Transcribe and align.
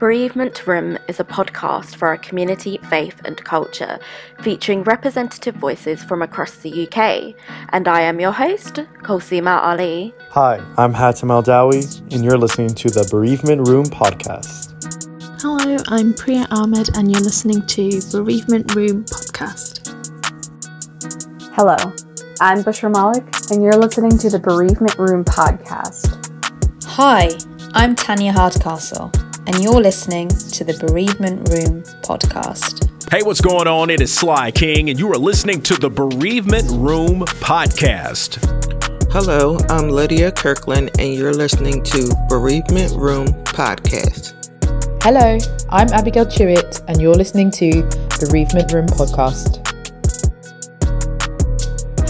Bereavement 0.00 0.66
Room 0.66 0.96
is 1.08 1.20
a 1.20 1.24
podcast 1.24 1.94
for 1.94 2.08
our 2.08 2.16
community, 2.16 2.78
faith, 2.88 3.20
and 3.26 3.36
culture, 3.44 3.98
featuring 4.40 4.82
representative 4.82 5.54
voices 5.56 6.02
from 6.02 6.22
across 6.22 6.56
the 6.56 6.88
UK. 6.88 7.34
And 7.68 7.86
I 7.86 8.00
am 8.00 8.18
your 8.18 8.32
host, 8.32 8.76
Kulsuma 9.02 9.60
Ali. 9.62 10.14
Hi, 10.30 10.58
I'm 10.78 10.94
Hatem 10.94 11.30
Al 11.30 11.42
Dawi, 11.42 12.00
and 12.14 12.24
you're 12.24 12.38
listening 12.38 12.74
to 12.76 12.88
the 12.88 13.06
Bereavement 13.10 13.68
Room 13.68 13.84
podcast. 13.84 14.72
Hello, 15.42 15.76
I'm 15.88 16.14
Priya 16.14 16.46
Ahmed, 16.50 16.96
and 16.96 17.12
you're 17.12 17.20
listening 17.20 17.66
to 17.66 18.00
Bereavement 18.10 18.74
Room 18.74 19.04
podcast. 19.04 19.86
Hello, 21.52 21.76
I'm 22.40 22.64
Bushra 22.64 22.90
Malik, 22.90 23.26
and 23.50 23.62
you're 23.62 23.76
listening 23.76 24.16
to 24.16 24.30
the 24.30 24.38
Bereavement 24.38 24.96
Room 24.96 25.26
podcast. 25.26 26.16
Hi, 26.86 27.28
I'm 27.74 27.94
Tanya 27.94 28.32
Hardcastle, 28.32 29.12
and 29.46 29.62
you're 29.62 29.80
listening 29.80 30.28
to 30.28 30.64
the 30.64 30.76
Bereavement 30.86 31.48
Room 31.48 31.82
podcast. 32.02 32.88
Hey, 33.10 33.22
what's 33.22 33.40
going 33.40 33.66
on? 33.66 33.88
It 33.88 34.00
is 34.00 34.12
Sly 34.12 34.50
King, 34.50 34.90
and 34.90 34.98
you 34.98 35.10
are 35.12 35.16
listening 35.16 35.62
to 35.62 35.74
the 35.74 35.88
Bereavement 35.88 36.70
Room 36.70 37.20
podcast. 37.20 38.38
Hello, 39.10 39.56
I'm 39.70 39.88
Lydia 39.88 40.30
Kirkland, 40.30 40.90
and 40.98 41.14
you're 41.14 41.32
listening 41.32 41.82
to 41.84 42.14
Bereavement 42.28 42.92
Room 42.92 43.28
podcast. 43.44 44.34
Hello, 45.02 45.38
I'm 45.70 45.88
Abigail 45.88 46.26
Chewett, 46.26 46.82
and 46.86 47.00
you're 47.00 47.14
listening 47.14 47.50
to 47.52 47.82
Bereavement 48.20 48.72
Room 48.72 48.86
podcast. 48.86 49.66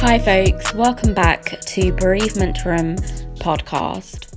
Hi, 0.00 0.18
folks. 0.18 0.74
Welcome 0.74 1.14
back 1.14 1.60
to 1.60 1.92
Bereavement 1.92 2.64
Room 2.64 2.96
podcast. 3.36 4.36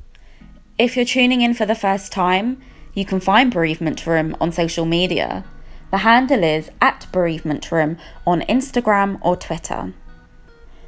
If 0.78 0.96
you're 0.96 1.06
tuning 1.06 1.42
in 1.42 1.54
for 1.54 1.66
the 1.66 1.76
first 1.76 2.12
time, 2.12 2.62
you 2.94 3.06
can 3.06 3.20
find 3.20 3.52
Bereavement 3.52 4.06
Room 4.06 4.36
on 4.40 4.52
social 4.52 4.86
media. 4.86 5.44
The 5.92 6.00
handle 6.00 6.44
is 6.44 6.70
at 6.82 7.08
Bereavement 7.12 7.72
Room 7.72 7.98
on 8.26 8.42
Instagram 8.42 9.20
or 9.22 9.36
Twitter. 9.36 9.94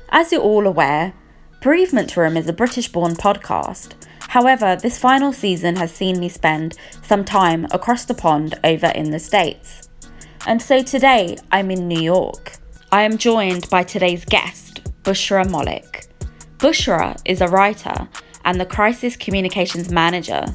As 0.10 0.32
you're 0.32 0.42
all 0.42 0.68
aware, 0.68 1.14
Bereavement 1.62 2.16
Room 2.16 2.38
is 2.38 2.48
a 2.48 2.54
British 2.54 2.88
born 2.92 3.16
podcast. 3.16 3.94
However, 4.30 4.76
this 4.76 5.00
final 5.00 5.34
season 5.34 5.78
has 5.78 5.92
seen 5.92 6.20
me 6.20 6.30
spend 6.30 6.78
some 7.02 7.24
time 7.24 7.66
across 7.72 8.06
the 8.06 8.14
pond 8.14 8.56
over 8.64 8.88
in 8.88 9.12
the 9.12 9.20
States. 9.20 9.90
And 10.46 10.62
so 10.62 10.84
today 10.84 11.38
I'm 11.52 11.72
in 11.72 11.88
New 11.88 12.02
York. 12.02 12.54
I 12.92 13.02
am 13.02 13.18
joined 13.18 13.70
by 13.70 13.84
today's 13.84 14.26
guest, 14.26 14.84
Bushra 15.04 15.50
Malik. 15.50 16.08
Bushra 16.58 17.20
is 17.26 17.42
a 17.42 17.48
writer 17.48 18.08
and 18.44 18.62
the 18.62 18.66
Crisis 18.66 19.16
Communications 19.16 19.92
Manager 19.92 20.46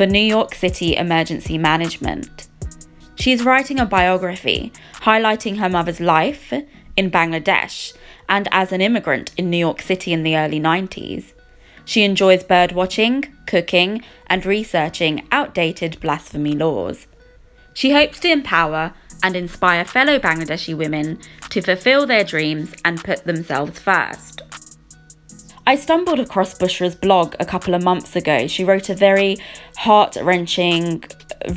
for 0.00 0.06
New 0.06 0.18
York 0.18 0.54
City 0.54 0.96
Emergency 0.96 1.58
Management. 1.58 2.48
She 3.16 3.32
is 3.32 3.44
writing 3.44 3.78
a 3.78 3.84
biography 3.84 4.72
highlighting 5.02 5.58
her 5.58 5.68
mother's 5.68 6.00
life 6.00 6.54
in 6.96 7.10
Bangladesh 7.10 7.92
and 8.26 8.48
as 8.50 8.72
an 8.72 8.80
immigrant 8.80 9.32
in 9.36 9.50
New 9.50 9.58
York 9.58 9.82
City 9.82 10.14
in 10.14 10.22
the 10.22 10.38
early 10.38 10.58
90s. 10.58 11.34
She 11.84 12.02
enjoys 12.02 12.42
birdwatching, 12.44 13.30
cooking, 13.46 14.02
and 14.26 14.46
researching 14.46 15.28
outdated 15.32 16.00
blasphemy 16.00 16.54
laws. 16.54 17.06
She 17.74 17.92
hopes 17.92 18.20
to 18.20 18.30
empower 18.30 18.94
and 19.22 19.36
inspire 19.36 19.84
fellow 19.84 20.18
Bangladeshi 20.18 20.74
women 20.74 21.18
to 21.50 21.60
fulfill 21.60 22.06
their 22.06 22.24
dreams 22.24 22.72
and 22.86 23.04
put 23.04 23.24
themselves 23.24 23.78
first. 23.78 24.40
I 25.70 25.76
stumbled 25.76 26.18
across 26.18 26.52
Bushra's 26.52 26.96
blog 26.96 27.36
a 27.38 27.44
couple 27.44 27.74
of 27.74 27.84
months 27.84 28.16
ago. 28.16 28.48
She 28.48 28.64
wrote 28.64 28.88
a 28.88 28.94
very 28.96 29.36
heart 29.76 30.16
wrenching, 30.20 31.04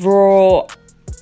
raw 0.02 0.68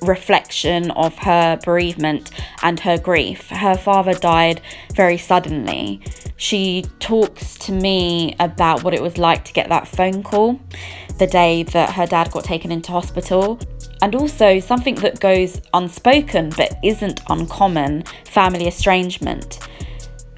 reflection 0.02 0.90
of 0.90 1.16
her 1.16 1.58
bereavement 1.64 2.30
and 2.62 2.78
her 2.80 2.98
grief. 2.98 3.48
Her 3.48 3.78
father 3.78 4.12
died 4.12 4.60
very 4.94 5.16
suddenly. 5.16 6.02
She 6.36 6.84
talks 6.98 7.56
to 7.60 7.72
me 7.72 8.36
about 8.38 8.84
what 8.84 8.92
it 8.92 9.00
was 9.00 9.16
like 9.16 9.46
to 9.46 9.54
get 9.54 9.70
that 9.70 9.88
phone 9.88 10.22
call 10.22 10.60
the 11.18 11.26
day 11.26 11.62
that 11.62 11.94
her 11.94 12.04
dad 12.04 12.30
got 12.30 12.44
taken 12.44 12.70
into 12.70 12.92
hospital. 12.92 13.58
And 14.02 14.14
also 14.14 14.60
something 14.60 14.96
that 14.96 15.18
goes 15.18 15.62
unspoken 15.72 16.50
but 16.58 16.76
isn't 16.84 17.22
uncommon 17.30 18.02
family 18.26 18.68
estrangement. 18.68 19.60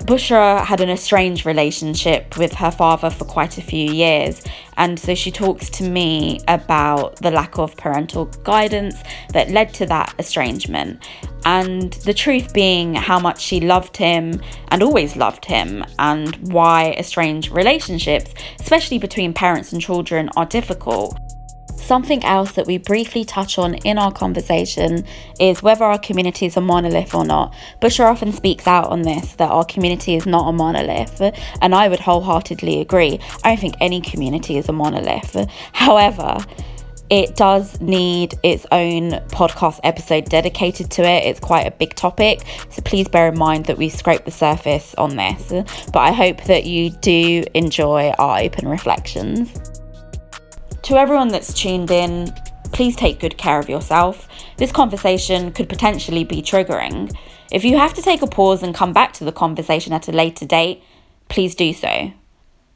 Bushra 0.04 0.62
had 0.62 0.82
an 0.82 0.90
estranged 0.90 1.46
relationship 1.46 2.36
with 2.36 2.52
her 2.52 2.70
father 2.70 3.08
for 3.08 3.24
quite 3.24 3.56
a 3.56 3.62
few 3.62 3.90
years, 3.90 4.42
and 4.76 5.00
so 5.00 5.14
she 5.14 5.30
talks 5.30 5.70
to 5.70 5.88
me 5.88 6.40
about 6.46 7.16
the 7.16 7.30
lack 7.30 7.56
of 7.56 7.74
parental 7.78 8.26
guidance 8.44 8.96
that 9.32 9.50
led 9.50 9.72
to 9.72 9.86
that 9.86 10.14
estrangement. 10.18 11.02
And 11.46 11.94
the 12.04 12.12
truth 12.12 12.52
being 12.52 12.92
how 12.92 13.18
much 13.18 13.40
she 13.40 13.60
loved 13.60 13.96
him 13.96 14.42
and 14.68 14.82
always 14.82 15.16
loved 15.16 15.46
him, 15.46 15.82
and 15.98 16.36
why 16.52 16.90
estranged 16.98 17.50
relationships, 17.50 18.34
especially 18.60 18.98
between 18.98 19.32
parents 19.32 19.72
and 19.72 19.80
children, 19.80 20.28
are 20.36 20.44
difficult. 20.44 21.18
Something 21.84 22.24
else 22.24 22.52
that 22.52 22.66
we 22.66 22.78
briefly 22.78 23.26
touch 23.26 23.58
on 23.58 23.74
in 23.74 23.98
our 23.98 24.10
conversation 24.10 25.04
is 25.38 25.62
whether 25.62 25.84
our 25.84 25.98
community 25.98 26.46
is 26.46 26.56
a 26.56 26.62
monolith 26.62 27.14
or 27.14 27.26
not. 27.26 27.52
Bushra 27.82 28.10
often 28.10 28.32
speaks 28.32 28.66
out 28.66 28.86
on 28.86 29.02
this 29.02 29.34
that 29.34 29.50
our 29.50 29.66
community 29.66 30.14
is 30.14 30.24
not 30.24 30.48
a 30.48 30.52
monolith, 30.52 31.20
and 31.60 31.74
I 31.74 31.88
would 31.88 32.00
wholeheartedly 32.00 32.80
agree. 32.80 33.20
I 33.44 33.50
don't 33.50 33.60
think 33.60 33.74
any 33.82 34.00
community 34.00 34.56
is 34.56 34.70
a 34.70 34.72
monolith. 34.72 35.36
However, 35.74 36.38
it 37.10 37.36
does 37.36 37.78
need 37.82 38.32
its 38.42 38.64
own 38.72 39.10
podcast 39.28 39.80
episode 39.84 40.24
dedicated 40.24 40.90
to 40.92 41.02
it. 41.02 41.24
It's 41.24 41.38
quite 41.38 41.66
a 41.66 41.70
big 41.70 41.94
topic, 41.94 42.46
so 42.70 42.80
please 42.80 43.08
bear 43.08 43.28
in 43.28 43.38
mind 43.38 43.66
that 43.66 43.76
we 43.76 43.90
scraped 43.90 44.24
the 44.24 44.30
surface 44.30 44.94
on 44.94 45.16
this. 45.16 45.50
But 45.92 45.98
I 45.98 46.12
hope 46.12 46.44
that 46.44 46.64
you 46.64 46.88
do 47.02 47.44
enjoy 47.52 48.08
our 48.18 48.38
open 48.38 48.68
reflections. 48.68 49.73
To 50.84 50.98
everyone 50.98 51.28
that's 51.28 51.54
tuned 51.54 51.90
in, 51.90 52.30
please 52.72 52.94
take 52.94 53.18
good 53.18 53.38
care 53.38 53.58
of 53.58 53.70
yourself. 53.70 54.28
This 54.58 54.70
conversation 54.70 55.50
could 55.50 55.66
potentially 55.66 56.24
be 56.24 56.42
triggering. 56.42 57.10
If 57.50 57.64
you 57.64 57.78
have 57.78 57.94
to 57.94 58.02
take 58.02 58.20
a 58.20 58.26
pause 58.26 58.62
and 58.62 58.74
come 58.74 58.92
back 58.92 59.14
to 59.14 59.24
the 59.24 59.32
conversation 59.32 59.94
at 59.94 60.08
a 60.08 60.12
later 60.12 60.44
date, 60.44 60.82
please 61.30 61.54
do 61.54 61.72
so. 61.72 62.12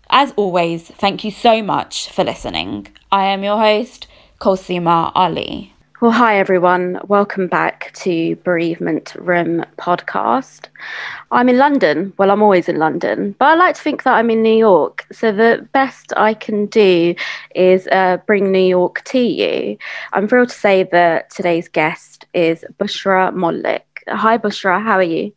As 0.08 0.32
always, 0.36 0.88
thank 0.88 1.22
you 1.22 1.30
so 1.30 1.62
much 1.62 2.10
for 2.10 2.24
listening. 2.24 2.88
I 3.12 3.26
am 3.26 3.44
your 3.44 3.58
host, 3.58 4.06
Kulsuma 4.40 5.12
Ali. 5.14 5.74
Well, 6.00 6.12
hi 6.12 6.38
everyone. 6.38 7.00
Welcome 7.08 7.48
back 7.48 7.90
to 7.94 8.36
Bereavement 8.44 9.16
Room 9.18 9.64
podcast. 9.78 10.66
I'm 11.32 11.48
in 11.48 11.58
London. 11.58 12.12
Well, 12.16 12.30
I'm 12.30 12.40
always 12.40 12.68
in 12.68 12.76
London, 12.76 13.34
but 13.40 13.46
I 13.46 13.54
like 13.56 13.74
to 13.74 13.82
think 13.82 14.04
that 14.04 14.14
I'm 14.14 14.30
in 14.30 14.40
New 14.40 14.56
York. 14.56 15.06
So 15.10 15.32
the 15.32 15.66
best 15.72 16.12
I 16.16 16.34
can 16.34 16.66
do 16.66 17.16
is 17.56 17.88
uh, 17.88 18.18
bring 18.28 18.52
New 18.52 18.60
York 18.60 19.02
to 19.06 19.18
you. 19.18 19.76
I'm 20.12 20.28
thrilled 20.28 20.50
to 20.50 20.54
say 20.54 20.84
that 20.84 21.30
today's 21.30 21.66
guest 21.66 22.26
is 22.32 22.64
Bushra 22.78 23.34
Malik. 23.34 24.04
Hi, 24.06 24.38
Bushra. 24.38 24.80
How 24.80 24.98
are 24.98 25.02
you? 25.02 25.32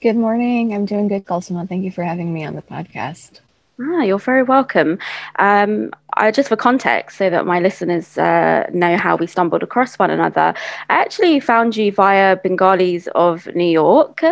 Good 0.00 0.14
morning. 0.14 0.74
I'm 0.74 0.84
doing 0.84 1.08
good, 1.08 1.24
Kulsuma. 1.24 1.68
Thank 1.68 1.82
you 1.82 1.90
for 1.90 2.04
having 2.04 2.32
me 2.32 2.44
on 2.44 2.54
the 2.54 2.62
podcast. 2.62 3.40
Ah, 3.78 4.02
you're 4.02 4.18
very 4.18 4.42
welcome. 4.42 4.98
Um, 5.38 5.90
I, 6.14 6.30
just 6.30 6.48
for 6.48 6.56
context, 6.56 7.18
so 7.18 7.28
that 7.28 7.44
my 7.44 7.60
listeners 7.60 8.16
uh, 8.16 8.66
know 8.72 8.96
how 8.96 9.16
we 9.16 9.26
stumbled 9.26 9.62
across 9.62 9.98
one 9.98 10.10
another, 10.10 10.54
I 10.88 10.94
actually 10.94 11.40
found 11.40 11.76
you 11.76 11.92
via 11.92 12.36
Bengalis 12.36 13.06
of 13.14 13.46
New 13.54 13.70
York. 13.70 14.22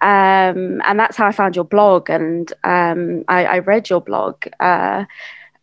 Um, 0.00 0.80
and 0.84 0.98
that's 0.98 1.16
how 1.16 1.26
I 1.26 1.32
found 1.32 1.56
your 1.56 1.64
blog. 1.64 2.08
And 2.08 2.52
um, 2.62 3.24
I, 3.26 3.46
I, 3.46 3.58
read 3.58 3.90
your 3.90 4.00
blog. 4.00 4.46
Uh, 4.60 5.06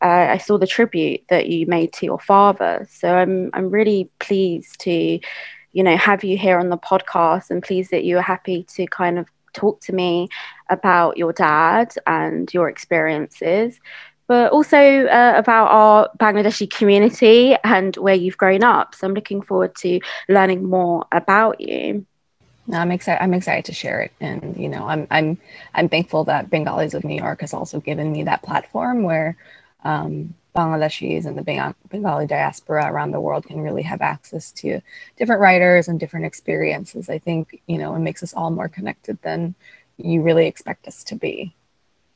uh, 0.01 0.27
I 0.31 0.37
saw 0.37 0.57
the 0.57 0.67
tribute 0.67 1.21
that 1.29 1.47
you 1.47 1.65
made 1.67 1.93
to 1.93 2.05
your 2.05 2.19
father. 2.19 2.85
So 2.89 3.15
I'm 3.15 3.49
I'm 3.53 3.69
really 3.69 4.09
pleased 4.19 4.81
to, 4.81 5.19
you 5.71 5.83
know, 5.83 5.95
have 5.95 6.25
you 6.25 6.37
here 6.37 6.59
on 6.59 6.67
the 6.67 6.77
podcast, 6.77 7.49
and 7.49 7.63
pleased 7.63 7.91
that 7.91 8.03
you 8.03 8.17
are 8.17 8.21
happy 8.21 8.63
to 8.75 8.85
kind 8.87 9.17
of 9.17 9.27
talk 9.53 9.79
to 9.81 9.93
me 9.93 10.27
about 10.69 11.17
your 11.17 11.33
dad 11.33 11.93
and 12.07 12.53
your 12.53 12.69
experiences, 12.69 13.79
but 14.27 14.51
also 14.51 14.77
uh, 14.77 15.33
about 15.35 15.67
our 15.67 16.09
Bangladeshi 16.17 16.69
community 16.69 17.55
and 17.63 17.95
where 17.97 18.15
you've 18.15 18.37
grown 18.37 18.63
up. 18.63 18.95
So 18.95 19.07
I'm 19.07 19.13
looking 19.13 19.41
forward 19.41 19.75
to 19.77 19.99
learning 20.27 20.63
more 20.63 21.05
about 21.11 21.61
you. 21.61 22.05
No, 22.67 22.79
I'm 22.79 22.91
excited. 22.91 23.21
I'm 23.21 23.33
excited 23.35 23.65
to 23.65 23.73
share 23.73 24.01
it, 24.01 24.11
and 24.19 24.57
you 24.57 24.69
know, 24.69 24.87
I'm 24.87 25.05
I'm 25.11 25.37
I'm 25.75 25.87
thankful 25.87 26.23
that 26.23 26.49
Bengalis 26.49 26.95
of 26.95 27.03
New 27.03 27.15
York 27.15 27.41
has 27.41 27.53
also 27.53 27.79
given 27.79 28.11
me 28.11 28.23
that 28.23 28.41
platform 28.41 29.03
where 29.03 29.37
um, 29.83 30.33
Bangladeshis 30.55 31.25
and 31.25 31.37
the 31.37 31.75
Bengali 31.89 32.25
diaspora 32.25 32.91
around 32.91 33.11
the 33.11 33.19
world 33.19 33.45
can 33.45 33.61
really 33.61 33.83
have 33.83 34.01
access 34.01 34.51
to 34.53 34.81
different 35.17 35.41
writers 35.41 35.87
and 35.87 35.99
different 35.99 36.25
experiences. 36.25 37.09
I 37.09 37.19
think, 37.19 37.61
you 37.67 37.77
know, 37.77 37.93
it 37.93 37.99
makes 37.99 38.23
us 38.23 38.33
all 38.33 38.51
more 38.51 38.69
connected 38.69 39.21
than 39.21 39.53
you 39.97 40.21
really 40.21 40.47
expect 40.47 40.87
us 40.87 41.03
to 41.05 41.15
be. 41.15 41.53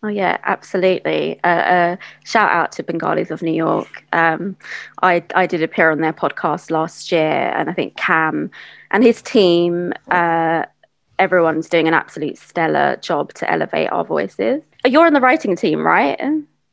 Oh 0.02 0.08
yeah, 0.08 0.38
absolutely. 0.44 1.40
Uh, 1.44 1.48
uh, 1.48 1.96
shout 2.24 2.50
out 2.52 2.72
to 2.74 2.84
Bengalis 2.84 3.32
of 3.32 3.42
New 3.42 3.54
York. 3.54 4.06
Um, 4.14 4.56
I 5.02 5.24
I 5.36 5.46
did 5.46 5.62
appear 5.62 5.92
on 5.92 6.00
their 6.00 6.14
podcast 6.14 6.72
last 6.72 7.12
year, 7.12 7.52
and 7.54 7.70
I 7.70 7.74
think 7.74 7.98
Cam 7.98 8.50
and 8.92 9.04
his 9.04 9.22
team, 9.22 9.92
uh, 10.10 10.64
everyone's 11.20 11.68
doing 11.68 11.88
an 11.90 11.94
absolute 11.94 12.38
stellar 12.38 12.96
job 13.02 13.34
to 13.34 13.52
elevate 13.52 13.92
our 13.92 14.06
voices. 14.06 14.64
You're 14.86 15.06
on 15.06 15.14
the 15.14 15.20
writing 15.20 15.58
team, 15.58 15.86
right? 15.86 16.18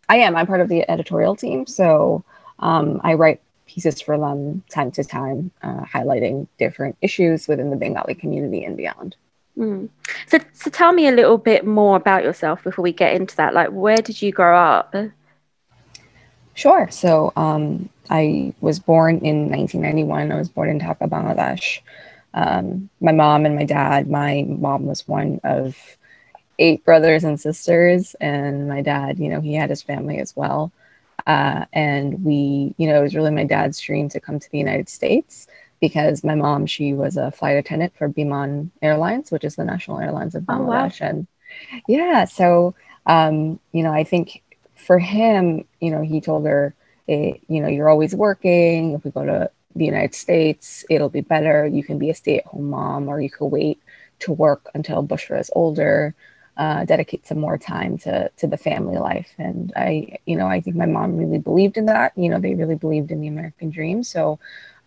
I 0.08 0.16
am. 0.18 0.36
I'm 0.36 0.46
part 0.46 0.60
of 0.60 0.68
the 0.68 0.88
editorial 0.88 1.34
team, 1.34 1.66
so 1.66 2.24
um, 2.60 3.00
I 3.02 3.14
write 3.14 3.40
pieces 3.66 4.00
for 4.00 4.16
them 4.16 4.62
time 4.70 4.92
to 4.92 5.02
time, 5.02 5.50
uh, 5.62 5.80
highlighting 5.80 6.46
different 6.58 6.96
issues 7.02 7.48
within 7.48 7.70
the 7.70 7.76
Bengali 7.76 8.14
community 8.14 8.64
and 8.64 8.76
beyond. 8.76 9.16
Mm. 9.58 9.88
So, 10.26 10.38
so 10.52 10.70
tell 10.70 10.92
me 10.92 11.08
a 11.08 11.12
little 11.12 11.38
bit 11.38 11.66
more 11.66 11.96
about 11.96 12.24
yourself 12.24 12.62
before 12.62 12.82
we 12.82 12.92
get 12.92 13.14
into 13.14 13.36
that. 13.36 13.54
Like, 13.54 13.70
where 13.70 13.96
did 13.96 14.20
you 14.20 14.32
grow 14.32 14.58
up? 14.58 14.94
Sure. 16.54 16.88
So, 16.90 17.32
um, 17.36 17.88
I 18.10 18.54
was 18.60 18.78
born 18.78 19.18
in 19.18 19.50
1991. 19.50 20.32
I 20.32 20.36
was 20.36 20.48
born 20.48 20.68
in 20.68 20.80
Dhaka, 20.80 21.08
Bangladesh. 21.08 21.80
Um, 22.34 22.90
my 23.00 23.12
mom 23.12 23.46
and 23.46 23.56
my 23.56 23.64
dad. 23.64 24.10
My 24.10 24.44
mom 24.46 24.86
was 24.86 25.08
one 25.08 25.40
of 25.42 25.76
eight 26.58 26.84
brothers 26.84 27.24
and 27.24 27.40
sisters, 27.40 28.14
and 28.20 28.68
my 28.68 28.82
dad, 28.82 29.18
you 29.18 29.28
know, 29.28 29.40
he 29.40 29.54
had 29.54 29.70
his 29.70 29.82
family 29.82 30.18
as 30.18 30.34
well. 30.36 30.72
Uh, 31.26 31.64
and 31.72 32.24
we, 32.24 32.74
you 32.76 32.86
know, 32.86 33.00
it 33.00 33.02
was 33.02 33.14
really 33.14 33.30
my 33.30 33.44
dad's 33.44 33.80
dream 33.80 34.08
to 34.10 34.20
come 34.20 34.38
to 34.38 34.50
the 34.50 34.58
United 34.58 34.88
States 34.88 35.48
because 35.80 36.24
my 36.24 36.34
mom, 36.34 36.66
she 36.66 36.92
was 36.92 37.16
a 37.16 37.30
flight 37.30 37.56
attendant 37.56 37.94
for 37.96 38.08
Biman 38.08 38.70
Airlines, 38.82 39.30
which 39.30 39.44
is 39.44 39.56
the 39.56 39.64
national 39.64 40.00
airlines 40.00 40.34
of 40.34 40.44
Bangladesh. 40.44 41.02
Oh, 41.02 41.04
wow. 41.04 41.10
And 41.10 41.26
yeah, 41.88 42.24
so, 42.24 42.74
um, 43.06 43.60
you 43.72 43.82
know, 43.82 43.92
I 43.92 44.04
think 44.04 44.42
for 44.74 44.98
him, 44.98 45.64
you 45.80 45.90
know, 45.90 46.02
he 46.02 46.20
told 46.20 46.46
her, 46.46 46.74
eh, 47.08 47.34
you 47.48 47.60
know, 47.60 47.68
you're 47.68 47.88
always 47.88 48.14
working. 48.14 48.92
If 48.92 49.04
we 49.04 49.10
go 49.10 49.24
to 49.24 49.50
the 49.74 49.84
United 49.84 50.14
States, 50.14 50.84
it'll 50.90 51.08
be 51.08 51.20
better. 51.20 51.66
You 51.66 51.84
can 51.84 51.98
be 51.98 52.10
a 52.10 52.14
stay 52.14 52.38
at 52.38 52.46
home 52.46 52.70
mom, 52.70 53.08
or 53.08 53.20
you 53.20 53.30
could 53.30 53.46
wait 53.46 53.80
to 54.20 54.32
work 54.32 54.70
until 54.74 55.06
Bushra 55.06 55.40
is 55.40 55.50
older. 55.54 56.14
Uh, 56.56 56.86
dedicate 56.86 57.26
some 57.26 57.38
more 57.38 57.58
time 57.58 57.98
to 57.98 58.30
to 58.38 58.46
the 58.46 58.56
family 58.56 58.96
life. 58.96 59.30
And 59.36 59.74
I, 59.76 60.16
you 60.24 60.36
know, 60.36 60.46
I 60.46 60.62
think 60.62 60.74
my 60.76 60.86
mom 60.86 61.18
really 61.18 61.38
believed 61.38 61.76
in 61.76 61.84
that. 61.86 62.12
You 62.16 62.30
know, 62.30 62.40
they 62.40 62.54
really 62.54 62.76
believed 62.76 63.10
in 63.10 63.20
the 63.20 63.28
American 63.28 63.68
dream. 63.68 64.02
So 64.02 64.38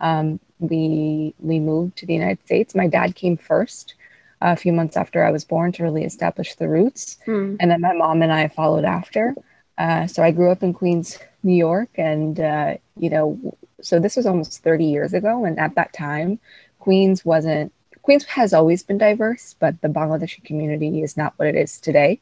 um, 0.01 0.39
we 0.59 1.33
we 1.39 1.59
moved 1.59 1.97
to 1.97 2.05
the 2.05 2.13
United 2.13 2.43
States. 2.45 2.75
My 2.75 2.87
dad 2.87 3.15
came 3.15 3.37
first 3.37 3.95
a 4.41 4.55
few 4.55 4.71
months 4.71 4.95
after 4.95 5.23
I 5.23 5.31
was 5.31 5.43
born 5.43 5.71
to 5.73 5.83
really 5.83 6.05
establish 6.05 6.55
the 6.55 6.69
roots, 6.69 7.17
hmm. 7.25 7.55
and 7.59 7.71
then 7.71 7.81
my 7.81 7.93
mom 7.93 8.21
and 8.21 8.31
I 8.31 8.47
followed 8.47 8.85
after. 8.85 9.35
Uh, 9.77 10.07
so 10.07 10.23
I 10.23 10.31
grew 10.31 10.51
up 10.51 10.61
in 10.61 10.73
Queens, 10.73 11.17
New 11.43 11.55
York, 11.55 11.89
and 11.95 12.39
uh, 12.39 12.75
you 12.97 13.09
know, 13.09 13.55
so 13.81 13.99
this 13.99 14.17
was 14.17 14.25
almost 14.25 14.61
30 14.63 14.85
years 14.85 15.13
ago, 15.13 15.45
and 15.45 15.59
at 15.59 15.75
that 15.75 15.93
time, 15.93 16.39
Queens 16.79 17.25
wasn't. 17.25 17.73
Queens 18.01 18.25
has 18.25 18.53
always 18.53 18.81
been 18.81 18.97
diverse, 18.97 19.55
but 19.59 19.79
the 19.81 19.87
Bangladeshi 19.87 20.43
community 20.43 21.03
is 21.03 21.15
not 21.15 21.33
what 21.37 21.47
it 21.47 21.55
is 21.55 21.79
today. 21.79 22.19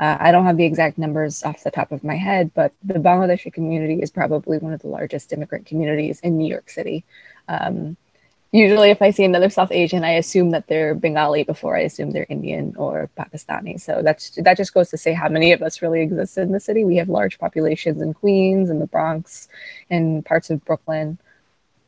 Uh, 0.00 0.16
I 0.20 0.30
don't 0.30 0.44
have 0.44 0.56
the 0.56 0.64
exact 0.64 0.96
numbers 0.96 1.42
off 1.42 1.64
the 1.64 1.72
top 1.72 1.90
of 1.90 2.04
my 2.04 2.14
head, 2.14 2.52
but 2.54 2.72
the 2.84 2.94
Bangladeshi 2.94 3.52
community 3.52 4.00
is 4.00 4.10
probably 4.10 4.58
one 4.58 4.72
of 4.72 4.80
the 4.80 4.88
largest 4.88 5.32
immigrant 5.32 5.66
communities 5.66 6.20
in 6.20 6.38
New 6.38 6.48
York 6.48 6.70
City. 6.70 7.04
Um, 7.48 7.96
usually, 8.52 8.90
if 8.90 9.02
I 9.02 9.10
see 9.10 9.24
another 9.24 9.50
South 9.50 9.72
Asian, 9.72 10.04
I 10.04 10.12
assume 10.12 10.50
that 10.50 10.66
they're 10.68 10.94
Bengali 10.94 11.44
before 11.44 11.76
I 11.76 11.80
assume 11.80 12.10
they're 12.10 12.26
Indian 12.28 12.74
or 12.76 13.10
Pakistani. 13.18 13.80
So 13.80 14.02
that's 14.02 14.30
that 14.36 14.56
just 14.56 14.74
goes 14.74 14.90
to 14.90 14.96
say 14.98 15.12
how 15.12 15.28
many 15.28 15.52
of 15.52 15.62
us 15.62 15.82
really 15.82 16.02
exist 16.02 16.38
in 16.38 16.52
the 16.52 16.60
city. 16.60 16.84
We 16.84 16.96
have 16.96 17.08
large 17.08 17.38
populations 17.38 18.02
in 18.02 18.14
Queens 18.14 18.70
and 18.70 18.80
the 18.80 18.86
Bronx 18.86 19.48
and 19.90 20.24
parts 20.24 20.50
of 20.50 20.64
Brooklyn. 20.64 21.18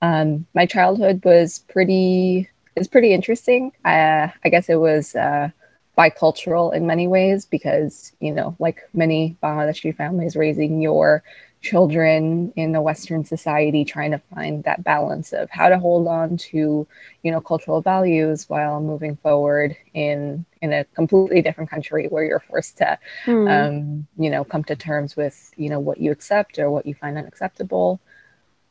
Um, 0.03 0.47
my 0.55 0.67
childhood 0.67 1.25
was 1.25 1.61
pretty 1.69 2.49
is 2.77 2.89
pretty 2.89 3.13
interesting. 3.13 3.73
Uh, 3.85 4.29
I 4.45 4.49
guess 4.49 4.69
it 4.69 4.77
was. 4.77 5.15
Uh, 5.15 5.51
bicultural 5.99 6.73
in 6.75 6.87
many 6.87 7.07
ways 7.07 7.45
because, 7.45 8.13
you 8.21 8.33
know, 8.33 8.57
like 8.59 8.89
many 8.95 9.37
Bangladeshi 9.43 9.95
families 9.95 10.35
raising 10.37 10.81
your 10.81 11.23
children 11.61 12.53
in 12.57 12.75
a 12.75 12.81
Western 12.81 13.25
society, 13.25 13.85
trying 13.85 14.13
to 14.13 14.23
find 14.35 14.65
that 14.65 14.83
balance 14.83 15.33
of 15.33 15.51
how 15.51 15.69
to 15.69 15.79
hold 15.79 16.09
on 16.09 16.37
to, 16.37 16.87
you 17.23 17.31
know, 17.31 17.41
cultural 17.41 17.83
values 17.83 18.49
while 18.49 18.81
moving 18.81 19.17
forward 19.17 19.77
in 19.93 20.45
in 20.63 20.73
a 20.73 20.85
completely 20.85 21.43
different 21.43 21.71
country 21.71 22.07
where 22.09 22.25
you're 22.25 22.41
forced 22.41 22.79
to, 22.79 22.99
mm. 23.27 23.49
um, 23.51 24.07
you 24.19 24.31
know, 24.31 24.43
come 24.45 24.65
to 24.65 24.77
terms 24.77 25.17
with, 25.17 25.53
you 25.57 25.69
know, 25.69 25.81
what 25.81 25.99
you 25.99 26.11
accept 26.11 26.59
or 26.59 26.71
what 26.71 26.87
you 26.87 26.95
find 26.95 27.19
unacceptable. 27.19 28.01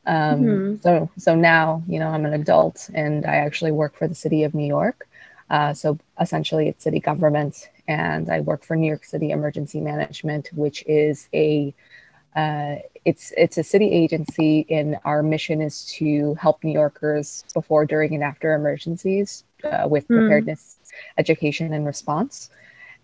Um, 0.05 0.41
mm-hmm. 0.41 0.75
So 0.81 1.09
so 1.17 1.35
now, 1.35 1.83
you 1.87 1.99
know, 1.99 2.07
I'm 2.07 2.25
an 2.25 2.33
adult 2.33 2.89
and 2.93 3.25
I 3.25 3.35
actually 3.35 3.71
work 3.71 3.95
for 3.95 4.07
the 4.07 4.15
city 4.15 4.43
of 4.43 4.55
New 4.55 4.67
York. 4.67 5.07
Uh, 5.49 5.73
so 5.73 5.97
essentially, 6.19 6.67
it's 6.67 6.83
city 6.83 6.99
government, 6.99 7.69
and 7.87 8.29
I 8.29 8.39
work 8.39 8.63
for 8.63 8.75
New 8.75 8.87
York 8.87 9.03
City 9.03 9.31
Emergency 9.31 9.81
Management, 9.81 10.49
which 10.53 10.83
is 10.87 11.27
a 11.33 11.73
uh, 12.35 12.75
it's 13.05 13.33
it's 13.37 13.57
a 13.57 13.63
city 13.63 13.91
agency, 13.91 14.65
and 14.69 14.97
our 15.03 15.23
mission 15.23 15.61
is 15.61 15.85
to 15.97 16.35
help 16.35 16.63
New 16.63 16.71
Yorkers 16.71 17.43
before, 17.53 17.85
during, 17.85 18.13
and 18.13 18.23
after 18.23 18.53
emergencies 18.53 19.43
uh, 19.63 19.87
with 19.87 20.05
hmm. 20.07 20.17
preparedness, 20.17 20.77
mm. 20.83 20.91
education, 21.17 21.73
and 21.73 21.85
response. 21.85 22.49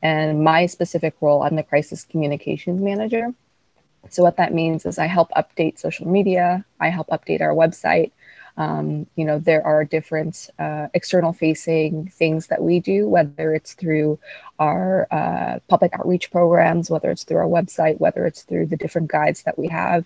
And 0.01 0.44
my 0.44 0.68
specific 0.68 1.16
role, 1.22 1.42
I'm 1.44 1.56
the 1.56 1.63
crisis 1.63 2.04
communications 2.04 2.81
manager. 2.81 3.33
So 4.10 4.22
what 4.22 4.38
that 4.38 4.54
means 4.54 4.86
is 4.86 5.00
I 5.00 5.07
help 5.07 5.31
update 5.31 5.80
social 5.80 6.07
media, 6.07 6.63
I 6.80 6.89
help 6.89 7.07
update 7.07 7.42
our 7.42 7.56
website, 7.56 8.12
um, 8.57 9.06
you 9.16 9.25
know, 9.25 9.40
there 9.40 9.66
are 9.66 9.84
different 9.84 10.50
uh, 10.60 10.88
external 10.94 11.34
facing 11.34 12.07
things 12.10 12.48
that 12.48 12.62
we 12.62 12.80
do, 12.80 13.07
whether 13.07 13.54
it's 13.54 13.74
through 13.74 14.18
our 14.60 15.07
uh, 15.12 15.60
public 15.68 15.94
outreach 15.94 16.31
programs, 16.31 16.90
whether 16.90 17.12
it's 17.12 17.24
through 17.24 17.38
our 17.38 17.48
website, 17.48 18.00
whether 18.00 18.25
it's 18.25 18.44
through 18.44 18.68
the 18.68 18.78
different 18.78 19.10
guides 19.10 19.44
that 19.44 19.60
we 19.60 19.68
have. 19.68 20.06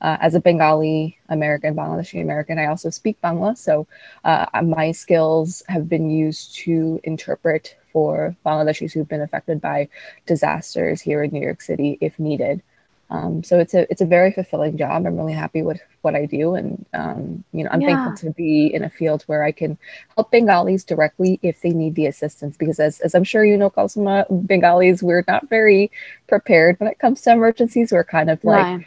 Uh, 0.00 0.16
as 0.22 0.34
a 0.34 0.40
Bengali 0.40 1.18
American, 1.28 1.74
Bangladeshi 1.74 2.22
American, 2.22 2.58
I 2.58 2.66
also 2.66 2.88
speak 2.88 3.20
Bangla. 3.20 3.58
So 3.58 3.86
uh, 4.24 4.46
my 4.64 4.92
skills 4.92 5.62
have 5.68 5.90
been 5.90 6.08
used 6.08 6.54
to 6.60 7.00
interpret 7.04 7.76
for 7.92 8.34
Bangladeshis 8.46 8.92
who've 8.92 9.08
been 9.08 9.20
affected 9.20 9.60
by 9.60 9.88
disasters 10.24 11.02
here 11.02 11.22
in 11.22 11.32
New 11.32 11.42
York 11.42 11.60
City 11.60 11.98
if 12.00 12.18
needed. 12.18 12.62
Um, 13.10 13.42
so 13.42 13.58
it's 13.58 13.74
a 13.74 13.90
it's 13.90 14.00
a 14.00 14.06
very 14.06 14.32
fulfilling 14.32 14.76
job. 14.76 15.04
I'm 15.04 15.16
really 15.16 15.32
happy 15.32 15.62
with 15.62 15.80
what 16.02 16.14
I 16.14 16.26
do, 16.26 16.54
and 16.54 16.86
um, 16.94 17.44
you 17.52 17.64
know 17.64 17.70
I'm 17.72 17.80
yeah. 17.80 17.88
thankful 17.88 18.28
to 18.28 18.34
be 18.34 18.66
in 18.66 18.84
a 18.84 18.90
field 18.90 19.24
where 19.24 19.42
I 19.42 19.50
can 19.52 19.76
help 20.16 20.30
Bengalis 20.30 20.84
directly 20.84 21.40
if 21.42 21.60
they 21.60 21.70
need 21.70 21.96
the 21.96 22.06
assistance. 22.06 22.56
Because 22.56 22.78
as 22.78 23.00
as 23.00 23.14
I'm 23.14 23.24
sure 23.24 23.44
you 23.44 23.56
know, 23.56 23.70
Kulsuma, 23.70 24.26
Bengalis 24.30 25.02
we're 25.02 25.24
not 25.26 25.48
very 25.48 25.90
prepared 26.28 26.78
when 26.78 26.88
it 26.88 26.98
comes 27.00 27.20
to 27.22 27.32
emergencies. 27.32 27.92
We're 27.92 28.04
kind 28.04 28.30
of 28.30 28.42
like. 28.44 28.64
Right 28.64 28.86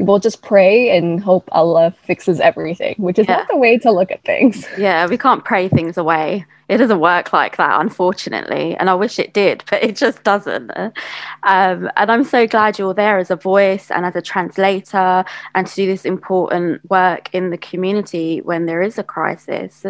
we'll 0.00 0.18
just 0.18 0.42
pray 0.42 0.96
and 0.96 1.20
hope 1.20 1.48
Allah 1.52 1.94
fixes 2.04 2.40
everything, 2.40 2.94
which 2.98 3.18
is 3.18 3.26
yeah. 3.28 3.36
not 3.36 3.48
the 3.48 3.56
way 3.56 3.78
to 3.78 3.90
look 3.90 4.10
at 4.10 4.24
things. 4.24 4.66
Yeah, 4.80 5.06
we 5.06 5.18
can't 5.18 5.44
pray 5.44 5.68
things 5.68 5.98
away. 5.98 6.46
It 6.68 6.78
doesn't 6.78 7.00
work 7.00 7.34
like 7.34 7.58
that, 7.58 7.80
unfortunately. 7.80 8.76
And 8.76 8.88
I 8.88 8.94
wish 8.94 9.18
it 9.18 9.34
did, 9.34 9.62
but 9.70 9.82
it 9.82 9.96
just 9.96 10.22
doesn't. 10.22 10.70
Um, 10.70 11.90
and 11.96 12.10
I'm 12.10 12.24
so 12.24 12.46
glad 12.46 12.78
you're 12.78 12.94
there 12.94 13.18
as 13.18 13.30
a 13.30 13.36
voice 13.36 13.90
and 13.90 14.06
as 14.06 14.16
a 14.16 14.22
translator 14.22 15.24
and 15.54 15.66
to 15.66 15.74
do 15.74 15.86
this 15.86 16.04
important 16.04 16.88
work 16.88 17.28
in 17.34 17.50
the 17.50 17.58
community 17.58 18.40
when 18.40 18.66
there 18.66 18.80
is 18.80 18.96
a 18.96 19.02
crisis. 19.02 19.84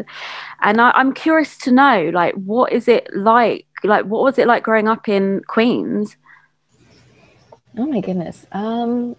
And 0.61 0.81
I, 0.81 0.91
I'm 0.93 1.13
curious 1.13 1.57
to 1.59 1.71
know, 1.71 2.11
like, 2.13 2.35
what 2.35 2.73
is 2.73 2.89
it 2.89 3.15
like? 3.15 3.67
Like, 3.85 4.07
what 4.07 4.23
was 4.23 4.39
it 4.39 4.47
like 4.47 4.65
growing 4.65 4.89
up 4.89 5.09
in 5.09 5.43
Queens? 5.47 6.17
Oh 7.79 7.87
my 7.87 8.01
goodness. 8.01 8.47
Um, 8.53 9.15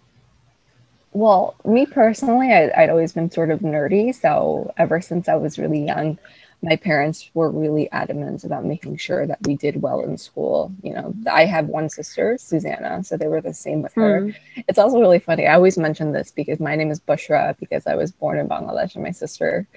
well, 1.13 1.55
me 1.65 1.85
personally, 1.85 2.51
I, 2.53 2.81
would 2.81 2.89
always 2.89 3.13
been 3.13 3.29
sort 3.29 3.51
of 3.51 3.59
nerdy. 3.59 4.15
So 4.15 4.73
ever 4.77 5.01
since 5.01 5.27
I 5.27 5.35
was 5.35 5.59
really 5.59 5.85
young, 5.85 6.17
my 6.63 6.75
parents 6.75 7.29
were 7.33 7.49
really 7.49 7.91
adamant 7.91 8.43
about 8.43 8.65
making 8.65 8.95
sure 8.97 9.25
that 9.25 9.39
we 9.47 9.55
did 9.55 9.81
well 9.81 10.01
in 10.01 10.17
school. 10.17 10.71
You 10.83 10.93
know, 10.93 11.13
I 11.29 11.45
have 11.45 11.67
one 11.67 11.89
sister, 11.89 12.37
Susanna, 12.37 13.03
so 13.03 13.17
they 13.17 13.27
were 13.27 13.41
the 13.41 13.53
same 13.53 13.81
with 13.81 13.93
her. 13.95 14.21
Mm. 14.21 14.35
It's 14.67 14.77
also 14.77 14.99
really 14.99 15.19
funny. 15.19 15.47
I 15.47 15.55
always 15.55 15.77
mention 15.77 16.11
this 16.11 16.31
because 16.31 16.59
my 16.59 16.75
name 16.75 16.91
is 16.91 16.99
Bushra 16.99 17.57
because 17.59 17.87
I 17.87 17.95
was 17.95 18.11
born 18.11 18.37
in 18.37 18.47
Bangladesh, 18.47 18.93
and 18.93 19.03
my 19.03 19.11
sister, 19.11 19.67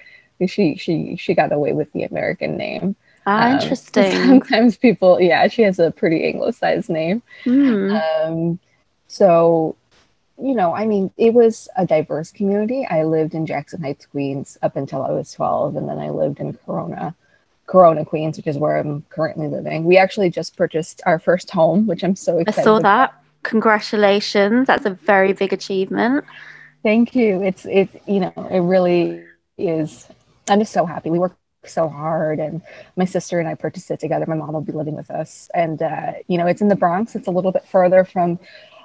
she 0.47 0.75
she 0.75 1.15
she 1.15 1.33
got 1.33 1.51
away 1.51 1.73
with 1.73 1.91
the 1.93 2.03
American 2.03 2.55
name. 2.55 2.95
Ah, 3.25 3.47
um, 3.47 3.53
interesting. 3.59 4.11
Sometimes 4.11 4.77
people, 4.77 5.19
yeah, 5.19 5.47
she 5.47 5.63
has 5.63 5.79
a 5.79 5.89
pretty 5.89 6.27
anglicized 6.27 6.89
name. 6.89 7.23
Mm. 7.45 8.27
Um, 8.27 8.59
so 9.07 9.75
you 10.41 10.53
know, 10.53 10.73
I 10.73 10.85
mean, 10.85 11.11
it 11.17 11.33
was 11.33 11.69
a 11.77 11.85
diverse 11.85 12.31
community. 12.31 12.85
I 12.89 13.03
lived 13.03 13.33
in 13.33 13.45
Jackson 13.45 13.81
Heights, 13.81 14.05
Queens 14.05 14.57
up 14.61 14.75
until 14.75 15.01
I 15.03 15.11
was 15.11 15.31
12, 15.31 15.75
and 15.75 15.87
then 15.87 15.97
I 15.99 16.09
lived 16.09 16.39
in 16.39 16.53
Corona 16.65 17.15
Corona 17.67 18.05
Queens, 18.05 18.37
which 18.37 18.47
is 18.47 18.57
where 18.57 18.77
I'm 18.77 19.01
currently 19.09 19.47
living. 19.47 19.85
We 19.85 19.97
actually 19.97 20.29
just 20.29 20.55
purchased 20.55 21.01
our 21.05 21.17
first 21.17 21.49
home, 21.49 21.87
which 21.87 22.03
I'm 22.03 22.15
so 22.15 22.37
excited. 22.37 22.61
I 22.61 22.63
saw 22.63 22.79
that. 22.79 23.09
About. 23.09 23.21
Congratulations. 23.43 24.67
That's 24.67 24.85
a 24.85 24.91
very 24.91 25.33
big 25.33 25.53
achievement. 25.53 26.25
Thank 26.83 27.15
you. 27.15 27.41
It's 27.41 27.65
it, 27.65 27.89
you 28.07 28.19
know, 28.19 28.33
it 28.51 28.59
really 28.59 29.23
is 29.57 30.07
I'm 30.49 30.59
just 30.59 30.73
so 30.73 30.85
happy. 30.85 31.09
We 31.09 31.19
worked 31.19 31.37
so 31.65 31.89
hard 31.89 32.39
and 32.39 32.61
my 32.95 33.05
sister 33.05 33.39
and 33.39 33.47
I 33.47 33.55
purchased 33.55 33.89
it 33.89 33.99
together. 33.99 34.25
My 34.27 34.35
mom 34.35 34.53
will 34.53 34.61
be 34.61 34.71
living 34.71 34.95
with 34.95 35.09
us. 35.09 35.49
And 35.53 35.81
uh, 35.81 36.13
you 36.27 36.37
know, 36.37 36.47
it's 36.47 36.61
in 36.61 36.67
the 36.67 36.75
Bronx. 36.75 37.15
It's 37.15 37.27
a 37.27 37.31
little 37.31 37.51
bit 37.51 37.67
further 37.67 38.03
from 38.03 38.39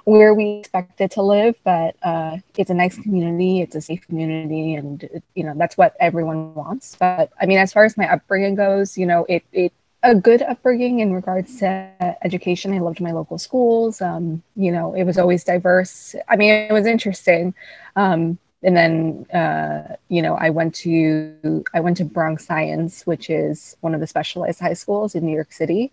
where 0.05 0.33
we 0.33 0.59
expected 0.59 1.11
to 1.11 1.21
live, 1.21 1.55
but 1.63 1.95
uh, 2.03 2.37
it's 2.57 2.69
a 2.69 2.73
nice 2.73 2.97
community. 2.97 3.61
It's 3.61 3.75
a 3.75 3.81
safe 3.81 4.05
community, 4.07 4.75
and 4.75 5.21
you 5.35 5.43
know 5.43 5.53
that's 5.55 5.77
what 5.77 5.95
everyone 5.99 6.53
wants. 6.53 6.95
But 6.99 7.31
I 7.39 7.45
mean, 7.45 7.59
as 7.59 7.73
far 7.73 7.85
as 7.85 7.97
my 7.97 8.11
upbringing 8.11 8.55
goes, 8.55 8.97
you 8.97 9.05
know, 9.05 9.25
it 9.29 9.43
it 9.51 9.73
a 10.03 10.15
good 10.15 10.41
upbringing 10.41 10.99
in 10.99 11.13
regards 11.13 11.59
to 11.59 12.17
education. 12.23 12.73
I 12.73 12.79
loved 12.79 13.01
my 13.01 13.11
local 13.11 13.37
schools. 13.37 14.01
Um, 14.01 14.41
you 14.55 14.71
know, 14.71 14.93
it 14.95 15.03
was 15.03 15.17
always 15.17 15.43
diverse. 15.43 16.15
I 16.27 16.35
mean, 16.35 16.51
it 16.51 16.73
was 16.73 16.87
interesting. 16.87 17.53
Um, 17.95 18.39
and 18.63 18.77
then 18.77 19.25
uh, 19.31 19.95
you 20.09 20.21
know, 20.21 20.35
I 20.35 20.49
went 20.49 20.75
to 20.75 21.63
I 21.73 21.79
went 21.79 21.97
to 21.97 22.05
Bronx 22.05 22.45
Science, 22.45 23.05
which 23.05 23.29
is 23.29 23.75
one 23.81 23.93
of 23.93 23.99
the 23.99 24.07
specialized 24.07 24.59
high 24.59 24.73
schools 24.73 25.15
in 25.15 25.25
New 25.25 25.33
York 25.33 25.51
City. 25.51 25.91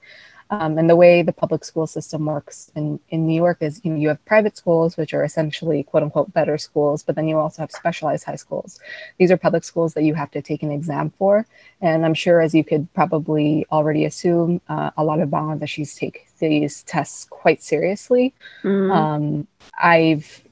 Um, 0.50 0.78
and 0.78 0.88
the 0.88 0.97
way 0.97 1.23
the 1.23 1.33
public 1.33 1.64
school 1.64 1.87
system 1.87 2.25
works 2.25 2.71
in, 2.75 2.99
in 3.11 3.26
New 3.26 3.35
York 3.35 3.59
is 3.61 3.81
you 3.85 3.93
know 3.93 3.99
you 3.99 4.09
have 4.09 4.25
private 4.25 4.57
schools 4.57 4.97
which 4.97 5.12
are 5.12 5.23
essentially 5.23 5.83
quote 5.83 6.02
unquote 6.02 6.33
better 6.33 6.57
schools, 6.57 7.02
but 7.02 7.17
then 7.17 7.28
you 7.28 7.38
also 7.38 7.62
have 7.62 7.71
specialized 7.71 8.25
high 8.25 8.37
schools. 8.37 8.81
These 9.19 9.31
are 9.31 9.37
public 9.37 9.64
schools 9.64 9.95
that 9.95 10.05
you 10.05 10.14
have 10.14 10.31
to 10.33 10.43
take 10.43 10.62
an 10.62 10.71
exam 10.71 11.12
for, 11.19 11.47
and 11.81 12.05
I'm 12.05 12.14
sure 12.14 12.40
as 12.40 12.55
you 12.55 12.64
could 12.64 12.93
probably 12.95 13.67
already 13.71 14.05
assume, 14.05 14.61
uh, 14.69 14.90
a 14.97 15.05
lot 15.05 15.21
of 15.21 15.28
Bangladeshis 15.28 15.97
take 15.97 16.26
these 16.38 16.83
tests 16.85 17.26
quite 17.28 17.62
seriously. 17.62 18.35
Mm. 18.62 18.90
Um, 18.90 19.47
I've 19.78 20.43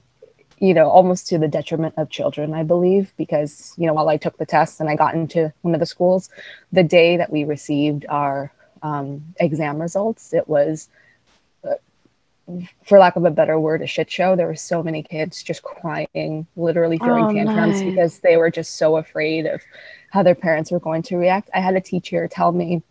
you 0.59 0.73
know, 0.73 0.89
almost 0.89 1.27
to 1.29 1.39
the 1.39 1.49
detriment 1.49 1.95
of 1.99 2.09
children, 2.09 2.55
I 2.55 2.63
believe, 2.63 3.13
because, 3.17 3.75
you 3.77 3.87
know, 3.87 3.93
while 3.93 4.09
I 4.09 4.17
took 4.17 4.39
the 4.39 4.47
test 4.47 4.81
and 4.81 4.89
I 4.89 4.97
got 4.97 5.15
into 5.15 5.53
one 5.63 5.75
of 5.75 5.81
the 5.81 5.87
schools, 5.87 6.31
the 6.73 6.83
day 6.83 7.17
that 7.19 7.31
we 7.31 7.45
received 7.45 8.07
our 8.09 8.51
um, 8.87 9.35
exam 9.41 9.81
results. 9.81 10.33
It 10.33 10.49
was, 10.49 10.89
uh, 11.69 11.75
for 12.85 12.99
lack 12.99 13.17
of 13.17 13.25
a 13.25 13.31
better 13.31 13.59
word, 13.59 13.83
a 13.83 13.87
shit 13.87 14.11
show. 14.11 14.37
There 14.37 14.47
were 14.47 14.55
so 14.55 14.83
many 14.83 15.03
kids 15.03 15.43
just 15.43 15.63
crying, 15.63 16.47
literally 16.57 16.99
throwing 16.99 17.25
oh, 17.25 17.45
tantrums 17.45 17.81
no. 17.81 17.91
because 17.91 18.21
they 18.21 18.37
were 18.37 18.51
just 18.51 18.77
so 18.77 18.97
afraid 18.97 19.47
of 19.47 19.61
how 20.11 20.23
their 20.23 20.35
parents 20.35 20.71
were 20.71 20.81
going 20.81 21.03
to 21.03 21.17
react. 21.17 21.51
I 21.55 21.61
had 21.61 21.75
a 21.75 21.81
teacher 21.81 22.29
tell 22.29 22.53
me 22.53 22.83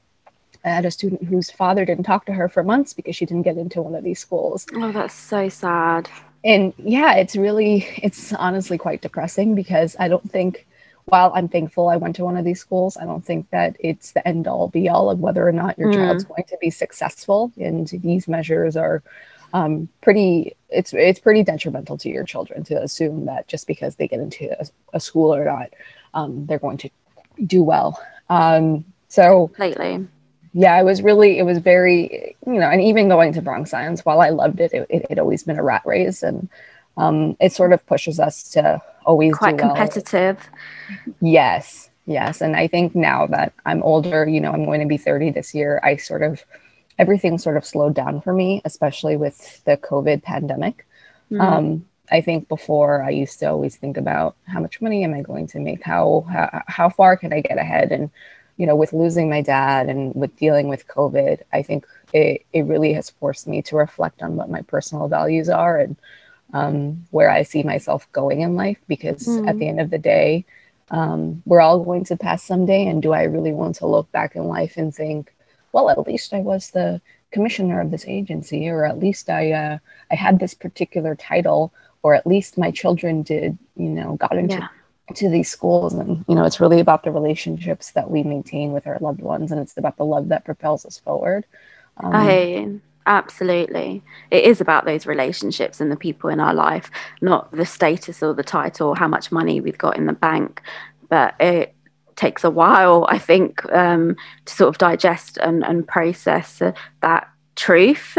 I 0.66 0.70
had 0.70 0.86
a 0.86 0.92
student 0.92 1.24
whose 1.24 1.52
father 1.52 1.86
didn't 1.86 2.06
talk 2.06 2.26
to 2.26 2.34
her 2.34 2.50
for 2.50 2.64
months 2.64 2.94
because 2.94 3.16
she 3.16 3.26
didn't 3.26 3.44
get 3.44 3.58
into 3.58 3.84
one 3.84 3.94
of 3.94 4.04
these 4.04 4.20
schools. 4.20 4.66
Oh, 4.74 4.92
that's 4.92 5.14
so 5.14 5.48
sad. 5.48 6.10
And 6.44 6.74
yeah, 6.78 7.16
it's 7.16 7.36
really, 7.36 7.88
it's 8.02 8.34
honestly 8.34 8.78
quite 8.78 9.02
depressing 9.02 9.54
because 9.54 9.96
I 10.00 10.08
don't 10.08 10.30
think 10.30 10.66
while 11.06 11.32
I'm 11.36 11.48
thankful 11.48 11.90
I 11.90 11.98
went 11.98 12.16
to 12.18 12.26
one 12.26 12.38
of 12.38 12.46
these 12.46 12.60
schools, 12.60 12.98
I 12.98 13.06
don't 13.06 13.24
think 13.24 13.50
that 13.52 13.76
it's 13.80 14.12
the 14.12 14.28
end 14.28 14.48
all 14.48 14.68
be 14.68 14.90
all 14.90 15.10
of 15.10 15.20
whether 15.20 15.48
or 15.48 15.52
not 15.52 15.78
your 15.78 15.92
mm. 15.92 15.96
child's 15.96 16.24
going 16.24 16.46
to 16.50 16.58
be 16.60 16.72
successful. 16.72 17.52
And 17.58 17.88
these 17.88 18.28
measures 18.28 18.76
are 18.76 19.04
um, 19.54 19.88
pretty, 20.02 20.56
it's, 20.70 20.94
it's 20.94 21.20
pretty 21.20 21.44
detrimental 21.44 21.98
to 22.00 22.10
your 22.10 22.24
children 22.24 22.64
to 22.66 22.82
assume 22.82 23.26
that 23.26 23.48
just 23.48 23.68
because 23.68 23.96
they 23.96 24.08
get 24.08 24.20
into 24.20 24.50
a, 24.60 24.66
a 24.94 25.00
school 25.00 25.34
or 25.34 25.46
not, 25.46 25.70
um, 26.16 26.46
they're 26.48 26.60
going 26.60 26.78
to 26.80 26.90
do 27.46 27.64
well. 27.64 28.02
Um, 28.30 28.84
so 29.08 29.52
lately, 29.60 30.08
yeah, 30.54 30.80
it 30.80 30.84
was 30.84 31.04
really, 31.04 31.38
it 31.38 31.44
was 31.44 31.60
very, 31.60 32.36
you 32.48 32.54
know, 32.54 32.70
and 32.70 32.82
even 32.82 33.10
going 33.10 33.34
to 33.34 33.42
Bronx 33.42 33.70
Science, 33.70 34.04
while 34.04 34.22
I 34.22 34.30
loved 34.30 34.60
it, 34.60 34.74
it, 34.74 34.88
it 34.90 35.06
had 35.10 35.20
always 35.20 35.44
been 35.44 35.60
a 35.60 35.64
rat 35.64 35.84
race. 35.86 36.24
And 36.24 36.50
um, 36.98 37.36
it 37.40 37.52
sort 37.52 37.74
of 37.74 37.86
pushes 37.86 38.20
us 38.20 38.44
to 38.52 38.82
always 39.06 39.36
quite 39.36 39.58
competitive. 39.58 40.50
Yes, 41.22 41.90
yes. 42.06 42.42
And 42.42 42.56
I 42.56 42.68
think 42.68 42.96
now 42.96 43.28
that 43.28 43.54
I'm 43.66 43.84
older, 43.84 44.28
you 44.28 44.40
know, 44.40 44.52
I'm 44.52 44.66
going 44.66 44.82
to 44.82 44.88
be 44.88 44.98
30 44.98 45.32
this 45.32 45.54
year, 45.54 45.80
I 45.84 45.98
sort 45.98 46.24
of, 46.24 46.44
everything 46.98 47.38
sort 47.38 47.58
of 47.58 47.66
slowed 47.66 47.94
down 47.94 48.22
for 48.22 48.34
me, 48.34 48.62
especially 48.66 49.18
with 49.18 49.64
the 49.66 49.78
COVID 49.78 50.24
pandemic. 50.24 50.86
Mm. 51.32 51.42
Um, 51.42 51.86
I 52.12 52.22
think 52.22 52.48
before 52.48 53.04
I 53.04 53.10
used 53.10 53.40
to 53.40 53.48
always 53.48 53.76
think 53.76 53.98
about 53.98 54.36
how 54.46 54.60
much 54.60 54.82
money 54.82 55.04
am 55.04 55.14
I 55.14 55.22
going 55.22 55.48
to 55.48 55.60
make? 55.60 55.84
How, 55.84 56.26
how, 56.32 56.62
how 56.68 56.90
far 56.90 57.18
can 57.18 57.34
I 57.34 57.42
get 57.42 57.58
ahead? 57.58 57.92
And, 57.92 58.12
you 58.58 58.68
know, 58.68 58.76
with 58.76 58.94
losing 58.94 59.30
my 59.30 59.42
dad 59.42 59.90
and 59.90 60.14
with 60.14 60.36
dealing 60.38 60.68
with 60.68 60.88
COVID, 60.88 61.42
I 61.52 61.64
think 61.64 61.86
it, 62.14 62.46
it 62.54 62.66
really 62.66 62.94
has 62.94 63.10
forced 63.10 63.48
me 63.48 63.62
to 63.64 63.76
reflect 63.76 64.22
on 64.22 64.36
what 64.36 64.50
my 64.50 64.62
personal 64.62 65.08
values 65.08 65.50
are 65.50 65.80
and 65.80 65.98
um, 66.54 67.06
where 67.12 67.30
I 67.30 67.44
see 67.44 67.64
myself 67.64 68.12
going 68.12 68.42
in 68.42 68.56
life 68.56 68.78
because 68.88 69.28
mm. 69.28 69.48
at 69.48 69.58
the 69.58 69.68
end 69.68 69.80
of 69.80 69.90
the 69.90 69.98
day, 69.98 70.46
um, 70.92 71.42
we're 71.46 71.62
all 71.62 71.84
going 71.84 72.06
to 72.06 72.18
pass 72.18 72.44
someday. 72.44 72.86
And 72.86 73.02
do 73.02 73.14
I 73.14 73.24
really 73.24 73.52
want 73.52 73.76
to 73.78 73.88
look 73.88 74.12
back 74.12 74.36
in 74.36 74.46
life 74.46 74.78
and 74.78 74.94
think, 74.94 75.34
well, 75.72 75.90
at 75.90 76.06
least 76.08 76.34
I 76.34 76.40
was 76.40 76.72
the 76.72 77.02
commissioner 77.32 77.82
of 77.82 77.92
this 77.92 78.06
agency, 78.08 78.70
or 78.70 78.86
at 78.86 79.00
least 79.00 79.30
I 79.30 79.52
uh, 79.52 79.78
I 80.12 80.16
had 80.16 80.40
this 80.40 80.54
particular 80.54 81.16
title, 81.16 81.74
or 82.04 82.16
at 82.16 82.26
least 82.26 82.58
my 82.58 82.72
children 82.72 83.24
did, 83.24 83.58
you 83.76 83.90
know, 83.90 84.16
got 84.16 84.38
into 84.38 84.56
yeah. 84.56 84.68
to 85.16 85.30
these 85.30 85.52
schools. 85.52 85.94
And 85.94 86.24
you 86.30 86.36
know, 86.36 86.46
it's 86.46 86.62
really 86.62 86.80
about 86.80 87.04
the 87.04 87.12
relationships 87.12 87.92
that 87.92 88.10
we 88.10 88.24
maintain 88.24 88.72
with 88.72 88.88
our 88.88 88.98
loved 89.02 89.22
ones, 89.22 89.52
and 89.52 89.60
it's 89.60 89.76
about 89.78 89.98
the 89.98 90.06
love 90.06 90.30
that 90.30 90.46
propels 90.46 90.86
us 90.86 91.00
forward. 91.00 91.46
Um, 91.98 92.12
I 92.14 92.80
Absolutely. 93.08 94.04
It 94.32 94.46
is 94.46 94.62
about 94.62 94.86
those 94.86 95.06
relationships 95.06 95.80
and 95.80 95.92
the 95.92 95.96
people 95.96 96.30
in 96.30 96.40
our 96.40 96.54
life, 96.54 96.90
not 97.22 97.52
the 97.52 97.66
status 97.66 98.24
or 98.24 98.34
the 98.34 98.44
title 98.44 98.90
or 98.90 98.96
how 98.96 99.08
much 99.08 99.32
money 99.32 99.62
we've 99.62 99.78
got 99.78 99.98
in 99.98 100.08
the 100.08 100.14
bank. 100.14 100.62
But 101.10 101.36
it 101.40 101.76
takes 102.16 102.44
a 102.44 102.50
while, 102.50 103.06
I 103.10 103.20
think, 103.20 103.64
um, 103.72 104.16
to 104.46 104.54
sort 104.54 104.70
of 104.70 104.78
digest 104.80 105.38
and, 105.38 105.64
and 105.64 105.88
process 105.88 106.62
uh, 106.62 106.72
that 107.02 107.30
truth. 107.56 108.18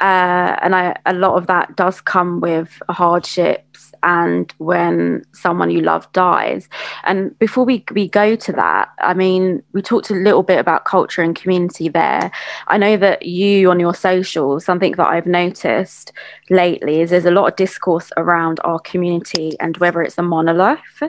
Uh, 0.00 0.56
and 0.62 0.74
I, 0.74 0.96
a 1.04 1.12
lot 1.12 1.36
of 1.36 1.46
that 1.48 1.76
does 1.76 2.00
come 2.00 2.40
with 2.40 2.82
hardships 2.88 3.92
and 4.02 4.50
when 4.56 5.22
someone 5.32 5.70
you 5.70 5.82
love 5.82 6.10
dies. 6.12 6.70
And 7.04 7.38
before 7.38 7.64
we, 7.66 7.84
we 7.92 8.08
go 8.08 8.34
to 8.34 8.52
that, 8.52 8.88
I 9.00 9.12
mean, 9.12 9.62
we 9.72 9.82
talked 9.82 10.08
a 10.08 10.14
little 10.14 10.42
bit 10.42 10.58
about 10.58 10.86
culture 10.86 11.22
and 11.22 11.36
community 11.36 11.88
there. 11.90 12.30
I 12.68 12.78
know 12.78 12.96
that 12.96 13.26
you 13.26 13.70
on 13.70 13.78
your 13.78 13.94
socials, 13.94 14.64
something 14.64 14.92
that 14.92 15.06
I've 15.06 15.26
noticed 15.26 16.12
lately 16.48 17.02
is 17.02 17.10
there's 17.10 17.26
a 17.26 17.30
lot 17.30 17.48
of 17.48 17.56
discourse 17.56 18.10
around 18.16 18.58
our 18.64 18.78
community 18.78 19.56
and 19.60 19.76
whether 19.76 20.02
it's 20.02 20.16
a 20.16 20.22
monolith. 20.22 21.02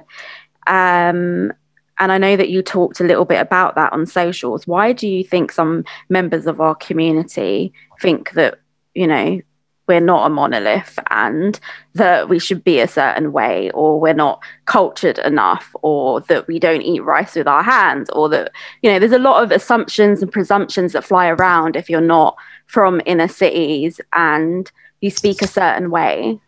Um, 0.67 1.53
and 2.01 2.11
I 2.11 2.17
know 2.17 2.35
that 2.35 2.49
you 2.49 2.61
talked 2.63 2.99
a 2.99 3.03
little 3.05 3.25
bit 3.25 3.39
about 3.39 3.75
that 3.75 3.93
on 3.93 4.05
socials. 4.05 4.65
Why 4.65 4.91
do 4.91 5.07
you 5.07 5.23
think 5.23 5.51
some 5.51 5.85
members 6.09 6.47
of 6.47 6.59
our 6.59 6.75
community 6.75 7.73
think 8.01 8.31
that, 8.31 8.59
you 8.93 9.07
know, 9.07 9.41
we're 9.87 9.99
not 9.99 10.27
a 10.27 10.29
monolith 10.29 10.97
and 11.09 11.59
that 11.95 12.29
we 12.29 12.39
should 12.39 12.63
be 12.63 12.79
a 12.79 12.87
certain 12.87 13.33
way 13.33 13.71
or 13.71 13.99
we're 13.99 14.13
not 14.13 14.41
cultured 14.65 15.17
enough 15.19 15.75
or 15.81 16.21
that 16.21 16.47
we 16.47 16.59
don't 16.59 16.81
eat 16.81 17.03
rice 17.03 17.35
with 17.35 17.47
our 17.47 17.63
hands 17.63 18.09
or 18.11 18.29
that 18.29 18.51
you 18.83 18.89
know 18.89 18.99
there's 18.99 19.11
a 19.11 19.19
lot 19.19 19.43
of 19.43 19.51
assumptions 19.51 20.21
and 20.21 20.31
presumptions 20.31 20.93
that 20.93 21.03
fly 21.03 21.27
around 21.27 21.75
if 21.75 21.89
you're 21.89 21.99
not 21.99 22.37
from 22.67 23.01
inner 23.05 23.27
cities 23.27 23.99
and 24.13 24.71
you 25.01 25.09
speak 25.09 25.41
a 25.41 25.47
certain 25.47 25.91
way. 25.91 26.39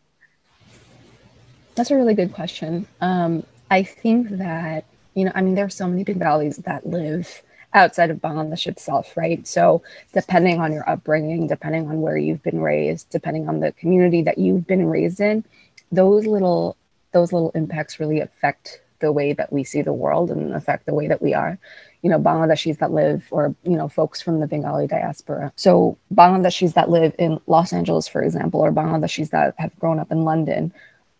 That's 1.75 1.91
a 1.91 1.95
really 1.95 2.13
good 2.13 2.33
question. 2.33 2.87
Um, 3.01 3.43
i 3.73 3.81
think 3.81 4.29
that 4.29 4.85
you 5.15 5.25
know 5.25 5.31
i 5.35 5.41
mean 5.41 5.55
there's 5.55 5.75
so 5.75 5.87
many 5.87 6.03
Bengalis 6.03 6.57
that 6.57 6.85
live 6.85 7.41
outside 7.73 8.11
of 8.11 8.17
Bangladesh 8.17 8.67
itself, 8.67 9.15
right? 9.17 9.45
So, 9.47 9.81
depending 10.13 10.59
on 10.59 10.73
your 10.73 10.87
upbringing, 10.89 11.47
depending 11.47 11.87
on 11.87 12.01
where 12.01 12.17
you've 12.17 12.43
been 12.43 12.61
raised, 12.61 13.09
depending 13.09 13.49
on 13.49 13.59
the 13.59 13.71
community 13.73 14.21
that 14.23 14.37
you've 14.37 14.67
been 14.67 14.87
raised 14.87 15.19
in, 15.19 15.43
those 15.91 16.25
little 16.25 16.77
those 17.11 17.31
little 17.31 17.51
impacts 17.53 17.99
really 17.99 18.19
affect 18.19 18.81
the 18.99 19.11
way 19.11 19.33
that 19.33 19.51
we 19.51 19.63
see 19.63 19.81
the 19.81 19.93
world 19.93 20.31
and 20.31 20.53
affect 20.53 20.85
the 20.85 20.93
way 20.93 21.07
that 21.07 21.21
we 21.21 21.33
are. 21.33 21.59
You 22.01 22.09
know, 22.09 22.19
Bangladeshis 22.19 22.79
that 22.79 22.91
live, 22.91 23.27
or 23.31 23.53
you 23.63 23.77
know, 23.77 23.87
folks 23.87 24.21
from 24.21 24.39
the 24.39 24.47
Bengali 24.47 24.87
diaspora. 24.87 25.51
So, 25.55 25.97
Bangladeshis 26.13 26.73
that 26.73 26.89
live 26.89 27.13
in 27.19 27.39
Los 27.47 27.73
Angeles, 27.73 28.07
for 28.07 28.23
example, 28.23 28.61
or 28.61 28.71
Bangladeshis 28.71 29.29
that 29.31 29.55
have 29.57 29.77
grown 29.79 29.99
up 29.99 30.11
in 30.11 30.23
London, 30.23 30.73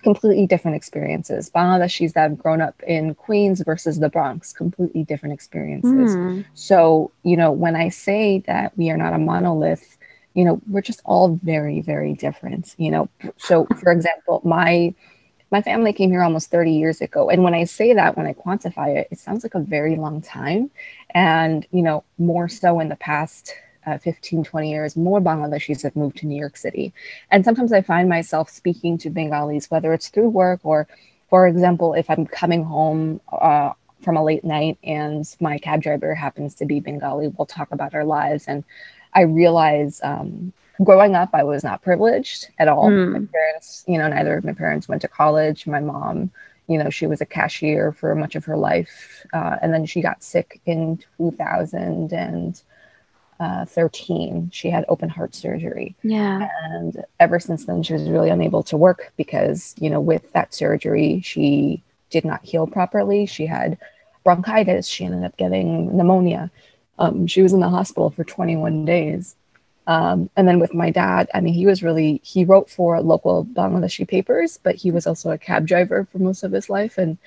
completely 0.04 0.46
different 0.46 0.76
experiences. 0.76 1.50
Bangladeshis 1.50 2.14
that 2.14 2.30
have 2.30 2.38
grown 2.38 2.62
up 2.62 2.82
in 2.84 3.16
Queens 3.16 3.62
versus 3.62 4.00
the 4.00 4.10
Bronx, 4.10 4.54
completely 4.54 5.04
different 5.04 5.34
experiences. 5.34 6.16
Mm. 6.16 6.46
So, 6.54 7.12
you 7.24 7.38
know, 7.38 7.52
when 7.52 7.76
I 7.76 7.90
say 7.90 8.40
that 8.48 8.78
we 8.78 8.90
are 8.90 8.98
not 8.98 9.14
a 9.14 9.18
monolith, 9.18 9.98
you 10.34 10.44
know, 10.44 10.62
we're 10.68 10.82
just 10.82 11.02
all 11.06 11.40
very, 11.44 11.82
very 11.82 12.14
different. 12.14 12.76
You 12.78 12.92
know, 12.92 13.10
so 13.38 13.66
for 13.80 13.92
example, 13.92 14.42
my 14.44 14.94
my 15.54 15.62
family 15.62 15.94
came 15.94 16.10
here 16.10 16.24
almost 16.24 16.50
30 16.50 16.72
years 16.72 17.00
ago. 17.00 17.30
And 17.30 17.44
when 17.44 17.54
I 17.54 17.66
say 17.66 17.94
that, 17.94 18.18
when 18.18 18.26
I 18.26 18.34
quantify 18.34 18.98
it, 18.98 19.08
it 19.12 19.20
sounds 19.20 19.44
like 19.44 19.54
a 19.54 19.60
very 19.60 19.96
long 19.96 20.20
time. 20.20 20.72
And, 21.12 21.68
you 21.72 21.84
know, 21.84 22.04
more 22.18 22.50
so 22.50 22.80
in 22.80 22.90
the 22.90 22.96
past 22.96 23.54
uh, 23.86 23.98
15, 23.98 24.44
20 24.44 24.70
years, 24.70 24.96
more 24.96 25.22
Bangladeshis 25.22 25.84
have 25.84 25.96
moved 25.96 26.18
to 26.18 26.28
New 26.28 26.40
York 26.40 26.58
City. 26.58 26.94
And 27.32 27.44
sometimes 27.44 27.74
I 27.74 27.82
find 27.82 28.10
myself 28.10 28.50
speaking 28.50 28.98
to 29.00 29.10
Bengalis, 29.10 29.70
whether 29.70 29.94
it's 29.94 30.10
through 30.10 30.30
work 30.30 30.62
or, 30.64 30.88
for 31.30 31.48
example, 31.48 31.94
if 31.94 32.10
I'm 32.10 32.26
coming 32.26 32.64
home 32.64 33.22
uh, 33.32 33.74
from 34.02 34.18
a 34.18 34.24
late 34.24 34.44
night 34.44 34.78
and 34.84 35.26
my 35.40 35.58
cab 35.58 35.82
driver 35.82 36.14
happens 36.14 36.56
to 36.56 36.66
be 36.66 36.80
Bengali, 36.80 37.30
we'll 37.30 37.46
talk 37.46 37.72
about 37.72 37.94
our 37.96 38.06
lives. 38.06 38.46
And 38.48 38.64
I 39.14 39.22
realize 39.22 40.02
um, 40.04 40.54
growing 40.84 41.16
up, 41.16 41.30
I 41.34 41.44
was 41.44 41.64
not 41.64 41.82
privileged 41.82 42.50
at 42.60 42.68
all. 42.68 42.90
Mm. 42.90 43.12
My 43.14 43.28
parents, 43.32 43.84
you 43.88 43.98
know, 43.98 44.08
neither 44.08 44.38
of 44.38 44.44
my 44.44 44.54
parents 44.54 44.88
went 44.88 45.02
to 45.04 45.08
college. 45.08 45.68
My 45.68 45.80
mom, 45.80 46.32
you 46.68 46.78
know, 46.78 46.90
she 46.90 47.08
was 47.08 47.22
a 47.22 47.26
cashier 47.26 47.92
for 47.92 48.14
much 48.16 48.36
of 48.36 48.46
her 48.46 48.58
life. 48.58 49.26
Uh, 49.34 49.58
and 49.62 49.74
then 49.74 49.86
she 49.86 50.02
got 50.02 50.24
sick 50.24 50.62
in 50.66 51.00
2013. 51.18 52.56
Uh, 53.44 53.66
she 54.52 54.70
had 54.70 54.86
open 54.88 55.10
heart 55.10 55.36
surgery. 55.36 55.96
Yeah. 56.02 56.48
And 56.64 57.04
ever 57.20 57.40
since 57.40 57.66
then, 57.66 57.84
she 57.84 57.92
was 57.92 58.10
really 58.10 58.30
unable 58.30 58.64
to 58.64 58.78
work 58.78 59.12
because, 59.18 59.76
you 59.80 59.90
know, 59.90 60.00
with 60.00 60.32
that 60.32 60.54
surgery, 60.54 61.20
she 61.22 61.84
did 62.10 62.24
not 62.24 62.46
heal 62.46 62.68
properly. 62.68 63.26
She 63.26 63.46
had 63.46 63.78
bronchitis. 64.24 64.88
She 64.88 65.04
ended 65.04 65.26
up 65.26 65.36
getting 65.36 65.96
pneumonia. 65.98 66.52
Um, 67.00 67.28
she 67.28 67.42
was 67.42 67.52
in 67.52 67.60
the 67.60 67.68
hospital 67.68 68.12
for 68.12 68.24
21 68.24 68.86
days. 68.86 69.36
Um, 69.88 70.30
and 70.38 70.48
then 70.48 70.60
with 70.60 70.74
my 70.74 70.90
dad, 70.90 71.30
I 71.34 71.42
mean, 71.42 71.54
he 71.54 71.66
was 71.66 71.84
really, 71.84 72.22
he 72.24 72.46
wrote 72.46 72.70
for 72.70 73.02
local 73.02 73.44
Bangladeshi 73.44 74.08
papers, 74.08 74.58
but 74.64 74.76
he 74.76 74.90
was 74.90 75.06
also 75.06 75.32
a 75.32 75.38
cab 75.38 75.68
driver 75.68 76.08
for 76.10 76.20
most 76.20 76.44
of 76.44 76.54
his 76.54 76.70
life. 76.70 76.98
And 76.98 77.18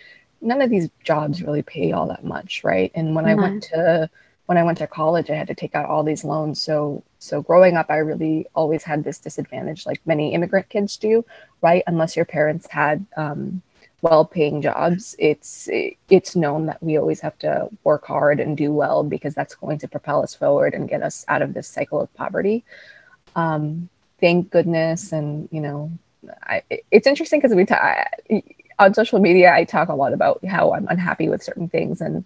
none 0.41 0.63
of 0.63 0.71
these 0.71 0.89
jobs 1.05 1.43
really 1.43 1.63
pay 1.63 1.93
all 1.93 2.09
that 2.09 2.25
much, 2.25 2.65
right? 2.65 2.91
And 2.95 3.15
when 3.15 3.27
mm-hmm. 3.27 3.39
I 3.39 3.43
went 3.43 3.63
to, 3.65 4.11
when 4.47 4.59
I 4.59 4.63
went 4.63 4.79
to 4.79 4.87
college, 4.87 5.29
I 5.31 5.35
had 5.35 5.49
to 5.49 5.55
take 5.55 5.75
out 5.75 5.87
all 5.87 6.03
these 6.03 6.25
loans. 6.25 6.61
So, 6.61 7.03
so 7.19 7.43
growing 7.43 7.77
up, 7.77 7.87
I 7.91 7.99
really 7.99 8.47
always 8.55 8.85
had 8.85 9.05
this 9.05 9.19
disadvantage, 9.19 9.87
like 9.87 10.01
many 10.07 10.35
immigrant 10.35 10.69
kids 10.69 10.97
do, 10.97 11.25
right? 11.61 11.83
Unless 11.87 12.17
your 12.17 12.25
parents 12.25 12.67
had 12.71 13.05
um, 13.17 13.63
well-paying 14.03 14.61
jobs 14.61 15.17
it's 15.19 15.69
it's 16.09 16.37
known 16.37 16.67
that 16.67 16.81
we 16.83 16.97
always 16.99 17.21
have 17.21 17.37
to 17.39 17.69
work 17.83 18.05
hard 18.07 18.41
and 18.41 18.57
do 18.57 18.71
well 18.71 19.03
because 19.03 19.35
that's 19.35 19.55
going 19.55 19.79
to 19.79 19.89
propel 19.89 20.23
us 20.23 20.35
forward 20.35 20.75
and 20.75 20.89
get 20.89 21.03
us 21.03 21.25
out 21.29 21.43
of 21.43 21.55
this 21.55 21.67
cycle 21.67 22.01
of 22.01 22.13
poverty 22.15 22.63
um, 23.35 23.89
thank 24.21 24.51
goodness 24.51 25.13
and 25.13 25.49
you 25.51 25.61
know 25.61 25.91
I, 26.43 26.63
it's 26.91 27.07
interesting 27.07 27.41
because 27.41 27.57
we 27.57 27.65
talk 27.65 28.07
on 28.79 28.93
social 28.93 29.19
media 29.19 29.53
i 29.53 29.65
talk 29.65 29.89
a 29.89 29.95
lot 29.95 30.13
about 30.13 30.45
how 30.45 30.75
i'm 30.75 30.87
unhappy 30.89 31.29
with 31.29 31.43
certain 31.43 31.69
things 31.69 32.01
and 32.01 32.25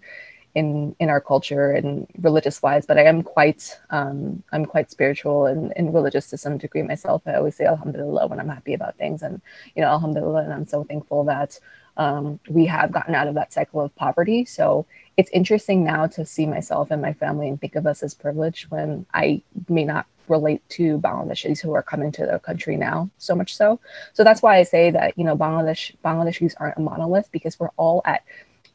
in 0.55 0.95
in 0.99 1.09
our 1.09 1.21
culture 1.21 1.71
and 1.71 2.07
religious 2.19 2.61
wise 2.61 2.85
but 2.85 2.97
i 2.97 3.03
am 3.03 3.23
quite 3.23 3.79
um, 3.89 4.43
i'm 4.51 4.65
quite 4.65 4.91
spiritual 4.91 5.45
and, 5.45 5.73
and 5.75 5.93
religious 5.93 6.29
to 6.29 6.37
some 6.37 6.57
degree 6.57 6.81
myself. 6.81 7.21
I 7.25 7.35
always 7.35 7.55
say 7.55 7.65
alhamdulillah 7.65 8.27
when 8.27 8.39
i'm 8.39 8.49
happy 8.49 8.73
about 8.73 8.97
things 8.97 9.21
and 9.21 9.41
you 9.75 9.81
know 9.81 9.89
alhamdulillah 9.89 10.43
and 10.43 10.53
i'm 10.53 10.67
so 10.67 10.83
thankful 10.83 11.23
that 11.25 11.59
um, 11.97 12.39
we 12.49 12.65
have 12.65 12.91
gotten 12.91 13.15
out 13.15 13.27
of 13.27 13.35
that 13.35 13.51
cycle 13.51 13.81
of 13.81 13.93
poverty. 13.95 14.45
So 14.45 14.85
it's 15.17 15.29
interesting 15.31 15.83
now 15.83 16.07
to 16.07 16.25
see 16.25 16.45
myself 16.45 16.89
and 16.89 17.01
my 17.01 17.13
family 17.13 17.49
and 17.49 17.59
think 17.59 17.75
of 17.75 17.85
us 17.85 18.01
as 18.01 18.13
privileged 18.13 18.71
when 18.71 19.05
i 19.13 19.41
may 19.69 19.83
not 19.83 20.05
relate 20.27 20.67
to 20.69 20.97
bangladeshis 20.99 21.59
who 21.59 21.73
are 21.73 21.83
coming 21.83 22.11
to 22.13 22.25
the 22.25 22.39
country 22.39 22.77
now 22.77 23.09
so 23.17 23.35
much 23.35 23.55
so. 23.55 23.79
So 24.13 24.23
that's 24.23 24.41
why 24.41 24.57
i 24.57 24.63
say 24.63 24.91
that 24.91 25.17
you 25.17 25.23
know 25.23 25.35
bangladesh 25.35 25.93
bangladeshis 26.03 26.55
aren't 26.57 26.77
a 26.77 26.81
monolith 26.81 27.29
because 27.31 27.59
we're 27.59 27.75
all 27.77 28.01
at 28.05 28.23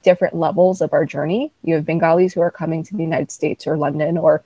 different 0.07 0.37
levels 0.37 0.81
of 0.81 0.93
our 0.93 1.05
journey. 1.05 1.53
You 1.65 1.75
have 1.75 1.85
Bengalis 1.85 2.33
who 2.33 2.41
are 2.41 2.51
coming 2.51 2.85
to 2.85 2.97
the 2.97 3.03
United 3.03 3.33
States 3.33 3.67
or 3.67 3.77
London 3.77 4.17
or 4.17 4.45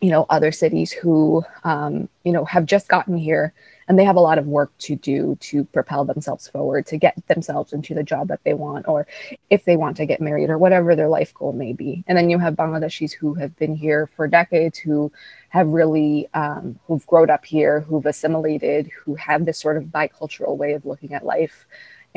you 0.00 0.10
know 0.10 0.26
other 0.28 0.52
cities 0.52 0.90
who 0.92 1.42
um, 1.64 2.08
you 2.24 2.32
know 2.32 2.44
have 2.44 2.66
just 2.66 2.88
gotten 2.88 3.16
here 3.16 3.54
and 3.86 3.98
they 3.98 4.04
have 4.04 4.16
a 4.16 4.20
lot 4.20 4.38
of 4.38 4.46
work 4.46 4.70
to 4.78 4.96
do 4.96 5.36
to 5.40 5.64
propel 5.64 6.04
themselves 6.04 6.46
forward 6.48 6.84
to 6.86 6.96
get 6.96 7.14
themselves 7.28 7.72
into 7.72 7.94
the 7.94 8.02
job 8.02 8.28
that 8.28 8.40
they 8.44 8.54
want 8.54 8.86
or 8.86 9.06
if 9.50 9.64
they 9.64 9.76
want 9.76 9.96
to 9.96 10.06
get 10.06 10.20
married 10.20 10.50
or 10.50 10.58
whatever 10.58 10.94
their 10.94 11.08
life 11.08 11.32
goal 11.34 11.52
may 11.52 11.72
be 11.72 12.04
and 12.06 12.18
then 12.18 12.30
you 12.30 12.38
have 12.38 12.54
bangladeshis 12.54 13.12
who 13.12 13.34
have 13.34 13.56
been 13.56 13.74
here 13.74 14.08
for 14.14 14.28
decades 14.28 14.78
who 14.78 15.10
have 15.48 15.66
really 15.68 16.28
um, 16.34 16.78
who've 16.86 17.06
grown 17.06 17.30
up 17.30 17.44
here 17.44 17.80
who've 17.80 18.06
assimilated 18.06 18.90
who 19.04 19.14
have 19.14 19.44
this 19.44 19.58
sort 19.58 19.76
of 19.76 19.84
bicultural 19.84 20.56
way 20.56 20.72
of 20.74 20.84
looking 20.84 21.12
at 21.14 21.24
life 21.24 21.66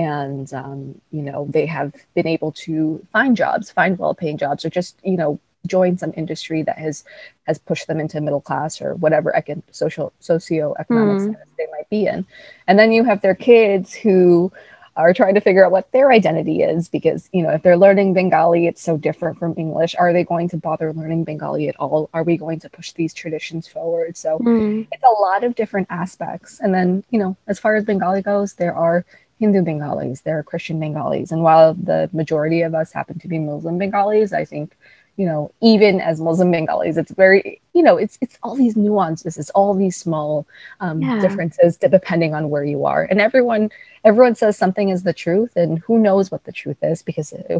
and 0.01 0.53
um, 0.53 0.79
you 1.11 1.21
know 1.21 1.47
they 1.49 1.65
have 1.65 1.93
been 2.15 2.27
able 2.27 2.51
to 2.51 3.05
find 3.11 3.37
jobs 3.37 3.71
find 3.71 3.97
well-paying 3.97 4.37
jobs 4.37 4.65
or 4.65 4.69
just 4.69 4.97
you 5.03 5.17
know 5.17 5.39
join 5.67 5.97
some 5.97 6.13
industry 6.17 6.63
that 6.63 6.77
has 6.77 7.03
has 7.47 7.59
pushed 7.59 7.87
them 7.87 7.99
into 7.99 8.21
middle 8.21 8.41
class 8.41 8.81
or 8.81 8.95
whatever 8.95 9.33
econ- 9.35 9.63
social 9.71 10.11
socioeconomic 10.21 11.19
mm. 11.19 11.31
status 11.31 11.47
they 11.57 11.67
might 11.71 11.89
be 11.89 12.05
in. 12.07 12.25
And 12.67 12.79
then 12.79 12.91
you 12.91 13.03
have 13.03 13.21
their 13.21 13.35
kids 13.35 13.93
who 13.93 14.51
are 14.97 15.13
trying 15.13 15.35
to 15.35 15.41
figure 15.41 15.65
out 15.65 15.71
what 15.71 15.89
their 15.93 16.11
identity 16.11 16.61
is 16.61 16.89
because 16.89 17.29
you 17.31 17.41
know 17.41 17.49
if 17.49 17.63
they're 17.63 17.77
learning 17.77 18.13
bengali 18.13 18.67
it's 18.67 18.81
so 18.81 18.97
different 18.97 19.37
from 19.37 19.53
english. 19.57 19.95
Are 19.97 20.11
they 20.11 20.23
going 20.23 20.49
to 20.49 20.57
bother 20.57 20.91
learning 20.93 21.23
bengali 21.23 21.69
at 21.69 21.75
all? 21.77 22.09
Are 22.13 22.23
we 22.23 22.37
going 22.37 22.59
to 22.61 22.69
push 22.69 22.91
these 22.93 23.13
traditions 23.13 23.67
forward? 23.67 24.17
So 24.17 24.39
mm. 24.39 24.87
it's 24.91 25.03
a 25.03 25.21
lot 25.21 25.43
of 25.43 25.55
different 25.55 25.87
aspects. 25.89 26.59
And 26.59 26.73
then 26.73 27.03
you 27.09 27.19
know 27.19 27.37
as 27.47 27.59
far 27.59 27.75
as 27.75 27.85
bengali 27.85 28.21
goes 28.21 28.53
there 28.55 28.75
are 28.75 29.05
Hindu 29.41 29.63
Bengalis, 29.63 30.21
there 30.21 30.37
are 30.37 30.43
Christian 30.43 30.79
Bengalis. 30.79 31.31
And 31.31 31.41
while 31.41 31.73
the 31.73 32.11
majority 32.13 32.61
of 32.61 32.75
us 32.75 32.93
happen 32.93 33.17
to 33.17 33.27
be 33.27 33.39
Muslim 33.39 33.79
Bengalis, 33.79 34.33
I 34.33 34.45
think, 34.45 34.77
you 35.17 35.25
know, 35.25 35.51
even 35.61 35.99
as 35.99 36.21
Muslim 36.21 36.51
Bengalis, 36.51 36.95
it's 36.95 37.11
very, 37.11 37.59
you 37.73 37.81
know, 37.81 37.97
it's 37.97 38.19
it's 38.21 38.37
all 38.43 38.55
these 38.55 38.77
nuances, 38.77 39.39
it's 39.39 39.49
all 39.49 39.73
these 39.73 39.97
small 39.97 40.45
um, 40.79 41.01
yeah. 41.01 41.19
differences 41.19 41.75
depending 41.75 42.35
on 42.35 42.51
where 42.51 42.63
you 42.63 42.85
are. 42.85 43.07
And 43.09 43.19
everyone 43.19 43.71
everyone 44.05 44.35
says 44.35 44.59
something 44.59 44.89
is 44.89 45.01
the 45.01 45.13
truth, 45.13 45.55
and 45.55 45.79
who 45.79 45.97
knows 45.97 46.29
what 46.29 46.43
the 46.43 46.51
truth 46.51 46.77
is? 46.83 47.01
Because 47.01 47.33
uh, 47.33 47.59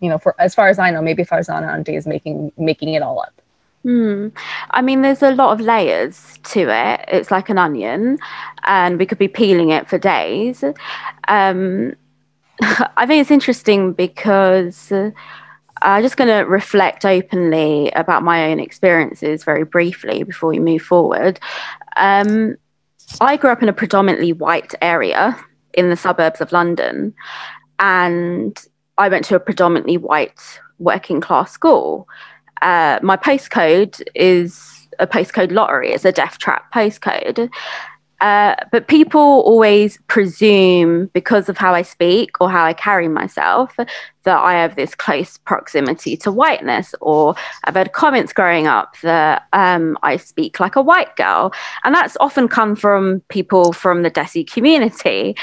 you 0.00 0.10
know, 0.10 0.18
for 0.18 0.34
as 0.40 0.52
far 0.52 0.68
as 0.68 0.80
I 0.80 0.90
know, 0.90 1.00
maybe 1.00 1.22
Farzana 1.22 1.72
Auntie 1.72 1.94
is 1.94 2.08
making 2.08 2.50
making 2.58 2.94
it 2.94 3.02
all 3.02 3.20
up. 3.20 3.40
Hmm. 3.82 4.28
I 4.70 4.82
mean, 4.82 5.00
there's 5.00 5.22
a 5.22 5.34
lot 5.34 5.52
of 5.52 5.60
layers 5.64 6.38
to 6.44 6.68
it. 6.68 7.04
It's 7.08 7.30
like 7.30 7.48
an 7.48 7.56
onion, 7.56 8.18
and 8.64 8.98
we 8.98 9.06
could 9.06 9.18
be 9.18 9.28
peeling 9.28 9.70
it 9.70 9.88
for 9.88 9.98
days. 9.98 10.62
Um, 11.28 11.94
I 12.62 13.06
think 13.06 13.22
it's 13.22 13.30
interesting 13.30 13.94
because 13.94 14.92
uh, 14.92 15.12
I'm 15.80 16.02
just 16.02 16.18
going 16.18 16.28
to 16.28 16.48
reflect 16.50 17.06
openly 17.06 17.90
about 17.92 18.22
my 18.22 18.50
own 18.50 18.60
experiences 18.60 19.44
very 19.44 19.64
briefly 19.64 20.24
before 20.24 20.50
we 20.50 20.58
move 20.58 20.82
forward. 20.82 21.40
Um, 21.96 22.56
I 23.20 23.38
grew 23.38 23.50
up 23.50 23.62
in 23.62 23.70
a 23.70 23.72
predominantly 23.72 24.34
white 24.34 24.74
area 24.82 25.42
in 25.72 25.88
the 25.88 25.96
suburbs 25.96 26.42
of 26.42 26.52
London, 26.52 27.14
and 27.78 28.58
I 28.98 29.08
went 29.08 29.24
to 29.26 29.36
a 29.36 29.40
predominantly 29.40 29.96
white 29.96 30.60
working 30.78 31.22
class 31.22 31.50
school 31.50 32.06
uh, 32.62 32.98
my 33.02 33.16
postcode 33.16 34.02
is 34.14 34.88
a 34.98 35.06
postcode 35.06 35.52
lottery. 35.52 35.92
It's 35.92 36.04
a 36.04 36.12
death 36.12 36.38
trap 36.38 36.72
postcode. 36.72 37.50
Uh, 38.20 38.54
but 38.70 38.88
people 38.88 39.20
always 39.20 39.98
presume 40.08 41.06
because 41.14 41.48
of 41.48 41.56
how 41.56 41.74
I 41.74 41.82
speak 41.82 42.40
or 42.40 42.50
how 42.50 42.64
I 42.64 42.74
carry 42.74 43.08
myself 43.08 43.74
that 43.76 44.38
I 44.38 44.52
have 44.54 44.76
this 44.76 44.94
close 44.94 45.38
proximity 45.38 46.16
to 46.18 46.30
whiteness. 46.30 46.94
Or 47.00 47.34
I've 47.64 47.74
had 47.74 47.92
comments 47.92 48.32
growing 48.32 48.66
up 48.66 48.96
that 49.02 49.46
um, 49.54 49.96
I 50.02 50.16
speak 50.16 50.60
like 50.60 50.76
a 50.76 50.82
white 50.82 51.16
girl. 51.16 51.52
And 51.84 51.94
that's 51.94 52.16
often 52.20 52.46
come 52.46 52.76
from 52.76 53.20
people 53.28 53.72
from 53.72 54.02
the 54.02 54.10
Desi 54.10 54.50
community. 54.50 55.34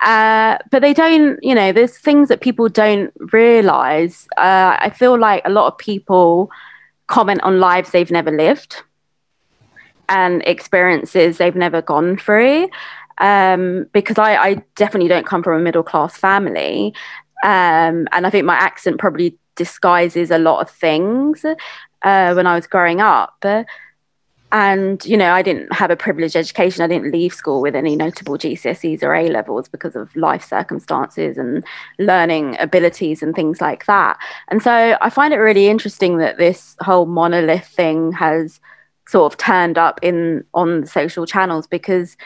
Uh, 0.00 0.56
but 0.70 0.80
they 0.80 0.94
don't, 0.94 1.38
you 1.42 1.54
know, 1.54 1.70
there's 1.72 1.98
things 1.98 2.28
that 2.28 2.40
people 2.40 2.68
don't 2.68 3.12
realize. 3.32 4.26
Uh, 4.38 4.76
I 4.78 4.90
feel 4.90 5.18
like 5.18 5.42
a 5.44 5.50
lot 5.50 5.66
of 5.66 5.78
people 5.78 6.50
comment 7.08 7.42
on 7.42 7.60
lives 7.60 7.90
they've 7.90 8.10
never 8.10 8.30
lived 8.30 8.82
and 10.08 10.42
experiences 10.46 11.38
they've 11.38 11.56
never 11.56 11.82
gone 11.82 12.16
through. 12.16 12.68
Um, 13.18 13.86
because 13.92 14.18
I, 14.18 14.36
I, 14.36 14.54
definitely 14.74 15.08
don't 15.08 15.26
come 15.26 15.42
from 15.42 15.60
a 15.60 15.62
middle 15.62 15.82
class 15.82 16.16
family. 16.16 16.94
Um, 17.44 18.08
and 18.10 18.26
I 18.26 18.30
think 18.30 18.46
my 18.46 18.54
accent 18.54 18.98
probably 18.98 19.38
disguises 19.54 20.30
a 20.30 20.38
lot 20.38 20.60
of 20.60 20.70
things 20.70 21.44
uh, 21.44 22.32
when 22.32 22.46
I 22.46 22.54
was 22.54 22.66
growing 22.66 23.00
up. 23.00 23.44
And, 24.52 25.02
you 25.06 25.16
know, 25.16 25.32
I 25.32 25.40
didn't 25.40 25.72
have 25.72 25.90
a 25.90 25.96
privileged 25.96 26.36
education. 26.36 26.82
I 26.82 26.86
didn't 26.86 27.10
leave 27.10 27.32
school 27.32 27.62
with 27.62 27.74
any 27.74 27.96
notable 27.96 28.36
GCSEs 28.36 29.02
or 29.02 29.14
A 29.14 29.28
levels 29.28 29.66
because 29.66 29.96
of 29.96 30.14
life 30.14 30.46
circumstances 30.46 31.38
and 31.38 31.64
learning 31.98 32.56
abilities 32.58 33.22
and 33.22 33.34
things 33.34 33.62
like 33.62 33.86
that. 33.86 34.18
And 34.48 34.62
so 34.62 34.98
I 35.00 35.08
find 35.08 35.32
it 35.32 35.38
really 35.38 35.68
interesting 35.68 36.18
that 36.18 36.36
this 36.36 36.76
whole 36.80 37.06
monolith 37.06 37.66
thing 37.66 38.12
has 38.12 38.60
sort 39.12 39.30
of 39.30 39.36
turned 39.36 39.76
up 39.76 40.00
in 40.02 40.42
on 40.54 40.86
social 40.86 41.26
channels 41.26 41.66
because 41.66 42.16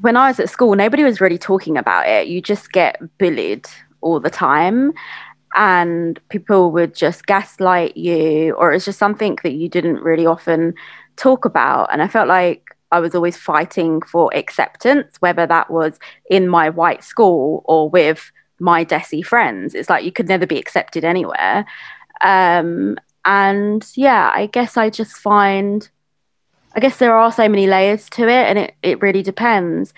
when 0.00 0.16
I 0.16 0.28
was 0.28 0.38
at 0.38 0.48
school, 0.48 0.76
nobody 0.76 1.02
was 1.02 1.20
really 1.20 1.38
talking 1.38 1.76
about 1.76 2.06
it. 2.08 2.28
You 2.28 2.40
just 2.40 2.70
get 2.72 3.00
bullied 3.18 3.66
all 4.00 4.20
the 4.20 4.30
time. 4.30 4.92
And 5.56 6.20
people 6.28 6.70
would 6.72 6.94
just 6.94 7.26
gaslight 7.26 7.96
you, 7.96 8.52
or 8.52 8.72
it's 8.72 8.84
just 8.84 8.98
something 8.98 9.38
that 9.42 9.54
you 9.54 9.68
didn't 9.68 10.02
really 10.02 10.26
often 10.26 10.74
talk 11.16 11.44
about. 11.44 11.88
And 11.90 12.02
I 12.02 12.08
felt 12.08 12.28
like 12.28 12.76
I 12.92 13.00
was 13.00 13.14
always 13.14 13.36
fighting 13.36 14.02
for 14.02 14.30
acceptance, 14.34 15.16
whether 15.20 15.46
that 15.46 15.70
was 15.70 15.98
in 16.30 16.46
my 16.48 16.68
white 16.68 17.02
school 17.02 17.62
or 17.64 17.88
with 17.88 18.30
my 18.60 18.84
Desi 18.84 19.24
friends. 19.24 19.74
It's 19.74 19.88
like 19.88 20.04
you 20.04 20.12
could 20.12 20.28
never 20.28 20.46
be 20.46 20.58
accepted 20.58 21.04
anywhere. 21.04 21.64
Um, 22.22 22.98
and 23.26 23.86
yeah, 23.96 24.30
I 24.32 24.46
guess 24.46 24.76
I 24.76 24.88
just 24.88 25.16
find, 25.16 25.88
I 26.74 26.80
guess 26.80 26.98
there 26.98 27.14
are 27.14 27.32
so 27.32 27.48
many 27.48 27.66
layers 27.66 28.08
to 28.10 28.22
it, 28.22 28.30
and 28.30 28.58
it, 28.58 28.74
it 28.82 29.02
really 29.02 29.22
depends. 29.22 29.92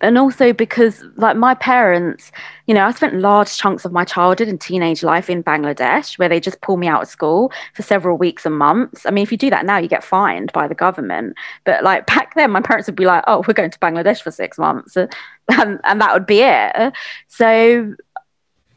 And 0.00 0.18
also 0.18 0.52
because 0.52 1.02
like 1.16 1.36
my 1.36 1.54
parents 1.54 2.30
you 2.66 2.74
know 2.74 2.84
i 2.84 2.90
spent 2.90 3.14
large 3.14 3.56
chunks 3.56 3.86
of 3.86 3.92
my 3.92 4.04
childhood 4.04 4.48
and 4.48 4.60
teenage 4.60 5.02
life 5.02 5.30
in 5.30 5.42
bangladesh 5.42 6.18
where 6.18 6.28
they 6.28 6.40
just 6.40 6.60
pull 6.60 6.76
me 6.76 6.86
out 6.88 7.02
of 7.02 7.08
school 7.08 7.50
for 7.74 7.82
several 7.82 8.18
weeks 8.18 8.44
and 8.44 8.58
months. 8.58 9.06
I 9.06 9.10
mean 9.10 9.22
if 9.22 9.32
you 9.32 9.38
do 9.38 9.48
that 9.48 9.64
now 9.64 9.78
you 9.78 9.88
get 9.88 10.04
fined 10.04 10.52
by 10.52 10.68
the 10.68 10.74
government. 10.74 11.36
But 11.64 11.84
like 11.84 12.06
back 12.14 12.34
then 12.34 12.50
my 12.50 12.60
parents 12.60 12.86
would 12.86 12.96
be 12.96 13.06
like 13.06 13.24
oh 13.26 13.44
we're 13.48 13.54
going 13.54 13.70
to 13.70 13.78
bangladesh 13.78 14.20
for 14.20 14.30
six 14.30 14.58
months. 14.58 14.96
And, 15.50 15.78
and 15.84 16.00
that 16.00 16.14
would 16.14 16.24
be 16.24 16.40
it. 16.40 16.94
So 17.28 17.94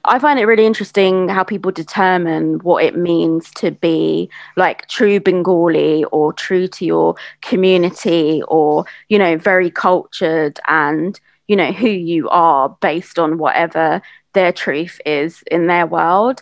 I 0.08 0.20
find 0.20 0.40
it 0.40 0.46
really 0.46 0.66
interesting 0.66 1.30
how 1.30 1.44
people 1.44 1.72
determine 1.72 2.60
what 2.60 2.84
it 2.84 2.96
means 2.96 3.52
to 3.56 3.72
be 3.72 4.30
like 4.56 4.88
true 4.88 5.20
Bengali 5.20 6.04
or 6.06 6.34
true 6.34 6.68
to 6.70 6.86
your 6.86 7.16
community 7.42 8.42
or, 8.48 8.86
you 9.10 9.20
know, 9.20 9.38
very 9.38 9.70
cultured 9.70 10.60
and, 10.68 11.20
you 11.48 11.56
know, 11.56 11.72
who 11.72 11.90
you 11.90 12.30
are 12.30 12.70
based 12.82 13.20
on 13.20 13.38
whatever 13.38 14.02
their 14.34 14.52
truth 14.54 15.02
is 15.06 15.44
in 15.52 15.68
their 15.68 15.86
world. 15.86 16.42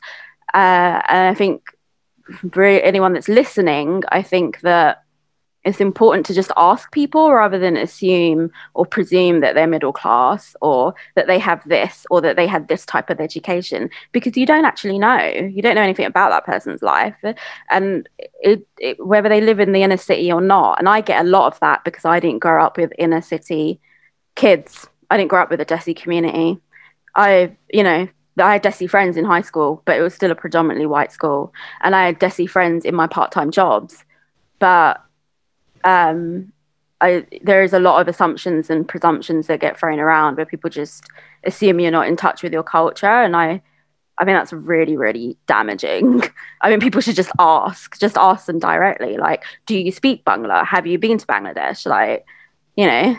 Uh, 0.54 1.01
and 1.08 1.30
I 1.30 1.34
think 1.34 1.63
for 2.51 2.63
anyone 2.63 3.13
that's 3.13 3.30
listening, 3.30 4.04
I 4.10 4.21
think 4.21 4.62
that 4.62 5.04
it's 5.65 5.82
important 5.82 6.25
to 6.28 6.34
just 6.34 6.51
ask 6.56 6.91
people 6.91 7.34
rather 7.34 7.58
than 7.58 7.75
assume 7.75 8.51
or 8.75 8.86
presume 8.86 9.39
that 9.39 9.56
they're 9.56 9.67
middle 9.67 9.91
class 9.91 10.56
or 10.62 10.93
that 11.15 11.28
they 11.28 11.39
have 11.39 11.67
this 11.67 12.06
or 12.12 12.21
that 12.21 12.36
they 12.36 12.47
had 12.47 12.67
this 12.67 12.86
type 12.86 13.10
of 13.10 13.19
education 13.19 13.89
because 14.12 14.38
you 14.38 14.45
don't 14.45 14.65
actually 14.65 14.99
know 14.99 15.17
you 15.51 15.62
don't 15.62 15.75
know 15.75 15.82
anything 15.82 16.06
about 16.06 16.30
that 16.30 16.45
person's 16.45 16.82
life 16.82 17.15
and 17.71 18.08
it, 18.39 18.65
it, 18.80 19.04
whether 19.06 19.28
they 19.28 19.41
live 19.41 19.60
in 19.60 19.71
the 19.71 19.84
inner 19.84 19.97
city 19.97 20.32
or 20.32 20.41
not 20.41 20.80
and 20.80 20.88
i 20.88 21.01
get 21.01 21.25
a 21.25 21.28
lot 21.28 21.51
of 21.51 21.60
that 21.60 21.84
because 21.84 22.06
i 22.06 22.19
didn't 22.19 22.39
grow 22.39 22.63
up 22.63 22.78
with 22.78 22.93
inner 22.99 23.21
city 23.21 23.80
kids 24.36 24.88
i 25.10 25.17
didn't 25.17 25.30
grow 25.30 25.41
up 25.41 25.49
with 25.49 25.60
a 25.60 25.65
desi 25.65 25.95
community 25.95 26.60
i 27.15 27.51
you 27.73 27.84
know 27.84 28.08
I 28.38 28.51
had 28.51 28.63
Desi 28.63 28.89
friends 28.89 29.15
in 29.15 29.23
high 29.23 29.43
school, 29.43 29.82
but 29.86 29.97
it 29.97 30.01
was 30.01 30.13
still 30.13 30.30
a 30.30 30.36
predominantly 30.36 30.86
white 30.86 31.13
school. 31.13 31.54
And 31.80 31.95
I 31.95 32.06
had 32.08 32.19
Desi 32.19 32.49
friends 32.49 32.84
in 32.84 32.93
my 32.93 33.08
part 33.08 33.32
time 33.32 33.49
jobs. 33.49 34.04
But 34.60 35.01
um, 35.86 36.52
I, 37.02 37.26
there 37.43 37.63
is 37.63 37.74
a 37.74 37.80
lot 37.80 38.02
of 38.02 38.08
assumptions 38.08 38.69
and 38.69 38.88
presumptions 38.88 39.48
that 39.48 39.60
get 39.60 39.80
thrown 39.80 40.00
around 40.00 40.38
where 40.38 40.45
people 40.45 40.69
just 40.69 41.06
assume 41.43 41.80
you're 41.80 41.91
not 41.91 42.08
in 42.08 42.15
touch 42.15 42.41
with 42.41 42.52
your 42.52 42.63
culture, 42.63 43.06
and 43.06 43.36
I, 43.36 43.62
I 44.17 44.26
mean 44.26 44.36
that's 44.36 44.54
really 44.54 44.98
really 44.98 45.38
damaging. 45.45 46.24
I 46.62 46.69
mean 46.69 46.80
people 46.80 47.02
should 47.02 47.15
just 47.15 47.32
ask, 47.38 48.00
just 48.00 48.17
ask 48.17 48.48
them 48.48 48.60
directly, 48.60 49.17
like, 49.17 49.43
do 49.65 49.78
you 49.78 49.91
speak 49.91 50.26
Bangla? 50.26 50.65
Have 50.65 50.88
you 50.88 50.98
been 50.98 51.17
to 51.17 51.26
Bangladesh? 51.28 51.86
Like, 51.86 52.26
you 52.76 52.88
know. 52.88 53.15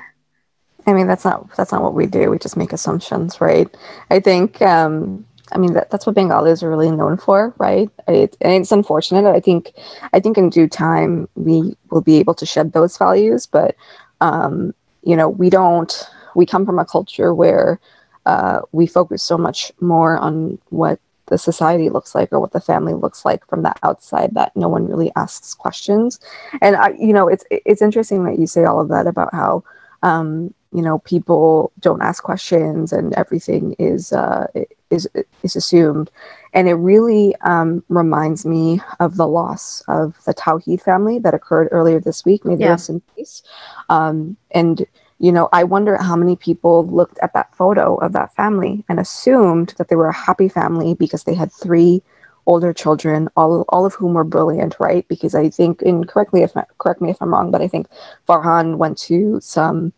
I 0.87 0.93
mean 0.93 1.07
that's 1.07 1.25
not 1.25 1.55
that's 1.57 1.73
not 1.73 1.83
what 1.83 1.95
we 1.95 2.07
do. 2.07 2.31
We 2.31 2.39
just 2.39 2.57
make 2.57 2.73
assumptions, 2.73 3.41
right? 3.41 3.69
I 4.11 4.21
think 4.21 4.63
um, 4.63 5.27
I 5.53 5.59
mean, 5.59 5.75
that, 5.75 5.91
that's 5.91 6.07
what 6.07 6.15
Bengalis 6.15 6.63
are 6.63 6.69
really 6.69 6.91
known 6.91 7.17
for, 7.17 7.55
right? 7.59 7.89
It, 8.09 8.37
and 8.41 8.53
it's 8.55 8.73
unfortunate. 8.73 9.27
I 9.27 9.41
think, 9.41 9.73
I 10.13 10.21
think 10.21 10.37
in 10.37 10.51
due 10.51 10.69
time 10.69 11.29
we 11.35 11.77
will 11.91 12.01
be 12.01 12.17
able 12.17 12.35
to 12.35 12.47
shed 12.47 12.73
those 12.73 12.97
values, 12.97 13.47
but 13.47 13.77
um, 14.21 14.75
you 15.03 15.17
know, 15.17 15.29
we 15.29 15.51
don't. 15.51 16.09
We 16.35 16.45
come 16.45 16.67
from 16.67 16.79
a 16.79 16.85
culture 16.85 17.35
where 17.35 17.81
uh, 18.27 18.61
we 18.73 18.87
focus 18.87 19.23
so 19.23 19.39
much 19.39 19.73
more 19.81 20.19
on 20.19 20.59
what 20.69 21.01
the 21.27 21.39
society 21.39 21.89
looks 21.89 22.15
like 22.15 22.33
or 22.33 22.41
what 22.41 22.53
the 22.53 22.61
family 22.61 22.95
looks 22.95 23.25
like 23.25 23.47
from 23.49 23.63
the 23.63 23.75
outside 23.83 24.35
that 24.35 24.55
no 24.57 24.69
one 24.69 24.87
really 24.87 25.11
asks 25.17 25.55
questions. 25.55 26.21
And 26.61 26.77
I, 26.77 26.91
you 26.91 27.13
know, 27.13 27.29
it's 27.29 27.45
it's 27.51 27.83
interesting 27.83 28.25
that 28.25 28.39
you 28.39 28.47
say 28.47 28.65
all 28.65 28.81
of 28.81 28.89
that 28.89 29.07
about 29.07 29.33
how 29.33 29.65
um, 30.03 30.53
you 30.73 30.83
know 30.83 30.99
people 31.01 31.73
don't 31.81 32.03
ask 32.03 32.23
questions 32.23 32.93
and 32.93 33.15
everything 33.15 33.75
is 33.79 34.13
uh, 34.13 34.47
is 34.90 35.09
is 35.42 35.57
assumed 35.57 36.11
and 36.53 36.68
it 36.68 36.75
really 36.75 37.35
um, 37.42 37.83
reminds 37.88 38.46
me 38.46 38.81
of 39.01 39.16
the 39.16 39.27
loss 39.27 39.83
of 39.88 40.16
the 40.25 40.35
Towhid 40.35 40.81
family 40.81 41.18
that 41.18 41.35
occurred 41.35 41.68
earlier 41.70 42.01
this 42.01 42.25
week 42.25 42.44
may 42.44 42.57
yeah. 42.57 42.70
rest 42.70 42.88
in 42.88 43.01
peace 43.14 43.42
um, 43.88 44.37
and 44.53 44.87
you 45.18 45.33
know 45.33 45.49
i 45.53 45.64
wonder 45.64 45.96
how 45.96 46.14
many 46.14 46.37
people 46.37 46.87
looked 46.87 47.18
at 47.20 47.33
that 47.33 47.55
photo 47.55 47.96
of 47.96 48.12
that 48.12 48.35
family 48.35 48.85
and 48.88 49.01
assumed 49.01 49.75
that 49.79 49.88
they 49.88 49.96
were 49.96 50.09
a 50.09 50.14
happy 50.14 50.49
family 50.49 50.94
because 50.94 51.25
they 51.25 51.35
had 51.35 51.53
three 51.53 52.03
older 52.46 52.72
children, 52.72 53.29
all 53.37 53.64
all 53.68 53.85
of 53.85 53.94
whom 53.94 54.14
were 54.14 54.25
brilliant, 54.25 54.77
right? 54.79 55.07
Because 55.09 55.35
I 55.35 55.49
think, 55.49 55.83
and 55.83 56.07
correctly 56.09 56.42
if 56.42 56.53
correct 56.79 57.01
me 57.01 57.11
if 57.11 57.20
I'm 57.20 57.35
wrong, 57.35 57.51
but 57.51 57.61
I 57.61 57.68
think 57.68 57.88
Farhan 58.29 58.77
went 58.77 58.99
to 58.99 59.40
some 59.40 59.92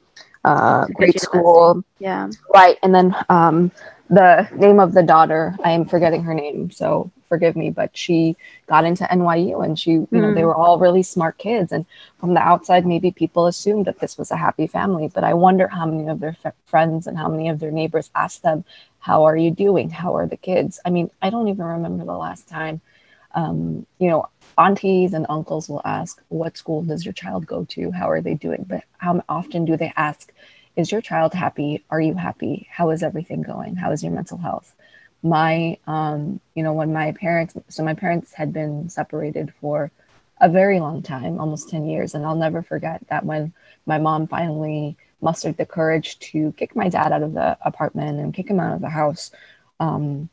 uh, 0.45 0.87
great 0.95 1.21
school. 1.21 1.85
Yeah. 1.99 2.31
Right. 2.55 2.79
And 2.83 2.95
then 2.95 3.15
um, 3.29 3.71
the 4.11 4.49
name 4.55 4.81
of 4.81 4.95
the 4.95 5.03
daughter, 5.03 5.57
I 5.65 5.73
am 5.73 5.85
forgetting 5.85 6.23
her 6.25 6.35
name, 6.35 6.71
so 6.71 7.11
forgive 7.29 7.57
me, 7.57 7.71
but 7.71 7.97
she 7.97 8.37
got 8.67 8.85
into 8.85 9.05
NYU 9.05 9.65
and 9.65 9.79
she, 9.79 9.93
you 9.93 10.09
mm. 10.11 10.21
know, 10.21 10.35
they 10.35 10.41
hmm. 10.41 10.47
were 10.47 10.55
all 10.55 10.79
really 10.79 11.03
smart 11.03 11.39
kids. 11.39 11.73
And 11.73 11.85
from 12.19 12.35
the 12.35 12.41
outside, 12.41 12.87
maybe 12.87 13.11
people 13.11 13.47
assumed 13.47 13.85
that 13.85 13.99
this 13.99 14.17
was 14.17 14.31
a 14.31 14.37
happy 14.37 14.67
family, 14.67 15.11
but 15.13 15.25
I 15.25 15.35
wonder 15.35 15.69
how 15.69 15.87
many 15.87 16.09
of 16.09 16.21
their 16.21 16.37
f- 16.45 16.55
friends 16.67 17.07
and 17.07 17.19
how 17.19 17.29
many 17.29 17.49
of 17.49 17.61
their 17.61 17.71
neighbors 17.71 18.11
asked 18.15 18.43
them, 18.43 18.65
How 18.99 19.25
are 19.25 19.37
you 19.37 19.51
doing? 19.51 19.91
How 19.91 20.17
are 20.17 20.27
the 20.27 20.37
kids? 20.37 20.81
I 20.85 20.91
mean, 20.91 21.11
I 21.21 21.31
don't 21.31 21.49
even 21.49 21.65
remember 21.65 22.05
the 22.05 22.17
last 22.17 22.49
time, 22.49 22.81
um, 23.35 23.87
you 23.99 24.09
know, 24.09 24.29
aunties 24.57 25.13
and 25.13 25.27
uncles 25.29 25.69
will 25.69 25.83
ask, 25.85 26.21
What 26.29 26.57
school 26.57 26.83
does 26.83 27.05
your 27.05 27.13
child 27.13 27.47
go 27.47 27.65
to? 27.65 27.91
How 27.91 28.09
are 28.09 28.23
they 28.23 28.35
doing? 28.35 28.65
But 28.67 28.85
how 28.97 29.23
often 29.29 29.65
do 29.65 29.77
they 29.77 29.93
ask, 29.97 30.33
Is 30.79 30.93
your 30.93 31.01
child 31.01 31.35
happy? 31.35 31.85
Are 31.91 32.01
you 32.01 32.15
happy? 32.15 32.69
How 32.71 32.91
is 32.91 33.03
everything 33.03 33.43
going? 33.43 33.75
How 33.75 33.91
is 33.91 34.05
your 34.05 34.13
mental 34.13 34.39
health? 34.39 34.77
My, 35.25 35.77
um, 35.89 36.39
you 36.55 36.63
know, 36.63 36.73
when 36.73 36.93
my 36.93 37.11
parents, 37.11 37.55
so 37.67 37.83
my 37.83 37.95
parents 37.95 38.33
had 38.33 38.53
been 38.53 38.89
separated 38.89 39.53
for 39.61 39.91
a 40.41 40.49
very 40.49 40.79
long 40.79 41.03
time, 41.03 41.41
almost 41.41 41.69
10 41.69 41.87
years. 41.87 42.15
And 42.15 42.25
I'll 42.25 42.37
never 42.37 42.63
forget 42.63 43.03
that 43.09 43.25
when 43.25 43.53
my 43.87 43.99
mom 43.99 44.29
finally 44.29 44.97
mustered 45.21 45.57
the 45.57 45.67
courage 45.67 46.17
to 46.21 46.53
kick 46.53 46.77
my 46.77 46.89
dad 46.89 47.11
out 47.11 47.25
of 47.25 47.35
the 47.35 47.59
apartment 47.63 48.21
and 48.21 48.33
kick 48.33 48.49
him 48.49 48.61
out 48.61 48.77
of 48.77 48.81
the 48.81 48.89
house. 48.89 49.33
Um, 49.81 50.29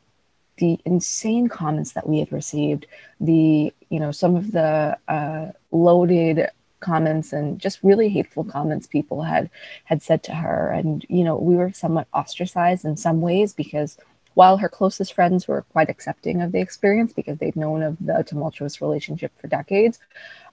the 0.58 0.78
insane 0.84 1.48
comments 1.48 1.90
that 1.92 2.08
we 2.08 2.20
had 2.20 2.30
received, 2.30 2.86
the 3.20 3.74
you 3.90 4.00
know 4.00 4.10
some 4.10 4.36
of 4.36 4.52
the 4.52 4.96
uh, 5.08 5.50
loaded 5.70 6.48
comments 6.80 7.32
and 7.32 7.58
just 7.58 7.80
really 7.82 8.08
hateful 8.08 8.44
comments 8.44 8.86
people 8.86 9.22
had 9.22 9.50
had 9.84 10.02
said 10.02 10.22
to 10.24 10.34
her, 10.34 10.70
and 10.70 11.04
you 11.08 11.24
know 11.24 11.36
we 11.36 11.56
were 11.56 11.72
somewhat 11.72 12.08
ostracized 12.12 12.84
in 12.84 12.96
some 12.96 13.20
ways 13.20 13.52
because 13.52 13.98
while 14.34 14.58
her 14.58 14.68
closest 14.68 15.14
friends 15.14 15.48
were 15.48 15.62
quite 15.72 15.88
accepting 15.88 16.42
of 16.42 16.52
the 16.52 16.60
experience 16.60 17.12
because 17.12 17.38
they'd 17.38 17.56
known 17.56 17.82
of 17.82 17.96
the 18.00 18.22
tumultuous 18.26 18.82
relationship 18.82 19.32
for 19.40 19.48
decades. 19.48 19.98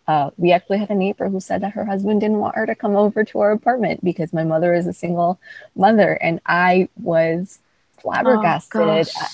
Uh, 0.07 0.31
we 0.37 0.51
actually 0.51 0.77
had 0.77 0.89
a 0.89 0.95
neighbor 0.95 1.29
who 1.29 1.39
said 1.39 1.61
that 1.61 1.71
her 1.73 1.85
husband 1.85 2.19
didn't 2.19 2.39
want 2.39 2.55
her 2.55 2.65
to 2.65 2.75
come 2.75 2.95
over 2.95 3.23
to 3.23 3.39
our 3.39 3.51
apartment 3.51 4.03
because 4.03 4.33
my 4.33 4.43
mother 4.43 4.73
is 4.73 4.87
a 4.87 4.93
single 4.93 5.39
mother, 5.75 6.13
and 6.13 6.41
I 6.45 6.89
was 6.97 7.59
oh, 7.97 8.01
flabbergasted. 8.01 9.09
Oh, 9.15 9.27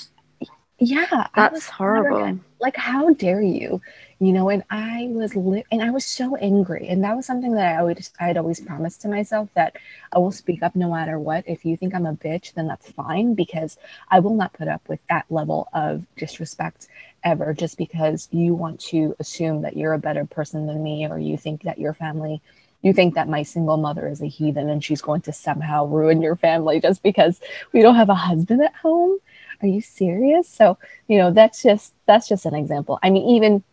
yeah 0.80 1.28
that's 1.36 1.68
horrible 1.68 2.40
like 2.60 2.76
how 2.76 3.10
dare 3.14 3.42
you 3.42 3.82
you 4.20 4.34
know 4.34 4.50
and 4.50 4.64
i 4.70 5.08
was 5.12 5.34
and 5.34 5.82
i 5.82 5.90
was 5.90 6.06
so 6.06 6.36
angry 6.38 6.88
and 6.88 7.04
that 7.04 7.16
was 7.16 7.26
something 7.26 7.54
that 7.54 7.76
i 7.76 7.80
always 7.80 8.12
i 8.20 8.26
had 8.26 8.38
always 8.38 8.60
promised 8.60 9.02
to 9.02 9.08
myself 9.08 9.50
that 9.56 9.76
i 10.14 10.20
will 10.20 10.32
speak 10.32 10.62
up 10.62 10.76
no 10.76 10.92
matter 10.92 11.18
what. 11.18 11.44
If 11.48 11.66
you 11.66 11.78
think 11.78 11.96
i'm 11.96 12.06
a 12.06 12.14
bitch 12.14 12.54
then 12.54 12.68
that's 12.68 12.92
fine 12.92 13.34
because 13.34 13.78
i 14.10 14.20
will 14.20 14.36
not 14.36 14.54
put 14.54 14.68
up 14.68 14.82
with 14.90 15.00
that 15.10 15.26
level 15.30 15.70
of 15.74 16.04
disrespect 16.18 16.88
ever 17.24 17.54
just 17.54 17.78
because 17.78 18.28
you 18.32 18.54
want 18.54 18.80
to 18.80 19.16
assume 19.20 19.62
that 19.62 19.78
you're 19.78 19.94
a 19.94 20.00
better 20.00 20.26
person 20.26 20.68
than 20.68 20.84
me 20.84 21.08
or 21.08 21.18
you 21.18 21.38
think 21.38 21.64
that 21.64 21.80
your 21.80 21.94
family 21.94 22.42
you 22.82 22.94
think 22.94 23.16
that 23.16 23.28
my 23.28 23.44
single 23.44 23.78
mother 23.78 24.08
is 24.08 24.22
a 24.22 24.28
heathen 24.28 24.70
and 24.70 24.84
she's 24.84 25.02
going 25.02 25.22
to 25.22 25.34
somehow 25.34 25.86
ruin 25.86 26.22
your 26.22 26.36
family 26.36 26.80
just 26.80 27.04
because 27.04 27.42
we 27.74 27.82
don't 27.82 27.96
have 27.96 28.10
a 28.10 28.16
husband 28.16 28.62
at 28.62 28.74
home? 28.76 29.18
Are 29.62 29.68
you 29.68 29.82
serious? 29.82 30.48
So 30.48 30.78
you 31.08 31.18
know 31.18 31.32
that's 31.32 31.62
just 31.64 31.94
that's 32.06 32.28
just 32.28 32.46
an 32.46 32.56
example. 32.56 33.00
I 33.04 33.10
mean 33.10 33.28
even 33.36 33.64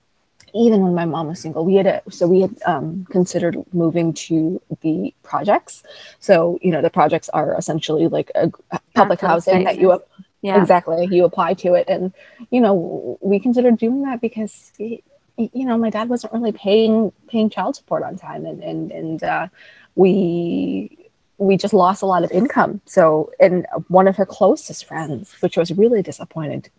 even 0.57 0.83
when 0.83 0.95
my 0.95 1.05
mom 1.05 1.29
was 1.29 1.40
single, 1.40 1.64
we 1.64 1.75
had 1.75 1.87
a, 1.87 2.03
so 2.11 2.27
we 2.27 2.40
had 2.40 2.57
um, 2.66 3.07
considered 3.11 3.57
moving 3.73 4.12
to 4.14 4.61
the 4.81 5.14
projects. 5.23 5.83
So 6.21 6.59
you 6.62 6.71
know, 6.71 6.83
the 6.83 6.90
projects 6.90 7.29
are 7.31 7.57
essentially 7.57 8.09
like 8.09 8.31
a, 8.35 8.51
public 8.95 9.21
housing 9.21 9.64
that 9.64 9.79
you 9.79 10.01
yeah. 10.42 10.61
exactly 10.61 11.09
you 11.11 11.25
apply 11.25 11.55
to 11.55 11.75
it, 11.75 11.87
and 11.88 12.12
you 12.51 12.61
know, 12.61 13.19
we 13.21 13.38
considered 13.40 13.79
doing 13.79 14.03
that 14.03 14.21
because. 14.21 14.73
It, 14.79 15.05
you 15.38 15.66
know, 15.66 15.77
my 15.77 15.90
dad 15.90 16.09
wasn't 16.09 16.33
really 16.33 16.53
paying 16.53 17.12
paying 17.29 17.51
child 17.51 17.77
support 17.77 18.03
on 18.03 18.16
time, 18.16 18.47
and 18.47 18.64
and 18.64 18.90
and 18.90 19.23
uh, 19.23 19.49
we 19.95 21.06
we 21.38 21.57
just 21.57 21.75
lost 21.75 22.03
a 22.03 22.07
lot 22.07 22.25
of 22.25 22.31
income. 22.31 22.81
So, 22.87 23.31
and 23.38 23.66
one 23.88 24.09
of 24.09 24.16
her 24.16 24.27
closest 24.27 24.87
friends, 24.87 25.35
which 25.40 25.57
was 25.57 25.70
really 25.72 26.03
disappointed, 26.03 26.70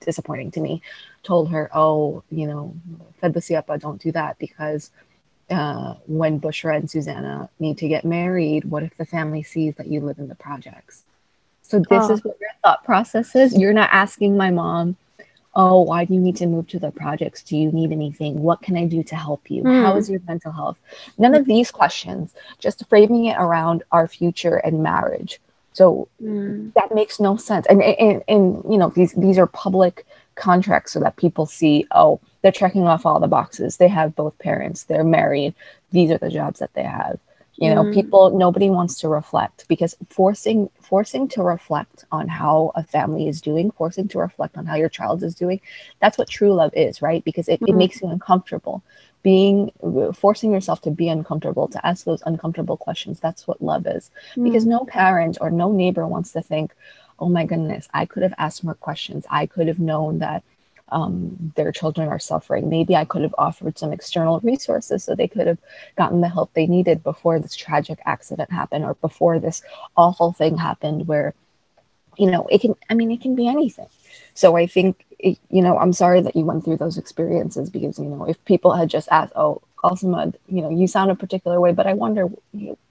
disappointing 0.00 0.50
to 0.52 0.60
me, 0.60 0.82
told 1.22 1.50
her, 1.50 1.70
"Oh, 1.74 2.22
you 2.30 2.46
know, 2.46 2.74
Fedbasiapa, 3.22 3.80
don't 3.80 4.00
do 4.00 4.12
that 4.12 4.38
because 4.38 4.90
uh, 5.50 5.94
when 6.06 6.40
Bushra 6.40 6.76
and 6.76 6.90
Susanna 6.90 7.50
need 7.58 7.78
to 7.78 7.88
get 7.88 8.04
married, 8.04 8.64
what 8.64 8.82
if 8.82 8.96
the 8.96 9.06
family 9.06 9.42
sees 9.42 9.74
that 9.76 9.88
you 9.88 10.00
live 10.00 10.18
in 10.18 10.28
the 10.28 10.34
projects?" 10.34 11.02
So 11.62 11.78
this 11.78 12.04
oh. 12.08 12.12
is 12.12 12.24
what 12.24 12.38
your 12.40 12.50
thought 12.62 12.84
process 12.84 13.34
is. 13.34 13.58
You're 13.58 13.72
not 13.72 13.90
asking 13.92 14.36
my 14.36 14.50
mom 14.50 14.96
oh, 15.56 15.80
why 15.80 16.04
do 16.04 16.14
you 16.14 16.20
need 16.20 16.36
to 16.36 16.46
move 16.46 16.68
to 16.68 16.78
the 16.78 16.90
projects? 16.90 17.42
Do 17.42 17.56
you 17.56 17.72
need 17.72 17.90
anything? 17.90 18.42
What 18.42 18.60
can 18.60 18.76
I 18.76 18.84
do 18.84 19.02
to 19.04 19.16
help 19.16 19.50
you? 19.50 19.62
Mm. 19.62 19.82
How 19.82 19.98
hmm. 19.98 20.12
your 20.12 20.20
mental 20.28 20.52
health? 20.52 20.76
None 21.18 21.34
of 21.34 21.46
these 21.46 21.70
questions, 21.70 22.34
just 22.58 22.86
framing 22.88 23.24
it 23.24 23.36
around 23.38 23.82
our 23.90 24.06
future 24.06 24.56
and 24.56 24.82
marriage. 24.82 25.40
So 25.72 26.08
mm. 26.22 26.72
that 26.74 26.94
makes 26.94 27.18
no 27.18 27.36
sense. 27.36 27.66
And, 27.68 27.82
and, 27.82 28.22
and, 28.28 28.62
you 28.70 28.78
know, 28.78 28.90
these, 28.90 29.12
these 29.14 29.38
are 29.38 29.46
public 29.46 30.06
contracts 30.34 30.92
so 30.92 31.00
that 31.00 31.16
people 31.16 31.46
see, 31.46 31.86
oh, 31.90 32.20
they're 32.42 32.52
checking 32.52 32.86
off 32.86 33.06
all 33.06 33.18
the 33.18 33.26
boxes. 33.26 33.78
They 33.78 33.88
have 33.88 34.14
both 34.14 34.38
parents, 34.38 34.84
they're 34.84 35.04
married. 35.04 35.54
These 35.90 36.10
are 36.10 36.18
the 36.18 36.30
jobs 36.30 36.60
that 36.60 36.74
they 36.74 36.82
have 36.82 37.18
you 37.58 37.74
know 37.74 37.84
mm. 37.84 37.94
people 37.94 38.36
nobody 38.36 38.68
wants 38.70 39.00
to 39.00 39.08
reflect 39.08 39.66
because 39.68 39.96
forcing 40.08 40.68
forcing 40.80 41.26
to 41.28 41.42
reflect 41.42 42.04
on 42.12 42.28
how 42.28 42.72
a 42.74 42.82
family 42.82 43.28
is 43.28 43.40
doing 43.40 43.70
forcing 43.70 44.06
to 44.08 44.18
reflect 44.18 44.56
on 44.56 44.66
how 44.66 44.76
your 44.76 44.88
child 44.88 45.22
is 45.22 45.34
doing 45.34 45.60
that's 46.00 46.18
what 46.18 46.28
true 46.28 46.52
love 46.52 46.72
is 46.74 47.02
right 47.02 47.24
because 47.24 47.48
it, 47.48 47.60
mm. 47.60 47.64
it 47.64 47.70
mm-hmm. 47.70 47.78
makes 47.78 48.00
you 48.00 48.08
uncomfortable 48.08 48.82
being 49.22 49.72
forcing 50.14 50.52
yourself 50.52 50.80
to 50.80 50.90
be 50.90 51.08
uncomfortable 51.08 51.66
to 51.66 51.84
ask 51.84 52.04
those 52.04 52.22
uncomfortable 52.26 52.76
questions 52.76 53.18
that's 53.20 53.46
what 53.46 53.62
love 53.62 53.86
is 53.86 54.10
mm. 54.36 54.44
because 54.44 54.66
no 54.66 54.84
parent 54.84 55.38
or 55.40 55.50
no 55.50 55.72
neighbor 55.72 56.06
wants 56.06 56.32
to 56.32 56.42
think 56.42 56.74
oh 57.18 57.28
my 57.28 57.44
goodness 57.44 57.88
i 57.94 58.04
could 58.04 58.22
have 58.22 58.34
asked 58.38 58.62
more 58.62 58.74
questions 58.74 59.24
i 59.30 59.46
could 59.46 59.66
have 59.66 59.78
known 59.78 60.18
that 60.18 60.42
um, 60.90 61.52
their 61.56 61.72
children 61.72 62.08
are 62.08 62.18
suffering. 62.18 62.68
Maybe 62.68 62.94
I 62.94 63.04
could 63.04 63.22
have 63.22 63.34
offered 63.38 63.78
some 63.78 63.92
external 63.92 64.40
resources 64.40 65.04
so 65.04 65.14
they 65.14 65.28
could 65.28 65.46
have 65.46 65.58
gotten 65.96 66.20
the 66.20 66.28
help 66.28 66.52
they 66.52 66.66
needed 66.66 67.02
before 67.02 67.38
this 67.38 67.54
tragic 67.54 67.98
accident 68.04 68.52
happened 68.52 68.84
or 68.84 68.94
before 68.94 69.38
this 69.38 69.62
awful 69.96 70.32
thing 70.32 70.56
happened 70.56 71.08
where, 71.08 71.34
you 72.16 72.30
know, 72.30 72.46
it 72.50 72.60
can, 72.60 72.74
I 72.88 72.94
mean, 72.94 73.10
it 73.10 73.20
can 73.20 73.34
be 73.34 73.48
anything. 73.48 73.88
So 74.34 74.56
I 74.56 74.66
think, 74.66 75.04
it, 75.18 75.38
you 75.50 75.62
know, 75.62 75.78
I'm 75.78 75.92
sorry 75.92 76.20
that 76.20 76.36
you 76.36 76.44
went 76.44 76.64
through 76.64 76.76
those 76.76 76.98
experiences 76.98 77.70
because, 77.70 77.98
you 77.98 78.04
know, 78.04 78.24
if 78.28 78.42
people 78.44 78.72
had 78.72 78.88
just 78.88 79.08
asked, 79.10 79.32
oh, 79.34 79.62
Alsamad, 79.82 80.34
you 80.48 80.62
know, 80.62 80.70
you 80.70 80.86
sound 80.86 81.10
a 81.10 81.14
particular 81.14 81.60
way, 81.60 81.72
but 81.72 81.86
I 81.86 81.94
wonder, 81.94 82.28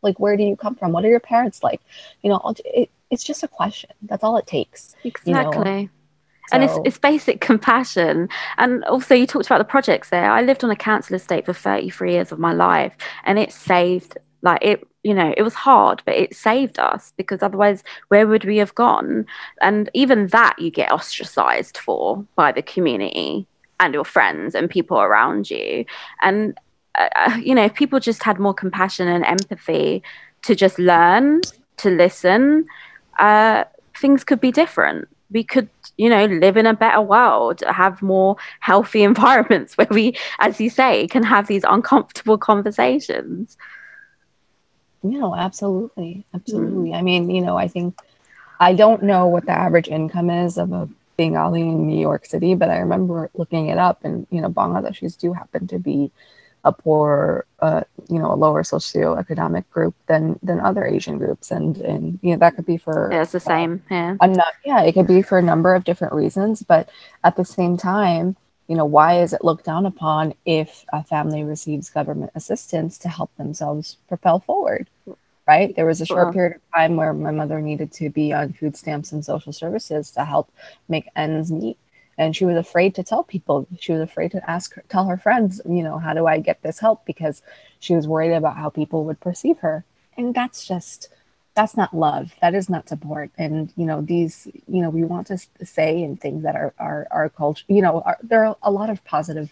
like, 0.01 0.19
where 0.19 0.38
do 0.38 0.43
you 0.43 0.55
come 0.55 0.75
from? 0.75 0.91
What 0.91 1.05
are 1.05 1.10
your 1.10 1.19
parents 1.19 1.63
like? 1.63 1.81
You 2.23 2.29
know, 2.29 2.53
it, 2.63 2.89
it's 3.10 3.23
just 3.23 3.43
a 3.43 3.47
question. 3.47 3.91
That's 4.01 4.23
all 4.23 4.38
it 4.38 4.47
takes. 4.47 4.95
Exactly. 5.03 5.31
You 5.34 5.81
know? 5.84 5.89
And 6.51 6.63
it's, 6.63 6.77
it's 6.86 6.97
basic 6.97 7.41
compassion. 7.41 8.29
And 8.58 8.84
also 8.86 9.15
you 9.15 9.27
talked 9.27 9.47
about 9.47 9.58
the 9.58 9.65
projects 9.65 10.10
there. 10.10 10.29
I 10.29 10.41
lived 10.41 10.63
on 10.63 10.71
a 10.71 10.75
council 10.75 11.15
estate 11.15 11.45
for 11.45 11.53
33 11.53 12.13
years 12.13 12.31
of 12.31 12.39
my 12.39 12.53
life 12.53 12.95
and 13.23 13.39
it 13.39 13.51
saved 13.51 14.17
like 14.41 14.63
it 14.63 14.88
you 15.01 15.13
know 15.13 15.34
it 15.36 15.41
was 15.41 15.55
hard 15.55 16.03
but 16.05 16.13
it 16.13 16.36
saved 16.36 16.77
us 16.77 17.13
because 17.17 17.41
otherwise 17.41 17.84
where 18.10 18.27
would 18.27 18.45
we 18.45 18.58
have 18.58 18.75
gone? 18.75 19.25
And 19.62 19.89
even 19.93 20.27
that 20.27 20.60
you 20.60 20.69
get 20.69 20.91
ostracized 20.91 21.77
for 21.77 22.23
by 22.36 22.51
the 22.51 22.62
community 22.62 23.47
and 23.79 23.93
your 23.93 24.05
friends 24.05 24.55
and 24.55 24.69
people 24.69 24.99
around 24.99 25.49
you. 25.49 25.86
And 26.21 26.58
uh, 26.95 27.10
uh 27.15 27.38
you 27.38 27.55
know 27.55 27.65
if 27.65 27.73
people 27.73 27.99
just 27.99 28.23
had 28.23 28.39
more 28.39 28.53
compassion 28.53 29.08
and 29.08 29.25
empathy 29.25 30.03
to 30.43 30.55
just 30.55 30.77
learn 30.77 31.41
to 31.77 31.89
listen 31.89 32.67
uh, 33.19 33.63
things 33.97 34.23
could 34.23 34.41
be 34.41 34.51
different. 34.51 35.08
We 35.31 35.43
could 35.43 35.69
you 35.97 36.10
know 36.10 36.25
live 36.25 36.58
in 36.58 36.65
a 36.65 36.73
better 36.73 37.01
world 37.01 37.62
have 37.67 38.01
more 38.01 38.36
healthy 38.60 39.03
environments 39.12 39.77
where 39.77 39.88
we 39.89 40.15
as 40.39 40.60
you 40.60 40.69
say 40.69 41.08
can 41.08 41.23
have 41.23 41.47
these 41.47 41.63
uncomfortable 41.63 42.38
conversations. 42.38 43.58
You 45.03 45.19
know 45.19 45.36
absolutely. 45.36 46.25
Absolutely. 46.34 46.89
Mm. 46.91 46.95
i 46.97 47.01
mean 47.01 47.29
you 47.29 47.41
know 47.41 47.58
i 47.58 47.67
think 47.67 47.95
i 48.60 48.73
don't 48.73 49.03
know 49.03 49.27
what 49.27 49.45
the 49.45 49.51
average 49.51 49.88
income 49.88 50.29
is 50.29 50.58
of 50.58 50.71
a 50.71 50.89
bengali 51.17 51.62
in 51.62 51.88
new 51.88 51.99
york 51.99 52.25
city 52.25 52.55
but 52.55 52.69
i 52.69 52.77
remember 52.77 53.29
looking 53.36 53.67
it 53.67 53.77
up 53.77 54.03
and 54.03 54.27
you 54.31 54.41
know 54.41 54.49
bangladeshis 54.49 55.17
do 55.17 55.31
happen 55.31 55.67
to 55.67 55.79
be 55.79 56.12
a 56.65 56.73
poor, 56.73 57.45
uh, 57.60 57.84
you 58.10 58.19
know, 58.19 58.34
a 58.34 58.36
lower 58.36 58.63
socioeconomic 58.63 59.69
group 59.69 59.95
than 60.08 60.38
than 60.43 60.60
other 60.60 60.84
Asian 60.84 61.17
groups, 61.17 61.51
and 61.51 61.78
and 61.78 62.19
you 62.21 62.32
know 62.32 62.38
that 62.38 62.56
could 62.56 62.65
be 62.65 62.78
for 62.78 63.10
yeah, 63.12 63.21
it's 63.21 63.32
the 63.32 63.39
same. 63.39 63.84
Uh, 63.89 63.95
yeah, 63.95 64.17
not, 64.21 64.54
yeah, 64.65 64.82
it 64.82 64.93
could 64.93 65.08
be 65.08 65.21
for 65.21 65.38
a 65.38 65.43
number 65.43 65.75
of 65.75 65.84
different 65.84 66.13
reasons, 66.13 66.63
but 66.63 66.89
at 67.23 67.38
the 67.38 67.45
same 67.45 67.78
time, 67.78 68.36
you 68.67 68.75
know, 68.75 68.86
why 68.86 69.21
is 69.21 69.32
it 69.32 69.43
looked 69.43 69.65
down 69.65 69.86
upon 69.86 70.34
if 70.45 70.86
a 70.91 71.04
family 71.04 71.43
receives 71.43 71.89
government 71.89 72.32
assistance 72.34 72.97
to 72.99 73.10
help 73.10 73.36
themselves 73.38 73.97
propel 74.08 74.39
forward? 74.39 74.89
Right. 75.47 75.75
There 75.75 75.86
was 75.86 76.01
a 76.01 76.08
short 76.08 76.34
period 76.34 76.56
of 76.56 76.62
time 76.75 76.95
where 76.95 77.13
my 77.13 77.30
mother 77.30 77.62
needed 77.62 77.91
to 77.93 78.10
be 78.10 78.34
on 78.34 78.54
food 78.54 78.75
stamps 78.75 79.12
and 79.12 79.23
social 79.23 79.54
services 79.54 80.10
to 80.12 80.25
help 80.25 80.51
make 80.89 81.08
ends 81.15 81.51
meet 81.51 81.78
and 82.17 82.36
she 82.36 82.45
was 82.45 82.58
afraid 82.58 82.95
to 82.95 83.04
tell 83.04 83.23
people. 83.23 83.67
She 83.80 83.91
was 83.91 84.01
afraid 84.01 84.32
to 84.32 84.49
ask 84.49 84.75
her, 84.75 84.84
tell 84.89 85.06
her 85.08 85.17
friends 85.17 85.62
you 85.65 85.84
know 85.84 85.97
how 85.99 86.13
do 86.13 86.25
i 86.28 86.39
get 86.39 86.62
this 86.62 86.80
help? 86.80 87.06
Because 87.06 87.41
she 87.80 87.95
was 87.95 88.08
worried 88.08 88.34
about 88.34 88.58
how 88.58 88.69
people 88.69 89.04
would 89.06 89.19
perceive 89.19 89.60
her. 89.60 89.86
And 90.17 90.34
that's 90.34 90.65
just 90.67 91.10
that's 91.56 91.78
not 91.78 91.95
love. 91.95 92.34
That 92.41 92.54
is 92.54 92.69
not 92.69 92.89
support. 92.89 93.32
And 93.38 93.71
you 93.75 93.86
know 93.86 94.01
these 94.01 94.47
you 94.67 94.82
know 94.82 94.89
we 94.89 95.04
want 95.04 95.28
to 95.28 95.38
say 95.65 96.04
and 96.04 96.19
things 96.19 96.43
that 96.43 96.56
are 96.56 96.73
our, 96.80 97.08
our 97.12 97.30
culture 97.30 97.65
you 97.67 97.82
know 97.82 98.01
are, 98.01 98.17
there 98.23 98.45
are 98.45 98.58
a 98.63 98.71
lot 98.71 98.89
of 98.89 99.04
positive 99.06 99.51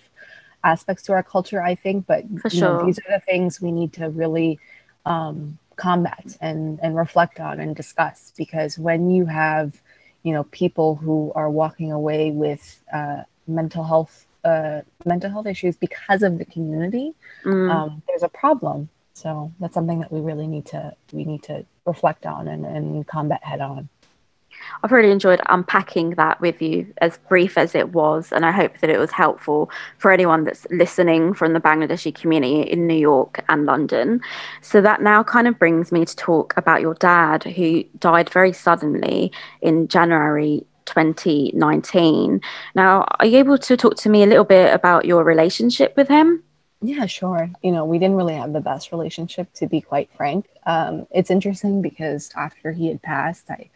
aspects 0.64 1.04
to 1.04 1.14
our 1.14 1.24
culture 1.24 1.62
i 1.62 1.76
think. 1.76 2.06
But 2.08 2.26
For 2.42 2.50
sure. 2.50 2.70
know, 2.74 2.86
these 2.86 3.00
are 3.00 3.12
the 3.12 3.20
things 3.20 3.62
we 3.62 3.72
need 3.72 3.94
to 3.94 4.10
really 4.10 4.60
um, 5.06 5.58
combat 5.76 6.38
and 6.42 6.80
and 6.82 6.96
reflect 6.96 7.40
on 7.40 7.60
and 7.60 7.76
discuss. 7.76 8.34
Because 8.38 8.78
when 8.78 9.10
you 9.10 9.26
have 9.26 9.82
you 10.24 10.34
know 10.34 10.44
people 10.46 10.96
who 10.96 11.32
are 11.36 11.50
walking 11.50 11.92
away 11.92 12.32
with 12.32 12.82
uh, 12.94 13.24
mental 13.48 13.84
health 13.84 14.26
uh, 14.44 14.82
mental 15.06 15.30
health 15.30 15.48
issues 15.48 15.76
because 15.78 16.24
of 16.24 16.38
the 16.38 16.46
community 16.46 17.14
mm. 17.44 17.72
um, 17.72 18.02
there's 18.08 18.24
a 18.24 18.30
problem 18.30 18.90
so 19.14 19.52
that's 19.60 19.74
something 19.74 20.00
that 20.00 20.12
we 20.12 20.20
really 20.20 20.48
need 20.48 20.66
to 20.66 20.94
we 21.12 21.24
need 21.24 21.44
to 21.44 21.66
reflect 21.86 22.26
on 22.26 22.48
and, 22.48 22.66
and 22.66 23.08
combat 23.08 23.44
head 23.44 23.62
on 23.62 23.88
I've 24.84 24.92
really 24.92 25.12
enjoyed 25.12 25.42
unpacking 25.48 26.12
that 26.12 26.40
with 26.42 26.62
you, 26.62 26.92
as 27.00 27.18
brief 27.30 27.58
as 27.58 27.76
it 27.76 27.94
was, 27.94 28.32
and 28.32 28.46
I 28.46 28.52
hope 28.52 28.80
that 28.80 28.90
it 28.90 28.98
was 28.98 29.12
helpful 29.12 29.70
for 29.98 30.12
anyone 30.12 30.44
that's 30.44 30.68
listening 30.70 31.34
from 31.34 31.54
the 31.54 31.60
Bangladeshi 31.60 32.14
community 32.14 32.62
in 32.62 32.88
New 32.88 32.94
York 32.94 33.44
and 33.50 33.66
London. 33.66 34.22
So 34.62 34.82
that 34.82 35.02
now 35.02 35.24
kind 35.24 35.48
of 35.48 35.58
brings 35.60 35.92
me 35.92 36.06
to 36.06 36.16
talk 36.16 36.54
about 36.58 36.82
your 36.82 36.96
dad, 36.96 37.44
who 37.44 37.84
died 38.00 38.30
very 38.30 38.54
suddenly 38.54 39.32
in 39.62 39.88
January 39.88 40.66
2019. 40.86 42.42
Now, 42.76 43.06
are 43.20 43.26
you 43.26 43.38
able 43.38 43.58
to 43.58 43.78
talk 43.78 43.96
to 43.98 44.10
me 44.10 44.24
a 44.24 44.28
little 44.28 44.44
bit 44.44 44.74
about 44.74 45.06
your 45.06 45.24
relationship 45.24 45.96
with 45.96 46.08
him? 46.08 46.44
Yeah, 46.82 47.06
sure. 47.06 47.50
You 47.62 47.72
know, 47.72 47.86
we 47.86 47.98
didn't 47.98 48.18
really 48.18 48.36
have 48.36 48.52
the 48.52 48.60
best 48.60 48.92
relationship, 48.92 49.54
to 49.54 49.68
be 49.68 49.80
quite 49.80 50.10
frank. 50.18 50.50
Um, 50.66 51.08
it's 51.12 51.32
interesting 51.32 51.82
because 51.82 52.30
after 52.36 52.74
he 52.74 52.88
had 52.88 53.02
passed, 53.02 53.50
I 53.50 53.70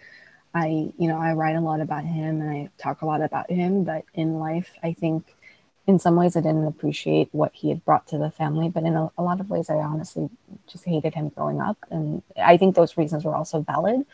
I, 0.54 0.92
you 0.98 1.08
know, 1.08 1.18
I 1.18 1.34
write 1.34 1.56
a 1.56 1.62
lot 1.62 1.82
about 1.82 2.04
him 2.04 2.42
and 2.42 2.50
I 2.50 2.70
talk 2.78 3.02
a 3.02 3.06
lot 3.06 3.22
about 3.22 3.50
him, 3.50 3.84
but 3.84 4.06
in 4.14 4.40
life, 4.40 4.72
I 4.82 4.94
think 4.94 5.36
in 5.88 6.00
some 6.00 6.16
ways 6.16 6.36
I 6.36 6.42
didn't 6.42 6.68
appreciate 6.68 7.30
what 7.32 7.52
he 7.54 7.70
had 7.70 7.84
brought 7.86 8.08
to 8.08 8.18
the 8.18 8.32
family, 8.32 8.70
but 8.70 8.84
in 8.84 8.96
a, 8.96 9.10
a, 9.18 9.24
lot 9.24 9.40
of 9.40 9.50
ways, 9.50 9.70
I 9.70 9.76
honestly 9.76 10.30
just 10.68 10.84
hated 10.84 11.14
him 11.14 11.30
growing 11.30 11.62
up. 11.62 11.78
And 11.90 12.22
I 12.36 12.58
think 12.58 12.76
those 12.76 12.98
reasons 12.98 13.24
were 13.24 13.36
also 13.36 13.62
valid. 13.62 14.06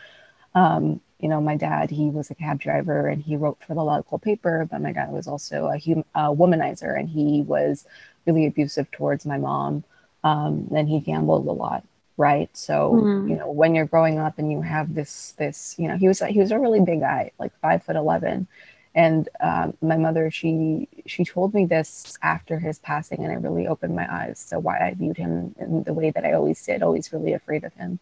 Um, 0.54 1.00
you 1.18 1.28
know, 1.28 1.40
my 1.40 1.56
dad, 1.56 1.90
he 1.90 2.10
was 2.10 2.30
a 2.30 2.34
cab 2.34 2.60
driver 2.60 3.08
and 3.08 3.22
he 3.22 3.34
wrote 3.34 3.58
for 3.66 3.74
the 3.74 3.82
local 3.82 4.18
paper, 4.18 4.68
but 4.70 4.80
my 4.80 4.92
dad 4.92 5.10
was 5.10 5.26
also 5.26 5.66
a, 5.66 5.78
hum- 5.78 6.04
a 6.14 6.34
womanizer 6.34 6.98
and 6.98 7.08
he 7.08 7.42
was 7.42 7.86
really 8.26 8.46
abusive 8.46 8.90
towards 8.90 9.26
my 9.26 9.38
mom. 9.38 9.82
Um, 10.22 10.68
and 10.74 10.88
he 10.88 11.00
gambled 11.00 11.46
a 11.46 11.52
lot 11.52 11.84
right 12.16 12.56
so 12.56 12.92
mm-hmm. 12.94 13.28
you 13.28 13.36
know 13.36 13.50
when 13.50 13.74
you're 13.74 13.86
growing 13.86 14.18
up 14.18 14.38
and 14.38 14.52
you 14.52 14.60
have 14.62 14.94
this 14.94 15.34
this 15.38 15.74
you 15.78 15.88
know 15.88 15.96
he 15.96 16.06
was 16.06 16.20
he 16.20 16.38
was 16.38 16.52
a 16.52 16.58
really 16.58 16.80
big 16.80 17.00
guy 17.00 17.30
like 17.38 17.52
five 17.60 17.82
foot 17.82 17.96
11 17.96 18.46
And 18.94 19.28
um, 19.40 19.76
my 19.82 19.96
mother, 19.96 20.30
she 20.30 20.88
she 21.06 21.24
told 21.24 21.52
me 21.52 21.66
this 21.66 22.16
after 22.22 22.58
his 22.60 22.78
passing, 22.78 23.24
and 23.24 23.32
it 23.32 23.46
really 23.46 23.66
opened 23.66 23.96
my 23.96 24.06
eyes 24.20 24.46
to 24.50 24.60
why 24.60 24.78
I 24.78 24.94
viewed 24.94 25.16
him 25.16 25.54
in 25.58 25.82
the 25.82 25.92
way 25.92 26.10
that 26.12 26.24
I 26.24 26.32
always 26.34 26.64
did, 26.64 26.82
always 26.82 27.12
really 27.12 27.32
afraid 27.32 27.64
of 27.64 27.74
him. 27.74 27.98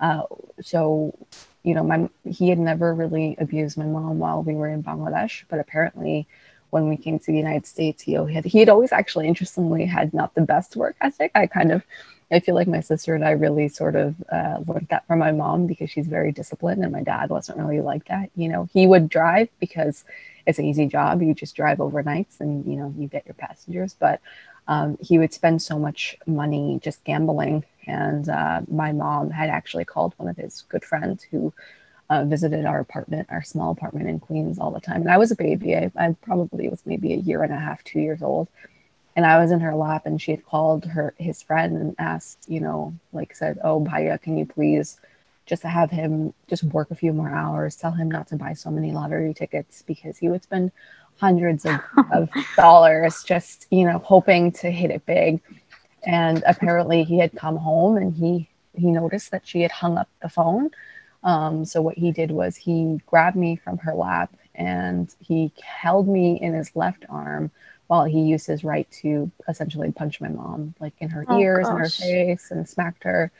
Uh, 0.00 0.22
so, 0.62 1.14
you 1.62 1.74
know, 1.74 1.84
my 1.84 2.08
he 2.24 2.48
had 2.48 2.58
never 2.58 2.94
really 2.94 3.36
abused 3.38 3.76
my 3.76 3.84
mom 3.84 4.18
while 4.18 4.42
we 4.42 4.54
were 4.54 4.68
in 4.68 4.82
Bangladesh, 4.82 5.44
but 5.50 5.60
apparently, 5.60 6.26
when 6.70 6.88
we 6.88 6.96
came 6.96 7.18
to 7.18 7.26
the 7.32 7.36
United 7.36 7.66
States, 7.66 8.02
he 8.02 8.14
had 8.14 8.44
he 8.46 8.60
had 8.60 8.70
always 8.70 8.92
actually 8.92 9.28
interestingly 9.28 9.84
had 9.84 10.14
not 10.14 10.34
the 10.34 10.40
best 10.40 10.74
work 10.74 10.96
ethic. 11.02 11.32
I 11.34 11.46
kind 11.48 11.70
of 11.72 11.84
I 12.30 12.40
feel 12.40 12.54
like 12.54 12.68
my 12.68 12.80
sister 12.80 13.14
and 13.14 13.24
I 13.24 13.30
really 13.32 13.68
sort 13.68 13.96
of 13.96 14.14
uh, 14.30 14.58
learned 14.66 14.88
that 14.90 15.06
from 15.06 15.18
my 15.18 15.32
mom 15.32 15.66
because 15.66 15.90
she's 15.90 16.06
very 16.06 16.32
disciplined, 16.32 16.82
and 16.82 16.92
my 16.92 17.02
dad 17.02 17.30
wasn't 17.30 17.58
really 17.58 17.80
like 17.80 18.06
that. 18.06 18.30
You 18.36 18.48
know, 18.48 18.68
he 18.72 18.86
would 18.86 19.08
drive 19.08 19.48
because 19.58 20.04
it's 20.46 20.58
an 20.58 20.64
easy 20.64 20.86
job. 20.86 21.22
You 21.22 21.34
just 21.34 21.56
drive 21.56 21.78
overnights, 21.78 22.40
and 22.40 22.64
you 22.66 22.76
know 22.76 22.94
you 22.96 23.08
get 23.08 23.26
your 23.26 23.34
passengers. 23.34 23.96
But 23.98 24.20
um, 24.68 24.96
he 25.00 25.18
would 25.18 25.32
spend 25.32 25.60
so 25.60 25.78
much 25.78 26.16
money 26.26 26.78
just 26.82 27.02
gambling, 27.04 27.64
and 27.86 28.28
uh, 28.28 28.60
my 28.68 28.92
mom 28.92 29.30
had 29.30 29.50
actually 29.50 29.84
called 29.84 30.14
one 30.16 30.28
of 30.28 30.36
his 30.36 30.64
good 30.68 30.84
friends 30.84 31.24
who 31.24 31.52
uh, 32.10 32.24
visited 32.24 32.64
our 32.64 32.80
apartment, 32.80 33.28
our 33.30 33.42
small 33.42 33.72
apartment 33.72 34.08
in 34.08 34.20
Queens, 34.20 34.58
all 34.58 34.70
the 34.70 34.80
time. 34.80 35.02
And 35.02 35.10
I 35.10 35.18
was 35.18 35.30
a 35.30 35.36
baby. 35.36 35.76
I, 35.76 35.90
I 35.96 36.16
probably 36.22 36.68
was 36.68 36.82
maybe 36.86 37.12
a 37.12 37.16
year 37.16 37.42
and 37.42 37.52
a 37.52 37.58
half, 37.58 37.82
two 37.84 38.00
years 38.00 38.22
old 38.22 38.48
and 39.20 39.26
I 39.26 39.38
was 39.38 39.50
in 39.50 39.60
her 39.60 39.74
lap 39.74 40.06
and 40.06 40.18
she 40.18 40.30
had 40.30 40.46
called 40.46 40.86
her 40.86 41.12
his 41.18 41.42
friend 41.42 41.76
and 41.76 41.94
asked, 41.98 42.46
you 42.48 42.58
know, 42.58 42.94
like 43.12 43.36
said, 43.36 43.58
"Oh, 43.62 43.78
Bhaiya, 43.78 44.18
can 44.18 44.38
you 44.38 44.46
please 44.46 44.98
just 45.44 45.62
have 45.62 45.90
him 45.90 46.32
just 46.48 46.64
work 46.64 46.90
a 46.90 46.94
few 46.94 47.12
more 47.12 47.28
hours? 47.28 47.76
Tell 47.76 47.90
him 47.90 48.10
not 48.10 48.28
to 48.28 48.36
buy 48.36 48.54
so 48.54 48.70
many 48.70 48.92
lottery 48.92 49.34
tickets 49.34 49.82
because 49.82 50.16
he 50.16 50.30
would 50.30 50.42
spend 50.42 50.72
hundreds 51.18 51.66
of, 51.66 51.80
of 52.14 52.30
dollars 52.56 53.22
just, 53.22 53.66
you 53.70 53.84
know, 53.84 53.98
hoping 53.98 54.52
to 54.52 54.70
hit 54.70 54.90
it 54.90 55.04
big." 55.04 55.42
And 56.06 56.42
apparently, 56.46 57.04
he 57.04 57.18
had 57.18 57.36
come 57.36 57.58
home 57.58 57.98
and 57.98 58.14
he 58.14 58.48
he 58.72 58.90
noticed 58.90 59.32
that 59.32 59.46
she 59.46 59.60
had 59.60 59.70
hung 59.70 59.98
up 59.98 60.08
the 60.22 60.30
phone. 60.30 60.70
Um, 61.24 61.66
so 61.66 61.82
what 61.82 61.98
he 61.98 62.10
did 62.10 62.30
was 62.30 62.56
he 62.56 63.02
grabbed 63.04 63.36
me 63.36 63.56
from 63.56 63.76
her 63.84 63.92
lap 63.92 64.34
and 64.54 65.14
he 65.20 65.52
held 65.62 66.08
me 66.08 66.40
in 66.40 66.54
his 66.54 66.74
left 66.74 67.04
arm 67.10 67.50
while 67.90 68.04
he 68.04 68.20
used 68.20 68.46
his 68.46 68.62
right 68.62 68.88
to 68.88 69.28
essentially 69.48 69.90
punch 69.90 70.20
my 70.20 70.28
mom, 70.28 70.72
like 70.78 70.94
in 71.00 71.10
her 71.10 71.24
oh, 71.26 71.40
ears 71.40 71.66
gosh. 71.66 71.72
and 71.72 71.80
her 71.80 71.88
face, 71.88 72.52
and 72.52 72.68
smacked 72.68 73.02
her. 73.02 73.32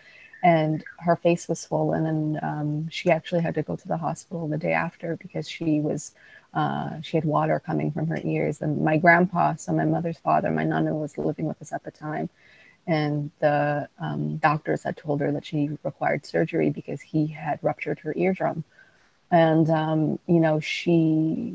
And 0.43 0.83
her 0.99 1.15
face 1.15 1.47
was 1.47 1.61
swollen, 1.61 2.05
and 2.05 2.41
um, 2.43 2.89
she 2.89 3.13
actually 3.13 3.43
had 3.43 3.55
to 3.55 3.63
go 3.63 3.77
to 3.77 3.87
the 3.87 3.97
hospital 3.97 4.49
the 4.49 4.59
day 4.59 4.73
after 4.73 5.17
because 5.19 5.49
she 5.49 5.79
was 5.79 6.17
uh, 6.53 7.01
she 7.01 7.17
had 7.17 7.25
water 7.25 7.63
coming 7.65 7.93
from 7.93 8.09
her 8.09 8.19
ears. 8.25 8.61
And 8.61 8.83
my 8.83 8.97
grandpa, 8.97 9.55
so 9.55 9.73
my 9.73 9.85
mother's 9.85 10.19
father, 10.19 10.51
my 10.51 10.65
nana 10.65 10.97
was 10.97 11.17
living 11.17 11.47
with 11.47 11.63
us 11.63 11.73
at 11.73 11.85
the 11.85 11.93
time, 11.93 12.29
and 12.89 13.31
the 13.39 13.89
um, 14.01 14.39
doctors 14.39 14.83
had 14.83 14.97
told 14.97 15.21
her 15.21 15.31
that 15.31 15.47
she 15.47 15.79
required 15.85 16.27
surgery 16.27 16.71
because 16.71 17.01
he 17.01 17.29
had 17.29 17.61
ruptured 17.63 18.01
her 18.01 18.15
eardrum. 18.17 18.65
And 19.31 19.71
um, 19.71 20.19
you 20.27 20.41
know, 20.41 20.59
she 20.59 21.55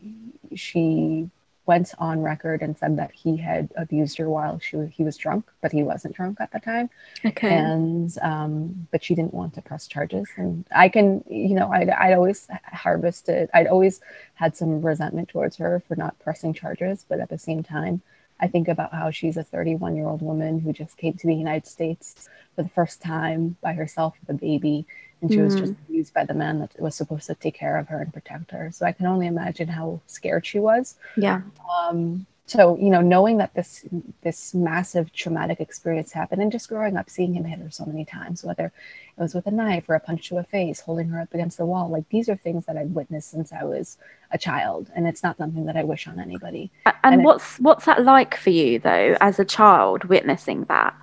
she 0.56 1.30
went 1.66 1.94
on 1.98 2.22
record 2.22 2.62
and 2.62 2.78
said 2.78 2.98
that 2.98 3.12
he 3.12 3.38
had 3.38 3.72
abused 3.76 4.18
her 4.18 4.30
while 4.30 4.60
she 4.60 4.78
he 4.88 5.04
was 5.04 5.18
drunk, 5.18 5.46
but 5.62 5.72
he 5.72 5.84
wasn't 5.84 6.16
drunk 6.16 6.40
at 6.40 6.52
the 6.52 6.60
time. 6.60 6.90
Okay. 7.26 7.54
And 7.54 8.16
um, 8.22 8.88
but 8.92 9.04
she 9.04 9.16
didn't 9.16 9.34
want 9.34 9.54
to 9.56 9.62
press 9.62 9.88
charges, 9.88 10.28
and 10.38 10.66
I 10.76 10.90
can, 10.90 11.24
you 11.28 11.56
know, 11.56 11.72
I'd, 11.72 11.90
I'd 11.90 12.14
always 12.14 12.48
harvested, 12.66 13.50
I'd 13.54 13.68
always 13.68 14.02
had 14.36 14.56
some 14.56 14.82
resentment 14.82 15.30
towards 15.30 15.58
her 15.58 15.82
for 15.88 15.96
not 15.96 16.18
pressing 16.20 16.54
charges, 16.54 17.06
but 17.08 17.20
at 17.20 17.30
the 17.30 17.38
same 17.38 17.64
time, 17.64 18.02
I 18.40 18.48
think 18.48 18.68
about 18.68 18.94
how 18.94 19.12
she's 19.12 19.38
a 19.38 19.44
31 19.44 19.96
year 19.96 20.08
old 20.08 20.22
woman 20.22 20.60
who 20.60 20.74
just 20.74 20.98
came 20.98 21.14
to 21.14 21.28
the 21.28 21.36
United 21.36 21.68
States 21.68 22.30
for 22.56 22.64
the 22.64 22.70
first 22.70 23.02
time 23.02 23.58
by 23.62 23.74
herself 23.74 24.16
with 24.20 24.36
a 24.36 24.40
baby 24.40 24.86
and 25.22 25.32
she 25.32 25.38
mm. 25.38 25.46
was 25.46 25.56
just 25.56 25.74
mm. 25.74 25.78
used 25.90 26.14
by 26.14 26.26
the 26.26 26.34
man 26.34 26.60
that 26.60 26.80
was 26.80 26.96
supposed 26.96 27.28
to 27.28 27.36
take 27.36 27.56
care 27.56 27.78
of 27.78 27.88
her 27.88 28.02
and 28.02 28.14
protect 28.14 28.52
her. 28.52 28.72
So 28.72 28.86
I 28.86 28.92
can 28.92 29.06
only 29.06 29.28
imagine 29.28 29.68
how 29.68 30.02
scared 30.08 30.46
she 30.46 30.60
was. 30.60 30.96
Yeah. 31.18 31.42
Um, 31.70 32.26
so 32.48 32.78
you 32.78 32.92
know, 32.92 33.02
knowing 33.02 33.38
that 33.38 33.56
this 33.56 33.86
this 34.22 34.54
massive 34.54 35.12
traumatic 35.12 35.60
experience 35.60 36.12
happened, 36.12 36.44
and 36.44 36.52
just 36.52 36.70
growing 36.70 36.96
up 36.96 37.10
seeing 37.10 37.34
him 37.34 37.44
hit 37.44 37.60
her 37.60 37.72
so 37.72 37.86
many 37.86 38.06
times, 38.06 38.44
whether 38.44 38.66
it 38.66 39.22
was 39.22 39.34
with 39.34 39.48
a 39.48 39.52
knife 39.52 39.90
or 39.90 39.96
a 39.96 40.00
punch 40.00 40.30
to 40.30 40.38
a 40.38 40.44
face, 40.44 40.80
holding 40.80 41.10
her 41.10 41.20
up 41.20 41.34
against 41.34 41.58
the 41.58 41.66
wall, 41.66 41.90
like 41.90 42.08
these 42.10 42.30
are 42.30 42.36
things 42.36 42.66
that 42.68 42.78
I've 42.78 42.92
witnessed 42.92 43.32
since 43.32 43.52
I 43.52 43.64
was 43.64 43.98
a 44.32 44.38
child, 44.38 44.92
and 44.96 45.08
it's 45.08 45.24
not 45.24 45.38
something 45.38 45.66
that 45.66 45.76
I 45.76 45.84
wish 45.84 46.08
on 46.08 46.20
anybody. 46.20 46.70
And, 46.86 47.16
and 47.16 47.24
what's 47.24 47.60
what's 47.60 47.86
that 47.86 48.04
like 48.04 48.36
for 48.38 48.52
you 48.52 48.78
though, 48.78 49.18
as 49.22 49.40
a 49.40 49.46
child, 49.46 50.04
witnessing 50.04 50.66
that? 50.66 50.96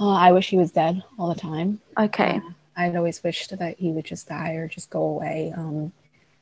Uh, 0.00 0.14
I 0.14 0.32
wish 0.32 0.48
he 0.48 0.56
was 0.56 0.70
dead 0.72 1.04
all 1.18 1.28
the 1.28 1.38
time. 1.38 1.80
Okay. 1.98 2.40
I'd 2.80 2.96
always 2.96 3.22
wished 3.22 3.56
that 3.58 3.78
he 3.78 3.90
would 3.90 4.04
just 4.04 4.28
die 4.28 4.52
or 4.52 4.68
just 4.68 4.90
go 4.90 5.02
away. 5.02 5.52
Um, 5.56 5.92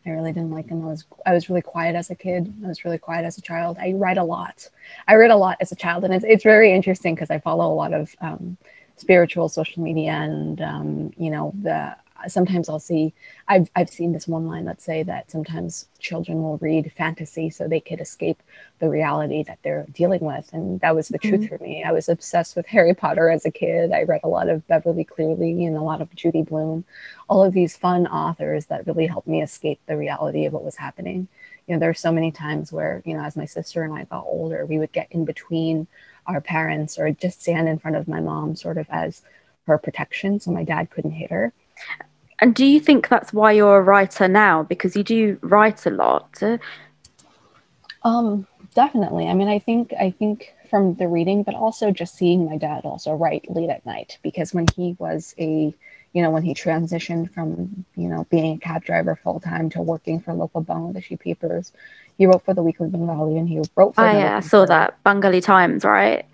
I 0.06 0.10
really 0.10 0.32
didn't 0.32 0.52
like 0.52 0.68
him. 0.68 0.82
I 0.84 0.88
was 0.88 1.04
I 1.26 1.32
was 1.32 1.48
really 1.48 1.62
quiet 1.62 1.94
as 1.94 2.10
a 2.10 2.14
kid. 2.14 2.52
I 2.64 2.68
was 2.68 2.84
really 2.84 2.98
quiet 2.98 3.24
as 3.24 3.36
a 3.36 3.42
child. 3.42 3.76
I 3.78 3.92
read 3.92 4.16
a 4.16 4.24
lot. 4.24 4.68
I 5.06 5.14
read 5.14 5.30
a 5.30 5.36
lot 5.36 5.58
as 5.60 5.72
a 5.72 5.76
child, 5.76 6.04
and 6.04 6.14
it's 6.14 6.24
it's 6.24 6.44
very 6.44 6.72
interesting 6.72 7.14
because 7.14 7.30
I 7.30 7.38
follow 7.38 7.72
a 7.72 7.74
lot 7.74 7.92
of 7.92 8.14
um, 8.20 8.56
spiritual 8.96 9.48
social 9.48 9.82
media 9.82 10.12
and 10.12 10.60
um, 10.60 11.12
you 11.16 11.30
know 11.30 11.52
the 11.62 11.94
sometimes 12.26 12.68
I'll 12.68 12.80
see 12.80 13.14
I've 13.46 13.70
I've 13.76 13.88
seen 13.88 14.12
this 14.12 14.26
one 14.26 14.46
line 14.46 14.64
that 14.64 14.82
say 14.82 15.02
that 15.04 15.30
sometimes 15.30 15.86
children 15.98 16.42
will 16.42 16.58
read 16.58 16.92
fantasy 16.96 17.50
so 17.50 17.68
they 17.68 17.80
could 17.80 18.00
escape 18.00 18.42
the 18.80 18.88
reality 18.88 19.42
that 19.44 19.58
they're 19.62 19.86
dealing 19.92 20.20
with. 20.20 20.52
And 20.52 20.80
that 20.80 20.96
was 20.96 21.08
the 21.08 21.18
mm-hmm. 21.18 21.36
truth 21.36 21.48
for 21.48 21.58
me. 21.62 21.84
I 21.84 21.92
was 21.92 22.08
obsessed 22.08 22.56
with 22.56 22.66
Harry 22.66 22.94
Potter 22.94 23.28
as 23.28 23.44
a 23.46 23.50
kid. 23.50 23.92
I 23.92 24.02
read 24.02 24.20
a 24.24 24.28
lot 24.28 24.48
of 24.48 24.66
Beverly 24.66 25.04
Cleary 25.04 25.64
and 25.64 25.76
a 25.76 25.82
lot 25.82 26.00
of 26.00 26.14
Judy 26.14 26.42
Blume, 26.42 26.84
all 27.28 27.44
of 27.44 27.52
these 27.52 27.76
fun 27.76 28.06
authors 28.06 28.66
that 28.66 28.86
really 28.86 29.06
helped 29.06 29.28
me 29.28 29.42
escape 29.42 29.80
the 29.86 29.96
reality 29.96 30.44
of 30.46 30.52
what 30.52 30.64
was 30.64 30.76
happening. 30.76 31.28
You 31.66 31.74
know, 31.74 31.80
there 31.80 31.90
are 31.90 31.94
so 31.94 32.12
many 32.12 32.32
times 32.32 32.72
where, 32.72 33.02
you 33.04 33.14
know, 33.14 33.22
as 33.22 33.36
my 33.36 33.44
sister 33.44 33.82
and 33.84 33.92
I 33.92 34.04
got 34.04 34.24
older, 34.24 34.64
we 34.66 34.78
would 34.78 34.92
get 34.92 35.08
in 35.10 35.24
between 35.24 35.86
our 36.26 36.40
parents 36.40 36.98
or 36.98 37.10
just 37.10 37.42
stand 37.42 37.68
in 37.68 37.78
front 37.78 37.96
of 37.96 38.08
my 38.08 38.20
mom 38.20 38.56
sort 38.56 38.78
of 38.78 38.86
as 38.90 39.22
her 39.66 39.78
protection 39.78 40.40
so 40.40 40.50
my 40.50 40.64
dad 40.64 40.90
couldn't 40.90 41.10
hit 41.10 41.30
her 41.30 41.52
and 42.40 42.54
do 42.54 42.64
you 42.64 42.80
think 42.80 43.08
that's 43.08 43.32
why 43.32 43.52
you're 43.52 43.78
a 43.78 43.82
writer 43.82 44.28
now? 44.28 44.62
Because 44.62 44.96
you 44.96 45.02
do 45.02 45.38
write 45.42 45.86
a 45.86 45.90
lot. 45.90 46.40
Um, 48.04 48.46
definitely. 48.74 49.26
I 49.26 49.34
mean, 49.34 49.48
I 49.48 49.58
think 49.58 49.92
I 49.98 50.10
think 50.10 50.54
from 50.70 50.94
the 50.94 51.08
reading, 51.08 51.42
but 51.42 51.54
also 51.54 51.90
just 51.90 52.16
seeing 52.16 52.44
my 52.44 52.56
dad 52.56 52.84
also 52.84 53.12
write 53.12 53.50
late 53.50 53.70
at 53.70 53.84
night. 53.84 54.18
Because 54.22 54.54
when 54.54 54.66
he 54.76 54.94
was 54.98 55.34
a, 55.38 55.74
you 56.12 56.22
know, 56.22 56.30
when 56.30 56.42
he 56.42 56.54
transitioned 56.54 57.32
from 57.32 57.84
you 57.96 58.08
know 58.08 58.24
being 58.30 58.56
a 58.56 58.58
cab 58.58 58.84
driver 58.84 59.16
full 59.16 59.40
time 59.40 59.68
to 59.70 59.82
working 59.82 60.20
for 60.20 60.32
local 60.32 60.62
Bangladeshi 60.62 61.18
papers, 61.18 61.72
he 62.18 62.26
wrote 62.26 62.44
for 62.44 62.54
the 62.54 62.62
Weekly 62.62 62.88
Bengali 62.88 63.36
and 63.36 63.48
he 63.48 63.60
wrote 63.76 63.94
for. 63.94 64.06
Oh 64.06 64.12
yeah, 64.12 64.36
I 64.36 64.40
saw 64.40 64.64
that 64.66 65.02
Bengali 65.02 65.40
Times, 65.40 65.84
right? 65.84 66.24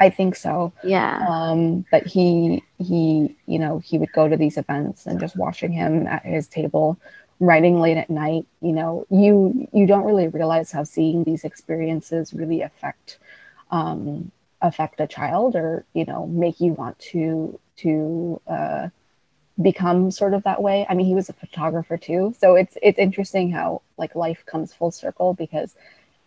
I 0.00 0.08
think 0.10 0.34
so. 0.34 0.72
Yeah. 0.82 1.24
Um, 1.28 1.84
but 1.90 2.06
he 2.06 2.64
he 2.78 3.36
you 3.46 3.58
know 3.58 3.78
he 3.78 3.98
would 3.98 4.12
go 4.12 4.26
to 4.26 4.36
these 4.36 4.56
events 4.56 5.06
and 5.06 5.20
just 5.20 5.36
watching 5.36 5.72
him 5.72 6.06
at 6.06 6.24
his 6.24 6.48
table 6.48 6.98
writing 7.40 7.80
late 7.80 7.96
at 7.96 8.10
night 8.10 8.46
you 8.60 8.72
know 8.72 9.06
you 9.10 9.66
you 9.72 9.86
don't 9.86 10.04
really 10.04 10.28
realize 10.28 10.70
how 10.70 10.84
seeing 10.84 11.24
these 11.24 11.44
experiences 11.44 12.34
really 12.34 12.60
affect 12.60 13.18
um, 13.70 14.30
affect 14.60 15.00
a 15.00 15.06
child 15.06 15.56
or 15.56 15.84
you 15.94 16.04
know 16.04 16.26
make 16.26 16.60
you 16.60 16.72
want 16.74 16.98
to 16.98 17.58
to 17.76 18.40
uh, 18.46 18.88
become 19.60 20.10
sort 20.10 20.34
of 20.34 20.42
that 20.42 20.62
way 20.62 20.86
i 20.88 20.94
mean 20.94 21.06
he 21.06 21.14
was 21.14 21.30
a 21.30 21.34
photographer 21.34 21.96
too 21.96 22.34
so 22.38 22.56
it's 22.56 22.76
it's 22.82 22.98
interesting 22.98 23.50
how 23.50 23.80
like 23.96 24.14
life 24.14 24.44
comes 24.46 24.74
full 24.74 24.90
circle 24.90 25.32
because 25.34 25.74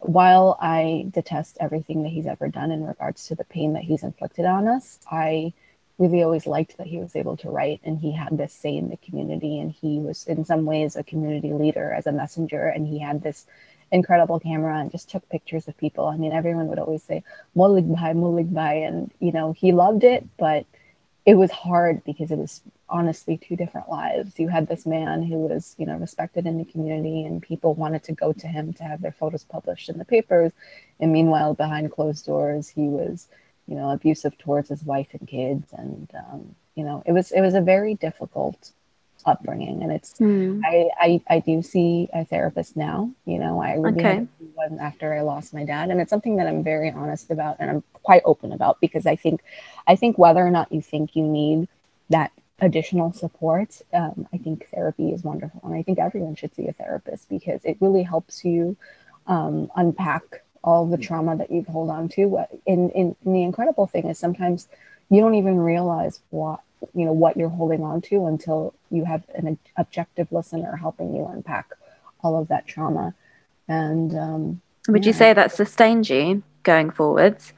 while 0.05 0.57
I 0.61 1.07
detest 1.11 1.57
everything 1.59 2.03
that 2.03 2.09
he's 2.09 2.27
ever 2.27 2.47
done 2.47 2.71
in 2.71 2.85
regards 2.85 3.27
to 3.27 3.35
the 3.35 3.43
pain 3.45 3.73
that 3.73 3.83
he's 3.83 4.03
inflicted 4.03 4.45
on 4.45 4.67
us, 4.67 4.99
I 5.09 5.53
really 5.97 6.23
always 6.23 6.47
liked 6.47 6.77
that 6.77 6.87
he 6.87 6.97
was 6.97 7.15
able 7.15 7.37
to 7.37 7.49
write 7.49 7.79
and 7.83 7.99
he 7.99 8.11
had 8.11 8.37
this 8.37 8.53
say 8.53 8.75
in 8.75 8.89
the 8.89 8.97
community 8.97 9.59
and 9.59 9.71
he 9.71 9.99
was 9.99 10.25
in 10.25 10.43
some 10.43 10.65
ways 10.65 10.95
a 10.95 11.03
community 11.03 11.53
leader 11.53 11.93
as 11.93 12.07
a 12.07 12.11
messenger 12.11 12.67
and 12.67 12.87
he 12.87 12.99
had 12.99 13.21
this 13.21 13.45
incredible 13.91 14.39
camera 14.39 14.79
and 14.79 14.91
just 14.91 15.09
took 15.09 15.27
pictures 15.29 15.67
of 15.67 15.77
people. 15.77 16.07
I 16.07 16.17
mean, 16.17 16.31
everyone 16.33 16.67
would 16.67 16.79
always 16.79 17.03
say 17.03 17.23
"Mulig 17.55 17.87
bhai, 17.87 18.13
Mulig 18.13 18.51
bhai," 18.51 18.83
and 18.83 19.11
you 19.19 19.31
know 19.31 19.53
he 19.53 19.71
loved 19.71 20.03
it, 20.03 20.25
but 20.37 20.65
it 21.25 21.35
was 21.35 21.51
hard 21.51 22.03
because 22.03 22.31
it 22.31 22.37
was 22.37 22.61
honestly 22.89 23.37
two 23.37 23.55
different 23.55 23.89
lives. 23.89 24.37
You 24.37 24.49
had 24.49 24.67
this 24.67 24.85
man 24.85 25.23
who 25.23 25.37
was, 25.37 25.73
you 25.77 25.85
know, 25.85 25.95
respected 25.95 26.45
in 26.45 26.57
the 26.57 26.65
community 26.65 27.23
and 27.23 27.41
people 27.41 27.73
wanted 27.75 28.03
to 28.03 28.11
go 28.11 28.33
to 28.33 28.47
him 28.47 28.73
to 28.73 28.83
have 28.83 29.01
their 29.01 29.13
photos 29.13 29.43
published 29.45 29.89
in 29.89 29.97
the 29.97 30.05
papers. 30.05 30.51
And 30.99 31.13
meanwhile, 31.13 31.53
behind 31.53 31.91
closed 31.91 32.25
doors, 32.25 32.67
he 32.67 32.87
was, 32.87 33.29
you 33.67 33.75
know, 33.75 33.91
abusive 33.91 34.37
towards 34.37 34.69
his 34.69 34.83
wife 34.83 35.07
and 35.13 35.27
kids. 35.27 35.67
And, 35.71 36.09
um, 36.13 36.55
you 36.75 36.83
know, 36.83 37.03
it 37.05 37.13
was, 37.13 37.31
it 37.31 37.41
was 37.41 37.53
a 37.53 37.61
very 37.61 37.95
difficult 37.95 38.71
upbringing 39.25 39.81
and 39.83 39.91
it's 39.91 40.19
Mm. 40.19 40.61
I, 40.63 40.89
I 40.99 41.21
i 41.35 41.39
do 41.39 41.61
see 41.61 42.09
a 42.13 42.23
therapist 42.25 42.75
now 42.77 43.11
you 43.25 43.39
know 43.39 43.61
i 43.61 43.73
really 43.73 43.99
Okay. 43.99 44.27
one 44.53 44.79
after 44.79 45.13
i 45.13 45.21
lost 45.21 45.53
my 45.53 45.65
dad 45.65 45.89
and 45.89 45.99
it's 46.01 46.09
something 46.09 46.37
that 46.37 46.47
i'm 46.47 46.63
very 46.63 46.91
honest 46.91 47.31
about 47.31 47.57
and 47.59 47.69
i'm 47.69 47.83
quite 47.93 48.21
open 48.25 48.51
about 48.51 48.79
because 48.79 49.05
i 49.05 49.15
think 49.15 49.41
i 49.87 49.95
think 49.95 50.17
whether 50.17 50.45
or 50.45 50.51
not 50.51 50.71
you 50.71 50.81
think 50.81 51.15
you 51.15 51.23
need 51.25 51.67
that 52.09 52.31
additional 52.59 53.11
support 53.11 53.81
um, 53.93 54.27
i 54.33 54.37
think 54.37 54.67
therapy 54.73 55.09
is 55.11 55.23
wonderful 55.23 55.59
and 55.63 55.73
i 55.75 55.81
think 55.81 55.99
everyone 55.99 56.35
should 56.35 56.53
see 56.55 56.67
a 56.67 56.73
therapist 56.73 57.27
because 57.29 57.61
it 57.65 57.77
really 57.81 58.03
helps 58.03 58.45
you 58.45 58.77
um, 59.27 59.69
unpack 59.75 60.43
all 60.63 60.85
the 60.85 60.97
trauma 60.97 61.35
that 61.35 61.51
you've 61.51 61.67
hold 61.67 61.89
on 61.89 62.07
to 62.09 62.25
What- 62.25 62.51
and, 62.67 62.91
and 62.91 63.15
the 63.25 63.43
incredible 63.43 63.87
thing 63.87 64.05
is 64.07 64.17
sometimes 64.19 64.67
you 65.09 65.19
don't 65.21 65.35
even 65.35 65.57
realize 65.59 66.21
what 66.29 66.61
you 66.93 67.05
know 67.05 67.13
what 67.13 67.37
you're 67.37 67.49
holding 67.49 67.83
on 67.83 68.01
to 68.01 68.25
until 68.25 68.73
you 68.89 69.05
have 69.05 69.23
an 69.35 69.57
objective 69.77 70.31
listener 70.31 70.75
helping 70.75 71.13
you 71.15 71.25
unpack 71.27 71.69
all 72.23 72.39
of 72.39 72.47
that 72.47 72.65
trauma 72.67 73.13
and 73.67 74.15
um, 74.15 74.61
Would 74.87 75.05
you 75.05 75.13
say 75.13 75.33
that 75.33 75.51
sustained 75.51 76.09
you 76.09 76.43
going 76.63 76.89
forwards? 76.91 77.53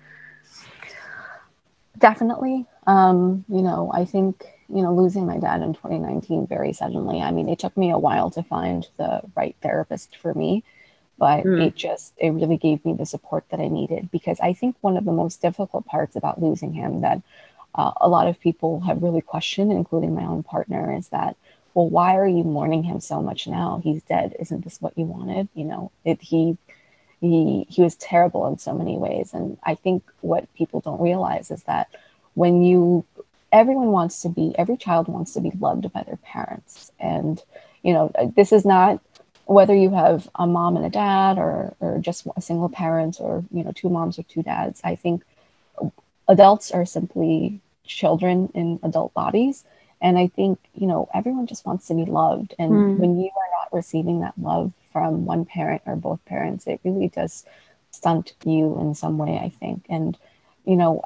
definitely 1.98 2.66
um, 2.88 3.44
you 3.50 3.62
know 3.62 3.92
i 3.94 4.06
think 4.06 4.46
you 4.70 4.82
know 4.82 4.94
losing 4.94 5.26
my 5.26 5.38
dad 5.38 5.62
in 5.62 5.74
2019 5.74 6.48
very 6.48 6.74
suddenly 6.74 7.22
i 7.22 7.32
mean 7.32 7.48
it 7.50 7.60
took 7.60 7.76
me 7.78 7.92
a 7.92 7.98
while 7.98 8.30
to 8.32 8.44
find 8.44 8.88
the 8.98 9.22
right 9.36 9.56
therapist 9.62 10.16
for 10.18 10.34
me 10.34 10.64
but 11.18 11.46
Mm. 11.46 11.68
it 11.68 11.76
just 11.76 12.14
it 12.18 12.32
really 12.32 12.58
gave 12.58 12.84
me 12.86 12.94
the 12.94 13.06
support 13.06 13.46
that 13.50 13.60
i 13.60 13.68
needed 13.68 14.10
because 14.12 14.40
i 14.42 14.54
think 14.54 14.76
one 14.82 14.98
of 14.98 15.06
the 15.06 15.12
most 15.12 15.42
difficult 15.42 15.86
parts 15.86 16.16
about 16.16 16.42
losing 16.42 16.74
him 16.74 17.02
that 17.02 17.22
uh, 17.76 17.92
a 17.98 18.08
lot 18.08 18.28
of 18.28 18.40
people 18.40 18.80
have 18.82 19.04
really 19.04 19.22
questioned 19.22 19.72
including 19.72 20.16
my 20.16 20.24
own 20.24 20.42
partner 20.44 20.96
is 20.96 21.10
that 21.10 21.36
well 21.74 21.90
why 21.90 22.16
are 22.16 22.28
you 22.28 22.44
mourning 22.44 22.84
him 22.84 23.00
so 23.00 23.22
much 23.22 23.48
now? 23.48 23.82
He's 23.84 24.02
dead. 24.04 24.36
Isn't 24.40 24.64
this 24.64 24.82
what 24.82 24.98
you 24.98 25.06
wanted? 25.06 25.50
You 25.54 25.66
know 25.66 25.92
it 26.04 26.22
he 26.22 26.58
he 27.22 27.66
he 27.70 27.82
was 27.82 27.96
terrible 27.96 28.48
in 28.48 28.58
so 28.58 28.74
many 28.74 28.98
ways. 28.98 29.34
And 29.34 29.58
i 29.64 29.76
think 29.76 30.04
what 30.22 30.54
people 30.56 30.80
don't 30.80 31.02
realize 31.02 31.52
is 31.52 31.64
that 31.64 31.90
when 32.34 32.62
you 32.62 33.06
everyone 33.52 33.92
wants 33.92 34.22
to 34.22 34.30
be 34.30 34.54
every 34.58 34.78
child 34.78 35.08
wants 35.08 35.34
to 35.34 35.42
be 35.42 35.52
loved 35.60 35.92
by 35.92 36.04
their 36.04 36.18
parents. 36.18 36.92
And 37.00 37.42
you 37.84 37.94
know 37.94 38.12
this 38.36 38.52
is 38.52 38.66
not 38.66 39.02
whether 39.46 39.76
you 39.76 39.92
have 39.92 40.28
a 40.36 40.48
mom 40.48 40.76
and 40.78 40.86
a 40.86 40.90
dad 40.90 41.38
or 41.38 41.76
or 41.80 42.00
just 42.00 42.28
a 42.36 42.42
single 42.42 42.70
parent 42.70 43.18
or 43.20 43.44
you 43.52 43.64
know 43.64 43.72
two 43.74 43.90
moms 43.90 44.18
or 44.18 44.24
two 44.24 44.44
dads. 44.44 44.82
I 44.84 44.96
think 44.96 45.24
adults 46.28 46.72
are 46.72 46.86
simply 46.86 47.62
children 47.88 48.50
in 48.54 48.80
adult 48.84 49.14
bodies. 49.14 49.66
And 50.02 50.18
i 50.18 50.28
think 50.28 50.60
you 50.74 50.88
know 50.88 51.10
everyone 51.14 51.48
just 51.48 51.66
wants 51.66 51.88
to 51.88 51.94
be 51.96 52.06
loved. 52.06 52.54
And 52.60 52.72
Mm. 52.72 52.98
when 52.98 53.20
you 53.20 53.28
are 53.42 53.52
not 53.60 53.74
receiving 53.74 54.20
that 54.22 54.34
love 54.38 54.72
from 54.92 55.26
one 55.26 55.46
parent 55.46 55.82
or 55.86 55.96
both 55.96 56.24
parents 56.26 56.68
it 56.68 56.80
really 56.84 57.10
does 57.10 57.46
stunt 57.92 58.34
you 58.44 58.78
in 58.80 58.94
some 58.96 59.18
way 59.18 59.40
i 59.44 59.50
think. 59.50 59.86
And 59.90 60.18
you 60.66 60.76
know 60.76 61.02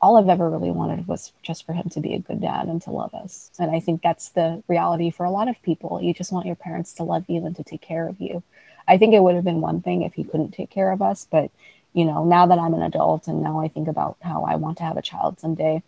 all 0.00 0.16
i've 0.18 0.28
ever 0.28 0.50
really 0.50 0.70
wanted 0.70 1.06
was 1.08 1.32
just 1.42 1.64
for 1.66 1.72
him 1.72 1.88
to 1.90 2.00
be 2.00 2.14
a 2.14 2.18
good 2.18 2.40
dad 2.40 2.66
and 2.68 2.80
to 2.82 2.90
love 2.90 3.14
us. 3.14 3.50
And 3.58 3.70
i 3.70 3.80
think 3.80 4.02
that's 4.02 4.30
the 4.30 4.62
reality 4.68 5.10
for 5.10 5.24
a 5.24 5.30
lot 5.30 5.48
of 5.48 5.60
people. 5.62 6.00
You 6.02 6.12
just 6.14 6.32
want 6.32 6.46
your 6.46 6.56
parents 6.56 6.92
to 6.94 7.04
love 7.04 7.24
you 7.28 7.44
and 7.46 7.56
to 7.56 7.64
take 7.64 7.80
care 7.80 8.06
of 8.08 8.20
you. 8.20 8.42
I 8.86 8.98
think 8.98 9.14
it 9.14 9.22
would 9.22 9.34
have 9.34 9.44
been 9.44 9.60
one 9.62 9.80
thing 9.80 10.02
if 10.02 10.14
he 10.14 10.24
couldn't 10.24 10.52
take 10.52 10.70
care 10.70 10.90
of 10.92 11.00
us. 11.02 11.26
But 11.30 11.50
you 11.92 12.04
know 12.04 12.24
now 12.24 12.46
that 12.46 12.58
i'm 12.58 12.74
an 12.74 12.82
adult 12.82 13.28
and 13.28 13.42
now 13.42 13.60
i 13.60 13.68
think 13.68 13.88
about 13.88 14.16
how 14.20 14.44
i 14.44 14.56
want 14.56 14.78
to 14.78 14.82
have 14.84 14.96
a 14.96 15.02
child 15.02 15.38
someday 15.40 15.82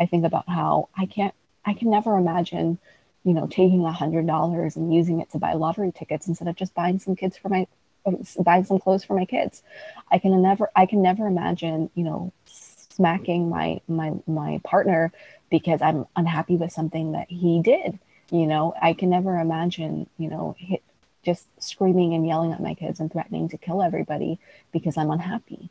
i 0.00 0.06
think 0.06 0.24
about 0.24 0.48
how 0.48 0.88
i 0.96 1.06
can't 1.06 1.34
i 1.64 1.74
can 1.74 1.90
never 1.90 2.16
imagine 2.16 2.78
you 3.24 3.34
know 3.34 3.46
taking 3.46 3.84
a 3.84 3.92
hundred 3.92 4.26
dollars 4.26 4.76
and 4.76 4.94
using 4.94 5.20
it 5.20 5.30
to 5.30 5.38
buy 5.38 5.52
lottery 5.52 5.92
tickets 5.92 6.26
instead 6.26 6.48
of 6.48 6.56
just 6.56 6.74
buying 6.74 6.98
some 6.98 7.14
kids 7.16 7.36
for 7.36 7.48
my 7.48 7.66
uh, 8.06 8.12
buying 8.40 8.64
some 8.64 8.78
clothes 8.78 9.04
for 9.04 9.14
my 9.14 9.26
kids. 9.26 9.62
I 10.10 10.18
can 10.18 10.40
never 10.40 10.70
i 10.74 10.86
can 10.86 11.02
never 11.02 11.26
imagine 11.26 11.90
you 11.94 12.04
know 12.04 12.32
smacking 12.46 13.48
my 13.48 13.80
my 13.88 14.12
my 14.26 14.60
partner 14.64 15.12
because 15.50 15.80
i'm 15.82 16.06
unhappy 16.16 16.56
with 16.56 16.72
something 16.72 17.12
that 17.12 17.30
he 17.30 17.60
did. 17.62 17.98
You 18.30 18.46
know 18.46 18.74
i 18.80 18.92
can 18.94 19.10
never 19.10 19.38
imagine 19.38 20.08
you 20.18 20.30
know 20.30 20.54
hit, 20.58 20.82
just 21.22 21.46
screaming 21.62 22.14
and 22.14 22.26
yelling 22.26 22.52
at 22.52 22.62
my 22.62 22.74
kids 22.74 23.00
and 23.00 23.12
threatening 23.12 23.48
to 23.50 23.58
kill 23.58 23.82
everybody 23.82 24.38
because 24.72 24.96
i'm 24.96 25.10
unhappy 25.10 25.68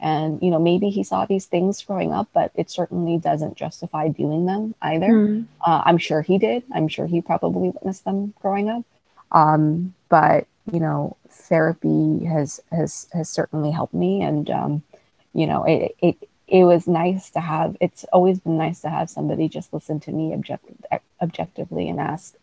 and 0.00 0.40
you 0.42 0.50
know 0.50 0.58
maybe 0.58 0.90
he 0.90 1.02
saw 1.02 1.26
these 1.26 1.46
things 1.46 1.82
growing 1.82 2.12
up 2.12 2.28
but 2.32 2.50
it 2.54 2.70
certainly 2.70 3.18
doesn't 3.18 3.56
justify 3.56 4.08
doing 4.08 4.46
them 4.46 4.74
either. 4.82 5.08
Mm. 5.08 5.46
uh, 5.66 5.82
i'm 5.84 5.98
sure 5.98 6.22
he 6.22 6.38
did. 6.38 6.62
I'm 6.72 6.88
sure 6.88 7.06
he 7.06 7.20
probably 7.20 7.70
witnessed 7.70 8.04
them 8.04 8.34
growing 8.40 8.68
up. 8.68 8.84
Um, 9.32 9.94
but 10.08 10.46
you 10.72 10.80
know 10.80 11.16
therapy 11.28 12.24
has 12.24 12.60
has 12.70 13.08
has 13.12 13.28
certainly 13.28 13.70
helped 13.70 13.94
me. 13.94 14.22
And 14.22 14.50
um, 14.50 14.82
you 15.34 15.46
know 15.46 15.64
it, 15.64 15.96
it 16.00 16.28
it 16.46 16.64
was 16.64 16.86
nice 16.86 17.30
to 17.30 17.40
have 17.40 17.76
it's 17.80 18.04
always 18.12 18.40
been 18.40 18.56
nice 18.56 18.80
to 18.80 18.90
have 18.90 19.10
somebody 19.10 19.48
just 19.48 19.72
listen 19.72 20.00
to 20.00 20.12
me 20.12 20.32
object, 20.32 20.64
objectively 21.20 21.88
and 21.88 22.00
ask 22.00 22.34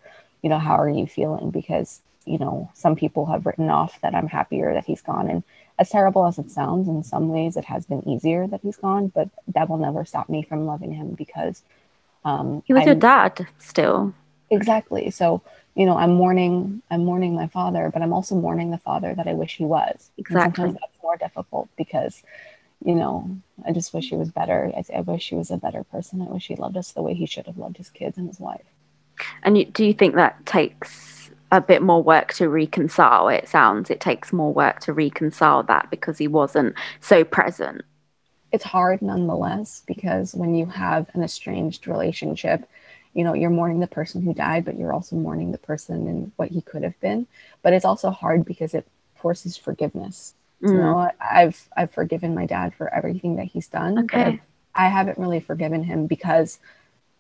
you 0.46 0.50
know 0.50 0.60
how 0.60 0.76
are 0.76 0.90
you 0.90 1.08
feeling? 1.08 1.50
Because 1.50 2.02
you 2.26 2.38
know 2.38 2.70
some 2.74 2.96
people 2.96 3.26
have 3.28 3.46
written 3.46 3.70
off 3.70 4.00
that 4.02 4.16
i'm 4.16 4.28
happier 4.28 4.74
that 4.74 4.86
he's 4.86 5.02
gone. 5.02 5.30
And 5.30 5.44
as 5.78 5.90
terrible 5.90 6.26
as 6.26 6.38
it 6.40 6.50
sounds 6.52 6.88
in 6.88 7.04
some 7.04 7.30
ways 7.30 7.58
it 7.58 7.66
has 7.66 7.86
been 7.86 8.08
easier 8.08 8.48
that 8.48 8.62
he's 8.62 8.78
gone 8.78 9.08
but 9.14 9.30
that 9.56 9.70
will 9.70 9.78
never 9.78 10.06
stop 10.06 10.30
me 10.30 10.42
from 10.44 10.66
loving 10.66 10.92
him 10.94 11.10
because 11.16 11.62
um, 12.24 12.64
He 12.66 12.74
was 12.74 12.86
your 12.86 12.96
I'm- 12.96 13.00
dad 13.00 13.48
still. 13.60 14.14
exactly. 14.50 15.12
So 15.12 15.42
you 15.76 15.86
know 15.86 15.98
i'm 15.98 16.14
mourning 16.14 16.82
i'm 16.90 17.04
mourning 17.04 17.36
my 17.36 17.48
father 17.48 17.90
but 17.94 18.02
i'm 18.02 18.14
also 18.14 18.34
mourning 18.36 18.72
the 18.72 18.78
father 18.78 19.14
that 19.14 19.28
i 19.28 19.34
wish 19.34 19.58
he 19.58 19.66
was. 19.66 20.10
And 20.18 20.26
Exactly. 20.26 20.62
sometimes 20.62 20.80
that's 20.80 21.04
more 21.04 21.18
difficult 21.18 21.68
because 21.78 22.24
you 22.84 22.96
know 22.96 23.30
i 23.68 23.72
just 23.74 23.94
wish 23.94 24.10
he 24.10 24.16
was 24.16 24.32
better. 24.32 24.72
I, 24.76 24.84
I 25.00 25.02
wish 25.02 25.30
he 25.30 25.36
was 25.36 25.52
a 25.52 25.58
better 25.58 25.84
person. 25.84 26.22
I 26.22 26.26
wish 26.26 26.48
he 26.48 26.56
loved 26.56 26.78
us 26.78 26.92
the 26.94 27.02
way 27.02 27.14
he 27.14 27.26
should 27.26 27.46
have 27.48 27.58
loved 27.58 27.78
his 27.78 27.90
kids 27.90 28.18
and 28.18 28.28
his 28.28 28.40
wife. 28.40 28.66
And 29.44 29.58
you, 29.58 29.66
do 29.66 29.86
you 29.86 29.94
think 29.94 30.16
that 30.16 30.46
takes 30.46 30.90
a 31.52 31.62
bit 31.62 31.82
more 31.82 32.04
work 32.04 32.34
to 32.36 32.50
reconcile? 32.50 33.30
It 33.30 33.48
sounds 33.48 33.90
it 33.90 34.00
takes 34.02 34.34
more 34.34 34.54
work 34.54 34.80
to 34.82 34.94
reconcile 34.94 35.64
that 35.64 35.90
because 35.92 36.18
he 36.18 36.28
wasn't 36.28 36.76
so 37.00 37.24
present. 37.24 37.82
it's 38.52 38.64
hard 38.64 39.02
nonetheless 39.02 39.84
because 39.86 40.34
when 40.34 40.56
you 40.56 40.66
have 40.66 41.10
an 41.14 41.24
estranged 41.24 41.88
relationship 41.88 42.68
you 43.14 43.24
know 43.24 43.34
you're 43.34 43.50
mourning 43.50 43.80
the 43.80 43.88
person 43.88 44.22
who 44.22 44.34
died 44.34 44.66
but 44.66 44.78
you're 44.78 44.94
also 44.94 45.16
mourning 45.16 45.52
the 45.52 45.58
person 45.58 46.08
and 46.08 46.32
what 46.36 46.50
he 46.50 46.62
could 46.62 46.84
have 46.84 47.00
been 47.00 47.28
but 47.62 47.74
it's 47.74 47.86
also 47.86 48.10
hard 48.10 48.46
because 48.46 48.74
it 48.74 48.88
forces 49.16 49.58
forgiveness 49.58 50.36
you 50.72 50.80
Mm. 50.80 50.80
know 50.80 51.10
i've 51.20 51.68
i've 51.76 51.92
forgiven 51.92 52.34
my 52.36 52.46
dad 52.46 52.74
for 52.76 52.94
everything 52.94 53.36
that 53.36 53.46
he's 53.48 53.68
done 53.68 54.08
but 54.08 54.36
Okay. 54.36 54.42
I 54.78 54.90
haven't 54.90 55.18
really 55.18 55.40
forgiven 55.40 55.84
him 55.84 56.08
because 56.08 56.60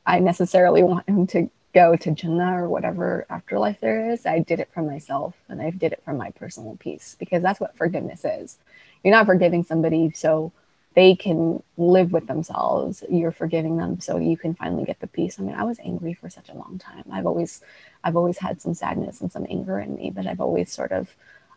i 0.06 0.20
necessarily 0.20 0.84
want 0.92 1.08
him 1.10 1.28
to 1.28 1.50
go 1.76 1.96
to 1.98 2.12
jannah 2.12 2.64
or 2.64 2.70
whatever 2.70 3.28
afterlife 3.30 3.80
there 3.82 4.12
is 4.12 4.26
i 4.26 4.40
did 4.40 4.62
it 4.62 4.70
for 4.74 4.84
myself 4.84 5.36
and 5.50 5.62
i 5.62 5.72
did 5.72 5.94
it 5.94 6.02
for 6.06 6.14
my 6.14 6.32
personal 6.32 6.78
peace 6.78 7.18
because 7.20 7.44
that's 7.44 7.62
what 7.62 7.78
forgiveness 7.78 8.26
is. 8.26 8.60
You're 9.04 9.16
not 9.16 9.28
forgiving 9.28 9.64
somebody 9.64 10.12
so 10.16 10.54
they 10.96 11.16
can 11.16 11.62
live 11.78 12.14
with 12.14 12.28
themselves. 12.28 13.04
You're 13.10 13.32
forgiving 13.32 13.78
them 13.78 14.00
so 14.02 14.18
you 14.18 14.38
can 14.38 14.56
finally 14.56 14.86
get 14.86 15.00
the 15.02 15.08
peace. 15.08 15.40
I 15.40 15.44
mean 15.44 15.56
i 15.56 15.64
was 15.66 15.80
angry 15.84 16.14
for 16.16 16.30
such 16.30 16.50
a 16.50 16.56
long 16.56 16.80
time. 16.80 17.06
I've 17.12 17.28
always 17.28 17.62
i've 18.04 18.18
always 18.18 18.40
had 18.40 18.62
some 18.62 18.74
sadness 18.74 19.22
and 19.22 19.32
some 19.32 19.48
anger 19.50 19.80
in 19.80 19.96
me 19.96 20.12
but 20.12 20.28
i've 20.28 20.42
always 20.42 20.72
sort 20.72 20.92
of 20.94 21.16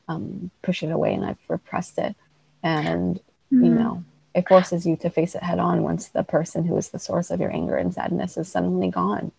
um, 0.08 0.50
pushed 0.62 0.82
it 0.82 0.90
away 0.90 1.14
and 1.14 1.24
i've 1.24 1.38
repressed 1.48 1.98
it. 1.98 2.16
And 2.62 3.20
you 3.60 3.70
Mm. 3.70 3.78
know 3.78 4.04
it 4.34 4.48
forces 4.48 4.86
you 4.86 4.96
to 4.96 5.10
face 5.10 5.34
it 5.36 5.42
head 5.42 5.58
on 5.58 5.82
once 5.82 6.08
the 6.08 6.24
person 6.24 6.64
who 6.66 6.76
is 6.76 6.90
the 6.90 6.98
source 6.98 7.30
of 7.30 7.40
your 7.40 7.52
anger 7.52 7.76
and 7.76 7.94
sadness 7.94 8.36
is 8.36 8.48
suddenly 8.48 8.90
gone 8.90 9.32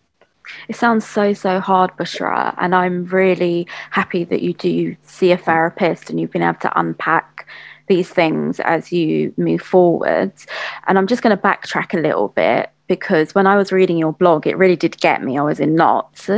It 0.68 0.76
sounds 0.76 1.06
so, 1.06 1.32
so 1.32 1.60
hard, 1.60 1.90
Bushra. 1.96 2.54
And 2.58 2.74
I'm 2.74 3.06
really 3.06 3.66
happy 3.90 4.24
that 4.24 4.42
you 4.42 4.54
do 4.54 4.96
see 5.02 5.32
a 5.32 5.36
therapist 5.36 6.10
and 6.10 6.20
you've 6.20 6.30
been 6.30 6.42
able 6.42 6.60
to 6.60 6.78
unpack 6.78 7.46
these 7.88 8.08
things 8.08 8.60
as 8.60 8.92
you 8.92 9.34
move 9.36 9.60
forwards. 9.60 10.46
And 10.86 10.96
I'm 10.96 11.06
just 11.06 11.22
going 11.22 11.36
to 11.36 11.42
backtrack 11.42 11.92
a 11.92 12.00
little 12.00 12.28
bit 12.28 12.70
because 12.86 13.34
when 13.34 13.46
I 13.46 13.56
was 13.56 13.72
reading 13.72 13.98
your 13.98 14.12
blog, 14.12 14.46
it 14.46 14.56
really 14.56 14.76
did 14.76 15.00
get 15.00 15.22
me. 15.22 15.38
I 15.38 15.42
was 15.42 15.60
in 15.60 15.74
knots. 15.74 16.30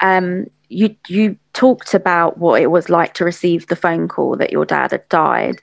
Um, 0.00 0.46
you 0.68 0.96
you 1.08 1.36
talked 1.52 1.94
about 1.94 2.38
what 2.38 2.60
it 2.60 2.70
was 2.70 2.88
like 2.88 3.14
to 3.14 3.24
receive 3.24 3.66
the 3.66 3.76
phone 3.76 4.08
call 4.08 4.36
that 4.36 4.52
your 4.52 4.64
dad 4.64 4.92
had 4.92 5.08
died. 5.08 5.60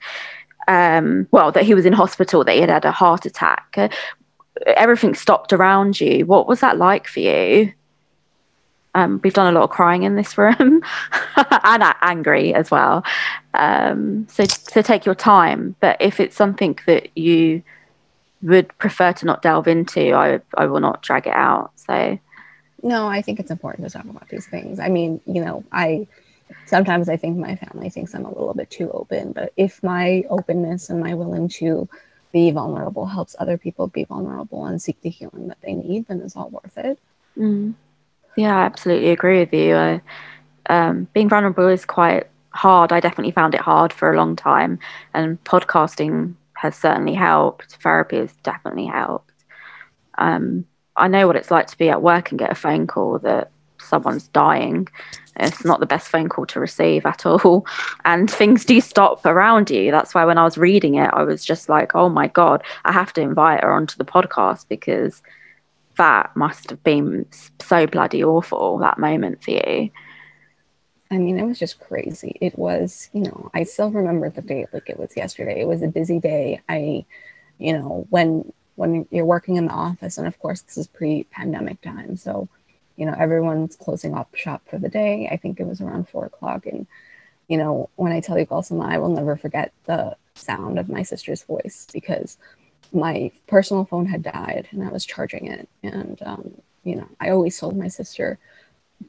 Um, 0.66 1.28
well, 1.30 1.52
that 1.52 1.64
he 1.64 1.74
was 1.74 1.84
in 1.84 1.92
hospital, 1.92 2.42
that 2.44 2.54
he 2.54 2.60
had 2.60 2.70
had 2.70 2.86
a 2.86 2.90
heart 2.90 3.26
attack 3.26 3.76
everything 4.66 5.14
stopped 5.14 5.52
around 5.52 6.00
you. 6.00 6.26
What 6.26 6.46
was 6.46 6.60
that 6.60 6.78
like 6.78 7.06
for 7.06 7.20
you? 7.20 7.72
Um, 8.96 9.20
we've 9.24 9.34
done 9.34 9.52
a 9.52 9.58
lot 9.58 9.64
of 9.64 9.70
crying 9.70 10.04
in 10.04 10.14
this 10.14 10.38
room 10.38 10.56
and 11.36 11.94
angry 12.02 12.54
as 12.54 12.70
well. 12.70 13.04
Um, 13.52 14.26
so, 14.28 14.44
so 14.44 14.82
take 14.82 15.04
your 15.04 15.16
time. 15.16 15.74
But 15.80 15.96
if 16.00 16.20
it's 16.20 16.36
something 16.36 16.78
that 16.86 17.16
you 17.16 17.62
would 18.42 18.76
prefer 18.78 19.12
to 19.14 19.26
not 19.26 19.42
delve 19.42 19.66
into, 19.66 20.12
I, 20.12 20.40
I 20.56 20.66
will 20.66 20.80
not 20.80 21.02
drag 21.02 21.26
it 21.26 21.34
out. 21.34 21.72
So, 21.74 22.18
no, 22.82 23.08
I 23.08 23.20
think 23.20 23.40
it's 23.40 23.50
important 23.50 23.88
to 23.88 23.92
talk 23.92 24.04
about 24.04 24.28
these 24.28 24.46
things. 24.46 24.78
I 24.78 24.88
mean, 24.88 25.20
you 25.26 25.44
know, 25.44 25.64
I 25.72 26.06
sometimes 26.66 27.08
I 27.08 27.16
think 27.16 27.36
my 27.36 27.56
family 27.56 27.90
thinks 27.90 28.14
I'm 28.14 28.26
a 28.26 28.28
little 28.28 28.54
bit 28.54 28.70
too 28.70 28.90
open, 28.92 29.32
but 29.32 29.52
if 29.56 29.82
my 29.82 30.24
openness 30.28 30.90
and 30.90 31.00
my 31.00 31.14
willing 31.14 31.48
to 31.48 31.88
be 32.34 32.50
vulnerable 32.50 33.06
helps 33.06 33.36
other 33.38 33.56
people 33.56 33.86
be 33.86 34.02
vulnerable 34.02 34.66
and 34.66 34.82
seek 34.82 35.00
the 35.02 35.08
healing 35.08 35.46
that 35.46 35.58
they 35.62 35.72
need, 35.72 36.08
then 36.08 36.20
it's 36.20 36.34
all 36.34 36.50
worth 36.50 36.76
it. 36.76 36.98
Mm. 37.38 37.74
Yeah, 38.36 38.58
I 38.58 38.64
absolutely 38.64 39.10
agree 39.10 39.38
with 39.38 39.54
you. 39.54 39.74
Uh, 39.74 39.98
um, 40.68 41.06
being 41.14 41.28
vulnerable 41.28 41.68
is 41.68 41.84
quite 41.84 42.26
hard. 42.50 42.90
I 42.92 42.98
definitely 42.98 43.30
found 43.30 43.54
it 43.54 43.60
hard 43.60 43.92
for 43.92 44.12
a 44.12 44.16
long 44.16 44.34
time, 44.34 44.80
and 45.14 45.42
podcasting 45.44 46.34
has 46.54 46.74
certainly 46.74 47.14
helped. 47.14 47.76
Therapy 47.76 48.16
has 48.16 48.32
definitely 48.42 48.86
helped. 48.86 49.32
Um, 50.18 50.66
I 50.96 51.06
know 51.06 51.28
what 51.28 51.36
it's 51.36 51.52
like 51.52 51.68
to 51.68 51.78
be 51.78 51.88
at 51.88 52.02
work 52.02 52.30
and 52.30 52.38
get 52.38 52.50
a 52.50 52.56
phone 52.56 52.88
call 52.88 53.20
that 53.20 53.50
someone's 53.94 54.26
dying. 54.28 54.88
It's 55.36 55.64
not 55.64 55.78
the 55.78 55.86
best 55.86 56.08
phone 56.08 56.28
call 56.28 56.46
to 56.46 56.58
receive 56.58 57.06
at 57.06 57.24
all. 57.24 57.64
And 58.04 58.28
things 58.28 58.64
do 58.64 58.80
stop 58.80 59.24
around 59.24 59.70
you. 59.70 59.92
That's 59.92 60.14
why 60.14 60.24
when 60.24 60.36
I 60.36 60.44
was 60.44 60.58
reading 60.58 60.96
it, 60.96 61.10
I 61.12 61.22
was 61.22 61.44
just 61.44 61.68
like, 61.68 61.94
oh 61.94 62.08
my 62.08 62.26
God, 62.26 62.62
I 62.84 62.92
have 62.92 63.12
to 63.14 63.20
invite 63.20 63.62
her 63.62 63.72
onto 63.72 63.96
the 63.96 64.04
podcast 64.04 64.66
because 64.68 65.22
that 65.96 66.36
must 66.36 66.70
have 66.70 66.82
been 66.82 67.26
so 67.60 67.86
bloody 67.86 68.24
awful, 68.24 68.78
that 68.78 68.98
moment 68.98 69.44
for 69.44 69.52
you. 69.52 69.90
I 71.10 71.18
mean, 71.18 71.38
it 71.38 71.46
was 71.46 71.60
just 71.60 71.78
crazy. 71.78 72.36
It 72.40 72.58
was, 72.58 73.08
you 73.12 73.22
know, 73.22 73.50
I 73.54 73.62
still 73.62 73.92
remember 73.92 74.28
the 74.28 74.42
date 74.42 74.66
like 74.72 74.90
it 74.90 74.98
was 74.98 75.16
yesterday. 75.16 75.60
It 75.60 75.68
was 75.68 75.82
a 75.82 75.88
busy 75.88 76.18
day. 76.18 76.60
I, 76.68 77.06
you 77.58 77.74
know, 77.74 78.06
when 78.10 78.52
when 78.74 79.06
you're 79.12 79.24
working 79.24 79.54
in 79.54 79.66
the 79.66 79.72
office, 79.72 80.18
and 80.18 80.26
of 80.26 80.36
course 80.40 80.62
this 80.62 80.76
is 80.76 80.88
pre-pandemic 80.88 81.80
time, 81.80 82.16
so 82.16 82.48
you 82.96 83.06
know 83.06 83.14
everyone's 83.18 83.76
closing 83.76 84.14
up 84.14 84.34
shop 84.34 84.62
for 84.66 84.78
the 84.78 84.88
day. 84.88 85.28
I 85.30 85.36
think 85.36 85.60
it 85.60 85.66
was 85.66 85.80
around 85.80 86.08
four 86.08 86.26
o'clock, 86.26 86.66
and 86.66 86.86
you 87.48 87.58
know 87.58 87.90
when 87.96 88.12
I 88.12 88.20
tell 88.20 88.38
you 88.38 88.46
Kulsuma, 88.46 88.86
I 88.86 88.98
will 88.98 89.10
never 89.10 89.36
forget 89.36 89.72
the 89.86 90.16
sound 90.34 90.78
of 90.78 90.88
my 90.88 91.02
sister's 91.02 91.42
voice 91.42 91.86
because 91.92 92.36
my 92.92 93.32
personal 93.46 93.84
phone 93.84 94.06
had 94.06 94.22
died 94.22 94.68
and 94.70 94.82
I 94.82 94.88
was 94.88 95.04
charging 95.06 95.46
it, 95.46 95.68
and 95.82 96.20
um, 96.24 96.54
you 96.84 96.96
know 96.96 97.08
I 97.20 97.30
always 97.30 97.58
told 97.58 97.76
my 97.76 97.88
sister 97.88 98.38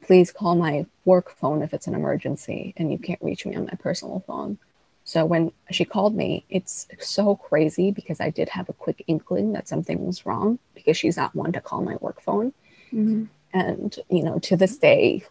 please 0.02 0.32
call 0.32 0.54
my 0.54 0.86
work 1.04 1.30
phone 1.30 1.62
if 1.62 1.72
it's 1.72 1.86
an 1.86 1.94
emergency 1.94 2.74
and 2.76 2.90
you 2.92 2.98
can't 2.98 3.22
reach 3.22 3.46
me 3.46 3.54
on 3.56 3.64
my 3.64 3.74
personal 3.78 4.22
phone. 4.26 4.58
So 5.04 5.24
when 5.24 5.52
she 5.70 5.84
called 5.84 6.16
me, 6.16 6.44
it's 6.50 6.88
so 6.98 7.36
crazy 7.36 7.92
because 7.92 8.20
I 8.20 8.30
did 8.30 8.48
have 8.50 8.68
a 8.68 8.72
quick 8.72 9.04
inkling 9.06 9.52
that 9.52 9.68
something 9.68 10.04
was 10.04 10.26
wrong 10.26 10.58
because 10.74 10.96
she's 10.96 11.16
not 11.16 11.34
one 11.34 11.52
to 11.52 11.60
call 11.60 11.80
my 11.80 11.96
work 11.96 12.20
phone. 12.20 12.52
Mm-hmm. 12.92 13.24
And, 13.56 13.96
you 14.10 14.22
know, 14.22 14.38
to 14.40 14.56
this 14.56 14.76
day, 14.76 15.24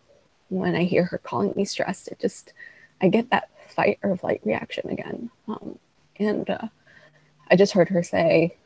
when 0.49 0.75
I 0.75 0.83
hear 0.83 1.03
her 1.03 1.19
calling 1.19 1.53
me 1.55 1.63
stressed, 1.63 2.07
it 2.07 2.17
just, 2.19 2.53
I 2.99 3.07
get 3.07 3.29
that 3.29 3.49
fight 3.69 3.99
or 4.01 4.17
flight 4.17 4.41
reaction 4.43 4.89
again. 4.89 5.29
Um, 5.47 5.77
and 6.17 6.49
uh, 6.49 6.67
I 7.51 7.55
just 7.55 7.73
heard 7.73 7.89
her 7.89 8.01
say, 8.01 8.57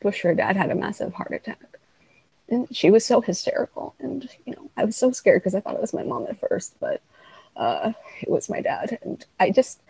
Bush, 0.00 0.22
her 0.22 0.32
dad 0.32 0.56
had 0.56 0.70
a 0.70 0.76
massive 0.76 1.12
heart 1.12 1.32
attack. 1.32 1.58
And 2.48 2.68
she 2.70 2.92
was 2.92 3.04
so 3.04 3.20
hysterical 3.20 3.96
and 3.98 4.28
you 4.44 4.54
know 4.54 4.70
i 4.76 4.84
was 4.84 4.96
so 4.96 5.10
scared 5.10 5.42
because 5.42 5.56
i 5.56 5.60
thought 5.60 5.74
it 5.74 5.80
was 5.80 5.92
my 5.92 6.04
mom 6.04 6.26
at 6.28 6.38
first 6.38 6.76
but 6.78 7.02
uh, 7.56 7.92
it 8.20 8.30
was 8.30 8.48
my 8.48 8.60
dad. 8.60 8.98
And 9.02 9.26
i 9.40 9.50
just 9.50 9.80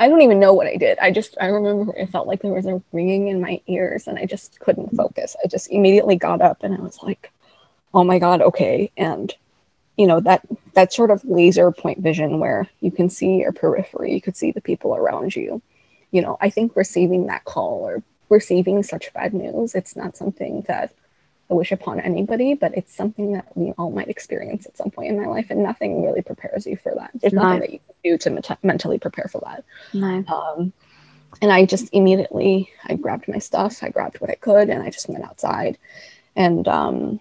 i 0.00 0.08
don't 0.08 0.22
even 0.22 0.40
know 0.40 0.52
what 0.52 0.66
i 0.66 0.74
did. 0.74 0.98
I 0.98 1.12
just 1.12 1.36
i 1.40 1.46
remember 1.46 1.94
it 1.96 2.10
felt 2.10 2.26
like 2.26 2.42
there 2.42 2.52
was 2.52 2.66
a 2.66 2.82
ringing 2.90 3.28
in 3.28 3.40
my 3.40 3.60
ears 3.68 4.08
and 4.08 4.18
i 4.18 4.26
just 4.26 4.58
couldn't 4.58 4.96
focus. 4.96 5.36
I 5.44 5.46
just 5.46 5.70
immediately 5.70 6.16
got 6.16 6.40
up 6.42 6.64
and 6.64 6.74
i 6.74 6.80
was 6.80 7.00
like 7.04 7.30
oh 7.96 8.04
my 8.04 8.18
god 8.18 8.40
okay 8.40 8.92
and 8.96 9.34
you 9.96 10.06
know 10.06 10.20
that 10.20 10.46
that 10.74 10.92
sort 10.92 11.10
of 11.10 11.24
laser 11.24 11.72
point 11.72 11.98
vision 11.98 12.38
where 12.38 12.68
you 12.80 12.90
can 12.90 13.08
see 13.08 13.38
your 13.38 13.52
periphery 13.52 14.12
you 14.12 14.20
could 14.20 14.36
see 14.36 14.52
the 14.52 14.60
people 14.60 14.94
around 14.94 15.34
you 15.34 15.60
you 16.12 16.20
know 16.20 16.36
i 16.40 16.50
think 16.50 16.76
receiving 16.76 17.26
that 17.26 17.44
call 17.44 17.80
or 17.80 18.02
receiving 18.28 18.82
such 18.82 19.12
bad 19.14 19.32
news 19.32 19.74
it's 19.74 19.96
not 19.96 20.16
something 20.16 20.62
that 20.68 20.92
i 21.50 21.54
wish 21.54 21.72
upon 21.72 22.00
anybody, 22.00 22.54
but 22.54 22.76
it's 22.76 22.92
something 22.92 23.32
that 23.32 23.46
we 23.54 23.72
all 23.78 23.90
might 23.90 24.08
experience 24.08 24.66
at 24.66 24.76
some 24.76 24.90
point 24.90 25.12
in 25.12 25.18
our 25.20 25.30
life, 25.30 25.46
and 25.50 25.62
nothing 25.62 26.04
really 26.04 26.22
prepares 26.22 26.66
you 26.66 26.76
for 26.76 26.92
that. 26.96 27.10
There's 27.14 27.32
no. 27.32 27.42
nothing 27.42 27.60
that 27.60 27.72
you 27.72 27.78
can 27.78 27.94
do 28.02 28.18
to 28.18 28.30
met- 28.30 28.64
mentally 28.64 28.98
prepare 28.98 29.28
for 29.30 29.40
that. 29.44 29.64
No. 29.94 30.24
Um, 30.26 30.72
and 31.40 31.52
I 31.52 31.64
just 31.64 31.88
immediately 31.92 32.68
I 32.84 32.94
grabbed 32.94 33.28
my 33.28 33.38
stuff, 33.38 33.82
I 33.82 33.90
grabbed 33.90 34.20
what 34.20 34.30
I 34.30 34.34
could, 34.34 34.70
and 34.70 34.82
I 34.82 34.90
just 34.90 35.08
went 35.08 35.24
outside, 35.24 35.78
and 36.34 36.66
um, 36.66 37.20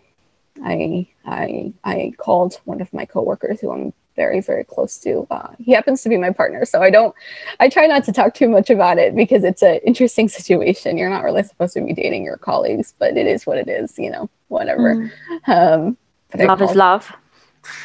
I 0.64 1.08
I 1.26 1.74
I 1.84 2.14
called 2.18 2.60
one 2.66 2.82
of 2.82 2.94
my 2.94 3.06
coworkers 3.06 3.60
who 3.60 3.72
I'm 3.72 3.94
very 4.16 4.40
very 4.42 4.64
close 4.64 4.98
to. 5.00 5.28
Uh, 5.30 5.50
he 5.60 5.72
happens 5.72 6.02
to 6.04 6.10
be 6.10 6.18
my 6.18 6.32
partner 6.32 6.64
so 6.66 6.82
i 6.82 6.90
don't 6.90 7.14
i 7.60 7.68
try 7.68 7.86
not 7.86 8.04
to 8.06 8.14
talk 8.14 8.34
too 8.34 8.48
much 8.48 8.70
about 8.70 8.98
it 8.98 9.16
because 9.16 9.44
it's 9.44 9.62
an 9.62 9.80
interesting 9.86 10.30
situation. 10.40 10.98
You're 10.98 11.10
not 11.10 11.24
really 11.24 11.44
supposed 11.44 11.74
to 11.74 11.82
be 11.82 11.94
dating 11.94 12.24
your 12.24 12.38
colleagues 12.38 12.94
but 12.98 13.18
it 13.18 13.28
is 13.28 13.46
what 13.46 13.58
it 13.58 13.68
is 13.68 13.98
you 13.98 14.10
know 14.10 14.30
whatever. 14.48 14.96
Mm. 14.96 15.50
um, 15.50 15.98
love 16.38 16.62
is 16.62 16.76
love. 16.76 17.12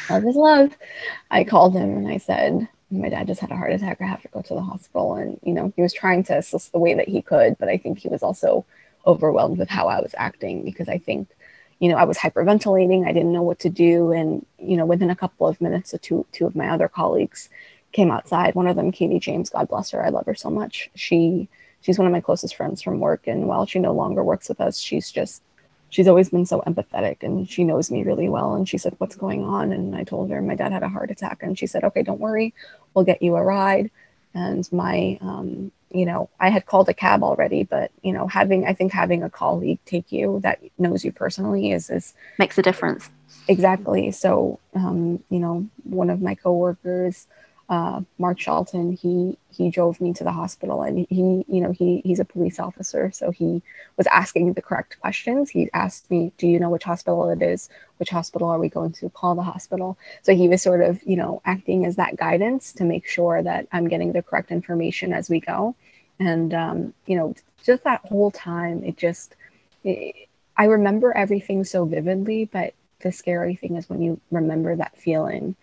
Love 0.09 0.25
is 0.25 0.35
love. 0.35 0.77
I 1.31 1.43
called 1.43 1.75
him 1.75 1.97
and 1.97 2.07
i 2.07 2.17
said 2.17 2.67
my 2.93 3.07
dad 3.07 3.27
just 3.27 3.39
had 3.39 3.51
a 3.51 3.55
heart 3.55 3.71
attack. 3.71 4.01
I 4.01 4.05
have 4.05 4.21
to 4.21 4.27
go 4.27 4.41
to 4.41 4.53
the 4.53 4.61
hospital. 4.61 5.15
And 5.15 5.39
you 5.43 5.53
know 5.53 5.71
he 5.75 5.81
was 5.81 5.93
trying 5.93 6.23
to 6.25 6.37
assist 6.37 6.71
the 6.71 6.79
way 6.79 6.93
that 6.93 7.09
he 7.09 7.21
could 7.21 7.57
but 7.59 7.67
i 7.67 7.77
think 7.77 7.99
he 7.99 8.07
was 8.07 8.23
also 8.23 8.65
overwhelmed 9.07 9.57
with 9.57 9.69
how 9.69 9.87
i 9.87 9.99
was 9.99 10.13
acting 10.15 10.63
because 10.63 10.87
i 10.87 10.97
think 10.97 11.27
you 11.81 11.89
know, 11.89 11.95
I 11.95 12.03
was 12.03 12.17
hyperventilating. 12.17 13.07
I 13.07 13.11
didn't 13.11 13.33
know 13.33 13.41
what 13.41 13.57
to 13.61 13.69
do. 13.69 14.11
And, 14.11 14.45
you 14.59 14.77
know, 14.77 14.85
within 14.85 15.09
a 15.09 15.15
couple 15.15 15.47
of 15.47 15.59
minutes, 15.59 15.95
two, 16.03 16.27
two 16.31 16.45
of 16.45 16.55
my 16.55 16.69
other 16.69 16.87
colleagues 16.87 17.49
came 17.91 18.11
outside. 18.11 18.53
One 18.53 18.67
of 18.67 18.75
them, 18.75 18.91
Katie 18.91 19.19
James, 19.19 19.49
God 19.49 19.67
bless 19.67 19.89
her. 19.89 20.05
I 20.05 20.09
love 20.09 20.27
her 20.27 20.35
so 20.35 20.51
much. 20.51 20.91
She, 20.93 21.49
she's 21.81 21.97
one 21.97 22.05
of 22.05 22.13
my 22.13 22.21
closest 22.21 22.55
friends 22.55 22.83
from 22.83 22.99
work. 22.99 23.25
And 23.25 23.47
while 23.47 23.65
she 23.65 23.79
no 23.79 23.93
longer 23.93 24.23
works 24.23 24.47
with 24.47 24.61
us, 24.61 24.77
she's 24.77 25.11
just, 25.11 25.41
she's 25.89 26.07
always 26.07 26.29
been 26.29 26.45
so 26.45 26.61
empathetic 26.67 27.23
and 27.23 27.49
she 27.49 27.63
knows 27.63 27.89
me 27.89 28.03
really 28.03 28.29
well. 28.29 28.53
And 28.53 28.69
she 28.69 28.77
said, 28.77 28.93
what's 28.99 29.15
going 29.15 29.43
on? 29.43 29.71
And 29.71 29.95
I 29.95 30.03
told 30.03 30.29
her 30.29 30.39
my 30.39 30.53
dad 30.53 30.71
had 30.71 30.83
a 30.83 30.87
heart 30.87 31.09
attack. 31.09 31.41
And 31.41 31.57
she 31.57 31.65
said, 31.65 31.83
okay, 31.83 32.03
don't 32.03 32.19
worry. 32.19 32.53
We'll 32.93 33.05
get 33.05 33.23
you 33.23 33.35
a 33.35 33.43
ride. 33.43 33.89
And 34.35 34.71
my, 34.71 35.17
um, 35.19 35.71
you 35.93 36.05
know, 36.05 36.29
I 36.39 36.49
had 36.49 36.65
called 36.65 36.89
a 36.89 36.93
cab 36.93 37.23
already, 37.23 37.63
but 37.63 37.91
you 38.01 38.13
know, 38.13 38.27
having 38.27 38.65
I 38.65 38.73
think 38.73 38.91
having 38.91 39.23
a 39.23 39.29
colleague 39.29 39.79
take 39.85 40.11
you 40.11 40.39
that 40.43 40.59
knows 40.77 41.03
you 41.03 41.11
personally 41.11 41.71
is 41.71 41.89
is 41.89 42.13
makes 42.37 42.57
a 42.57 42.61
difference. 42.61 43.09
Exactly. 43.47 44.11
So, 44.11 44.59
um, 44.75 45.23
you 45.29 45.39
know, 45.39 45.67
one 45.83 46.09
of 46.09 46.21
my 46.21 46.35
coworkers 46.35 47.27
uh, 47.71 48.01
Mark 48.17 48.37
Shelton, 48.37 48.91
he 48.91 49.37
he 49.49 49.69
drove 49.69 50.01
me 50.01 50.11
to 50.13 50.25
the 50.25 50.31
hospital, 50.31 50.81
and 50.83 51.07
he, 51.09 51.45
you 51.47 51.61
know, 51.61 51.71
he 51.71 52.01
he's 52.03 52.19
a 52.19 52.25
police 52.25 52.59
officer, 52.59 53.11
so 53.11 53.31
he 53.31 53.63
was 53.95 54.05
asking 54.07 54.51
the 54.53 54.61
correct 54.61 54.99
questions. 54.99 55.49
He 55.49 55.69
asked 55.73 56.11
me, 56.11 56.33
"Do 56.37 56.47
you 56.47 56.59
know 56.59 56.69
which 56.69 56.83
hospital 56.83 57.29
it 57.29 57.41
is? 57.41 57.69
Which 57.95 58.09
hospital 58.09 58.49
are 58.49 58.59
we 58.59 58.67
going 58.67 58.91
to 58.93 59.09
call 59.09 59.35
the 59.35 59.41
hospital?" 59.43 59.97
So 60.21 60.35
he 60.35 60.49
was 60.49 60.61
sort 60.61 60.81
of, 60.81 61.01
you 61.03 61.15
know, 61.15 61.41
acting 61.45 61.85
as 61.85 61.95
that 61.95 62.17
guidance 62.17 62.73
to 62.73 62.83
make 62.83 63.07
sure 63.07 63.41
that 63.41 63.69
I'm 63.71 63.87
getting 63.87 64.11
the 64.11 64.21
correct 64.21 64.51
information 64.51 65.13
as 65.13 65.29
we 65.29 65.39
go, 65.39 65.73
and 66.19 66.53
um, 66.53 66.93
you 67.05 67.15
know, 67.15 67.33
just 67.63 67.85
that 67.85 68.01
whole 68.03 68.31
time, 68.31 68.83
it 68.83 68.97
just, 68.97 69.35
it, 69.85 70.27
I 70.57 70.65
remember 70.65 71.15
everything 71.15 71.63
so 71.63 71.85
vividly, 71.85 72.43
but 72.51 72.73
the 72.99 73.13
scary 73.13 73.55
thing 73.55 73.77
is 73.77 73.89
when 73.89 74.01
you 74.01 74.19
remember 74.29 74.75
that 74.75 74.97
feeling 74.97 75.55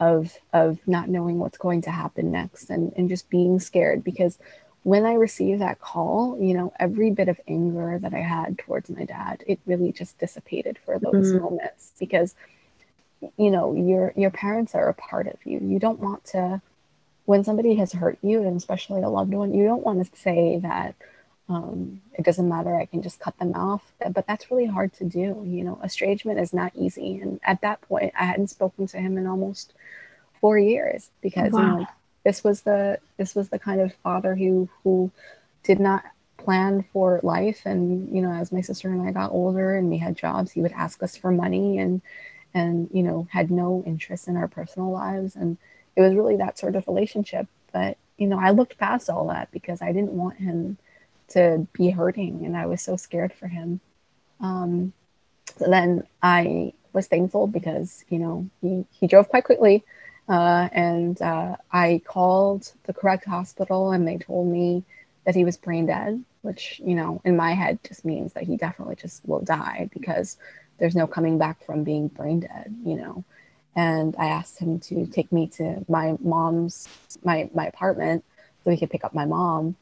of 0.00 0.36
of 0.52 0.78
not 0.86 1.08
knowing 1.08 1.38
what's 1.38 1.58
going 1.58 1.82
to 1.82 1.90
happen 1.90 2.30
next 2.30 2.70
and 2.70 2.92
and 2.96 3.08
just 3.08 3.28
being 3.30 3.58
scared 3.58 4.04
because 4.04 4.38
when 4.82 5.04
I 5.04 5.14
received 5.14 5.62
that 5.62 5.80
call, 5.80 6.38
you 6.40 6.54
know, 6.54 6.72
every 6.78 7.10
bit 7.10 7.28
of 7.28 7.40
anger 7.48 7.98
that 8.00 8.14
I 8.14 8.20
had 8.20 8.56
towards 8.56 8.88
my 8.88 9.04
dad, 9.04 9.42
it 9.44 9.58
really 9.66 9.90
just 9.90 10.16
dissipated 10.20 10.78
for 10.78 11.00
those 11.00 11.32
mm-hmm. 11.32 11.42
moments 11.42 11.92
because 11.98 12.36
you 13.36 13.50
know, 13.50 13.74
your 13.74 14.12
your 14.16 14.30
parents 14.30 14.74
are 14.74 14.88
a 14.88 14.94
part 14.94 15.26
of 15.26 15.38
you. 15.44 15.58
You 15.58 15.78
don't 15.78 15.98
want 15.98 16.24
to 16.26 16.60
when 17.24 17.42
somebody 17.42 17.74
has 17.74 17.92
hurt 17.92 18.18
you 18.22 18.42
and 18.42 18.56
especially 18.56 19.02
a 19.02 19.08
loved 19.08 19.34
one, 19.34 19.52
you 19.52 19.64
don't 19.64 19.84
want 19.84 20.04
to 20.04 20.20
say 20.20 20.60
that 20.62 20.94
um, 21.48 22.00
it 22.14 22.24
doesn't 22.24 22.48
matter, 22.48 22.74
I 22.74 22.86
can 22.86 23.02
just 23.02 23.20
cut 23.20 23.38
them 23.38 23.54
off. 23.54 23.82
But 24.10 24.26
that's 24.26 24.50
really 24.50 24.66
hard 24.66 24.92
to 24.94 25.04
do. 25.04 25.42
You 25.46 25.64
know, 25.64 25.80
estrangement 25.84 26.40
is 26.40 26.52
not 26.52 26.72
easy. 26.74 27.20
And 27.20 27.40
at 27.44 27.60
that 27.60 27.80
point, 27.82 28.12
I 28.18 28.24
hadn't 28.24 28.48
spoken 28.48 28.86
to 28.88 28.98
him 28.98 29.16
in 29.16 29.26
almost 29.26 29.72
four 30.40 30.58
years 30.58 31.10
because 31.20 31.52
wow. 31.52 31.60
you 31.60 31.66
know 31.66 31.86
this 32.24 32.42
was 32.44 32.62
the 32.62 32.98
this 33.16 33.34
was 33.34 33.48
the 33.48 33.58
kind 33.58 33.80
of 33.80 33.94
father 34.02 34.34
who 34.34 34.68
who 34.82 35.10
did 35.62 35.80
not 35.80 36.04
plan 36.36 36.84
for 36.92 37.20
life 37.22 37.62
and 37.64 38.14
you 38.14 38.20
know 38.20 38.32
as 38.32 38.52
my 38.52 38.60
sister 38.60 38.88
and 38.88 39.02
I 39.02 39.10
got 39.12 39.32
older 39.32 39.74
and 39.74 39.88
we 39.90 39.98
had 39.98 40.16
jobs 40.16 40.52
he 40.52 40.60
would 40.60 40.72
ask 40.72 41.02
us 41.02 41.16
for 41.16 41.30
money 41.30 41.78
and 41.78 42.02
and 42.54 42.88
you 42.92 43.02
know 43.02 43.26
had 43.30 43.50
no 43.50 43.82
interest 43.86 44.28
in 44.28 44.36
our 44.36 44.48
personal 44.48 44.90
lives 44.90 45.34
and 45.34 45.56
it 45.96 46.02
was 46.02 46.14
really 46.14 46.36
that 46.36 46.58
sort 46.58 46.76
of 46.76 46.86
relationship 46.86 47.46
but 47.72 47.96
you 48.16 48.26
know 48.26 48.38
I 48.38 48.50
looked 48.50 48.78
past 48.78 49.08
all 49.08 49.28
that 49.28 49.50
because 49.50 49.80
I 49.80 49.92
didn't 49.92 50.12
want 50.12 50.36
him 50.36 50.78
to 51.28 51.66
be 51.72 51.90
hurting 51.90 52.44
and 52.44 52.56
I 52.56 52.66
was 52.66 52.82
so 52.82 52.96
scared 52.96 53.32
for 53.32 53.48
him 53.48 53.80
um 54.40 54.92
so 55.56 55.70
then 55.70 56.06
I 56.22 56.72
was 56.92 57.06
thankful 57.06 57.46
because 57.46 58.04
you 58.08 58.18
know 58.18 58.48
he, 58.60 58.84
he 58.90 59.06
drove 59.06 59.28
quite 59.28 59.44
quickly 59.44 59.84
uh, 60.28 60.68
and 60.72 61.20
uh, 61.22 61.56
I 61.70 62.00
called 62.04 62.72
the 62.84 62.92
correct 62.92 63.24
hospital 63.26 63.92
and 63.92 64.06
they 64.06 64.18
told 64.18 64.48
me 64.48 64.84
that 65.24 65.34
he 65.34 65.44
was 65.44 65.56
brain 65.56 65.86
dead, 65.86 66.24
which, 66.42 66.80
you 66.84 66.94
know, 66.94 67.20
in 67.24 67.36
my 67.36 67.52
head 67.52 67.78
just 67.86 68.04
means 68.04 68.32
that 68.32 68.44
he 68.44 68.56
definitely 68.56 68.96
just 68.96 69.26
will 69.26 69.40
die 69.40 69.88
because 69.92 70.36
there's 70.78 70.96
no 70.96 71.06
coming 71.06 71.38
back 71.38 71.64
from 71.64 71.84
being 71.84 72.08
brain 72.08 72.40
dead, 72.40 72.74
you 72.84 72.96
know. 72.96 73.24
And 73.76 74.16
I 74.18 74.26
asked 74.26 74.58
him 74.58 74.80
to 74.80 75.06
take 75.06 75.30
me 75.30 75.48
to 75.58 75.84
my 75.88 76.16
mom's, 76.20 76.88
my, 77.22 77.48
my 77.54 77.66
apartment 77.66 78.24
so 78.64 78.70
he 78.70 78.76
could 78.76 78.90
pick 78.90 79.04
up 79.04 79.14
my 79.14 79.26
mom. 79.26 79.76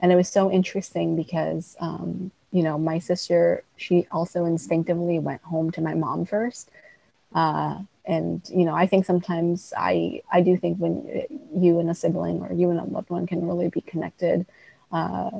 And 0.00 0.10
it 0.10 0.16
was 0.16 0.28
so 0.28 0.50
interesting 0.50 1.16
because, 1.16 1.76
um, 1.80 2.30
you 2.52 2.62
know, 2.62 2.78
my 2.78 2.98
sister, 2.98 3.62
she 3.76 4.06
also 4.10 4.44
instinctively 4.44 5.18
went 5.18 5.42
home 5.42 5.70
to 5.72 5.80
my 5.80 5.94
mom 5.94 6.24
first. 6.24 6.70
Uh, 7.34 7.80
and 8.06 8.42
you 8.48 8.64
know 8.64 8.74
i 8.74 8.86
think 8.86 9.04
sometimes 9.04 9.72
i 9.76 10.20
i 10.32 10.40
do 10.40 10.56
think 10.56 10.78
when 10.78 11.24
you 11.54 11.78
and 11.78 11.90
a 11.90 11.94
sibling 11.94 12.40
or 12.40 12.52
you 12.52 12.70
and 12.70 12.80
a 12.80 12.84
loved 12.84 13.10
one 13.10 13.26
can 13.26 13.46
really 13.46 13.68
be 13.68 13.80
connected 13.82 14.46
uh, 14.92 15.30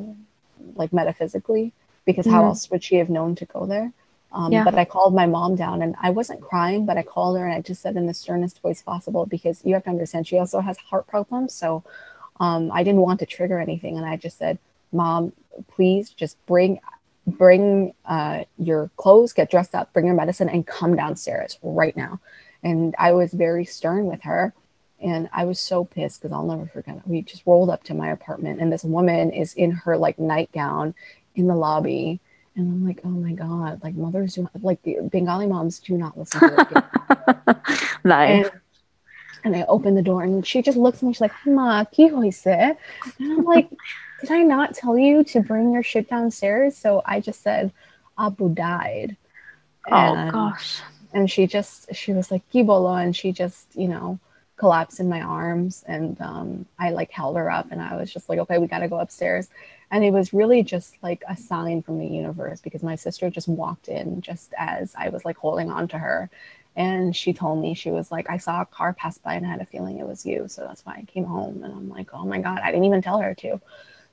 like 0.75 0.93
metaphysically 0.93 1.73
because 2.05 2.27
mm-hmm. 2.27 2.37
how 2.37 2.45
else 2.45 2.71
would 2.71 2.83
she 2.83 2.97
have 2.97 3.11
known 3.11 3.35
to 3.35 3.45
go 3.47 3.67
there 3.67 3.93
um, 4.33 4.53
yeah. 4.53 4.63
but 4.63 4.75
i 4.75 4.85
called 4.85 5.15
my 5.15 5.27
mom 5.27 5.57
down 5.57 5.83
and 5.83 5.95
i 6.01 6.11
wasn't 6.11 6.41
crying 6.41 6.85
but 6.85 6.97
i 6.97 7.03
called 7.03 7.37
her 7.37 7.45
and 7.45 7.55
i 7.55 7.61
just 7.61 7.83
said 7.83 7.97
in 7.97 8.07
the 8.07 8.15
sternest 8.15 8.61
voice 8.61 8.83
possible 8.83 9.27
because 9.27 9.65
you 9.65 9.75
have 9.75 9.85
to 9.85 9.91
understand 9.91 10.27
she 10.27 10.39
also 10.39 10.61
has 10.61 10.77
heart 10.79 11.07
problems 11.07 11.55
so 11.55 11.83
um, 12.41 12.71
i 12.73 12.83
didn't 12.83 13.01
want 13.01 13.21
to 13.21 13.27
trigger 13.27 13.59
anything 13.59 13.97
and 13.97 14.07
i 14.07 14.17
just 14.17 14.39
said 14.39 14.59
mom 14.93 15.33
please 15.69 16.11
just 16.11 16.37
bring 16.47 16.81
bring 17.27 17.93
uh, 18.07 18.43
your 18.59 18.91
clothes 18.97 19.33
get 19.33 19.51
dressed 19.51 19.75
up 19.75 19.93
bring 19.93 20.07
your 20.07 20.15
medicine 20.15 20.49
and 20.49 20.67
come 20.67 20.97
downstairs 20.97 21.59
right 21.63 21.97
now 21.97 22.19
and 22.63 22.95
I 22.99 23.13
was 23.13 23.33
very 23.33 23.65
stern 23.65 24.07
with 24.07 24.23
her. 24.23 24.55
And 25.03 25.31
I 25.33 25.45
was 25.45 25.59
so 25.59 25.85
pissed 25.85 26.21
because 26.21 26.33
I'll 26.33 26.45
never 26.45 26.67
forget 26.67 26.97
it. 26.97 27.03
We 27.07 27.23
just 27.23 27.47
rolled 27.47 27.71
up 27.71 27.83
to 27.85 27.95
my 27.95 28.11
apartment, 28.11 28.61
and 28.61 28.71
this 28.71 28.85
woman 28.85 29.33
is 29.33 29.55
in 29.55 29.71
her 29.71 29.97
like 29.97 30.19
nightgown 30.19 30.95
in 31.35 31.47
the 31.47 31.55
lobby. 31.55 32.21
And 32.55 32.71
I'm 32.71 32.87
like, 32.87 33.01
oh 33.05 33.09
my 33.09 33.33
God, 33.33 33.83
like 33.83 33.95
mothers 33.95 34.35
do 34.35 34.43
not, 34.43 34.63
like 34.63 34.83
the 34.83 34.99
Bengali 35.11 35.47
moms 35.47 35.79
do 35.79 35.97
not 35.97 36.19
listen 36.19 36.41
to 36.41 36.77
it. 37.57 37.57
nice. 38.05 38.51
And, 39.45 39.57
I 39.57 39.65
open 39.69 39.95
the 39.95 40.03
door 40.03 40.23
and 40.23 40.47
she 40.47 40.63
just 40.63 40.77
looks 40.77 40.99
at 40.99 41.05
me. 41.05 41.13
She's 41.13 41.21
like, 41.21 41.33
Ma, 41.47 41.85
ki 41.85 42.09
hoise? 42.09 42.47
And 42.47 42.77
I'm 43.21 43.45
like, 43.45 43.71
did 44.21 44.31
I 44.31 44.43
not 44.43 44.75
tell 44.75 44.99
you 44.99 45.25
to 45.25 45.41
bring 45.41 45.73
your 45.73 45.83
shit 45.83 46.09
downstairs? 46.09 46.77
So 46.77 47.03
I 47.05 47.21
just 47.21 47.43
said, 47.43 47.73
Abu 48.19 48.51
died. 48.55 49.17
Oh 49.91 49.97
and, 49.97 50.33
gosh 50.33 50.83
and 51.13 51.31
she 51.31 51.47
just 51.47 51.95
she 51.95 52.13
was 52.13 52.31
like 52.31 52.49
kibolo 52.51 53.03
and 53.03 53.15
she 53.17 53.33
just 53.33 53.67
you 53.75 53.89
know 53.89 54.19
collapsed 54.57 55.01
in 55.01 55.09
my 55.09 55.21
arms 55.23 55.85
and 55.87 56.21
um, 56.21 56.67
i 56.79 56.91
like 56.91 57.11
held 57.11 57.37
her 57.37 57.51
up 57.51 57.71
and 57.71 57.81
i 57.81 57.97
was 57.97 58.13
just 58.13 58.29
like 58.29 58.39
okay 58.39 58.59
we 58.59 58.67
got 58.67 58.81
to 58.81 58.89
go 58.89 58.99
upstairs 58.99 59.49
and 59.91 60.05
it 60.05 60.13
was 60.13 60.33
really 60.33 60.63
just 60.63 60.95
like 61.03 61.23
a 61.29 61.37
sign 61.37 61.83
from 61.83 61.99
the 61.99 62.07
universe 62.07 62.61
because 62.61 62.83
my 62.83 62.95
sister 62.95 63.31
just 63.31 63.49
walked 63.49 63.89
in 63.89 64.21
just 64.21 64.53
as 64.59 64.95
i 64.97 65.09
was 65.09 65.25
like 65.25 65.37
holding 65.37 65.71
on 65.71 65.89
to 65.89 65.99
her 65.99 66.29
and 66.77 67.15
she 67.15 67.33
told 67.33 67.61
me 67.61 67.75
she 67.75 67.91
was 67.91 68.11
like 68.11 68.29
i 68.31 68.37
saw 68.37 68.63
a 68.63 68.67
car 68.67 68.93
pass 68.93 69.19
by 69.19 69.35
and 69.35 69.47
i 69.47 69.51
had 69.51 69.61
a 69.61 69.67
feeling 69.67 69.99
it 69.99 70.07
was 70.07 70.25
you 70.25 70.47
so 70.49 70.63
that's 70.67 70.85
why 70.87 70.95
i 70.95 71.03
came 71.05 71.25
home 71.25 71.63
and 71.65 71.73
i'm 71.73 71.89
like 71.89 72.09
oh 72.15 72.25
my 72.25 72.41
god 72.41 72.61
i 72.63 72.71
didn't 72.71 72.85
even 72.85 73.03
tell 73.03 73.21
her 73.21 73.35
to 73.35 73.61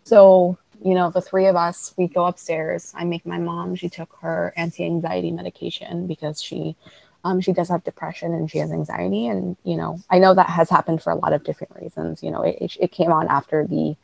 so 0.03 0.58
you 0.84 0.93
know, 0.93 1.10
the 1.10 1.22
three 1.22 1.47
of 1.47 1.55
us, 1.55 1.93
we 1.97 2.08
go 2.08 2.26
upstairs. 2.26 2.93
I 2.95 3.03
make 3.03 3.26
my 3.26 3.38
mom, 3.38 3.76
she 3.76 3.89
took 3.89 4.16
her 4.22 4.53
anti-anxiety 4.55 5.32
medication 5.32 6.08
because 6.08 6.41
she 6.41 6.76
um, 7.24 7.41
she 7.41 7.51
does 7.51 7.68
have 7.70 7.84
depression 7.84 8.34
and 8.34 8.49
she 8.49 8.60
has 8.60 8.72
anxiety. 8.72 9.28
And, 9.28 9.58
you 9.64 9.76
know, 9.76 9.99
I 10.10 10.20
know 10.20 10.34
that 10.34 10.49
has 10.49 10.70
happened 10.70 11.01
for 11.01 11.12
a 11.12 11.16
lot 11.16 11.34
of 11.34 11.43
different 11.43 11.76
reasons. 11.76 12.24
You 12.24 12.32
know, 12.32 12.43
it, 12.43 12.78
it 12.80 12.91
came 12.91 13.12
on 13.12 13.28
after 13.28 13.66
the 13.66 13.97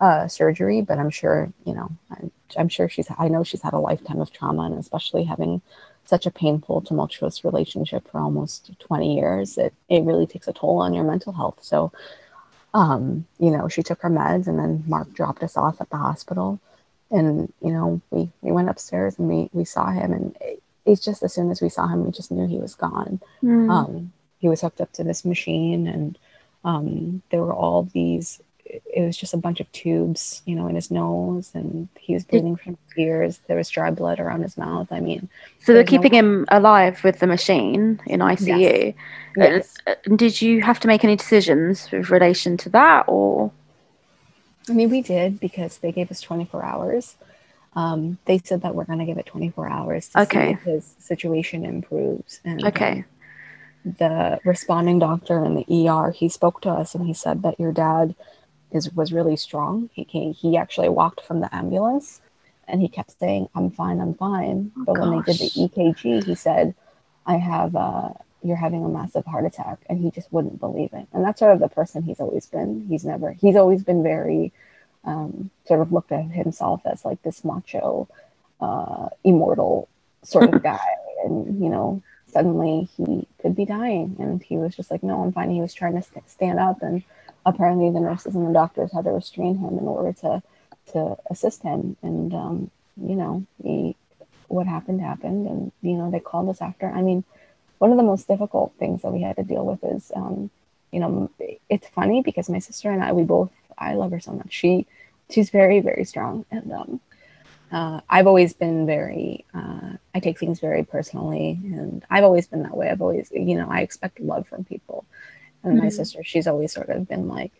uh, 0.00 0.28
surgery, 0.28 0.82
but 0.82 0.98
I'm 0.98 1.08
sure, 1.08 1.50
you 1.64 1.74
know, 1.74 1.90
I'm, 2.10 2.30
I'm 2.58 2.68
sure 2.68 2.88
she's, 2.88 3.06
I 3.18 3.28
know 3.28 3.44
she's 3.44 3.62
had 3.62 3.72
a 3.72 3.78
lifetime 3.78 4.20
of 4.20 4.30
trauma 4.30 4.64
and 4.64 4.78
especially 4.78 5.24
having 5.24 5.62
such 6.08 6.26
a 6.26 6.30
painful, 6.30 6.80
tumultuous 6.80 7.44
relationship 7.44 8.08
for 8.10 8.20
almost 8.20 8.70
20 8.78 9.16
years, 9.16 9.58
it, 9.58 9.74
it 9.88 10.02
really 10.04 10.26
takes 10.26 10.48
a 10.48 10.52
toll 10.52 10.78
on 10.78 10.94
your 10.94 11.04
mental 11.04 11.32
health. 11.32 11.58
So, 11.60 11.92
um, 12.74 13.26
you 13.38 13.50
know, 13.50 13.68
she 13.68 13.82
took 13.82 14.02
her 14.02 14.10
meds 14.10 14.46
and 14.46 14.58
then 14.58 14.84
Mark 14.86 15.12
dropped 15.12 15.42
us 15.42 15.56
off 15.56 15.80
at 15.80 15.90
the 15.90 15.96
hospital. 15.96 16.60
And, 17.10 17.52
you 17.62 17.72
know, 17.72 18.00
we, 18.10 18.30
we 18.42 18.52
went 18.52 18.68
upstairs 18.68 19.18
and 19.18 19.28
we, 19.28 19.48
we 19.52 19.64
saw 19.64 19.90
him 19.90 20.12
and 20.12 20.36
it, 20.40 20.62
it's 20.84 21.04
just 21.04 21.22
as 21.22 21.32
soon 21.32 21.50
as 21.50 21.60
we 21.60 21.68
saw 21.68 21.86
him, 21.88 22.04
we 22.04 22.12
just 22.12 22.30
knew 22.30 22.46
he 22.46 22.58
was 22.58 22.74
gone. 22.74 23.20
Mm. 23.42 23.70
Um, 23.70 24.12
he 24.38 24.48
was 24.48 24.60
hooked 24.60 24.80
up 24.80 24.92
to 24.92 25.04
this 25.04 25.24
machine 25.24 25.86
and 25.86 26.18
um, 26.64 27.22
there 27.30 27.40
were 27.40 27.54
all 27.54 27.84
these 27.92 28.40
it 28.68 29.04
was 29.04 29.16
just 29.16 29.34
a 29.34 29.36
bunch 29.36 29.60
of 29.60 29.70
tubes, 29.72 30.42
you 30.44 30.54
know, 30.54 30.66
in 30.66 30.74
his 30.74 30.90
nose, 30.90 31.50
and 31.54 31.88
he 31.98 32.14
was 32.14 32.24
bleeding 32.24 32.56
from 32.56 32.76
his 32.88 32.98
ears. 32.98 33.40
There 33.46 33.56
was 33.56 33.68
dry 33.68 33.90
blood 33.90 34.20
around 34.20 34.42
his 34.42 34.56
mouth. 34.56 34.88
I 34.90 35.00
mean, 35.00 35.28
so 35.62 35.72
they're 35.72 35.84
keeping 35.84 36.12
no... 36.12 36.18
him 36.18 36.46
alive 36.48 37.02
with 37.04 37.18
the 37.20 37.26
machine 37.26 38.00
in 38.06 38.20
ICU. 38.20 38.94
Yes. 39.36 39.76
yes. 39.86 39.96
did 40.16 40.40
you 40.42 40.62
have 40.62 40.80
to 40.80 40.88
make 40.88 41.04
any 41.04 41.16
decisions 41.16 41.90
with 41.90 42.10
relation 42.10 42.56
to 42.58 42.68
that, 42.70 43.04
or? 43.06 43.52
I 44.68 44.72
mean, 44.72 44.90
we 44.90 45.02
did 45.02 45.38
because 45.38 45.78
they 45.78 45.92
gave 45.92 46.10
us 46.10 46.20
24 46.20 46.64
hours. 46.64 47.16
Um, 47.74 48.18
they 48.24 48.38
said 48.38 48.62
that 48.62 48.74
we're 48.74 48.84
going 48.84 48.98
to 49.00 49.04
give 49.04 49.18
it 49.18 49.26
24 49.26 49.68
hours 49.68 50.08
to 50.08 50.22
okay. 50.22 50.46
see 50.46 50.52
if 50.52 50.62
his 50.62 50.94
situation 50.98 51.64
improves. 51.64 52.40
And 52.44 52.64
okay. 52.64 52.92
Um, 52.92 53.04
the 53.98 54.40
responding 54.44 54.98
doctor 54.98 55.44
in 55.44 55.54
the 55.54 55.88
ER, 55.88 56.10
he 56.10 56.28
spoke 56.28 56.60
to 56.62 56.70
us 56.70 56.94
and 56.94 57.06
he 57.06 57.14
said 57.14 57.42
that 57.42 57.60
your 57.60 57.70
dad 57.70 58.16
is 58.76 58.92
was 58.92 59.12
really 59.12 59.36
strong. 59.36 59.90
He 59.92 60.04
came, 60.04 60.32
he 60.32 60.56
actually 60.56 60.88
walked 60.88 61.22
from 61.22 61.40
the 61.40 61.54
ambulance 61.54 62.20
and 62.68 62.80
he 62.80 62.88
kept 62.88 63.18
saying, 63.18 63.48
I'm 63.54 63.70
fine, 63.70 64.00
I'm 64.00 64.14
fine. 64.14 64.72
Oh, 64.76 64.84
but 64.86 64.94
gosh. 64.94 65.00
when 65.00 65.10
they 65.10 65.32
did 65.32 65.40
the 65.40 65.68
EKG, 65.68 66.24
he 66.24 66.34
said, 66.34 66.74
I 67.26 67.36
have, 67.36 67.74
uh, 67.76 68.10
you're 68.42 68.56
having 68.56 68.84
a 68.84 68.88
massive 68.88 69.24
heart 69.24 69.44
attack. 69.46 69.78
And 69.88 70.00
he 70.00 70.10
just 70.10 70.32
wouldn't 70.32 70.60
believe 70.60 70.92
it. 70.92 71.06
And 71.12 71.24
that's 71.24 71.40
sort 71.40 71.52
of 71.52 71.60
the 71.60 71.68
person 71.68 72.02
he's 72.02 72.20
always 72.20 72.46
been. 72.46 72.86
He's 72.88 73.04
never, 73.04 73.32
he's 73.32 73.56
always 73.56 73.82
been 73.82 74.02
very, 74.02 74.52
um, 75.04 75.50
sort 75.66 75.80
of 75.80 75.92
looked 75.92 76.12
at 76.12 76.24
himself 76.24 76.82
as 76.84 77.04
like 77.04 77.22
this 77.22 77.44
macho, 77.44 78.08
uh, 78.60 79.08
immortal 79.24 79.88
sort 80.22 80.52
of 80.52 80.62
guy. 80.62 80.86
And, 81.24 81.62
you 81.62 81.68
know, 81.68 82.02
suddenly 82.26 82.88
he 82.96 83.26
could 83.40 83.54
be 83.54 83.64
dying. 83.64 84.16
And 84.18 84.42
he 84.42 84.56
was 84.56 84.74
just 84.76 84.90
like, 84.90 85.02
no, 85.02 85.22
I'm 85.22 85.32
fine. 85.32 85.50
He 85.50 85.60
was 85.60 85.74
trying 85.74 85.94
to 85.94 86.02
st- 86.02 86.28
stand 86.28 86.58
up 86.58 86.82
and, 86.82 87.02
apparently 87.46 87.90
the 87.90 88.00
nurses 88.00 88.36
and 88.36 88.48
the 88.48 88.54
doctors 88.54 88.92
had 88.92 89.04
to 89.06 89.12
restrain 89.12 89.56
him 89.58 89.78
in 89.78 89.88
order 89.88 90.12
to 90.22 90.42
to 90.92 91.16
assist 91.30 91.62
him. 91.62 91.96
And 92.02 92.34
um, 92.34 92.72
you 93.02 93.16
know 93.16 93.46
he 93.62 93.96
what 94.48 94.66
happened 94.66 95.00
happened. 95.00 95.46
And 95.48 95.72
you 95.82 95.94
know 95.96 96.10
they 96.10 96.20
called 96.20 96.50
us 96.50 96.62
after. 96.62 96.88
I 96.90 97.02
mean 97.02 97.24
one 97.78 97.92
of 97.92 97.98
the 97.98 98.04
most 98.12 98.28
difficult 98.28 98.74
things 98.78 99.02
that 99.02 99.12
we 99.12 99.22
had 99.22 99.36
to 99.36 99.44
deal 99.44 99.66
with 99.66 99.84
is 99.84 100.12
um, 100.16 100.50
you 100.92 101.00
know 101.00 101.30
it's 101.70 101.88
funny 101.88 102.22
because 102.22 102.50
my 102.50 102.58
sister 102.58 102.90
and 102.90 103.04
i 103.04 103.12
we 103.12 103.24
both 103.24 103.52
i 103.78 103.94
love 103.94 104.12
her 104.12 104.20
so 104.20 104.32
much. 104.32 104.52
She 104.52 104.86
she's 105.30 105.50
very 105.50 105.80
very 105.80 106.04
strong. 106.04 106.44
And 106.50 106.72
um, 106.72 107.00
uh, 107.72 108.00
I've 108.08 108.26
always 108.28 108.54
been 108.54 108.86
very, 108.86 109.44
uh, 109.54 109.92
I 110.14 110.20
take 110.20 110.38
things 110.38 110.60
very 110.60 110.84
personally, 110.84 111.58
and 111.64 112.04
I've 112.10 112.24
always 112.24 112.46
been 112.46 112.62
that 112.62 112.76
way. 112.76 112.90
I've 112.90 113.02
always, 113.02 113.30
you 113.32 113.56
know, 113.56 113.68
I 113.70 113.80
expect 113.80 114.20
love 114.20 114.46
from 114.46 114.64
people. 114.64 115.04
And 115.66 115.74
mm-hmm. 115.74 115.84
my 115.84 115.90
sister, 115.90 116.22
she's 116.22 116.46
always 116.46 116.72
sort 116.72 116.88
of 116.88 117.08
been 117.08 117.28
like, 117.28 117.52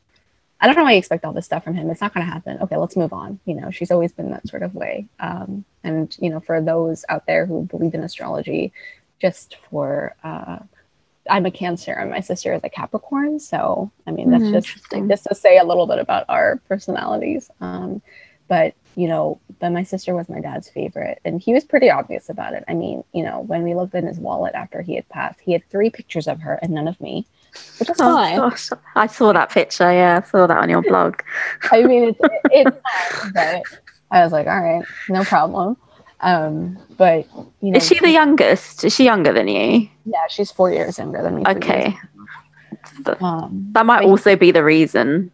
I 0.61 0.67
don't 0.67 0.77
know 0.77 0.85
why 0.85 0.93
you 0.93 0.99
expect 0.99 1.25
all 1.25 1.33
this 1.33 1.45
stuff 1.45 1.65
from 1.65 1.75
him. 1.75 1.91
It's 1.91 2.01
not 2.01 2.15
going 2.15 2.25
to 2.25 2.33
happen. 2.33 2.59
Okay, 2.63 2.77
let's 2.77 2.97
move 2.97 3.13
on. 3.13 3.41
You 3.45 3.55
know, 3.57 3.71
she's 3.71 3.91
always 3.91 4.13
been 4.13 4.31
that 4.31 4.49
sort 4.49 4.63
of 4.63 4.75
way. 4.75 5.07
Um, 5.21 5.65
and, 5.85 6.17
you 6.21 6.31
know, 6.31 6.41
for 6.41 6.63
those 6.63 7.05
out 7.09 7.27
there 7.27 7.45
who 7.45 7.65
believe 7.65 7.95
in 7.95 8.03
astrology, 8.03 8.73
just 9.21 9.57
for, 9.69 10.15
uh, 10.25 10.61
I'm 11.29 11.45
a 11.45 11.51
Cancer 11.51 11.93
and 11.93 12.11
my 12.11 12.21
sister 12.21 12.55
is 12.55 12.63
a 12.65 12.71
Capricorn. 12.71 13.41
So, 13.41 13.91
I 14.07 14.13
mean, 14.13 14.31
that's 14.31 14.45
mm, 14.45 14.53
just, 14.53 15.09
just 15.09 15.25
to 15.25 15.35
say 15.35 15.59
a 15.59 15.65
little 15.65 15.87
bit 15.87 15.99
about 15.99 16.25
our 16.29 16.57
personalities. 16.69 17.51
Um, 17.61 18.01
but, 18.49 18.75
you 18.95 19.09
know, 19.09 19.41
but 19.59 19.73
my 19.73 19.83
sister 19.83 20.15
was 20.15 20.29
my 20.29 20.41
dad's 20.41 20.71
favorite 20.71 21.21
and 21.25 21.41
he 21.41 21.53
was 21.53 21.65
pretty 21.65 21.91
obvious 21.91 22.31
about 22.31 22.55
it. 22.55 22.65
I 22.69 22.75
mean, 22.75 23.05
you 23.13 23.25
know, 23.25 23.41
when 23.41 23.63
we 23.63 23.75
looked 23.75 23.95
in 23.95 24.07
his 24.07 24.19
wallet 24.19 24.55
after 24.55 24.81
he 24.81 24.95
had 24.95 25.09
passed, 25.09 25.41
he 25.41 25.53
had 25.53 25.69
three 25.69 25.91
pictures 25.91 26.29
of 26.29 26.41
her 26.41 26.55
and 26.63 26.73
none 26.73 26.89
of 26.89 27.01
me 27.01 27.27
which 27.79 27.91
is 27.91 27.97
oh, 28.01 28.15
fine. 28.15 28.37
Gosh. 28.37 28.71
I 28.95 29.07
saw 29.07 29.33
that 29.33 29.51
picture. 29.51 29.93
Yeah, 29.93 30.21
I 30.23 30.29
saw 30.29 30.47
that 30.47 30.59
on 30.59 30.69
your 30.69 30.83
blog. 30.83 31.21
I 31.71 31.83
mean, 31.83 32.09
it's 32.09 32.19
it's 32.51 32.71
fine, 33.23 33.33
but 33.33 33.63
I 34.11 34.23
was 34.23 34.33
like, 34.33 34.47
all 34.47 34.61
right, 34.61 34.85
no 35.09 35.25
problem. 35.25 35.77
Um, 36.21 36.79
but 36.97 37.27
you 37.61 37.73
know, 37.73 37.77
is 37.77 37.87
she 37.87 37.99
the 37.99 38.11
youngest? 38.11 38.85
Is 38.85 38.95
she 38.95 39.05
younger 39.05 39.33
than 39.33 39.49
you? 39.49 39.89
Yeah, 40.05 40.27
she's 40.29 40.51
four 40.51 40.71
years 40.71 40.99
younger 40.99 41.23
than 41.23 41.37
me. 41.37 41.43
Okay, 41.47 41.97
um, 43.21 43.69
that 43.73 43.87
might 43.87 44.05
also 44.05 44.37
be 44.37 44.51
the 44.51 44.65
reason. 44.65 45.31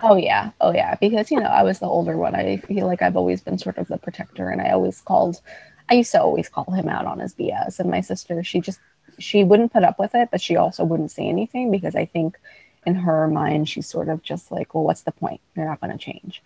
Oh 0.00 0.16
yeah, 0.16 0.50
oh 0.60 0.72
yeah, 0.72 0.94
because 0.96 1.30
you 1.30 1.40
know 1.40 1.46
I 1.46 1.62
was 1.62 1.78
the 1.78 1.86
older 1.86 2.16
one. 2.16 2.34
I 2.34 2.58
feel 2.58 2.86
like 2.86 3.02
I've 3.02 3.16
always 3.16 3.40
been 3.40 3.58
sort 3.58 3.78
of 3.78 3.88
the 3.88 3.98
protector, 3.98 4.48
and 4.48 4.60
I 4.60 4.70
always 4.70 5.00
called 5.00 5.40
I 5.88 5.94
used 5.94 6.12
to 6.12 6.22
always 6.22 6.48
call 6.48 6.72
him 6.72 6.88
out 6.88 7.06
on 7.06 7.20
his 7.20 7.34
BS, 7.34 7.78
and 7.78 7.90
my 7.90 8.00
sister, 8.00 8.42
she 8.42 8.60
just 8.60 8.80
she 9.18 9.44
wouldn't 9.44 9.72
put 9.72 9.84
up 9.84 9.98
with 9.98 10.14
it, 10.14 10.30
but 10.30 10.40
she 10.40 10.56
also 10.56 10.84
wouldn't 10.84 11.10
say 11.10 11.28
anything 11.28 11.70
because 11.70 11.94
I 11.94 12.06
think 12.06 12.38
in 12.84 12.94
her 12.94 13.26
mind 13.28 13.68
she's 13.68 13.86
sort 13.86 14.08
of 14.08 14.22
just 14.22 14.50
like, 14.50 14.74
well, 14.74 14.84
what's 14.84 15.02
the 15.02 15.12
point? 15.12 15.40
You're 15.54 15.66
not 15.66 15.80
going 15.80 15.92
to 15.92 15.98
change. 15.98 16.42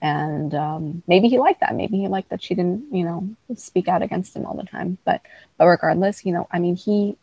And 0.00 0.52
um, 0.54 1.02
maybe 1.06 1.28
he 1.28 1.38
liked 1.38 1.60
that. 1.60 1.76
Maybe 1.76 1.98
he 1.98 2.08
liked 2.08 2.30
that 2.30 2.42
she 2.42 2.54
didn't, 2.54 2.92
you 2.92 3.04
know, 3.04 3.28
speak 3.54 3.86
out 3.86 4.02
against 4.02 4.34
him 4.34 4.44
all 4.46 4.56
the 4.56 4.64
time. 4.64 4.98
But 5.04 5.22
but 5.58 5.66
regardless, 5.66 6.24
you 6.24 6.32
know, 6.32 6.48
I 6.50 6.58
mean, 6.58 6.74
he 6.74 7.16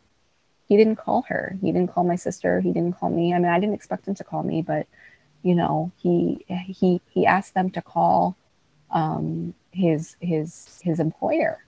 he 0.66 0.76
didn't 0.78 0.96
call 0.96 1.22
her. 1.28 1.56
He 1.60 1.72
didn't 1.72 1.92
call 1.92 2.04
my 2.04 2.16
sister. 2.16 2.60
He 2.60 2.72
didn't 2.72 2.96
call 2.98 3.10
me. 3.10 3.34
I 3.34 3.38
mean, 3.38 3.50
I 3.50 3.60
didn't 3.60 3.74
expect 3.74 4.08
him 4.08 4.14
to 4.14 4.24
call 4.24 4.42
me, 4.42 4.62
but 4.62 4.86
you 5.42 5.54
know, 5.54 5.92
he 5.98 6.46
he 6.68 7.02
he 7.10 7.26
asked 7.26 7.54
them 7.54 7.70
to 7.70 7.82
call 7.82 8.36
um, 8.90 9.52
his 9.72 10.16
his 10.20 10.80
his 10.82 11.00
employer. 11.00 11.62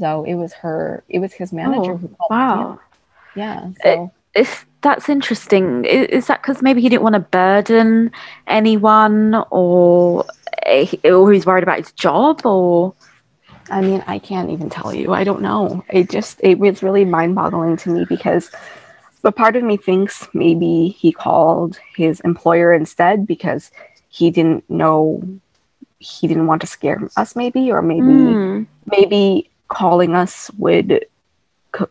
So 0.00 0.24
it 0.24 0.34
was 0.34 0.54
her. 0.54 1.04
It 1.08 1.20
was 1.20 1.34
his 1.34 1.52
manager 1.52 1.94
Oh, 1.94 1.98
who 1.98 2.08
called. 2.08 2.30
wow. 2.30 2.80
Yeah. 3.34 3.72
So 3.82 4.12
If 4.34 4.66
that's 4.82 5.08
interesting, 5.08 5.84
is, 5.84 6.06
is 6.08 6.26
that 6.28 6.42
because 6.42 6.62
maybe 6.62 6.80
he 6.82 6.88
didn't 6.88 7.02
want 7.02 7.14
to 7.14 7.20
burden 7.20 8.10
anyone, 8.46 9.44
or 9.50 10.24
eh, 10.66 10.86
or 11.04 11.32
he's 11.32 11.46
worried 11.46 11.62
about 11.64 11.78
his 11.78 11.92
job, 11.92 12.44
or 12.44 12.94
I 13.70 13.80
mean, 13.82 14.02
I 14.06 14.18
can't 14.18 14.50
even 14.50 14.70
tell 14.70 14.92
you. 14.94 15.12
I 15.12 15.24
don't 15.24 15.42
know. 15.42 15.84
It 15.88 16.10
just 16.10 16.40
it 16.42 16.58
was 16.58 16.82
really 16.82 17.04
mind-boggling 17.04 17.76
to 17.78 17.90
me 17.90 18.04
because 18.04 18.50
but 19.22 19.36
part 19.36 19.56
of 19.56 19.62
me 19.64 19.76
thinks 19.76 20.28
maybe 20.34 20.88
he 20.98 21.12
called 21.12 21.78
his 21.96 22.20
employer 22.20 22.72
instead 22.72 23.26
because 23.26 23.70
he 24.08 24.30
didn't 24.30 24.68
know 24.70 25.22
he 25.98 26.26
didn't 26.28 26.46
want 26.46 26.60
to 26.62 26.66
scare 26.66 27.00
us 27.16 27.36
maybe 27.36 27.70
or 27.70 27.82
maybe 27.82 28.40
Hmm. 28.40 28.64
maybe 28.86 29.49
calling 29.70 30.14
us 30.14 30.50
would 30.58 31.06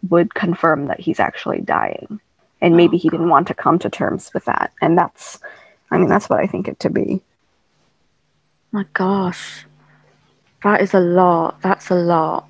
would 0.10 0.36
confirm 0.36 0.88
that 0.88 1.00
he's 1.00 1.20
actually 1.20 1.62
dying 1.62 2.20
and 2.62 2.76
maybe 2.78 2.98
he 2.98 3.10
didn't 3.10 3.30
want 3.30 3.48
to 3.48 3.54
come 3.56 3.80
to 3.80 3.90
terms 3.90 4.32
with 4.34 4.46
that 4.46 4.72
and 4.82 4.98
that's 4.98 5.40
i 5.92 5.98
mean 5.98 6.10
that's 6.10 6.30
what 6.30 6.40
i 6.40 6.48
think 6.48 6.68
it 6.68 6.80
to 6.80 6.90
be 6.90 7.22
My 8.72 8.86
gosh, 8.94 9.66
that 10.64 10.82
is 10.82 10.94
a 10.94 11.00
lot. 11.00 11.62
That's 11.62 11.90
a 11.90 11.96
lot. 11.96 12.48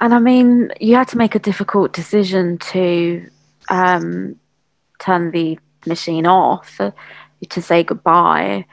And 0.00 0.14
I 0.14 0.20
mean, 0.20 0.70
you 0.80 0.94
had 0.94 1.08
to 1.08 1.18
make 1.18 1.34
a 1.34 1.40
difficult 1.40 1.92
decision 1.92 2.58
to 2.58 3.28
um, 3.68 4.36
turn 5.00 5.32
the 5.32 5.58
machine 5.86 6.26
off, 6.26 6.80
to 7.48 7.62
say 7.62 7.82
goodbye. 7.82 8.66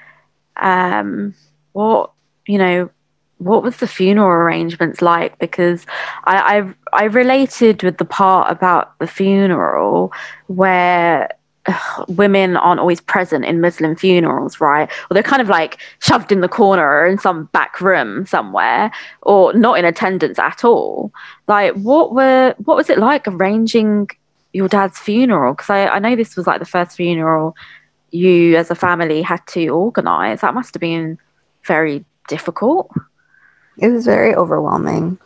Um, 0.57 1.33
what 1.73 2.11
you 2.45 2.59
know, 2.59 2.91
what 3.37 3.63
was 3.63 3.77
the 3.77 3.87
funeral 3.87 4.29
arrangements 4.29 5.01
like? 5.01 5.37
Because 5.39 5.85
I, 6.25 6.73
I 6.93 7.01
I 7.01 7.03
related 7.05 7.83
with 7.83 7.97
the 7.97 8.05
part 8.05 8.51
about 8.51 8.97
the 8.99 9.07
funeral 9.07 10.13
where 10.47 11.29
ugh, 11.65 12.05
women 12.07 12.55
aren't 12.55 12.79
always 12.79 13.01
present 13.01 13.43
in 13.45 13.59
Muslim 13.59 13.95
funerals, 13.95 14.61
right? 14.61 14.89
Or 15.09 15.13
they're 15.13 15.23
kind 15.23 15.41
of 15.41 15.49
like 15.49 15.79
shoved 15.99 16.31
in 16.31 16.41
the 16.41 16.47
corner 16.47 16.87
or 16.87 17.07
in 17.07 17.17
some 17.17 17.45
back 17.45 17.81
room 17.81 18.25
somewhere, 18.25 18.91
or 19.23 19.53
not 19.53 19.79
in 19.79 19.85
attendance 19.85 20.39
at 20.39 20.63
all. 20.63 21.11
Like, 21.47 21.73
what 21.73 22.13
were 22.13 22.55
what 22.63 22.77
was 22.77 22.89
it 22.89 22.99
like 22.99 23.27
arranging 23.27 24.09
your 24.53 24.69
dad's 24.69 24.97
funeral? 24.97 25.53
Because 25.53 25.69
I, 25.69 25.87
I 25.87 25.99
know 25.99 26.15
this 26.15 26.37
was 26.37 26.47
like 26.47 26.59
the 26.59 26.65
first 26.65 26.95
funeral 26.95 27.55
you 28.11 28.55
as 28.55 28.71
a 28.71 28.75
family 28.75 29.21
had 29.21 29.45
to 29.47 29.67
organize. 29.69 30.39
That 30.39 30.53
must 30.53 30.73
have 30.73 30.81
been 30.81 31.17
very 31.65 32.05
difficult. 32.29 32.89
It 33.79 33.89
was 33.89 34.05
very 34.05 34.35
overwhelming 34.35 35.19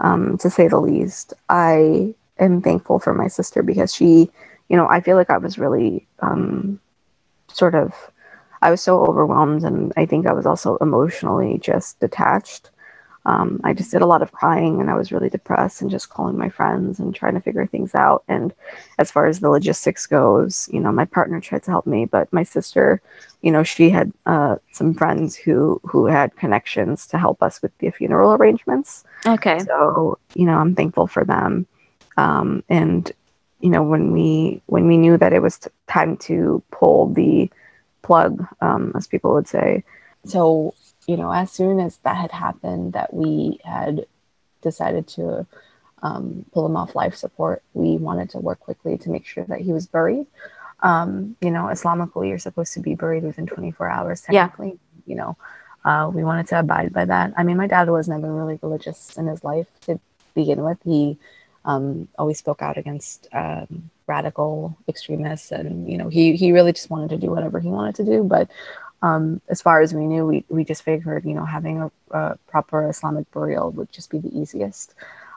um, 0.00 0.38
to 0.38 0.50
say 0.50 0.68
the 0.68 0.80
least. 0.80 1.34
I 1.48 2.14
am 2.38 2.62
thankful 2.62 2.98
for 2.98 3.14
my 3.14 3.28
sister 3.28 3.62
because 3.62 3.94
she 3.94 4.30
you 4.68 4.76
know 4.76 4.88
i 4.90 5.00
feel 5.00 5.16
like 5.16 5.30
i 5.30 5.38
was 5.38 5.58
really 5.58 6.06
um, 6.20 6.80
sort 7.52 7.74
of 7.74 7.94
i 8.62 8.70
was 8.70 8.80
so 8.82 9.04
overwhelmed 9.06 9.64
and 9.64 9.92
i 9.96 10.06
think 10.06 10.26
i 10.26 10.32
was 10.32 10.46
also 10.46 10.76
emotionally 10.78 11.58
just 11.58 12.00
detached 12.00 12.70
um, 13.28 13.60
i 13.62 13.72
just 13.72 13.90
did 13.90 14.02
a 14.02 14.06
lot 14.06 14.22
of 14.22 14.32
crying 14.32 14.80
and 14.80 14.90
i 14.90 14.94
was 14.94 15.12
really 15.12 15.28
depressed 15.28 15.82
and 15.82 15.90
just 15.90 16.08
calling 16.08 16.38
my 16.38 16.48
friends 16.48 16.98
and 16.98 17.14
trying 17.14 17.34
to 17.34 17.40
figure 17.40 17.66
things 17.66 17.94
out. 17.94 18.24
And 18.28 18.54
as 18.98 19.10
far 19.10 19.26
as 19.26 19.40
the 19.40 19.50
logistics 19.50 20.06
goes 20.06 20.68
you 20.72 20.80
know 20.80 20.90
my 20.90 21.04
partner 21.04 21.40
tried 21.40 21.62
to 21.64 21.70
help 21.70 21.86
me 21.86 22.06
but 22.06 22.32
my 22.32 22.42
sister 22.42 23.00
you 23.42 23.52
know 23.52 23.62
she 23.62 23.90
had 23.90 24.12
uh, 24.26 24.56
some 24.72 24.94
friends 24.94 25.36
who 25.36 25.80
who 25.84 26.06
had 26.06 26.36
connections 26.36 27.06
to 27.08 27.18
help 27.18 27.42
us 27.42 27.60
with 27.62 27.76
the 27.78 27.90
funeral 27.90 28.32
arrangements. 28.34 29.04
Okay. 29.26 29.58
so 29.60 30.18
you 30.34 30.46
know 30.46 30.58
i'm 30.58 30.74
thankful 30.74 31.06
for 31.06 31.24
them. 31.24 31.66
Um, 32.16 32.64
and 32.68 33.12
you 33.60 33.70
know 33.70 33.82
when 33.82 34.12
we 34.12 34.62
when 34.66 34.86
we 34.86 34.96
knew 34.96 35.16
that 35.18 35.32
it 35.32 35.42
was 35.42 35.58
t- 35.58 35.70
time 35.86 36.16
to 36.28 36.62
pull 36.70 37.12
the 37.12 37.50
plug 38.02 38.46
um, 38.60 38.92
as 38.96 39.06
people 39.06 39.32
would 39.34 39.48
say. 39.48 39.84
So 40.24 40.74
you 41.08 41.16
know 41.16 41.32
as 41.32 41.50
soon 41.50 41.80
as 41.80 41.96
that 42.04 42.16
had 42.16 42.30
happened 42.30 42.92
that 42.92 43.12
we 43.12 43.58
had 43.64 44.06
decided 44.62 45.04
to 45.08 45.46
um, 46.02 46.44
pull 46.52 46.64
him 46.66 46.76
off 46.76 46.94
life 46.94 47.16
support 47.16 47.62
we 47.74 47.96
wanted 47.96 48.30
to 48.30 48.38
work 48.38 48.60
quickly 48.60 48.96
to 48.98 49.10
make 49.10 49.26
sure 49.26 49.44
that 49.44 49.60
he 49.66 49.72
was 49.72 49.86
buried. 49.88 50.26
Um, 50.90 51.36
you 51.40 51.50
know 51.50 51.64
islamically 51.64 52.28
you're 52.28 52.38
supposed 52.48 52.72
to 52.74 52.80
be 52.88 52.94
buried 52.94 53.24
within 53.24 53.46
24 53.46 53.88
hours 53.96 54.18
Yeah. 54.30 54.50
you 55.06 55.16
know 55.16 55.36
uh, 55.84 56.10
we 56.12 56.22
wanted 56.22 56.46
to 56.48 56.58
abide 56.60 56.92
by 56.92 57.04
that. 57.06 57.32
I 57.36 57.42
mean 57.42 57.56
my 57.56 57.66
dad 57.66 57.88
was 57.88 58.06
never 58.08 58.30
really 58.32 58.58
religious 58.62 59.16
in 59.16 59.26
his 59.26 59.42
life 59.42 59.68
to 59.86 59.98
begin 60.34 60.62
with. 60.62 60.78
He 60.84 61.18
um, 61.64 62.08
always 62.18 62.38
spoke 62.38 62.62
out 62.62 62.76
against 62.78 63.26
um, 63.32 63.90
radical 64.06 64.76
extremists 64.88 65.50
and 65.52 65.90
you 65.90 65.96
know 65.98 66.08
he 66.08 66.36
he 66.36 66.52
really 66.52 66.72
just 66.72 66.90
wanted 66.90 67.10
to 67.10 67.18
do 67.18 67.28
whatever 67.30 67.58
he 67.60 67.68
wanted 67.68 67.94
to 67.96 68.04
do 68.04 68.22
but 68.24 68.48
um, 69.02 69.40
as 69.48 69.62
far 69.62 69.80
as 69.80 69.94
we 69.94 70.06
knew 70.06 70.26
we, 70.26 70.44
we 70.48 70.64
just 70.64 70.82
figured 70.82 71.24
you 71.24 71.34
know 71.34 71.44
having 71.44 71.82
a, 71.82 71.90
a 72.10 72.38
proper 72.48 72.88
islamic 72.88 73.30
burial 73.32 73.70
would 73.72 73.92
just 73.92 74.10
be 74.10 74.18
the 74.18 74.36
easiest. 74.38 74.94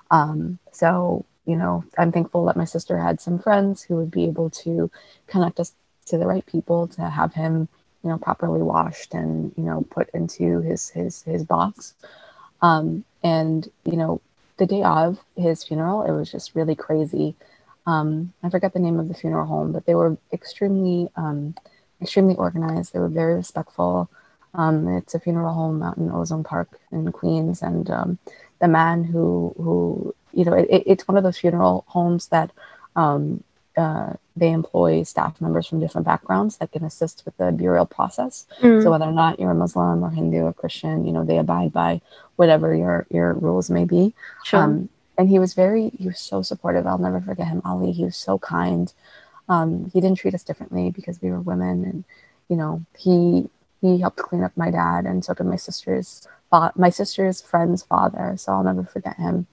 Um, 0.10 0.60
so 0.72 1.26
you 1.46 1.56
know 1.56 1.84
i'm 1.98 2.12
thankful 2.12 2.46
that 2.46 2.56
my 2.56 2.66
sister 2.66 2.98
had 3.00 3.20
some 3.20 3.40
friends 3.40 3.82
who 3.82 3.96
would 3.96 4.12
be 4.12 4.26
able 4.26 4.50
to 4.52 4.92
connect 5.28 5.60
us 5.60 5.74
to 6.06 6.18
the 6.18 6.28
right 6.28 6.46
people 6.46 6.88
to 6.88 7.02
have 7.10 7.34
him 7.34 7.68
you 8.04 8.10
know 8.10 8.18
properly 8.18 8.62
washed 8.62 9.14
and 9.14 9.52
you 9.58 9.64
know 9.64 9.86
put 9.90 10.10
into 10.14 10.62
his 10.62 10.90
his 10.90 11.24
his 11.24 11.44
box. 11.44 11.94
Um, 12.62 13.04
and 13.24 13.70
you 13.86 13.98
know 13.98 14.22
the 14.58 14.66
day 14.66 14.84
of 14.84 15.20
his 15.36 15.64
funeral 15.64 16.04
it 16.04 16.12
was 16.12 16.32
just 16.32 16.56
really 16.56 16.76
crazy. 16.76 17.36
Um, 17.88 18.34
i 18.44 18.50
forget 18.50 18.74
the 18.74 18.80
name 18.80 19.00
of 19.00 19.08
the 19.08 19.16
funeral 19.16 19.48
home 19.48 19.72
but 19.72 19.88
they 19.88 19.96
were 19.96 20.16
extremely 20.32 21.10
um, 21.16 21.56
extremely 22.02 22.36
organized. 22.36 22.94
They 22.94 23.00
were 23.00 23.08
very 23.10 23.36
respectful. 23.36 24.10
Um, 24.54 24.88
it's 24.90 25.14
a 25.16 25.20
funeral 25.20 25.54
home 25.54 25.82
out 25.82 25.98
in 25.98 26.12
ozone 26.12 26.44
park 26.44 26.70
in 26.92 27.12
queens 27.12 27.62
and 27.62 27.90
um, 27.90 28.18
the 28.60 28.68
man 28.68 29.04
who 29.06 29.54
who 29.58 30.14
you 30.34 30.44
know 30.46 30.54
it, 30.54 30.68
it- 30.70 30.84
it's 30.86 31.08
one 31.08 31.18
of 31.18 31.24
those 31.24 31.38
funeral 31.38 31.86
homes 31.88 32.28
that 32.28 32.52
um, 32.98 33.44
uh, 33.78 34.12
they 34.36 34.52
employ 34.52 35.04
staff 35.04 35.40
members 35.40 35.66
from 35.68 35.80
different 35.80 36.06
backgrounds 36.06 36.58
that 36.58 36.72
can 36.74 36.84
assist 36.84 37.24
with 37.26 37.36
the 37.38 37.50
burial 37.54 37.86
process. 37.86 38.46
Mm. 38.60 38.84
so 38.84 38.92
whether 38.92 39.06
or 39.06 39.14
not 39.14 39.40
you're 39.40 39.52
a 39.52 39.56
muslim 39.56 40.04
or 40.04 40.10
hindu 40.10 40.42
or 40.44 40.52
christian 40.54 41.06
you 41.06 41.14
know 41.14 41.24
they 41.24 41.38
abide 41.38 41.72
by 41.72 42.02
whatever 42.36 42.76
your 42.76 43.06
your 43.10 43.34
rules 43.34 43.70
may 43.70 43.86
be. 43.86 44.14
Sure. 44.44 44.60
um, 44.64 44.90
and 45.18 45.30
he 45.30 45.40
was 45.40 45.54
very 45.54 45.92
he 45.98 46.08
was 46.08 46.20
so 46.20 46.42
supportive. 46.42 46.86
I'll 46.88 46.98
never 46.98 47.22
forget 47.22 47.48
him 47.48 47.62
ali. 47.64 47.92
He 47.94 48.04
was 48.04 48.18
so 48.18 48.38
kind 48.38 48.92
um, 49.50 49.90
he 49.94 50.02
didn't 50.02 50.18
treat 50.18 50.34
us 50.36 50.44
differently 50.44 50.92
because 50.92 51.22
we 51.22 51.32
were 51.32 51.42
women 51.42 51.84
and 51.86 52.04
you 52.50 52.56
know 52.56 52.84
he 52.98 53.50
he 53.82 54.00
helped 54.00 54.18
clean 54.18 54.44
up 54.44 54.56
my 54.56 54.72
dad 54.72 55.06
and 55.06 55.24
so 55.26 55.34
did 55.34 55.46
my 55.46 55.56
sister's 55.56 56.28
fa- 56.50 56.74
my 56.76 56.90
sister's 56.90 57.42
friend's 57.42 57.84
father 57.84 58.36
so 58.38 58.52
i'll 58.52 58.64
never 58.64 58.84
forget 58.84 59.18
him. 59.18 59.48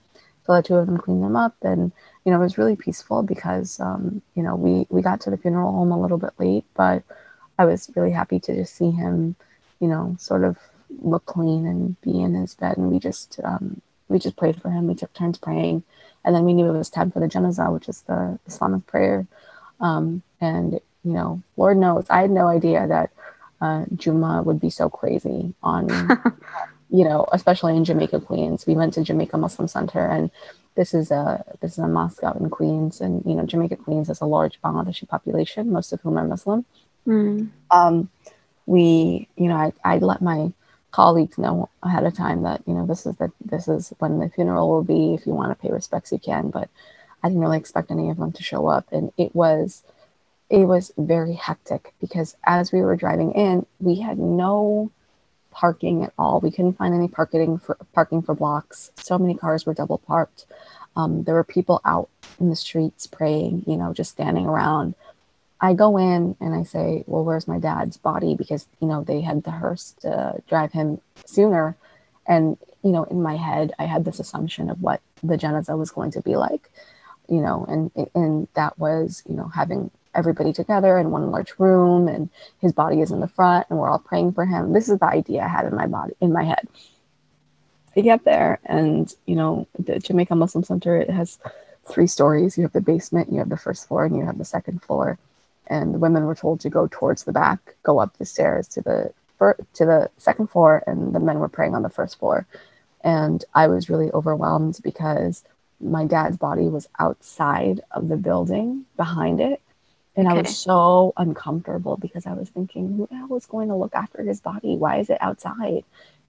So 0.47 0.55
the 0.55 0.63
two 0.63 0.77
of 0.77 0.87
them 0.87 0.97
cleaned 0.97 1.23
them 1.23 1.37
up 1.37 1.57
and 1.63 1.93
you 2.25 2.33
know 2.33 2.41
it 2.41 2.45
was 2.45 2.59
really 2.59 2.77
peaceful 2.77 3.23
because 3.23 3.81
um, 3.81 4.23
you 4.35 4.43
know 4.43 4.55
we 4.57 4.87
we 4.91 5.03
got 5.03 5.21
to 5.23 5.31
the 5.31 5.37
funeral 5.37 5.73
home 5.73 5.93
a 5.93 6.01
little 6.01 6.19
bit 6.19 6.33
late 6.39 6.65
but 6.75 7.03
i 7.59 7.65
was 7.65 7.91
really 7.97 8.13
happy 8.13 8.39
to 8.41 8.55
just 8.55 8.75
see 8.75 8.91
him 8.91 9.37
you 9.81 9.89
know 9.89 10.17
sort 10.19 10.45
of 10.45 10.57
look 11.01 11.27
clean 11.27 11.67
and 11.67 12.01
be 12.01 12.21
in 12.21 12.35
his 12.35 12.55
bed. 12.55 12.77
And 12.77 12.91
we 12.91 12.99
just 12.99 13.41
um, 13.45 13.81
we 14.09 14.19
just 14.19 14.37
prayed 14.37 14.61
for 14.61 14.71
him. 14.71 14.87
We 14.87 14.95
took 14.95 15.13
turns 15.13 15.39
praying. 15.39 15.83
And 16.25 16.35
then 16.35 16.45
we 16.45 16.55
knew 16.55 16.69
it 16.69 16.77
was 16.77 16.91
time 16.91 17.11
for 17.11 17.21
the 17.21 17.27
janazah 17.27 17.73
which 17.73 17.89
is 17.89 18.03
the 18.03 18.39
islamic 18.47 18.87
prayer 18.87 19.27
um, 19.81 20.23
and 20.41 20.75
you 21.05 21.13
know 21.13 21.41
lord 21.57 21.77
knows 21.77 22.07
i 22.11 22.21
had 22.21 22.31
no 22.31 22.47
idea 22.49 22.87
that 22.87 23.11
uh, 23.61 23.85
juma 23.97 24.43
would 24.43 24.61
be 24.61 24.71
so 24.71 24.89
crazy 24.89 25.55
on 25.63 25.89
you 26.91 27.05
know 27.05 27.27
especially 27.33 27.77
in 27.77 27.85
jamaica 27.85 28.21
queens 28.21 28.67
we 28.67 28.75
went 28.75 28.93
to 28.95 29.03
jamaica 29.03 29.37
muslim 29.37 29.69
center 29.69 30.07
and 30.07 30.31
this 30.75 30.95
is 30.95 31.11
a 31.11 31.45
this 31.61 31.73
is 31.73 31.79
a 31.79 31.89
mosque 31.89 32.23
out 32.23 32.37
in 32.37 32.49
queens 32.51 33.01
and 33.01 33.25
you 33.25 33.35
know 33.35 33.45
jamaica 33.47 33.77
queens 33.77 34.09
has 34.09 34.21
a 34.21 34.27
large 34.27 34.61
bangladeshi 34.63 35.09
population 35.09 35.73
most 35.73 35.93
of 35.93 36.01
whom 36.03 36.19
are 36.19 36.25
muslim 36.27 36.65
Mm. 37.07 37.49
um, 37.71 38.11
we, 38.67 39.29
you 39.37 39.49
know, 39.49 39.57
I, 39.57 39.73
I 39.85 39.99
let 39.99 40.21
my 40.21 40.53
colleagues 40.91 41.39
know 41.39 41.69
ahead 41.83 42.05
of 42.05 42.15
time 42.15 42.43
that 42.43 42.63
you 42.67 42.75
know 42.75 42.87
this 42.87 43.07
is 43.07 43.17
the 43.17 43.33
this 43.45 43.69
is 43.69 43.93
when 43.99 44.19
the 44.19 44.29
funeral 44.29 44.69
will 44.71 44.85
be. 44.85 45.15
If 45.15 45.27
you 45.27 45.33
want 45.33 45.51
to 45.51 45.63
pay 45.63 45.73
respects, 45.73 46.13
you 46.13 46.19
can. 46.19 46.51
But 46.51 46.69
I 47.23 47.29
didn't 47.29 47.43
really 47.43 47.59
expect 47.59 47.91
any 47.91 48.11
of 48.11 48.17
them 48.17 48.33
to 48.33 48.43
show 48.43 48.67
up, 48.67 48.87
and 48.93 49.13
it 49.17 49.35
was 49.35 49.83
it 50.51 50.65
was 50.65 50.93
very 50.97 51.35
hectic 51.35 51.93
because 52.01 52.37
as 52.45 52.73
we 52.73 52.81
were 52.81 52.97
driving 52.97 53.33
in, 53.33 53.67
we 53.81 54.01
had 54.01 54.19
no 54.19 54.91
parking 55.51 56.05
at 56.05 56.13
all. 56.19 56.41
We 56.41 56.51
couldn't 56.51 56.79
find 56.79 56.95
any 56.95 57.09
parking 57.09 57.59
for 57.59 57.77
parking 57.93 58.23
for 58.23 58.35
blocks. 58.35 58.91
So 58.97 59.19
many 59.19 59.35
cars 59.35 59.67
were 59.67 59.75
double 59.75 59.99
parked. 59.99 60.47
Um, 60.97 61.25
there 61.25 61.35
were 61.35 61.45
people 61.45 61.81
out 61.85 62.09
in 62.41 62.49
the 62.49 62.57
streets 62.57 63.07
praying, 63.07 63.65
you 63.67 63.77
know, 63.77 63.93
just 63.93 64.11
standing 64.13 64.47
around. 64.47 64.95
I 65.61 65.75
go 65.75 65.97
in 65.97 66.37
and 66.41 66.55
I 66.55 66.63
say, 66.63 67.05
"Well, 67.07 67.25
where's 67.25 67.49
my 67.49 67.59
dad's 67.59 67.97
body?" 67.97 68.37
Because 68.37 68.67
you 68.81 68.89
know 68.89 69.03
they 69.03 69.21
had 69.21 69.43
the 69.43 69.51
hearse 69.51 69.95
to 70.01 70.41
drive 70.49 70.73
him 70.73 71.01
sooner, 71.25 71.77
and 72.27 72.57
you 72.83 72.93
know 72.93 73.05
in 73.05 73.21
my 73.23 73.37
head 73.37 73.73
I 73.79 73.85
had 73.87 74.05
this 74.05 74.21
assumption 74.21 74.71
of 74.71 74.81
what 74.83 75.01
the 75.23 75.37
janazah 75.37 75.77
was 75.77 75.91
going 75.91 76.13
to 76.13 76.23
be 76.23 76.37
like, 76.37 76.71
you 77.29 77.41
know, 77.41 77.65
and 77.69 78.09
and 78.15 78.49
that 78.55 78.79
was 78.79 79.23
you 79.29 79.35
know 79.35 79.49
having 79.49 79.91
everybody 80.15 80.53
together 80.53 80.99
in 80.99 81.11
one 81.11 81.31
large 81.31 81.53
room 81.59 82.09
and 82.09 82.29
his 82.61 82.73
body 82.73 83.01
is 83.01 83.11
in 83.11 83.21
the 83.21 83.29
front 83.29 83.67
and 83.69 83.79
we're 83.79 83.89
all 83.89 83.99
praying 83.99 84.33
for 84.33 84.45
him. 84.45 84.73
This 84.73 84.89
is 84.89 84.99
the 84.99 85.07
idea 85.07 85.43
I 85.43 85.49
had 85.49 85.67
in 85.67 85.75
my 85.75 85.87
body 85.87 86.15
in 86.21 86.33
my 86.33 86.45
head. 86.45 86.67
I 87.97 88.01
get 88.01 88.25
there 88.25 88.59
and 88.65 89.13
you 89.27 89.37
know 89.37 89.67
the 89.79 89.99
Jamaica 89.99 90.35
Muslim 90.35 90.65
Center 90.65 90.97
it 90.97 91.11
has 91.11 91.39
three 91.89 92.07
stories. 92.07 92.57
You 92.57 92.65
have 92.65 92.73
the 92.73 92.81
basement, 92.81 93.33
you 93.33 93.39
have 93.39 93.49
the 93.49 93.57
first 93.57 93.89
floor, 93.89 94.05
and 94.05 94.17
you 94.17 94.25
have 94.25 94.39
the 94.39 94.45
second 94.45 94.83
floor. 94.83 95.19
And 95.67 95.95
the 95.95 95.99
women 95.99 96.25
were 96.25 96.35
told 96.35 96.61
to 96.61 96.71
go 96.71 96.89
towards 96.91 97.25
the 97.25 97.33
back, 97.33 97.77
go 97.83 97.99
up 97.99 98.17
the 98.17 98.25
stairs 98.25 98.69
to 98.69 98.83
the 98.83 99.13
to 99.75 99.85
the 99.85 100.11
second 100.17 100.49
floor, 100.49 100.83
and 100.87 101.15
the 101.15 101.21
men 101.21 101.39
were 101.39 101.49
praying 101.49 101.75
on 101.75 101.83
the 101.83 101.89
first 101.89 102.19
floor. 102.19 102.47
And 103.05 103.45
I 103.55 103.69
was 103.69 103.89
really 103.89 104.11
overwhelmed 104.11 104.81
because 104.83 105.45
my 105.81 106.05
dad's 106.05 106.37
body 106.37 106.69
was 106.69 106.89
outside 106.99 107.81
of 107.91 108.09
the 108.09 108.17
building 108.17 108.85
behind 108.97 109.41
it 109.41 109.61
and 110.19 110.27
okay. 110.27 110.37
I 110.37 110.43
was 110.43 110.59
so 110.59 111.13
uncomfortable 111.17 111.97
because 111.97 112.27
I 112.27 112.33
was 112.33 112.49
thinking, 112.49 112.97
who 112.97 113.07
the 113.07 113.15
hell 113.15 113.37
is 113.37 113.47
going 113.47 113.69
to 113.69 113.77
look 113.77 113.95
after 113.95 114.21
his 114.25 114.41
body? 114.41 114.75
Why 114.75 114.99
is 114.99 115.11
it 115.11 115.19
outside? 115.21 115.85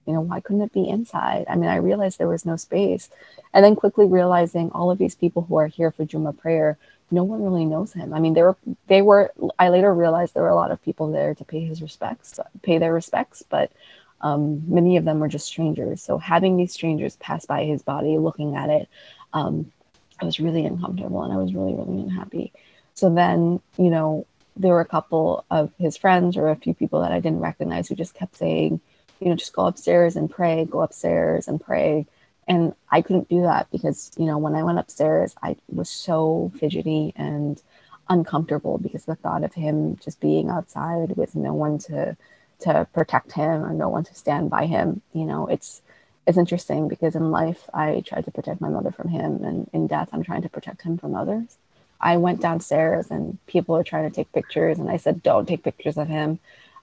You 0.06 0.12
know, 0.12 0.20
why 0.20 0.38
couldn't 0.38 0.62
it 0.62 0.72
be 0.72 0.88
inside? 0.88 1.44
I 1.48 1.56
mean, 1.56 1.68
I 1.68 1.76
realized 1.76 2.16
there 2.16 2.28
was 2.28 2.46
no 2.46 2.54
space. 2.54 3.10
And 3.52 3.64
then 3.64 3.74
quickly 3.74 4.06
realizing 4.06 4.70
all 4.70 4.92
of 4.92 4.98
these 4.98 5.16
people 5.16 5.42
who 5.42 5.56
are 5.56 5.66
here 5.66 5.90
for 5.90 6.04
Juma 6.04 6.32
prayer, 6.32 6.78
no 7.10 7.24
one 7.24 7.42
really 7.42 7.64
knows 7.64 7.92
him. 7.92 8.14
I 8.14 8.20
mean, 8.20 8.34
they 8.34 8.44
were, 8.44 8.56
they 8.86 9.02
were, 9.02 9.32
I 9.58 9.70
later 9.70 9.92
realized 9.92 10.34
there 10.34 10.44
were 10.44 10.50
a 10.50 10.54
lot 10.54 10.70
of 10.70 10.80
people 10.84 11.10
there 11.10 11.34
to 11.34 11.44
pay 11.44 11.64
his 11.64 11.82
respects, 11.82 12.38
pay 12.62 12.78
their 12.78 12.94
respects, 12.94 13.42
but 13.42 13.72
um, 14.20 14.62
many 14.72 14.98
of 14.98 15.04
them 15.04 15.18
were 15.18 15.26
just 15.26 15.48
strangers. 15.48 16.00
So 16.00 16.16
having 16.16 16.56
these 16.56 16.72
strangers 16.72 17.16
pass 17.16 17.44
by 17.44 17.64
his 17.64 17.82
body, 17.82 18.18
looking 18.18 18.54
at 18.54 18.70
it, 18.70 18.88
um, 19.32 19.72
I 20.20 20.24
was 20.24 20.40
really 20.40 20.64
uncomfortable 20.64 21.22
and 21.22 21.32
I 21.32 21.36
was 21.36 21.54
really, 21.54 21.74
really 21.74 22.00
unhappy. 22.00 22.52
So 22.94 23.12
then, 23.12 23.60
you 23.78 23.90
know, 23.90 24.26
there 24.56 24.74
were 24.74 24.80
a 24.80 24.86
couple 24.86 25.44
of 25.50 25.72
his 25.78 25.96
friends 25.96 26.36
or 26.36 26.48
a 26.48 26.56
few 26.56 26.74
people 26.74 27.00
that 27.00 27.12
I 27.12 27.20
didn't 27.20 27.40
recognize 27.40 27.88
who 27.88 27.94
just 27.94 28.14
kept 28.14 28.36
saying, 28.36 28.80
you 29.20 29.28
know, 29.28 29.36
just 29.36 29.54
go 29.54 29.66
upstairs 29.66 30.16
and 30.16 30.30
pray, 30.30 30.64
go 30.64 30.82
upstairs 30.82 31.48
and 31.48 31.60
pray. 31.60 32.06
And 32.48 32.74
I 32.90 33.00
couldn't 33.00 33.28
do 33.28 33.42
that 33.42 33.70
because, 33.70 34.10
you 34.16 34.26
know, 34.26 34.38
when 34.38 34.54
I 34.54 34.62
went 34.62 34.78
upstairs, 34.78 35.34
I 35.42 35.56
was 35.68 35.88
so 35.88 36.52
fidgety 36.58 37.12
and 37.16 37.62
uncomfortable 38.08 38.76
because 38.78 39.04
the 39.04 39.14
thought 39.14 39.44
of 39.44 39.54
him 39.54 39.96
just 40.02 40.20
being 40.20 40.50
outside 40.50 41.16
with 41.16 41.36
no 41.36 41.54
one 41.54 41.78
to 41.78 42.16
to 42.60 42.86
protect 42.92 43.32
him 43.32 43.64
or 43.64 43.72
no 43.72 43.88
one 43.88 44.04
to 44.04 44.14
stand 44.14 44.50
by 44.50 44.66
him, 44.66 45.00
you 45.14 45.24
know, 45.24 45.46
it's 45.46 45.80
it's 46.26 46.38
interesting 46.38 46.88
because 46.88 47.14
in 47.14 47.30
life 47.30 47.68
I 47.72 48.02
tried 48.06 48.24
to 48.26 48.30
protect 48.30 48.60
my 48.60 48.68
mother 48.68 48.90
from 48.90 49.08
him 49.08 49.42
and 49.44 49.68
in 49.72 49.86
death 49.86 50.10
I'm 50.12 50.22
trying 50.22 50.42
to 50.42 50.48
protect 50.48 50.82
him 50.82 50.98
from 50.98 51.14
others. 51.14 51.56
I 52.00 52.16
went 52.16 52.40
downstairs 52.40 53.10
and 53.10 53.38
people 53.46 53.74
were 53.74 53.84
trying 53.84 54.08
to 54.08 54.14
take 54.14 54.32
pictures, 54.32 54.78
and 54.78 54.88
I 54.88 54.96
said, 54.96 55.22
"Don't 55.22 55.46
take 55.46 55.62
pictures 55.62 55.98
of 55.98 56.08
him." 56.08 56.38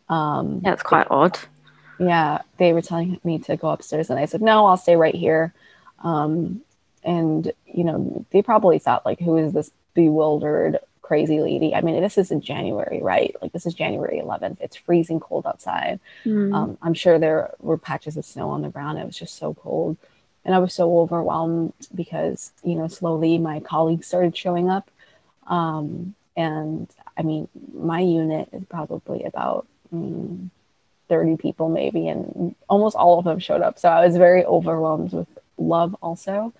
Um, 0.09 0.61
yeah, 0.63 0.73
it's 0.73 0.83
quite 0.83 1.07
odd. 1.09 1.39
Yeah, 1.99 2.41
they 2.57 2.73
were 2.73 2.83
telling 2.83 3.19
me 3.23 3.39
to 3.39 3.57
go 3.57 3.69
upstairs, 3.69 4.09
and 4.09 4.19
I 4.19 4.25
said, 4.25 4.41
"No, 4.41 4.67
I'll 4.67 4.77
stay 4.77 4.95
right 4.95 5.15
here." 5.15 5.53
Um, 6.03 6.61
and 7.03 7.51
you 7.65 7.83
know, 7.83 8.25
they 8.31 8.41
probably 8.43 8.77
thought 8.79 9.05
like, 9.05 9.19
"Who 9.19 9.37
is 9.37 9.53
this 9.53 9.71
bewildered, 9.95 10.77
crazy 11.07 11.39
lady?" 11.39 11.73
I 11.75 11.81
mean, 11.81 12.01
this 12.01 12.17
is 12.17 12.31
in 12.31 12.41
January, 12.41 12.99
right? 13.01 13.35
Like 13.41 13.53
this 13.53 13.65
is 13.65 13.73
January 13.73 14.19
11th. 14.23 14.57
It's 14.61 14.75
freezing 14.75 15.19
cold 15.19 15.45
outside. 15.47 15.99
Mm. 16.25 16.53
Um, 16.53 16.77
I'm 16.81 16.93
sure 16.93 17.17
there 17.17 17.53
were 17.59 17.77
patches 17.77 18.17
of 18.17 18.25
snow 18.25 18.49
on 18.49 18.61
the 18.61 18.69
ground. 18.69 18.99
It 18.99 19.05
was 19.05 19.17
just 19.17 19.37
so 19.37 19.53
cold, 19.53 19.97
and 20.45 20.53
I 20.55 20.59
was 20.59 20.73
so 20.73 20.99
overwhelmed 20.99 21.73
because 21.93 22.51
you 22.63 22.75
know, 22.75 22.87
slowly 22.87 23.37
my 23.37 23.59
colleagues 23.59 24.07
started 24.07 24.35
showing 24.35 24.69
up 24.69 24.91
um, 25.47 26.13
and 26.35 26.87
I 27.17 27.23
mean, 27.23 27.47
my 27.73 28.01
unit 28.01 28.49
is 28.51 28.63
probably 28.65 29.23
about 29.23 29.65
mm, 29.93 30.49
30 31.09 31.37
people, 31.37 31.69
maybe, 31.69 32.07
and 32.07 32.55
almost 32.69 32.95
all 32.95 33.17
of 33.17 33.25
them 33.25 33.39
showed 33.39 33.61
up. 33.61 33.79
So 33.79 33.89
I 33.89 34.05
was 34.05 34.17
very 34.17 34.45
overwhelmed 34.45 35.13
with 35.13 35.27
love 35.57 35.95
also 36.01 36.53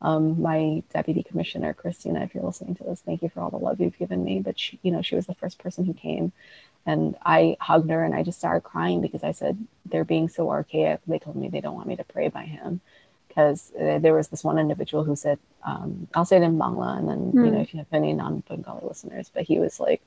Um, 0.00 0.42
my 0.42 0.82
deputy 0.92 1.22
commissioner, 1.22 1.74
Christina, 1.74 2.22
if 2.22 2.34
you're 2.34 2.42
listening 2.42 2.74
to 2.76 2.84
this, 2.84 3.00
thank 3.00 3.22
you 3.22 3.28
for 3.28 3.40
all 3.40 3.50
the 3.50 3.56
love 3.56 3.80
you've 3.80 3.98
given 3.98 4.24
me. 4.24 4.40
But 4.40 4.58
she, 4.58 4.80
you 4.82 4.90
know, 4.90 5.02
she 5.02 5.14
was 5.14 5.26
the 5.26 5.34
first 5.34 5.58
person 5.58 5.84
who 5.84 5.94
came 5.94 6.32
and 6.84 7.16
I 7.24 7.56
hugged 7.60 7.88
her 7.90 8.02
and 8.02 8.14
I 8.14 8.24
just 8.24 8.38
started 8.38 8.62
crying 8.62 9.00
because 9.00 9.22
I 9.22 9.32
said, 9.32 9.56
they're 9.86 10.04
being 10.04 10.28
so 10.28 10.50
archaic. 10.50 11.00
They 11.06 11.20
told 11.20 11.36
me 11.36 11.48
they 11.48 11.60
don't 11.60 11.76
want 11.76 11.86
me 11.86 11.96
to 11.96 12.04
pray 12.04 12.28
by 12.28 12.44
him 12.44 12.80
because 13.28 13.72
uh, 13.80 13.98
there 13.98 14.14
was 14.14 14.28
this 14.28 14.44
one 14.44 14.58
individual 14.58 15.04
who 15.04 15.16
said, 15.16 15.38
um, 15.64 16.08
I'll 16.14 16.24
say 16.24 16.36
it 16.36 16.42
in 16.42 16.58
Bangla, 16.58 16.98
and 16.98 17.08
then 17.08 17.32
mm. 17.32 17.44
you 17.44 17.50
know 17.50 17.56
hmm. 17.58 17.62
if 17.62 17.72
you 17.72 17.78
have 17.78 17.86
any 17.92 18.12
non-Bengali 18.12 18.86
listeners, 18.86 19.30
but 19.32 19.44
he 19.44 19.58
was 19.58 19.80
like, 19.80 20.02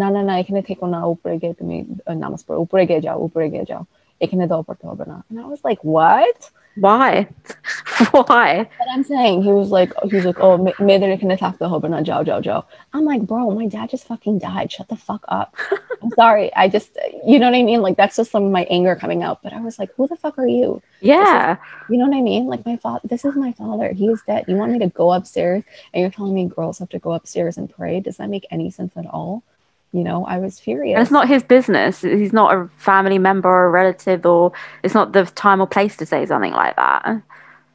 না 0.00 0.08
না 0.14 0.20
না 0.28 0.34
এখানে 0.42 0.60
থেকো 0.70 0.84
না 0.94 1.00
উপরে 1.14 1.34
গিয়ে 1.42 1.54
তুমি 1.60 1.76
নামাজ 2.24 2.40
পড়ো 2.46 2.58
উপরে 2.66 2.82
গিয়ে 2.90 3.00
যাও 3.06 3.18
উপরে 3.28 3.46
গিয়ে 3.52 3.66
যাও 3.70 3.82
এখানে 4.24 4.44
দোয়া 4.50 4.64
পড়তে 4.68 4.84
হবে 4.90 5.04
না 5.12 5.16
and 5.30 5.38
I 5.44 5.46
was 5.54 5.60
like 5.68 5.80
what 5.96 6.40
Why? 6.75 7.27
Why? 8.11 8.69
But 8.77 8.87
I'm 8.89 9.03
saying 9.03 9.43
he 9.43 9.51
was 9.51 9.69
like, 9.69 9.91
he's 10.09 10.25
like, 10.25 10.39
oh, 10.39 10.57
may 10.57 10.97
they 10.97 11.15
not 11.15 11.33
attack 11.33 11.57
the 11.57 11.67
Hoban 11.67 11.89
not 11.89 12.03
Joe 12.03 12.23
Joe 12.23 12.41
Joe. 12.41 12.65
I'm 12.93 13.05
like, 13.05 13.23
bro, 13.23 13.51
my 13.51 13.67
dad 13.67 13.89
just 13.89 14.07
fucking 14.07 14.39
died. 14.39 14.71
Shut 14.71 14.87
the 14.87 14.95
fuck 14.95 15.25
up. 15.27 15.55
I'm 16.01 16.11
sorry. 16.11 16.53
I 16.55 16.69
just, 16.69 16.97
you 17.25 17.39
know 17.39 17.49
what 17.49 17.57
I 17.57 17.63
mean? 17.63 17.81
Like 17.81 17.97
that's 17.97 18.15
just 18.15 18.31
some 18.31 18.45
of 18.45 18.51
my 18.51 18.63
anger 18.69 18.95
coming 18.95 19.23
out. 19.23 19.43
But 19.43 19.53
I 19.53 19.61
was 19.61 19.77
like, 19.79 19.93
who 19.95 20.07
the 20.07 20.15
fuck 20.15 20.37
are 20.37 20.47
you? 20.47 20.81
Yeah. 21.01 21.53
Is, 21.53 21.59
you 21.89 21.97
know 21.97 22.07
what 22.07 22.15
I 22.15 22.21
mean? 22.21 22.45
Like 22.45 22.65
my 22.65 22.77
father. 22.77 23.01
This 23.03 23.25
is 23.25 23.35
my 23.35 23.51
father. 23.53 23.91
He 23.91 24.07
is 24.07 24.21
dead. 24.25 24.45
You 24.47 24.55
want 24.55 24.71
me 24.71 24.79
to 24.79 24.87
go 24.87 25.11
upstairs 25.11 25.63
and 25.93 26.01
you're 26.01 26.11
telling 26.11 26.33
me 26.33 26.47
girls 26.47 26.79
have 26.79 26.89
to 26.89 26.99
go 26.99 27.13
upstairs 27.13 27.57
and 27.57 27.69
pray? 27.69 27.99
Does 27.99 28.17
that 28.17 28.29
make 28.29 28.45
any 28.51 28.71
sense 28.71 28.95
at 28.95 29.05
all? 29.07 29.43
You 29.91 30.03
know, 30.03 30.25
I 30.25 30.37
was 30.37 30.59
furious. 30.59 30.95
And 30.95 31.01
it's 31.01 31.11
not 31.11 31.27
his 31.27 31.43
business. 31.43 32.01
He's 32.01 32.33
not 32.33 32.55
a 32.55 32.69
family 32.77 33.17
member 33.17 33.49
or 33.49 33.65
a 33.65 33.69
relative, 33.69 34.25
or 34.25 34.51
it's 34.83 34.93
not 34.93 35.13
the 35.13 35.25
time 35.25 35.61
or 35.61 35.67
place 35.67 35.97
to 35.97 36.05
say 36.05 36.25
something 36.25 36.53
like 36.53 36.75
that. 36.75 37.21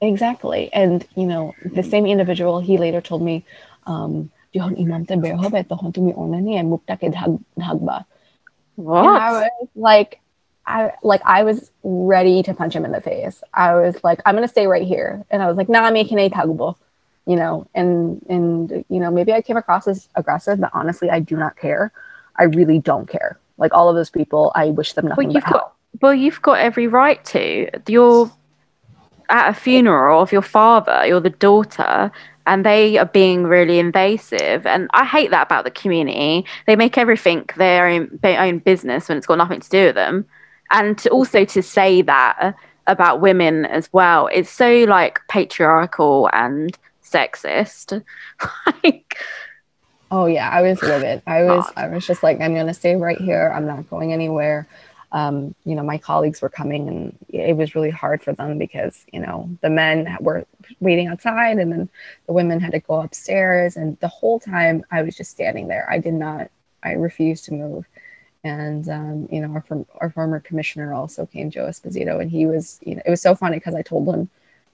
Exactly. 0.00 0.72
And, 0.72 1.06
you 1.16 1.26
know, 1.26 1.54
the 1.64 1.82
same 1.82 2.06
individual, 2.06 2.60
he 2.60 2.78
later 2.78 3.00
told 3.00 3.22
me, 3.22 3.44
um, 3.86 4.30
what? 8.76 9.04
I 9.04 9.32
was 9.32 9.68
like, 9.74 10.20
I 10.66 10.92
like 11.02 11.20
I 11.24 11.42
was 11.42 11.70
ready 11.82 12.42
to 12.42 12.54
punch 12.54 12.74
him 12.74 12.84
in 12.84 12.92
the 12.92 13.00
face. 13.00 13.42
I 13.52 13.74
was 13.74 14.02
like, 14.02 14.20
I'm 14.24 14.34
gonna 14.34 14.48
stay 14.48 14.66
right 14.66 14.86
here, 14.86 15.24
and 15.30 15.42
I 15.42 15.46
was 15.46 15.56
like, 15.56 15.68
"Nah, 15.68 15.90
making 15.90 16.18
a 16.18 16.30
tagbo," 16.30 16.76
you 17.26 17.36
know, 17.36 17.66
and 17.74 18.24
and 18.28 18.84
you 18.88 19.00
know, 19.00 19.10
maybe 19.10 19.32
I 19.32 19.42
came 19.42 19.56
across 19.56 19.88
as 19.88 20.08
aggressive, 20.14 20.60
but 20.60 20.70
honestly, 20.74 21.10
I 21.10 21.20
do 21.20 21.36
not 21.36 21.56
care. 21.56 21.92
I 22.36 22.44
really 22.44 22.78
don't 22.78 23.08
care. 23.08 23.38
Like 23.56 23.72
all 23.72 23.88
of 23.88 23.94
those 23.94 24.10
people, 24.10 24.52
I 24.54 24.70
wish 24.70 24.92
them 24.94 25.06
nothing 25.08 25.28
well, 25.28 25.34
you've 25.34 25.44
but 25.44 25.52
got, 25.52 25.74
Well, 26.02 26.14
you've 26.14 26.42
got 26.42 26.58
every 26.58 26.86
right 26.86 27.24
to. 27.26 27.70
You're 27.86 28.30
at 29.30 29.48
a 29.48 29.54
funeral 29.54 30.20
of 30.20 30.32
your 30.32 30.42
father. 30.42 31.06
You're 31.06 31.20
the 31.20 31.30
daughter, 31.30 32.10
and 32.46 32.66
they 32.66 32.98
are 32.98 33.06
being 33.06 33.44
really 33.44 33.78
invasive. 33.78 34.66
And 34.66 34.90
I 34.92 35.04
hate 35.04 35.30
that 35.30 35.46
about 35.46 35.64
the 35.64 35.70
community. 35.70 36.44
They 36.66 36.76
make 36.76 36.98
everything 36.98 37.48
their 37.56 37.86
own, 37.86 38.18
their 38.22 38.40
own 38.40 38.58
business 38.58 39.08
when 39.08 39.18
it's 39.18 39.26
got 39.26 39.38
nothing 39.38 39.60
to 39.60 39.70
do 39.70 39.86
with 39.86 39.94
them. 39.94 40.26
And 40.70 40.98
to 40.98 41.10
also 41.10 41.44
to 41.44 41.62
say 41.62 42.02
that 42.02 42.54
about 42.86 43.20
women 43.20 43.64
as 43.66 43.90
well, 43.92 44.28
it's 44.32 44.50
so 44.50 44.84
like 44.84 45.20
patriarchal 45.28 46.28
and 46.32 46.76
sexist. 47.14 48.02
like 48.84 49.16
Oh 50.10 50.26
yeah, 50.26 50.48
I 50.48 50.62
was 50.62 50.82
livid. 50.82 51.22
I 51.26 51.42
was 51.44 51.72
I 51.76 51.88
was 51.88 52.06
just 52.06 52.22
like, 52.22 52.40
I'm 52.40 52.54
gonna 52.54 52.74
stay 52.74 52.96
right 52.96 53.20
here. 53.20 53.52
I'm 53.54 53.66
not 53.66 53.88
going 53.90 54.12
anywhere. 54.12 54.68
Um, 55.12 55.54
you 55.64 55.76
know, 55.76 55.84
my 55.84 55.98
colleagues 55.98 56.42
were 56.42 56.48
coming 56.50 56.88
and 56.88 57.18
it 57.28 57.56
was 57.56 57.74
really 57.76 57.90
hard 57.90 58.22
for 58.22 58.32
them 58.32 58.58
because, 58.58 59.04
you 59.12 59.20
know, 59.20 59.48
the 59.62 59.70
men 59.70 60.16
were 60.20 60.44
waiting 60.80 61.06
outside 61.08 61.58
and 61.58 61.72
then 61.72 61.88
the 62.26 62.32
women 62.32 62.60
had 62.60 62.72
to 62.72 62.80
go 62.80 63.00
upstairs. 63.00 63.76
And 63.76 63.98
the 64.00 64.08
whole 64.08 64.40
time 64.40 64.84
I 64.90 65.02
was 65.02 65.16
just 65.16 65.30
standing 65.30 65.68
there. 65.68 65.88
I 65.90 65.98
did 65.98 66.14
not, 66.14 66.50
I 66.82 66.92
refused 66.92 67.44
to 67.46 67.54
move. 67.54 67.86
and 68.44 68.88
um, 68.88 69.28
you 69.30 69.40
know 69.40 69.52
our, 69.54 69.62
from, 69.62 69.86
our 70.00 70.10
former 70.10 70.40
commissioner 70.40 70.94
also 70.94 71.26
came 71.26 71.50
joe 71.50 71.66
esposito 71.66 72.20
and 72.20 72.30
he 72.30 72.46
was 72.46 72.78
you 72.82 72.94
know 72.96 73.02
it 73.06 73.10
was 73.10 73.22
so 73.22 73.34
funny 73.34 73.56
because 73.58 73.74
i 73.74 73.82
told 73.82 74.08
him 74.08 74.28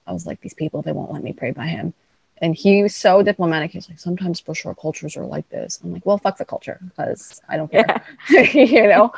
i 0.07 0.13
was 0.13 0.25
like 0.27 0.41
these 0.41 0.53
people 0.53 0.81
they 0.81 0.91
won't 0.91 1.11
let 1.11 1.23
me 1.23 1.33
pray 1.33 1.51
by 1.51 1.67
him 1.67 1.93
and 2.41 2.55
he 2.55 2.83
was 2.83 2.95
so 2.95 3.21
diplomatic 3.21 3.71
he's 3.71 3.87
like 3.89 3.99
sometimes 3.99 4.39
for 4.39 4.53
sure 4.53 4.75
cultures 4.75 5.15
are 5.15 5.25
like 5.25 5.47
this 5.49 5.79
i'm 5.83 5.93
like 5.93 6.05
well 6.05 6.17
fuck 6.17 6.37
the 6.37 6.45
culture 6.45 6.79
because 6.89 7.41
i 7.47 7.55
don't 7.57 7.71
care 7.71 8.03
yeah. 8.29 8.41
you 8.53 8.87
know 8.87 9.11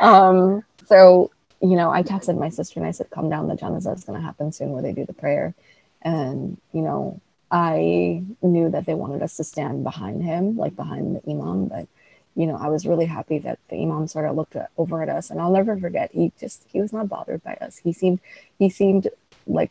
um, 0.00 0.64
so 0.86 1.30
you 1.60 1.76
know 1.76 1.90
i 1.90 2.02
texted 2.02 2.38
my 2.38 2.48
sister 2.48 2.80
and 2.80 2.86
i 2.86 2.90
said 2.90 3.08
come 3.10 3.28
down 3.28 3.46
the 3.48 3.54
janazah 3.54 3.94
is 3.96 4.04
going 4.04 4.18
to 4.18 4.24
happen 4.24 4.50
soon 4.50 4.72
where 4.72 4.82
they 4.82 4.92
do 4.92 5.04
the 5.04 5.12
prayer 5.12 5.54
and 6.02 6.58
you 6.72 6.80
know 6.80 7.20
i 7.50 8.22
knew 8.42 8.70
that 8.70 8.86
they 8.86 8.94
wanted 8.94 9.22
us 9.22 9.36
to 9.36 9.44
stand 9.44 9.84
behind 9.84 10.22
him 10.22 10.56
like 10.56 10.74
behind 10.74 11.16
the 11.16 11.30
imam 11.30 11.66
but 11.66 11.86
you 12.34 12.46
know, 12.46 12.56
I 12.56 12.68
was 12.68 12.86
really 12.86 13.04
happy 13.04 13.38
that 13.40 13.58
the 13.68 13.76
imam 13.82 14.06
sort 14.06 14.24
of 14.24 14.36
looked 14.36 14.56
at, 14.56 14.70
over 14.78 15.02
at 15.02 15.08
us, 15.08 15.30
and 15.30 15.40
I'll 15.40 15.52
never 15.52 15.76
forget. 15.76 16.10
He 16.12 16.32
just 16.40 16.64
he 16.66 16.80
was 16.80 16.92
not 16.92 17.08
bothered 17.08 17.42
by 17.42 17.54
us. 17.54 17.78
He 17.78 17.92
seemed 17.92 18.20
he 18.58 18.70
seemed 18.70 19.08
like 19.46 19.70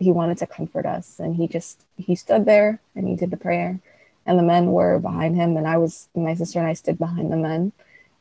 he 0.00 0.10
wanted 0.10 0.38
to 0.38 0.46
comfort 0.46 0.86
us, 0.86 1.20
and 1.20 1.36
he 1.36 1.46
just 1.46 1.84
he 1.96 2.16
stood 2.16 2.46
there 2.46 2.80
and 2.96 3.06
he 3.06 3.14
did 3.14 3.30
the 3.30 3.36
prayer, 3.36 3.78
and 4.26 4.38
the 4.38 4.42
men 4.42 4.72
were 4.72 4.98
behind 4.98 5.36
him, 5.36 5.56
and 5.56 5.68
I 5.68 5.76
was 5.76 6.08
my 6.14 6.34
sister 6.34 6.58
and 6.58 6.68
I 6.68 6.72
stood 6.72 6.98
behind 6.98 7.30
the 7.30 7.36
men, 7.36 7.72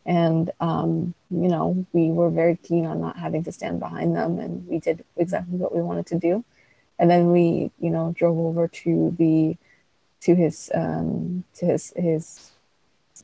and 0.06 0.52
um, 0.60 1.16
you 1.32 1.48
know 1.48 1.86
we 1.94 2.12
were 2.12 2.30
very 2.30 2.58
keen 2.58 2.86
on 2.86 3.02
not 3.02 3.18
having 3.18 3.44
to 3.46 3.52
stand 3.52 3.80
behind 3.80 4.16
them, 4.16 4.40
and 4.40 4.68
we 4.68 4.80
did 4.80 5.06
exactly 5.18 5.58
what 5.58 5.74
we 5.74 5.82
wanted 5.82 6.06
to 6.08 6.20
do, 6.20 6.44
and 7.00 7.10
then 7.10 7.32
we 7.32 7.72
you 7.80 7.90
know 7.90 8.14
drove 8.18 8.38
over 8.38 8.68
to 8.68 9.16
the 9.18 9.58
to 10.22 10.36
his 10.36 10.70
um, 10.76 11.46
to 11.56 11.66
his 11.66 11.94
his 11.96 12.52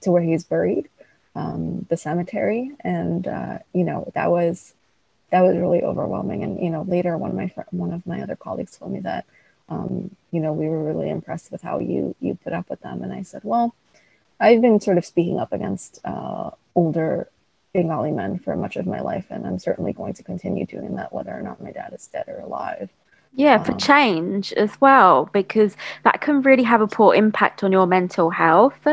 to 0.01 0.11
where 0.11 0.21
he's 0.21 0.43
buried, 0.45 0.87
um, 1.35 1.85
the 1.89 1.97
cemetery, 1.97 2.71
and 2.81 3.27
uh, 3.27 3.59
you 3.73 3.83
know 3.83 4.09
that 4.15 4.31
was 4.31 4.73
that 5.31 5.41
was 5.41 5.57
really 5.57 5.83
overwhelming. 5.83 6.43
And 6.43 6.59
you 6.59 6.69
know 6.69 6.83
later 6.83 7.17
one 7.17 7.31
of 7.31 7.35
my 7.35 7.47
fr- 7.47 7.61
one 7.71 7.93
of 7.93 8.05
my 8.05 8.21
other 8.21 8.35
colleagues 8.35 8.77
told 8.77 8.91
me 8.91 8.99
that 9.01 9.25
um, 9.69 10.15
you 10.31 10.39
know 10.39 10.53
we 10.53 10.67
were 10.67 10.83
really 10.83 11.09
impressed 11.09 11.51
with 11.51 11.61
how 11.61 11.79
you 11.79 12.15
you 12.19 12.37
put 12.43 12.53
up 12.53 12.69
with 12.69 12.81
them, 12.81 13.03
and 13.03 13.11
I 13.13 13.23
said, 13.23 13.41
well, 13.43 13.75
I've 14.39 14.61
been 14.61 14.79
sort 14.79 14.97
of 14.97 15.05
speaking 15.05 15.39
up 15.39 15.53
against 15.53 15.99
uh, 16.05 16.51
older 16.75 17.29
Bengali 17.73 18.11
men 18.11 18.39
for 18.39 18.55
much 18.55 18.75
of 18.75 18.85
my 18.85 19.01
life, 19.01 19.25
and 19.29 19.45
I'm 19.45 19.59
certainly 19.59 19.93
going 19.93 20.13
to 20.13 20.23
continue 20.23 20.65
doing 20.65 20.95
that, 20.95 21.11
whether 21.11 21.31
or 21.31 21.41
not 21.41 21.61
my 21.61 21.71
dad 21.71 21.93
is 21.93 22.07
dead 22.07 22.25
or 22.27 22.39
alive. 22.39 22.89
Yeah, 23.37 23.61
for 23.61 23.73
um, 23.73 23.77
change 23.77 24.53
as 24.53 24.79
well, 24.79 25.29
because 25.33 25.75
that 26.03 26.21
can 26.21 26.41
really 26.41 26.63
have 26.63 26.79
a 26.79 26.87
poor 26.87 27.13
impact 27.13 27.63
on 27.65 27.71
your 27.73 27.85
mental 27.85 28.29
health 28.29 28.87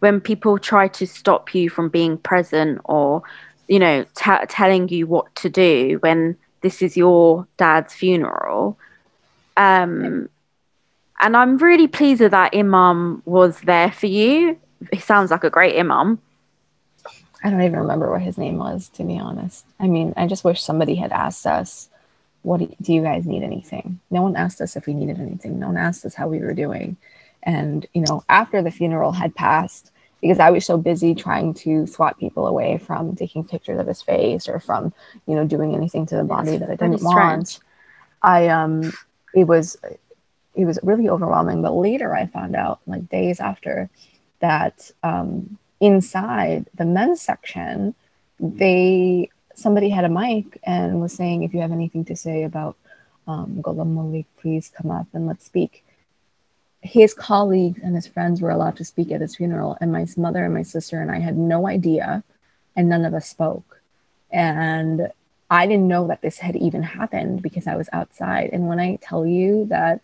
when 0.00 0.20
people 0.20 0.58
try 0.58 0.88
to 0.88 1.06
stop 1.06 1.54
you 1.54 1.70
from 1.70 1.88
being 1.88 2.18
present 2.18 2.80
or, 2.84 3.22
you 3.68 3.78
know, 3.78 4.04
t- 4.14 4.46
telling 4.48 4.88
you 4.88 5.06
what 5.06 5.34
to 5.36 5.48
do 5.48 5.98
when 6.00 6.36
this 6.60 6.82
is 6.82 6.96
your 6.96 7.46
dad's 7.56 7.92
funeral. 7.92 8.78
Um, 9.56 10.28
and 11.20 11.36
I'm 11.36 11.58
really 11.58 11.88
pleased 11.88 12.20
that 12.20 12.32
that 12.32 12.54
imam 12.54 13.22
was 13.24 13.60
there 13.60 13.90
for 13.90 14.06
you. 14.06 14.58
He 14.92 14.98
sounds 14.98 15.30
like 15.30 15.44
a 15.44 15.50
great 15.50 15.78
imam. 15.78 16.20
I 17.42 17.50
don't 17.50 17.62
even 17.62 17.78
remember 17.78 18.10
what 18.10 18.22
his 18.22 18.38
name 18.38 18.56
was, 18.56 18.88
to 18.90 19.04
be 19.04 19.18
honest. 19.18 19.66
I 19.78 19.86
mean, 19.86 20.14
I 20.16 20.26
just 20.26 20.44
wish 20.44 20.62
somebody 20.62 20.94
had 20.94 21.12
asked 21.12 21.46
us 21.46 21.88
what 22.44 22.58
do 22.58 22.64
you, 22.64 22.76
do 22.80 22.92
you 22.92 23.02
guys 23.02 23.26
need 23.26 23.42
anything? 23.42 24.00
No 24.10 24.22
one 24.22 24.36
asked 24.36 24.60
us 24.60 24.76
if 24.76 24.86
we 24.86 24.92
needed 24.92 25.18
anything. 25.18 25.58
No 25.58 25.68
one 25.68 25.78
asked 25.78 26.04
us 26.04 26.14
how 26.14 26.28
we 26.28 26.40
were 26.40 26.52
doing. 26.52 26.96
And, 27.42 27.86
you 27.94 28.02
know, 28.02 28.22
after 28.28 28.62
the 28.62 28.70
funeral 28.70 29.12
had 29.12 29.34
passed, 29.34 29.90
because 30.24 30.38
I 30.40 30.50
was 30.50 30.64
so 30.64 30.78
busy 30.78 31.14
trying 31.14 31.52
to 31.64 31.86
swat 31.86 32.18
people 32.18 32.46
away 32.46 32.78
from 32.78 33.14
taking 33.14 33.44
pictures 33.44 33.78
of 33.78 33.86
his 33.86 34.00
face 34.00 34.48
or 34.48 34.58
from, 34.58 34.94
you 35.26 35.34
know, 35.34 35.44
doing 35.44 35.74
anything 35.74 36.06
to 36.06 36.16
the 36.16 36.24
body 36.24 36.52
it's 36.52 36.60
that 36.60 36.70
I 36.70 36.76
didn't 36.76 37.02
want. 37.02 37.60
I 38.22 38.48
um 38.48 38.94
it 39.34 39.44
was 39.46 39.76
it 40.54 40.64
was 40.64 40.78
really 40.82 41.10
overwhelming. 41.10 41.60
But 41.60 41.74
later 41.74 42.14
I 42.14 42.24
found 42.24 42.56
out, 42.56 42.80
like 42.86 43.10
days 43.10 43.38
after, 43.38 43.90
that 44.40 44.90
um 45.02 45.58
inside 45.78 46.70
the 46.74 46.86
men's 46.86 47.20
section, 47.20 47.94
they 48.40 49.28
somebody 49.54 49.90
had 49.90 50.06
a 50.06 50.08
mic 50.08 50.58
and 50.64 51.02
was 51.02 51.12
saying, 51.12 51.42
if 51.42 51.52
you 51.52 51.60
have 51.60 51.70
anything 51.70 52.06
to 52.06 52.16
say 52.16 52.44
about 52.44 52.76
um, 53.28 53.58
Ghulam 53.60 53.94
Malik, 53.94 54.24
please 54.40 54.72
come 54.74 54.90
up 54.90 55.06
and 55.12 55.26
let's 55.26 55.44
speak. 55.44 55.83
His 56.84 57.14
colleagues 57.14 57.80
and 57.82 57.94
his 57.94 58.06
friends 58.06 58.42
were 58.42 58.50
allowed 58.50 58.76
to 58.76 58.84
speak 58.84 59.10
at 59.10 59.22
his 59.22 59.36
funeral, 59.36 59.78
and 59.80 59.90
my 59.90 60.06
mother 60.18 60.44
and 60.44 60.52
my 60.52 60.62
sister 60.62 61.00
and 61.00 61.10
I 61.10 61.18
had 61.18 61.36
no 61.36 61.66
idea, 61.66 62.22
and 62.76 62.90
none 62.90 63.06
of 63.06 63.14
us 63.14 63.26
spoke. 63.26 63.80
And 64.30 65.10
I 65.50 65.66
didn't 65.66 65.88
know 65.88 66.06
that 66.08 66.20
this 66.20 66.38
had 66.38 66.56
even 66.56 66.82
happened 66.82 67.40
because 67.40 67.66
I 67.66 67.76
was 67.76 67.88
outside. 67.94 68.50
And 68.52 68.68
when 68.68 68.78
I 68.78 68.96
tell 68.96 69.24
you 69.24 69.64
that, 69.70 70.02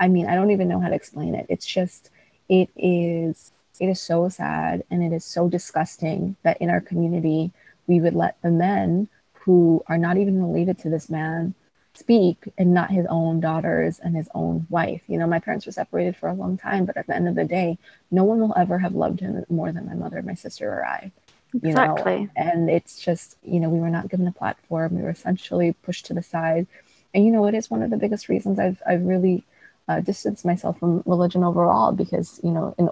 I 0.00 0.08
mean, 0.08 0.26
I 0.26 0.34
don't 0.34 0.50
even 0.50 0.68
know 0.68 0.80
how 0.80 0.88
to 0.88 0.94
explain 0.94 1.36
it. 1.36 1.46
It's 1.48 1.66
just, 1.66 2.10
it 2.48 2.68
is, 2.76 3.52
it 3.78 3.86
is 3.86 4.00
so 4.00 4.28
sad 4.28 4.82
and 4.90 5.04
it 5.04 5.14
is 5.14 5.24
so 5.24 5.48
disgusting 5.48 6.34
that 6.42 6.60
in 6.60 6.68
our 6.68 6.80
community, 6.80 7.52
we 7.86 8.00
would 8.00 8.14
let 8.14 8.42
the 8.42 8.50
men 8.50 9.08
who 9.34 9.84
are 9.86 9.98
not 9.98 10.16
even 10.16 10.42
related 10.42 10.78
to 10.80 10.90
this 10.90 11.08
man 11.08 11.54
speak 12.02 12.36
and 12.58 12.74
not 12.74 12.90
his 12.98 13.06
own 13.18 13.40
daughters 13.40 14.00
and 14.02 14.16
his 14.20 14.28
own 14.34 14.66
wife. 14.76 15.02
You 15.06 15.18
know, 15.18 15.28
my 15.34 15.40
parents 15.46 15.66
were 15.66 15.72
separated 15.80 16.14
for 16.16 16.28
a 16.28 16.34
long 16.42 16.54
time, 16.58 16.84
but 16.84 16.96
at 16.96 17.06
the 17.06 17.16
end 17.18 17.28
of 17.28 17.36
the 17.36 17.44
day, 17.58 17.78
no 18.10 18.24
one 18.24 18.40
will 18.40 18.54
ever 18.56 18.76
have 18.84 18.94
loved 18.94 19.20
him 19.20 19.44
more 19.48 19.70
than 19.72 19.86
my 19.86 19.94
mother, 19.94 20.20
my 20.22 20.34
sister, 20.34 20.66
or 20.68 20.84
I. 20.84 21.12
You 21.52 21.70
exactly. 21.70 22.18
know, 22.24 22.28
and 22.34 22.70
it's 22.76 22.94
just, 23.06 23.36
you 23.52 23.60
know, 23.60 23.68
we 23.68 23.80
were 23.84 23.96
not 23.98 24.08
given 24.10 24.26
a 24.26 24.32
platform. 24.42 24.96
We 24.96 25.02
were 25.02 25.16
essentially 25.18 25.68
pushed 25.86 26.06
to 26.06 26.14
the 26.14 26.22
side. 26.22 26.66
And, 27.14 27.24
you 27.24 27.30
know, 27.30 27.46
it 27.46 27.54
is 27.54 27.70
one 27.70 27.82
of 27.82 27.90
the 27.90 28.02
biggest 28.04 28.28
reasons 28.28 28.58
I've, 28.58 28.80
I've 28.86 29.04
really 29.12 29.44
uh, 29.88 30.00
distanced 30.00 30.44
myself 30.44 30.78
from 30.80 31.02
religion 31.06 31.44
overall 31.44 31.92
because, 31.92 32.40
you 32.42 32.52
know, 32.56 32.74
in, 32.78 32.88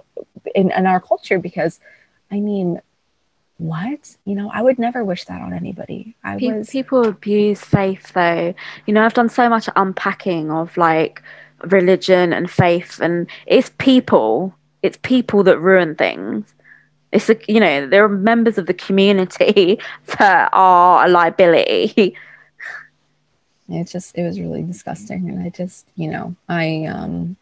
in, 0.59 0.71
in 0.79 0.85
our 0.91 1.01
culture, 1.01 1.39
because 1.39 1.79
I 2.31 2.39
mean, 2.39 2.81
what? 3.61 4.17
You 4.25 4.35
know 4.35 4.49
i 4.53 4.61
would 4.61 4.79
never 4.79 5.03
wish 5.05 5.25
that 5.25 5.41
on 5.41 5.53
anybody. 5.53 6.15
I 6.23 6.37
people, 6.37 6.57
was 6.57 6.69
people 6.69 7.07
abuse 7.07 7.61
faith 7.61 8.11
though. 8.13 8.53
You 8.85 8.93
know 8.93 9.05
i've 9.05 9.13
done 9.13 9.29
so 9.29 9.49
much 9.49 9.69
unpacking 9.75 10.51
of 10.51 10.75
like 10.77 11.21
religion 11.65 12.33
and 12.33 12.49
faith 12.49 12.99
and 12.99 13.27
it's 13.45 13.71
people. 13.77 14.55
It's 14.81 14.97
people 15.03 15.43
that 15.43 15.59
ruin 15.59 15.95
things. 15.95 16.55
It's 17.11 17.29
a, 17.29 17.37
you 17.47 17.59
know 17.59 17.87
there 17.87 18.03
are 18.03 18.09
members 18.09 18.57
of 18.57 18.65
the 18.65 18.73
community 18.73 19.79
that 20.17 20.49
are 20.53 21.05
a 21.05 21.09
liability. 21.09 22.15
It's 23.69 23.91
just 23.91 24.17
it 24.17 24.23
was 24.23 24.39
really 24.39 24.63
disgusting 24.63 25.29
and 25.29 25.43
i 25.43 25.49
just 25.49 25.87
you 25.95 26.09
know 26.09 26.35
i 26.49 26.85
um 26.85 27.37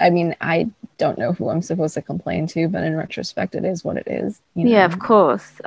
I 0.00 0.10
mean, 0.10 0.34
I 0.40 0.68
don't 0.98 1.18
know 1.18 1.32
who 1.32 1.48
I'm 1.50 1.62
supposed 1.62 1.94
to 1.94 2.02
complain 2.02 2.46
to, 2.48 2.68
but 2.68 2.82
in 2.82 2.96
retrospect, 2.96 3.54
it 3.54 3.64
is 3.64 3.84
what 3.84 3.96
it 3.96 4.06
is. 4.06 4.40
You 4.54 4.64
know? 4.64 4.70
Yeah, 4.70 4.84
of 4.84 4.98
course. 4.98 5.60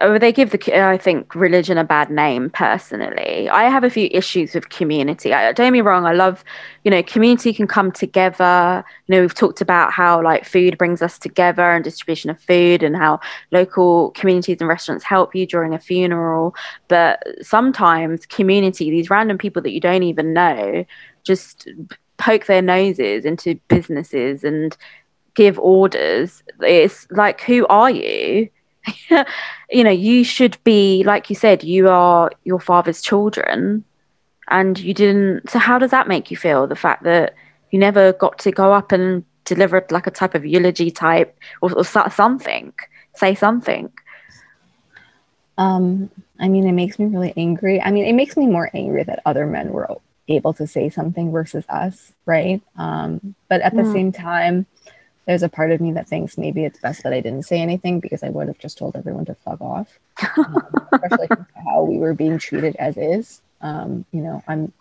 Oh, 0.00 0.18
they 0.18 0.32
give 0.32 0.50
the 0.50 0.72
uh, 0.72 0.88
I 0.88 0.98
think 0.98 1.36
religion 1.36 1.78
a 1.78 1.84
bad 1.84 2.10
name. 2.10 2.50
Personally, 2.50 3.48
I 3.48 3.64
have 3.64 3.84
a 3.84 3.90
few 3.90 4.08
issues 4.10 4.52
with 4.52 4.68
community. 4.68 5.32
I, 5.32 5.52
don't 5.52 5.66
get 5.66 5.72
me 5.72 5.82
wrong. 5.82 6.04
I 6.04 6.12
love, 6.12 6.42
you 6.82 6.90
know, 6.90 7.00
community 7.04 7.52
can 7.52 7.68
come 7.68 7.92
together. 7.92 8.84
You 9.06 9.14
know, 9.14 9.20
we've 9.20 9.34
talked 9.34 9.60
about 9.60 9.92
how 9.92 10.20
like 10.20 10.44
food 10.44 10.78
brings 10.78 11.00
us 11.00 11.16
together 11.16 11.62
and 11.62 11.84
distribution 11.84 12.28
of 12.28 12.40
food, 12.40 12.82
and 12.82 12.96
how 12.96 13.20
local 13.52 14.10
communities 14.12 14.56
and 14.58 14.68
restaurants 14.68 15.04
help 15.04 15.32
you 15.32 15.46
during 15.46 15.74
a 15.74 15.78
funeral. 15.78 16.56
But 16.88 17.22
sometimes 17.42 18.26
community, 18.26 18.90
these 18.90 19.10
random 19.10 19.38
people 19.38 19.62
that 19.62 19.70
you 19.70 19.80
don't 19.80 20.02
even 20.02 20.32
know, 20.32 20.84
just 21.22 21.68
poke 22.24 22.46
their 22.46 22.62
noses 22.62 23.26
into 23.26 23.56
businesses 23.68 24.44
and 24.44 24.76
give 25.34 25.58
orders. 25.58 26.42
It's 26.60 27.06
like, 27.10 27.42
who 27.42 27.66
are 27.66 27.90
you? 27.90 28.48
you 29.70 29.84
know, 29.84 29.90
you 29.90 30.24
should 30.24 30.56
be, 30.64 31.04
like 31.04 31.28
you 31.28 31.36
said, 31.36 31.62
you 31.62 31.88
are 31.88 32.30
your 32.44 32.60
father's 32.60 33.02
children 33.02 33.84
and 34.48 34.78
you 34.78 34.94
didn't. 34.94 35.50
So, 35.50 35.58
how 35.58 35.78
does 35.78 35.90
that 35.90 36.08
make 36.08 36.30
you 36.30 36.36
feel? 36.36 36.66
The 36.66 36.76
fact 36.76 37.02
that 37.04 37.34
you 37.70 37.78
never 37.78 38.12
got 38.14 38.38
to 38.40 38.50
go 38.50 38.72
up 38.72 38.92
and 38.92 39.24
deliver 39.44 39.84
like 39.90 40.06
a 40.06 40.10
type 40.10 40.34
of 40.34 40.46
eulogy 40.46 40.90
type 40.90 41.38
or, 41.60 41.72
or 41.74 41.84
something, 41.84 42.72
say 43.14 43.34
something. 43.34 43.92
Um, 45.58 46.10
I 46.40 46.48
mean, 46.48 46.66
it 46.66 46.72
makes 46.72 46.98
me 46.98 47.06
really 47.06 47.34
angry. 47.36 47.80
I 47.80 47.90
mean, 47.90 48.06
it 48.06 48.14
makes 48.14 48.36
me 48.36 48.46
more 48.46 48.70
angry 48.74 49.04
that 49.04 49.22
other 49.24 49.46
men 49.46 49.70
were 49.70 49.90
able 50.28 50.52
to 50.54 50.66
say 50.66 50.88
something 50.88 51.30
versus 51.30 51.64
us, 51.68 52.12
right? 52.26 52.62
Um, 52.76 53.34
but 53.48 53.60
at 53.60 53.74
the 53.74 53.82
mm. 53.82 53.92
same 53.92 54.12
time, 54.12 54.66
there's 55.26 55.42
a 55.42 55.48
part 55.48 55.70
of 55.70 55.80
me 55.80 55.92
that 55.92 56.08
thinks 56.08 56.36
maybe 56.36 56.64
it's 56.64 56.78
best 56.80 57.02
that 57.02 57.12
I 57.12 57.20
didn't 57.20 57.44
say 57.44 57.60
anything 57.60 58.00
because 58.00 58.22
I 58.22 58.28
would 58.28 58.48
have 58.48 58.58
just 58.58 58.78
told 58.78 58.96
everyone 58.96 59.24
to 59.26 59.34
fuck 59.34 59.60
off, 59.60 59.98
um, 60.36 60.62
especially 60.92 61.28
how 61.64 61.82
we 61.82 61.98
were 61.98 62.14
being 62.14 62.38
treated 62.38 62.76
as 62.76 62.96
is. 62.96 63.40
Um, 63.60 64.04
you 64.12 64.20
know, 64.20 64.42
I'm. 64.46 64.72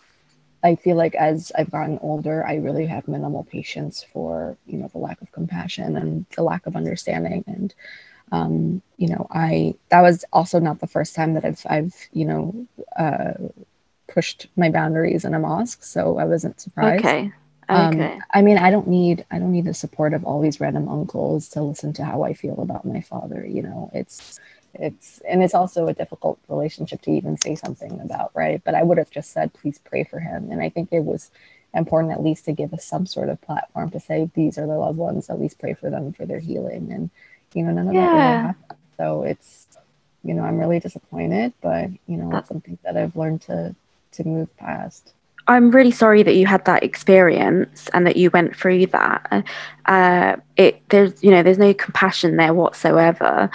I 0.65 0.75
feel 0.75 0.95
like 0.95 1.13
as 1.15 1.51
I've 1.57 1.71
gotten 1.71 1.99
older, 2.01 2.47
I 2.47 2.55
really 2.55 2.85
have 2.85 3.09
minimal 3.09 3.43
patience 3.43 4.05
for 4.13 4.57
you 4.65 4.77
know 4.77 4.87
the 4.87 4.97
lack 4.97 5.21
of 5.21 5.31
compassion 5.31 5.97
and 5.97 6.25
the 6.35 6.43
lack 6.43 6.65
of 6.65 6.75
understanding, 6.75 7.43
and 7.47 7.73
um, 8.31 8.81
you 8.97 9.09
know, 9.09 9.27
I 9.29 9.75
that 9.89 10.01
was 10.01 10.25
also 10.33 10.59
not 10.59 10.79
the 10.79 10.87
first 10.87 11.15
time 11.15 11.33
that 11.35 11.45
I've 11.45 11.65
I've 11.69 11.93
you 12.11 12.25
know 12.25 12.67
uh, 12.97 13.33
pushed 14.13 14.47
my 14.55 14.69
boundaries 14.69 15.25
in 15.25 15.33
a 15.33 15.39
mosque, 15.39 15.83
so 15.83 16.17
I 16.19 16.25
wasn't 16.25 16.59
surprised. 16.61 17.05
Okay. 17.05 17.31
Um, 17.69 17.95
Okay. 17.95 18.19
I 18.33 18.41
mean, 18.41 18.57
I 18.57 18.71
don't 18.71 18.87
need 18.87 19.25
I 19.31 19.39
don't 19.39 19.51
need 19.51 19.65
the 19.65 19.73
support 19.73 20.13
of 20.13 20.23
all 20.25 20.41
these 20.41 20.59
random 20.61 20.87
uncles 20.89 21.49
to 21.49 21.63
listen 21.63 21.93
to 21.93 22.05
how 22.05 22.23
I 22.23 22.33
feel 22.33 22.61
about 22.61 22.85
my 22.85 23.01
father. 23.01 23.45
You 23.45 23.63
know, 23.63 23.89
it's 23.93 24.39
it's 24.75 25.21
and 25.29 25.43
it's 25.43 25.55
also 25.55 25.87
a 25.87 25.93
difficult 25.93 26.39
relationship 26.49 27.01
to 27.03 27.11
even 27.11 27.37
say 27.37 27.55
something 27.55 27.99
about, 28.01 28.31
right? 28.35 28.61
But 28.63 28.75
I 28.75 28.83
would 28.83 28.97
have 28.99 29.09
just 29.11 29.31
said, 29.31 29.53
please 29.53 29.79
pray 29.79 30.03
for 30.03 30.19
him, 30.19 30.51
and 30.51 30.61
I 30.61 30.69
think 30.69 30.89
it 30.91 31.05
was 31.05 31.31
important 31.73 32.13
at 32.13 32.23
least 32.23 32.45
to 32.45 32.53
give 32.53 32.73
us 32.73 32.85
some 32.85 33.05
sort 33.07 33.29
of 33.29 33.41
platform 33.41 33.89
to 33.91 33.99
say 33.99 34.29
these 34.35 34.57
are 34.59 34.67
the 34.67 34.77
loved 34.77 34.97
ones. 34.97 35.29
At 35.29 35.39
least 35.41 35.59
pray 35.59 35.73
for 35.73 35.89
them 35.89 36.13
for 36.13 36.25
their 36.25 36.39
healing, 36.39 36.91
and 36.91 37.09
you 37.53 37.63
know, 37.63 37.71
none 37.71 37.87
of 37.89 37.95
that 37.97 38.13
really 38.13 38.35
Yeah. 38.35 38.41
happened. 38.41 38.79
So 38.97 39.23
it's 39.23 39.67
you 40.23 40.33
know, 40.33 40.43
I'm 40.43 40.57
really 40.57 40.79
disappointed, 40.79 41.53
but 41.61 41.89
you 42.07 42.17
know, 42.17 42.35
it's 42.35 42.47
something 42.49 42.77
that 42.83 42.97
I've 42.97 43.15
learned 43.15 43.41
to 43.43 43.75
to 44.13 44.27
move 44.27 44.55
past. 44.57 45.13
I'm 45.47 45.71
really 45.71 45.91
sorry 45.91 46.23
that 46.23 46.35
you 46.35 46.45
had 46.45 46.63
that 46.65 46.83
experience 46.83 47.89
and 47.93 48.07
that 48.07 48.15
you 48.15 48.29
went 48.29 48.55
through 48.55 48.87
that. 48.87 49.45
Uh, 49.85 50.37
it 50.55 50.81
there's 50.89 51.21
you 51.21 51.31
know 51.31 51.43
there's 51.43 51.57
no 51.57 51.73
compassion 51.73 52.37
there 52.37 52.53
whatsoever, 52.53 53.49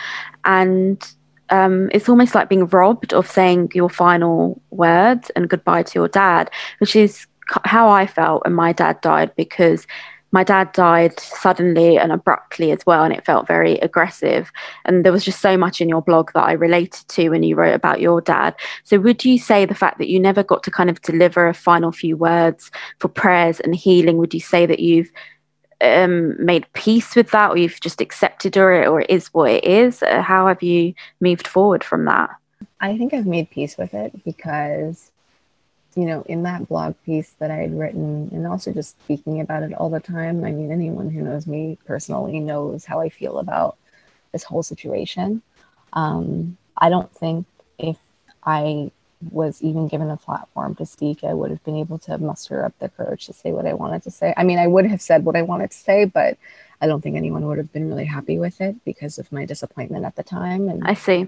and 0.45 1.03
um, 1.51 1.89
it's 1.93 2.09
almost 2.09 2.35
like 2.35 2.49
being 2.49 2.67
robbed 2.67 3.15
of 3.15 3.31
saying 3.31 3.71
your 3.75 3.89
final 3.89 4.61
words 4.71 5.31
and 5.31 5.49
goodbye 5.49 5.83
to 5.83 5.99
your 5.99 6.09
dad, 6.09 6.51
which 6.79 6.95
is 6.95 7.27
how 7.65 7.89
I 7.89 8.07
felt 8.07 8.45
when 8.45 8.53
my 8.53 8.73
dad 8.73 9.01
died 9.01 9.35
because 9.35 9.87
my 10.31 10.45
dad 10.45 10.73
died 10.73 11.19
suddenly 11.19 11.99
and 11.99 12.13
abruptly 12.13 12.71
as 12.71 12.85
well, 12.87 13.05
and 13.05 13.15
it 13.15 13.25
felt 13.25 13.47
very 13.47 13.79
aggressive. 13.79 14.51
And 14.85 15.05
there 15.05 15.13
was 15.13 15.25
just 15.25 15.41
so 15.41 15.57
much 15.57 15.81
in 15.81 15.89
your 15.89 16.03
blog 16.03 16.33
that 16.35 16.45
I 16.45 16.53
related 16.53 17.09
to 17.09 17.31
when 17.31 17.43
you 17.43 17.57
wrote 17.57 17.75
about 17.75 18.01
your 18.01 18.21
dad. 18.21 18.55
So, 18.85 18.99
would 18.99 19.25
you 19.25 19.39
say 19.39 19.65
the 19.65 19.75
fact 19.75 19.99
that 19.99 20.09
you 20.09 20.21
never 20.21 20.43
got 20.43 20.63
to 20.65 20.71
kind 20.71 20.91
of 20.91 21.01
deliver 21.03 21.49
a 21.49 21.55
final 21.55 21.93
few 21.93 22.17
words 22.17 22.71
for 22.99 23.09
prayers 23.09 23.61
and 23.61 23.75
healing, 23.75 24.19
would 24.19 24.35
you 24.35 24.41
say 24.41 24.67
that 24.67 24.81
you've 24.81 25.11
um, 25.81 26.45
made 26.45 26.67
peace 26.75 27.15
with 27.15 27.31
that, 27.31 27.51
or 27.51 27.57
you've 27.57 27.81
just 27.81 28.01
accepted 28.01 28.57
or 28.57 28.73
it, 28.73 28.87
or 28.87 29.01
it 29.01 29.11
is 29.11 29.29
what 29.29 29.51
it 29.51 29.65
is? 29.65 30.03
Uh, 30.03 30.23
how 30.23 30.47
have 30.49 30.63
you 30.63 30.95
moved 31.21 31.47
forward 31.47 31.83
from 31.83 32.05
that? 32.05 32.31
I 32.81 32.97
think 32.97 33.15
I've 33.15 33.27
made 33.27 33.51
peace 33.51 33.77
with 33.77 33.95
it 33.95 34.25
because, 34.25 35.11
you 35.99 36.07
know, 36.07 36.23
in 36.29 36.45
that 36.45 36.69
blog 36.69 36.95
piece 37.05 37.31
that 37.41 37.51
I 37.51 37.57
had 37.57 37.77
written, 37.77 38.31
and 38.33 38.47
also 38.47 38.73
just 38.73 38.91
speaking 39.03 39.41
about 39.41 39.65
it 39.65 39.73
all 39.73 39.91
the 39.91 39.99
time. 39.99 40.45
I 40.45 40.53
mean, 40.53 40.71
anyone 40.71 41.11
who 41.11 41.23
knows 41.23 41.45
me 41.45 41.77
personally 41.87 42.39
knows 42.39 42.85
how 42.85 43.01
I 43.01 43.09
feel 43.09 43.41
about 43.41 43.77
this 44.31 44.45
whole 44.45 44.63
situation. 44.63 45.43
Um, 45.93 46.57
I 46.77 46.89
don't 46.89 47.13
think 47.13 47.47
if 47.79 47.97
I 48.45 48.93
was 49.33 49.61
even 49.61 49.89
given 49.89 50.09
a 50.09 50.17
platform 50.17 50.77
to 50.77 50.87
speak, 50.87 51.25
I 51.25 51.35
would 51.35 51.51
have 51.51 51.65
been 51.65 51.75
able 51.75 51.99
to 52.07 52.17
muster 52.19 52.65
up 52.65 52.79
the 52.79 52.91
courage 52.91 53.27
to 53.27 53.33
say 53.33 53.51
what 53.51 53.67
I 53.67 53.75
wanted 53.75 54.05
to 54.05 54.13
say. 54.13 54.33
I 54.37 54.45
mean, 54.45 54.61
I 54.61 54.69
would 54.69 54.87
have 54.87 55.03
said 55.03 55.25
what 55.25 55.35
I 55.35 55.43
wanted 55.43 55.73
to 55.73 55.79
say, 55.79 56.05
but 56.05 56.39
I 56.81 56.87
don't 56.87 57.01
think 57.01 57.17
anyone 57.17 57.45
would 57.45 57.59
have 57.59 57.73
been 57.73 57.89
really 57.89 58.05
happy 58.05 58.39
with 58.39 58.61
it 58.61 58.77
because 58.85 59.19
of 59.19 59.33
my 59.33 59.47
disappointment 59.47 60.05
at 60.05 60.15
the 60.15 60.23
time. 60.23 60.69
And 60.69 60.85
I 60.85 60.95
see. 60.95 61.27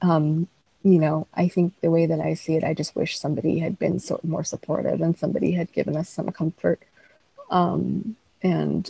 um, 0.00 0.48
you 0.86 1.00
know, 1.00 1.26
I 1.34 1.48
think 1.48 1.74
the 1.80 1.90
way 1.90 2.06
that 2.06 2.20
I 2.20 2.34
see 2.34 2.54
it, 2.54 2.62
I 2.62 2.72
just 2.72 2.94
wish 2.94 3.18
somebody 3.18 3.58
had 3.58 3.76
been 3.76 3.98
so 3.98 4.20
more 4.22 4.44
supportive 4.44 5.00
and 5.00 5.18
somebody 5.18 5.50
had 5.50 5.72
given 5.72 5.96
us 5.96 6.08
some 6.08 6.30
comfort. 6.30 6.80
Um, 7.50 8.14
and 8.40 8.88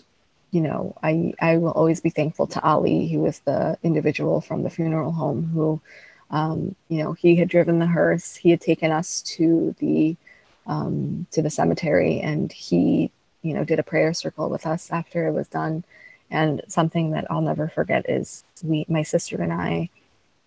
you 0.51 0.61
know, 0.61 0.95
I 1.03 1.33
I 1.41 1.57
will 1.57 1.71
always 1.73 2.03
be 2.03 2.11
thankful 2.11 2.49
to 2.49 2.63
Ali, 2.63 3.09
who 3.09 3.21
was 3.21 3.39
the 3.41 3.79
individual 3.83 4.43
from 4.43 4.63
the 4.63 4.69
funeral 4.69 5.11
home 5.11 5.45
who, 5.55 5.81
um, 6.31 6.77
you 6.91 7.03
know, 7.03 7.15
he 7.15 7.37
had 7.37 7.49
driven 7.49 7.79
the 7.79 7.87
hearse, 7.87 8.37
he 8.37 8.51
had 8.51 8.61
taken 8.61 8.93
us 8.93 9.23
to 9.37 9.75
the 9.79 10.17
um, 10.67 11.27
to 11.31 11.41
the 11.41 11.51
cemetery, 11.51 12.21
and 12.21 12.53
he, 12.53 13.11
you 13.41 13.55
know, 13.55 13.65
did 13.65 13.79
a 13.79 13.83
prayer 13.83 14.13
circle 14.13 14.51
with 14.51 14.67
us 14.67 14.91
after 14.91 15.27
it 15.27 15.33
was 15.33 15.49
done. 15.49 15.83
And 16.31 16.61
something 16.69 17.13
that 17.13 17.31
I'll 17.31 17.41
never 17.41 17.69
forget 17.69 18.11
is 18.11 18.45
we, 18.63 18.85
my 18.87 19.03
sister 19.03 19.41
and 19.41 19.53
I, 19.53 19.89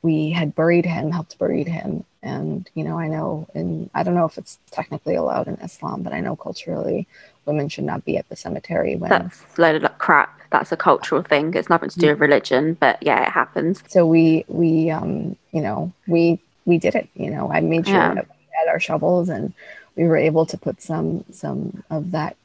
we 0.02 0.30
had 0.32 0.56
buried 0.56 0.86
him, 0.86 1.12
helped 1.12 1.38
bury 1.38 1.64
him. 1.64 2.06
And, 2.22 2.70
you 2.74 2.84
know, 2.84 2.98
I 3.00 3.08
know, 3.08 3.48
and 3.54 3.90
I 3.94 4.04
don't 4.04 4.16
know 4.16 4.26
if 4.26 4.38
it's 4.38 4.58
technically 4.72 5.16
allowed 5.16 5.48
in 5.48 5.56
Islam, 5.56 6.04
but 6.04 6.14
I 6.14 6.20
know 6.20 6.36
culturally 6.36 7.08
women 7.46 7.70
should 7.70 7.84
not 7.86 8.06
be 8.06 8.18
at 8.18 8.28
the 8.30 8.36
cemetery 8.36 8.96
when. 8.96 9.10
That's 9.10 9.58
loaded 9.58 9.86
up 9.86 9.98
crap. 9.98 10.40
That's 10.52 10.72
a 10.72 10.78
cultural 10.78 11.22
thing. 11.22 11.54
It's 11.54 11.70
nothing 11.70 11.90
to 11.90 12.00
do 12.00 12.08
with 12.10 12.20
religion, 12.20 12.74
but 12.80 13.02
yeah, 13.02 13.22
it 13.22 13.30
happens. 13.32 13.84
so 13.88 14.06
we, 14.06 14.46
we, 14.48 14.90
um, 14.90 15.36
you 15.52 15.62
know, 15.62 15.92
we, 16.08 16.40
we 16.66 16.78
did 16.78 16.96
it, 16.96 17.08
you 17.14 17.30
know, 17.30 17.52
I 17.52 17.60
made 17.62 17.86
sure 17.86 17.96
Yeah. 17.96 18.14
that 18.16 18.28
we 18.28 18.46
had 18.60 18.68
our 18.70 18.80
shovels 18.80 19.30
and 19.30 19.54
we 19.96 20.06
were 20.06 20.18
able 20.18 20.46
to 20.48 20.58
put 20.58 20.82
some, 20.82 21.24
some 21.32 21.84
of 21.90 22.12
that 22.12 22.36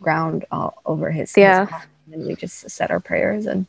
ground 0.00 0.44
uh, 0.50 0.70
over 0.84 1.10
his, 1.10 1.30
his 1.30 1.36
Yeah. 1.36 1.66
coffin, 1.66 1.88
and 2.12 2.26
we 2.26 2.34
just 2.36 2.68
said 2.70 2.90
our 2.90 3.00
prayers 3.00 3.46
and 3.46 3.66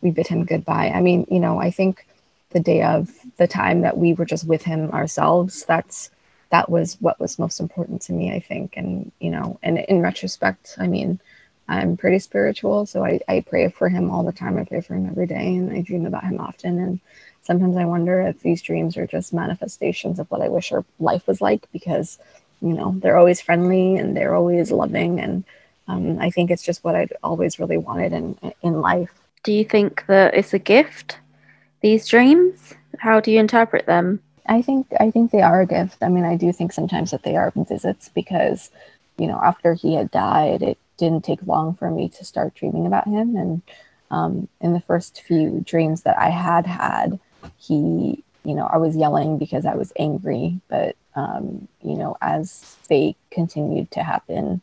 we 0.00 0.10
bid 0.10 0.26
him 0.26 0.44
goodbye. 0.44 0.90
I 0.90 1.00
mean, 1.00 1.26
you 1.30 1.40
know, 1.40 1.58
I 1.58 1.70
think 1.70 2.06
the 2.50 2.60
day 2.60 2.82
of 2.82 3.10
the 3.36 3.46
time 3.46 3.82
that 3.82 3.96
we 3.96 4.12
were 4.12 4.24
just 4.24 4.46
with 4.46 4.62
him 4.62 4.90
ourselves, 4.90 5.64
that's 5.64 6.10
that 6.50 6.68
was 6.68 6.96
what 7.00 7.18
was 7.20 7.38
most 7.38 7.60
important 7.60 8.02
to 8.02 8.12
me, 8.12 8.32
I 8.32 8.40
think. 8.40 8.74
And, 8.76 9.12
you 9.20 9.30
know, 9.30 9.58
and 9.62 9.78
in 9.78 10.00
retrospect, 10.00 10.74
I 10.78 10.88
mean, 10.88 11.20
I'm 11.68 11.96
pretty 11.96 12.18
spiritual, 12.18 12.86
so 12.86 13.04
I, 13.04 13.20
I 13.28 13.40
pray 13.48 13.68
for 13.68 13.88
him 13.88 14.10
all 14.10 14.24
the 14.24 14.32
time. 14.32 14.58
I 14.58 14.64
pray 14.64 14.80
for 14.80 14.94
him 14.94 15.06
every 15.06 15.26
day 15.26 15.54
and 15.54 15.72
I 15.72 15.82
dream 15.82 16.04
about 16.04 16.24
him 16.24 16.40
often. 16.40 16.80
And 16.80 17.00
sometimes 17.42 17.76
I 17.76 17.84
wonder 17.84 18.20
if 18.20 18.40
these 18.40 18.62
dreams 18.62 18.96
are 18.96 19.06
just 19.06 19.32
manifestations 19.32 20.18
of 20.18 20.28
what 20.32 20.42
I 20.42 20.48
wish 20.48 20.72
our 20.72 20.84
life 20.98 21.28
was 21.28 21.40
like 21.40 21.70
because, 21.70 22.18
you 22.60 22.72
know, 22.72 22.96
they're 22.98 23.16
always 23.16 23.40
friendly 23.40 23.96
and 23.96 24.16
they're 24.16 24.34
always 24.34 24.72
loving. 24.72 25.20
And 25.20 25.44
um, 25.86 26.18
I 26.18 26.30
think 26.30 26.50
it's 26.50 26.64
just 26.64 26.82
what 26.82 26.96
I'd 26.96 27.12
always 27.22 27.60
really 27.60 27.78
wanted 27.78 28.12
in, 28.12 28.36
in 28.62 28.80
life. 28.80 29.12
Do 29.44 29.52
you 29.52 29.64
think 29.64 30.06
that 30.08 30.34
it's 30.34 30.52
a 30.52 30.58
gift, 30.58 31.18
these 31.80 32.06
dreams? 32.06 32.74
How 32.98 33.20
do 33.20 33.30
you 33.30 33.38
interpret 33.38 33.86
them? 33.86 34.20
I 34.46 34.62
think 34.62 34.88
I 34.98 35.10
think 35.10 35.30
they 35.30 35.42
are 35.42 35.60
a 35.60 35.66
gift. 35.66 35.98
I 36.02 36.08
mean, 36.08 36.24
I 36.24 36.36
do 36.36 36.52
think 36.52 36.72
sometimes 36.72 37.10
that 37.12 37.22
they 37.22 37.36
are 37.36 37.52
visits 37.54 38.08
because, 38.08 38.70
you 39.16 39.26
know, 39.26 39.40
after 39.42 39.74
he 39.74 39.94
had 39.94 40.10
died, 40.10 40.62
it 40.62 40.78
didn't 40.96 41.24
take 41.24 41.46
long 41.46 41.74
for 41.74 41.90
me 41.90 42.08
to 42.10 42.24
start 42.24 42.54
dreaming 42.54 42.86
about 42.86 43.06
him. 43.06 43.36
And 43.36 43.62
um, 44.10 44.48
in 44.60 44.72
the 44.72 44.80
first 44.80 45.22
few 45.22 45.62
dreams 45.64 46.02
that 46.02 46.18
I 46.18 46.30
had 46.30 46.66
had, 46.66 47.18
he, 47.58 48.24
you 48.44 48.54
know, 48.54 48.66
I 48.66 48.76
was 48.78 48.96
yelling 48.96 49.38
because 49.38 49.66
I 49.66 49.76
was 49.76 49.92
angry. 49.98 50.60
But 50.68 50.96
um, 51.14 51.68
you 51.82 51.96
know, 51.96 52.16
as 52.20 52.76
they 52.88 53.16
continued 53.30 53.90
to 53.92 54.02
happen, 54.02 54.62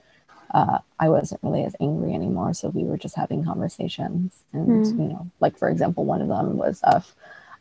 uh, 0.53 0.79
I 0.99 1.09
wasn't 1.09 1.41
really 1.43 1.63
as 1.63 1.75
angry 1.79 2.13
anymore. 2.13 2.53
So 2.53 2.69
we 2.69 2.83
were 2.83 2.97
just 2.97 3.15
having 3.15 3.43
conversations, 3.43 4.43
and 4.53 4.85
Mm. 4.85 4.97
you 4.99 5.05
know, 5.05 5.27
like 5.39 5.57
for 5.57 5.69
example, 5.69 6.05
one 6.05 6.21
of 6.21 6.27
them 6.27 6.57
was 6.57 6.81
of 6.83 7.13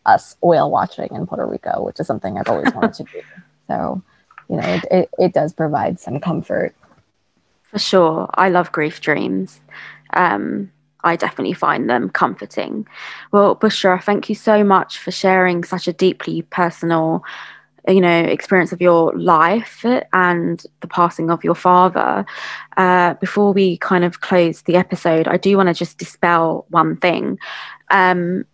us 0.07 0.37
oil 0.45 0.71
watching 0.71 1.09
in 1.15 1.27
Puerto 1.27 1.47
Rico, 1.47 1.83
which 1.83 1.99
is 2.01 2.07
something 2.07 2.39
I've 2.39 2.49
always 2.49 2.73
wanted 2.75 2.95
to 2.95 3.05
do. 3.05 3.23
So, 3.69 4.01
you 4.49 4.57
know, 4.57 4.63
it, 4.63 4.85
it, 4.93 5.11
it 5.19 5.35
does 5.35 5.53
provide 5.53 5.99
some 5.99 6.21
comfort. 6.21 6.73
For 7.63 7.81
sure. 7.81 8.31
I 8.35 8.49
love 8.49 8.71
grief 8.71 9.01
dreams. 9.01 9.61
Um, 10.13 10.71
I 11.03 11.17
definitely 11.17 11.55
find 11.55 11.91
them 11.91 12.09
comforting. 12.11 12.87
Well, 13.33 13.57
Bushra, 13.57 14.01
thank 14.03 14.29
you 14.29 14.37
so 14.37 14.63
much 14.63 14.99
for 14.99 15.11
sharing 15.11 15.65
such 15.65 15.89
a 15.89 15.93
deeply 15.93 16.43
personal, 16.43 17.25
you 17.89 18.01
know, 18.01 18.21
experience 18.21 18.73
of 18.73 18.81
your 18.81 19.13
life 19.17 19.85
and 20.13 20.65
the 20.81 20.89
passing 20.89 21.31
of 21.31 21.45
your 21.45 21.55
father. 21.55 22.27
Uh, 22.77 23.15
before 23.15 23.53
we 23.53 23.79
kind 23.79 24.05
of 24.05 24.21
close 24.21 24.63
the 24.63 24.77
episode, 24.77 25.29
I 25.29 25.37
do 25.37 25.57
want 25.57 25.69
to 25.69 25.75
just 25.75 25.99
dispel 25.99 26.67
one 26.71 26.97
thing. 26.97 27.39
Um, 27.91 28.45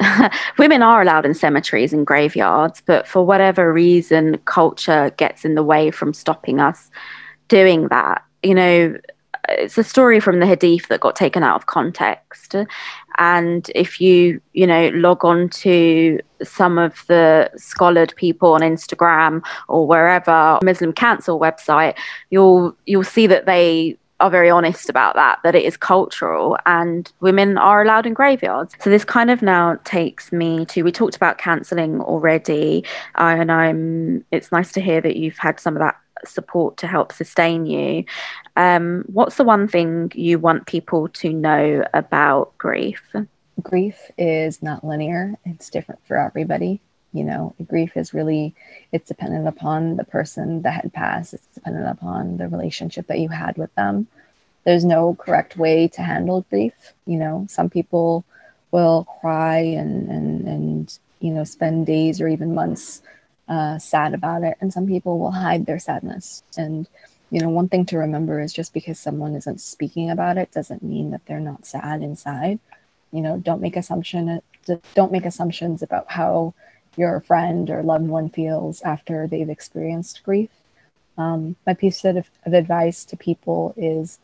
women 0.58 0.82
are 0.82 1.02
allowed 1.02 1.26
in 1.26 1.34
cemeteries 1.34 1.92
and 1.92 2.06
graveyards, 2.06 2.82
but 2.86 3.06
for 3.06 3.26
whatever 3.26 3.72
reason, 3.72 4.38
culture 4.44 5.10
gets 5.16 5.44
in 5.44 5.54
the 5.54 5.64
way 5.64 5.90
from 5.90 6.14
stopping 6.14 6.60
us 6.60 6.90
doing 7.48 7.88
that. 7.88 8.22
You 8.42 8.54
know, 8.54 8.98
it's 9.48 9.78
a 9.78 9.84
story 9.84 10.20
from 10.20 10.40
the 10.40 10.46
Hadith 10.46 10.88
that 10.88 11.00
got 11.00 11.16
taken 11.16 11.42
out 11.42 11.56
of 11.56 11.66
context. 11.66 12.54
And 13.18 13.70
if 13.74 14.00
you, 14.00 14.40
you 14.52 14.66
know, 14.66 14.88
log 14.94 15.24
on 15.24 15.48
to 15.50 16.20
some 16.42 16.78
of 16.78 17.04
the 17.08 17.50
scholared 17.56 18.14
people 18.16 18.52
on 18.52 18.60
Instagram 18.60 19.44
or 19.68 19.86
wherever 19.86 20.58
Muslim 20.62 20.92
Council 20.92 21.38
website, 21.38 21.96
you'll 22.30 22.76
you'll 22.86 23.04
see 23.04 23.26
that 23.26 23.46
they 23.46 23.98
are 24.20 24.30
very 24.30 24.50
honest 24.50 24.88
about 24.88 25.14
that, 25.14 25.38
that 25.44 25.54
it 25.54 25.64
is 25.64 25.76
cultural 25.76 26.58
and 26.66 27.12
women 27.20 27.56
are 27.56 27.82
allowed 27.82 28.04
in 28.06 28.14
graveyards. 28.14 28.74
So 28.80 28.90
this 28.90 29.04
kind 29.04 29.30
of 29.30 29.42
now 29.42 29.78
takes 29.84 30.32
me 30.32 30.64
to 30.66 30.82
we 30.82 30.92
talked 30.92 31.16
about 31.16 31.38
cancelling 31.38 32.00
already, 32.00 32.84
uh, 33.16 33.36
and 33.38 33.52
I'm 33.52 34.24
it's 34.30 34.50
nice 34.52 34.72
to 34.72 34.80
hear 34.80 35.00
that 35.00 35.16
you've 35.16 35.38
had 35.38 35.60
some 35.60 35.76
of 35.76 35.80
that 35.80 35.96
support 36.24 36.76
to 36.78 36.86
help 36.86 37.12
sustain 37.12 37.66
you. 37.66 38.04
Um, 38.56 39.04
what's 39.06 39.36
the 39.36 39.44
one 39.44 39.68
thing 39.68 40.12
you 40.14 40.38
want 40.38 40.66
people 40.66 41.08
to 41.08 41.32
know 41.32 41.84
about 41.94 42.56
grief? 42.58 43.02
grief 43.62 44.10
is 44.16 44.62
not 44.62 44.84
linear, 44.84 45.34
it's 45.44 45.70
different 45.70 46.00
for 46.06 46.16
everybody. 46.16 46.80
You 47.12 47.24
know, 47.24 47.54
grief 47.66 47.96
is 47.96 48.12
really, 48.12 48.54
it's 48.92 49.08
dependent 49.08 49.48
upon 49.48 49.96
the 49.96 50.04
person 50.04 50.62
that 50.62 50.82
had 50.82 50.92
passed, 50.92 51.34
it's 51.34 51.46
dependent 51.54 51.88
upon 51.88 52.36
the 52.36 52.48
relationship 52.48 53.06
that 53.06 53.18
you 53.18 53.28
had 53.28 53.56
with 53.56 53.74
them. 53.74 54.06
There's 54.64 54.84
no 54.84 55.14
correct 55.14 55.56
way 55.56 55.88
to 55.88 56.02
handle 56.02 56.44
grief. 56.50 56.74
You 57.06 57.18
know, 57.18 57.46
some 57.48 57.70
people 57.70 58.24
will 58.70 59.04
cry 59.20 59.58
and, 59.58 60.08
and, 60.10 60.46
and 60.46 60.98
you 61.20 61.32
know, 61.32 61.44
spend 61.44 61.86
days 61.86 62.20
or 62.20 62.28
even 62.28 62.54
months 62.54 63.02
uh, 63.48 63.78
sad 63.78 64.14
about 64.14 64.42
it. 64.42 64.56
And 64.60 64.72
some 64.72 64.86
people 64.86 65.18
will 65.18 65.32
hide 65.32 65.66
their 65.66 65.78
sadness. 65.78 66.42
And, 66.56 66.86
you 67.30 67.40
know, 67.40 67.48
one 67.48 67.68
thing 67.68 67.86
to 67.86 67.98
remember 67.98 68.40
is 68.40 68.52
just 68.52 68.74
because 68.74 68.98
someone 68.98 69.34
isn't 69.34 69.60
speaking 69.60 70.10
about 70.10 70.38
it 70.38 70.52
doesn't 70.52 70.82
mean 70.82 71.10
that 71.10 71.22
they're 71.26 71.40
not 71.40 71.66
sad 71.66 72.02
inside. 72.02 72.58
You 73.12 73.22
know, 73.22 73.38
don't 73.38 73.62
make 73.62 73.76
assumption 73.76 74.42
don't 74.94 75.12
make 75.12 75.24
assumptions 75.24 75.82
about 75.82 76.10
how 76.10 76.54
your 76.96 77.20
friend 77.20 77.70
or 77.70 77.82
loved 77.82 78.06
one 78.06 78.28
feels 78.28 78.82
after 78.82 79.26
they've 79.26 79.48
experienced 79.48 80.22
grief. 80.24 80.50
Um, 81.16 81.56
my 81.66 81.74
piece 81.74 82.04
of, 82.04 82.28
of 82.44 82.52
advice 82.52 83.04
to 83.06 83.16
people 83.16 83.74
is 83.76 84.18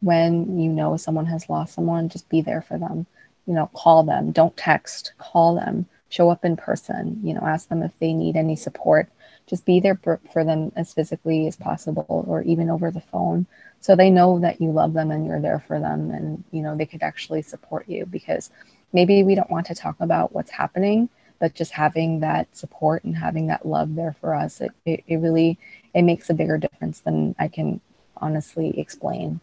when 0.00 0.58
you 0.58 0.70
know 0.70 0.96
someone 0.96 1.26
has 1.26 1.48
lost 1.48 1.74
someone, 1.74 2.08
just 2.08 2.28
be 2.28 2.40
there 2.40 2.62
for 2.62 2.78
them. 2.78 3.06
You 3.46 3.54
know, 3.54 3.70
call 3.74 4.02
them, 4.02 4.32
don't 4.32 4.56
text, 4.56 5.12
call 5.18 5.54
them, 5.56 5.86
show 6.14 6.30
up 6.30 6.44
in 6.44 6.56
person, 6.56 7.20
you 7.22 7.34
know, 7.34 7.40
ask 7.42 7.68
them 7.68 7.82
if 7.82 7.92
they 7.98 8.12
need 8.12 8.36
any 8.36 8.56
support. 8.56 9.08
Just 9.46 9.64
be 9.64 9.80
there 9.80 9.98
for, 10.32 10.44
them 10.44 10.72
as 10.76 10.94
physically 10.94 11.46
as 11.46 11.56
possible 11.56 12.24
or 12.28 12.42
even 12.42 12.70
over 12.70 12.90
the 12.90 13.00
phone. 13.00 13.46
So 13.80 13.94
they 13.94 14.10
know 14.10 14.38
that 14.38 14.60
you 14.60 14.70
love 14.70 14.94
them 14.94 15.10
and 15.10 15.26
you're 15.26 15.40
there 15.40 15.62
for 15.66 15.78
them 15.80 16.10
and 16.10 16.42
you 16.50 16.62
know 16.62 16.74
they 16.76 16.86
could 16.86 17.02
actually 17.02 17.42
support 17.42 17.88
you 17.88 18.06
because 18.06 18.50
maybe 18.92 19.22
we 19.22 19.34
don't 19.34 19.50
want 19.50 19.66
to 19.66 19.74
talk 19.74 19.96
about 20.00 20.32
what's 20.32 20.50
happening 20.50 21.08
but 21.40 21.52
just 21.52 21.72
having 21.72 22.20
that 22.20 22.46
support 22.56 23.04
and 23.04 23.16
having 23.16 23.48
that 23.48 23.66
love 23.66 23.94
there 23.96 24.16
for 24.20 24.34
us 24.34 24.60
it, 24.62 24.70
it, 24.86 25.04
it 25.06 25.16
really 25.16 25.58
it 25.92 26.02
makes 26.02 26.30
a 26.30 26.34
bigger 26.34 26.56
difference 26.56 27.00
than 27.00 27.34
i 27.38 27.46
can 27.46 27.80
honestly 28.24 28.78
explain. 28.78 29.40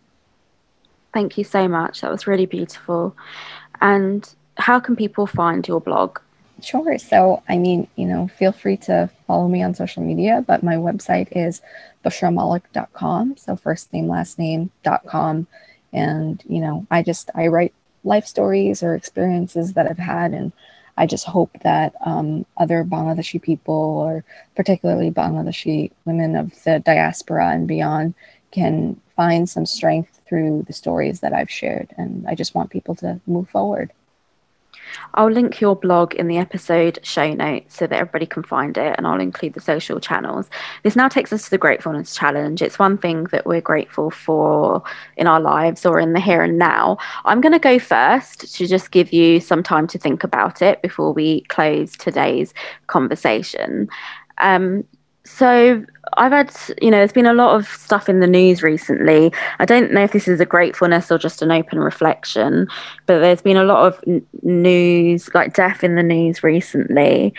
Thank 1.14 1.38
you 1.38 1.44
so 1.44 1.68
much. 1.68 2.02
That 2.02 2.12
was 2.12 2.28
really 2.28 2.46
beautiful. 2.46 3.16
And 3.80 4.28
how 4.58 4.80
can 4.80 4.96
people 4.96 5.28
find 5.28 5.68
your 5.68 5.82
blog 5.82 6.20
Sure. 6.62 6.98
So, 7.00 7.42
I 7.50 7.58
mean, 7.58 7.88
you 7.96 8.06
know, 8.06 8.28
feel 8.28 8.52
free 8.52 8.78
to 8.78 9.10
follow 9.26 9.48
me 9.48 9.64
on 9.64 9.74
social 9.74 10.04
media, 10.04 10.44
but 10.46 10.64
my 10.64 10.76
website 10.76 11.28
is 11.32 11.62
bushramalik.com. 12.06 13.38
So, 13.38 13.56
first 13.56 13.92
name, 13.92 14.08
last 14.08 14.38
name.com. 14.38 15.48
And, 15.92 16.44
you 16.48 16.62
know, 16.62 16.86
I 16.92 17.02
just, 17.02 17.32
I 17.36 17.48
write 17.48 17.74
life 18.04 18.26
stories 18.28 18.84
or 18.84 18.94
experiences 18.96 19.74
that 19.74 19.88
I've 19.88 19.98
had. 19.98 20.34
And 20.34 20.52
I 20.98 21.08
just 21.08 21.26
hope 21.26 21.52
that 21.64 21.96
um, 22.06 22.46
other 22.58 22.84
Bangladeshi 22.84 23.42
people, 23.42 23.74
or 23.74 24.24
particularly 24.56 25.10
Bangladeshi 25.10 25.92
women 26.06 26.36
of 26.36 26.52
the 26.64 26.80
diaspora 26.80 27.50
and 27.50 27.68
beyond, 27.68 28.14
can 28.52 29.02
find 29.16 29.50
some 29.50 29.66
strength 29.66 30.22
through 30.28 30.64
the 30.68 30.74
stories 30.74 31.22
that 31.22 31.34
I've 31.34 31.50
shared. 31.50 31.94
And 31.98 32.26
I 32.28 32.36
just 32.36 32.54
want 32.54 32.70
people 32.70 32.96
to 32.96 33.20
move 33.26 33.50
forward. 33.50 33.92
I'll 35.14 35.32
link 35.32 35.62
your 35.62 35.76
blog 35.76 36.14
in 36.16 36.28
the 36.28 36.38
episode 36.38 37.00
show 37.04 37.34
notes 37.34 37.78
so 37.78 37.88
that 37.88 37.96
everybody 37.96 38.26
can 38.26 38.44
find 38.44 38.78
it, 38.78 38.96
and 38.98 39.08
I'll 39.08 39.20
include 39.20 39.54
the 39.54 39.62
social 39.62 40.00
channels. 40.00 40.50
This 40.84 40.96
now 40.96 41.08
takes 41.08 41.34
us 41.34 41.44
to 41.46 41.50
the 41.50 41.58
Gratefulness 41.58 42.16
Challenge. 42.16 42.62
It's 42.62 42.80
one 42.80 42.98
thing 42.98 43.26
that 43.26 43.46
we're 43.46 43.62
grateful 43.62 44.12
for 44.12 44.84
in 45.18 45.28
our 45.28 45.40
lives 45.40 45.86
or 45.86 46.00
in 46.00 46.14
the 46.14 46.20
here 46.20 46.44
and 46.44 46.58
now. 46.58 46.98
I'm 47.26 47.42
going 47.42 47.54
to 47.54 47.60
go 47.60 47.80
first 47.80 48.56
to 48.56 48.68
just 48.68 48.92
give 48.92 49.14
you 49.14 49.40
some 49.40 49.64
time 49.64 49.88
to 49.88 49.98
think 49.98 50.24
about 50.24 50.62
it 50.62 50.82
before 50.82 51.14
we 51.14 51.42
close 51.42 51.96
today's 51.96 52.54
conversation. 52.88 53.90
Um, 54.38 54.86
so 55.36 55.86
I've 56.18 56.32
had, 56.32 56.54
you 56.82 56.92
know, 56.92 56.98
there's 56.98 57.14
been 57.14 57.26
a 57.26 57.34
lot 57.34 57.56
of 57.56 57.68
stuff 57.68 58.10
in 58.10 58.20
the 58.20 58.28
news 58.28 58.62
recently. 58.62 59.32
I 59.60 59.66
don't 59.66 59.92
know 59.92 60.04
if 60.04 60.12
this 60.12 60.28
is 60.28 60.40
a 60.40 60.46
gratefulness 60.46 61.12
or 61.12 61.18
just 61.18 61.42
an 61.42 61.52
open 61.52 61.80
reflection, 61.80 62.68
but 63.06 63.20
there's 63.20 63.42
been 63.42 63.58
a 63.58 63.64
lot 63.64 63.88
of 63.88 64.04
n- 64.06 64.26
news, 64.44 65.34
like 65.34 65.54
death 65.54 65.84
in 65.84 65.96
the 65.96 66.04
news 66.04 66.44
recently. 66.44 67.34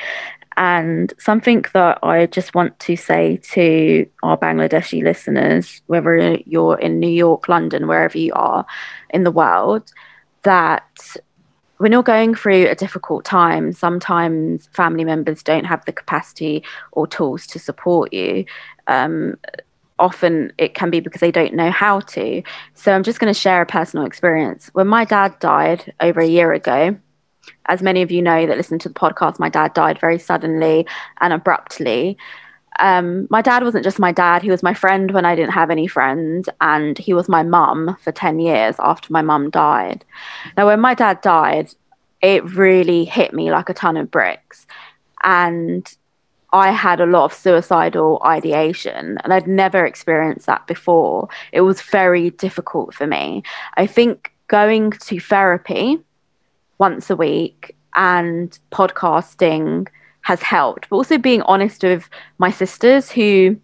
And 0.56 1.12
something 1.18 1.64
that 1.74 1.98
I 2.02 2.26
just 2.26 2.54
want 2.54 2.78
to 2.80 2.96
say 2.96 3.38
to 3.52 4.06
our 4.22 4.38
Bangladeshi 4.38 5.02
listeners, 5.02 5.82
whether 5.86 6.36
you're 6.46 6.78
in 6.78 6.98
New 6.98 7.10
York, 7.10 7.48
London, 7.48 7.88
wherever 7.88 8.18
you 8.18 8.32
are 8.34 8.66
in 9.10 9.24
the 9.24 9.30
world, 9.30 9.92
that 10.42 11.16
when 11.82 11.90
you're 11.90 12.04
going 12.04 12.32
through 12.32 12.68
a 12.68 12.76
difficult 12.76 13.24
time, 13.24 13.72
sometimes 13.72 14.68
family 14.68 15.04
members 15.04 15.42
don't 15.42 15.64
have 15.64 15.84
the 15.84 15.90
capacity 15.92 16.62
or 16.92 17.08
tools 17.08 17.44
to 17.48 17.58
support 17.58 18.12
you. 18.12 18.44
Um, 18.86 19.36
often 19.98 20.52
it 20.58 20.74
can 20.74 20.90
be 20.90 21.00
because 21.00 21.20
they 21.20 21.32
don't 21.32 21.54
know 21.54 21.72
how 21.72 21.98
to. 21.98 22.40
So 22.74 22.92
I'm 22.92 23.02
just 23.02 23.18
going 23.18 23.34
to 23.34 23.38
share 23.38 23.60
a 23.60 23.66
personal 23.66 24.06
experience. 24.06 24.70
When 24.74 24.86
my 24.86 25.04
dad 25.04 25.36
died 25.40 25.92
over 25.98 26.20
a 26.20 26.26
year 26.26 26.52
ago, 26.52 26.96
as 27.66 27.82
many 27.82 28.02
of 28.02 28.12
you 28.12 28.22
know 28.22 28.46
that 28.46 28.56
listen 28.56 28.78
to 28.78 28.88
the 28.88 28.94
podcast, 28.94 29.40
my 29.40 29.48
dad 29.48 29.74
died 29.74 29.98
very 29.98 30.20
suddenly 30.20 30.86
and 31.20 31.32
abruptly 31.32 32.16
um, 32.78 33.26
my 33.30 33.42
dad 33.42 33.62
wasn't 33.62 33.84
just 33.84 33.98
my 33.98 34.12
dad, 34.12 34.42
he 34.42 34.50
was 34.50 34.62
my 34.62 34.74
friend 34.74 35.10
when 35.10 35.24
I 35.24 35.34
didn't 35.34 35.52
have 35.52 35.70
any 35.70 35.86
friends, 35.86 36.48
and 36.60 36.96
he 36.98 37.14
was 37.14 37.28
my 37.28 37.42
mum 37.42 37.96
for 38.00 38.12
10 38.12 38.40
years 38.40 38.76
after 38.78 39.12
my 39.12 39.22
mum 39.22 39.50
died. 39.50 40.04
Now, 40.56 40.66
when 40.66 40.80
my 40.80 40.94
dad 40.94 41.20
died, 41.20 41.74
it 42.20 42.44
really 42.44 43.04
hit 43.04 43.34
me 43.34 43.50
like 43.50 43.68
a 43.68 43.74
ton 43.74 43.96
of 43.96 44.10
bricks. 44.10 44.66
And 45.24 45.86
I 46.52 46.70
had 46.70 47.00
a 47.00 47.06
lot 47.06 47.24
of 47.24 47.32
suicidal 47.32 48.20
ideation, 48.24 49.18
and 49.24 49.32
I'd 49.32 49.46
never 49.46 49.86
experienced 49.86 50.46
that 50.46 50.66
before. 50.66 51.28
It 51.52 51.62
was 51.62 51.80
very 51.80 52.30
difficult 52.30 52.94
for 52.94 53.06
me. 53.06 53.42
I 53.76 53.86
think 53.86 54.32
going 54.48 54.90
to 54.90 55.18
therapy 55.18 55.98
once 56.78 57.08
a 57.08 57.16
week 57.16 57.74
and 57.94 58.58
podcasting 58.70 59.88
has 60.22 60.42
helped, 60.42 60.88
but 60.88 60.96
also 60.96 61.18
being 61.18 61.42
honest 61.42 61.82
with 61.82 62.08
my 62.38 62.50
sisters 62.50 63.10
who, 63.10 63.56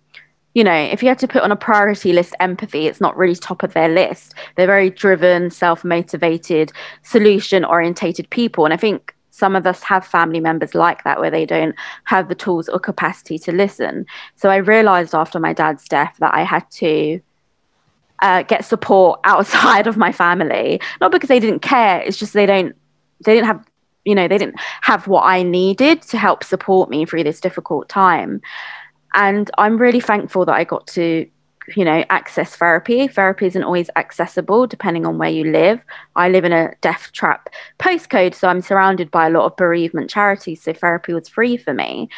you 0.54 0.64
know, 0.64 0.74
if 0.74 1.02
you 1.02 1.08
had 1.08 1.18
to 1.20 1.28
put 1.28 1.42
on 1.42 1.52
a 1.52 1.56
priority 1.56 2.12
list 2.12 2.34
empathy, 2.40 2.86
it's 2.86 3.00
not 3.00 3.16
really 3.16 3.34
top 3.34 3.62
of 3.62 3.74
their 3.74 3.88
list. 3.88 4.34
They're 4.56 4.66
very 4.66 4.90
driven, 4.90 5.50
self 5.50 5.84
motivated, 5.84 6.72
solution 7.02 7.64
orientated 7.64 8.28
people. 8.30 8.64
And 8.64 8.74
I 8.74 8.76
think 8.76 9.14
some 9.30 9.54
of 9.54 9.66
us 9.66 9.84
have 9.84 10.04
family 10.04 10.40
members 10.40 10.74
like 10.74 11.04
that 11.04 11.20
where 11.20 11.30
they 11.30 11.46
don't 11.46 11.76
have 12.04 12.28
the 12.28 12.34
tools 12.34 12.68
or 12.68 12.80
capacity 12.80 13.38
to 13.38 13.52
listen. 13.52 14.04
So 14.34 14.50
I 14.50 14.56
realized 14.56 15.14
after 15.14 15.38
my 15.38 15.52
dad's 15.52 15.86
death 15.86 16.16
that 16.18 16.34
I 16.34 16.42
had 16.42 16.68
to 16.72 17.20
uh, 18.20 18.42
get 18.42 18.64
support 18.64 19.20
outside 19.24 19.86
of 19.86 19.96
my 19.96 20.10
family, 20.10 20.80
not 21.00 21.12
because 21.12 21.28
they 21.28 21.38
didn't 21.38 21.60
care, 21.60 22.00
it's 22.00 22.16
just 22.16 22.32
they 22.32 22.46
don't 22.46 22.74
they 23.24 23.34
didn't 23.34 23.46
have 23.46 23.67
you 24.08 24.14
know 24.14 24.26
they 24.26 24.38
didn't 24.38 24.58
have 24.80 25.06
what 25.06 25.22
i 25.22 25.42
needed 25.42 26.00
to 26.02 26.16
help 26.16 26.42
support 26.42 26.88
me 26.88 27.04
through 27.04 27.24
this 27.24 27.40
difficult 27.40 27.88
time. 27.88 28.40
And 29.14 29.50
i'm 29.58 29.76
really 29.76 30.00
thankful 30.00 30.44
that 30.46 30.54
i 30.54 30.64
got 30.64 30.86
to 30.88 31.28
you 31.76 31.84
know 31.84 32.02
access 32.08 32.56
therapy. 32.56 33.06
Therapy 33.08 33.46
isn't 33.46 33.62
always 33.62 33.90
accessible 33.96 34.66
depending 34.66 35.04
on 35.04 35.18
where 35.18 35.28
you 35.28 35.44
live. 35.52 35.80
I 36.16 36.30
live 36.30 36.46
in 36.46 36.52
a 36.52 36.74
death 36.80 37.10
trap 37.12 37.50
postcode 37.78 38.34
so 38.34 38.48
i'm 38.48 38.62
surrounded 38.62 39.10
by 39.10 39.26
a 39.26 39.30
lot 39.30 39.44
of 39.44 39.56
bereavement 39.56 40.08
charities 40.08 40.62
so 40.62 40.72
therapy 40.72 41.12
was 41.12 41.28
free 41.28 41.56
for 41.58 41.74
me 41.74 42.08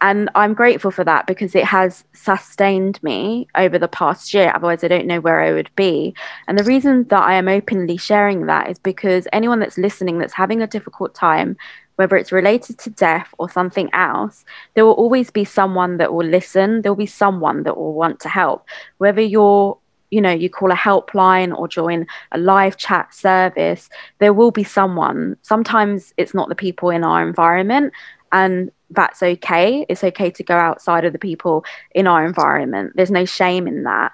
and 0.00 0.30
I'm 0.34 0.54
grateful 0.54 0.90
for 0.90 1.04
that 1.04 1.26
because 1.26 1.54
it 1.54 1.64
has 1.64 2.04
sustained 2.12 3.02
me 3.02 3.48
over 3.54 3.78
the 3.78 3.88
past 3.88 4.32
year. 4.32 4.52
Otherwise, 4.54 4.84
I 4.84 4.88
don't 4.88 5.06
know 5.06 5.20
where 5.20 5.40
I 5.40 5.52
would 5.52 5.70
be. 5.74 6.14
And 6.46 6.58
the 6.58 6.64
reason 6.64 7.04
that 7.08 7.22
I 7.22 7.34
am 7.34 7.48
openly 7.48 7.96
sharing 7.96 8.46
that 8.46 8.70
is 8.70 8.78
because 8.78 9.26
anyone 9.32 9.58
that's 9.58 9.78
listening 9.78 10.18
that's 10.18 10.32
having 10.32 10.62
a 10.62 10.66
difficult 10.66 11.14
time, 11.14 11.56
whether 11.96 12.16
it's 12.16 12.30
related 12.30 12.78
to 12.78 12.90
death 12.90 13.34
or 13.38 13.50
something 13.50 13.90
else, 13.92 14.44
there 14.74 14.86
will 14.86 14.92
always 14.92 15.30
be 15.30 15.44
someone 15.44 15.96
that 15.96 16.14
will 16.14 16.26
listen. 16.26 16.82
There 16.82 16.92
will 16.92 16.96
be 16.96 17.06
someone 17.06 17.64
that 17.64 17.76
will 17.76 17.94
want 17.94 18.20
to 18.20 18.28
help. 18.28 18.66
Whether 18.98 19.22
you're 19.22 19.78
you 20.10 20.22
know 20.22 20.30
you 20.30 20.48
call 20.48 20.70
a 20.70 20.74
helpline 20.74 21.54
or 21.54 21.68
join 21.68 22.06
a 22.32 22.38
live 22.38 22.78
chat 22.78 23.12
service 23.12 23.90
there 24.20 24.32
will 24.32 24.50
be 24.50 24.64
someone 24.64 25.36
sometimes 25.42 26.14
it's 26.16 26.32
not 26.32 26.48
the 26.48 26.54
people 26.54 26.88
in 26.88 27.04
our 27.04 27.22
environment 27.28 27.92
and 28.32 28.70
that's 28.90 29.22
okay. 29.22 29.84
It's 29.88 30.02
okay 30.02 30.30
to 30.30 30.42
go 30.42 30.56
outside 30.56 31.04
of 31.04 31.12
the 31.12 31.18
people 31.18 31.64
in 31.94 32.06
our 32.06 32.24
environment. 32.24 32.92
There's 32.94 33.10
no 33.10 33.24
shame 33.24 33.68
in 33.68 33.82
that. 33.84 34.12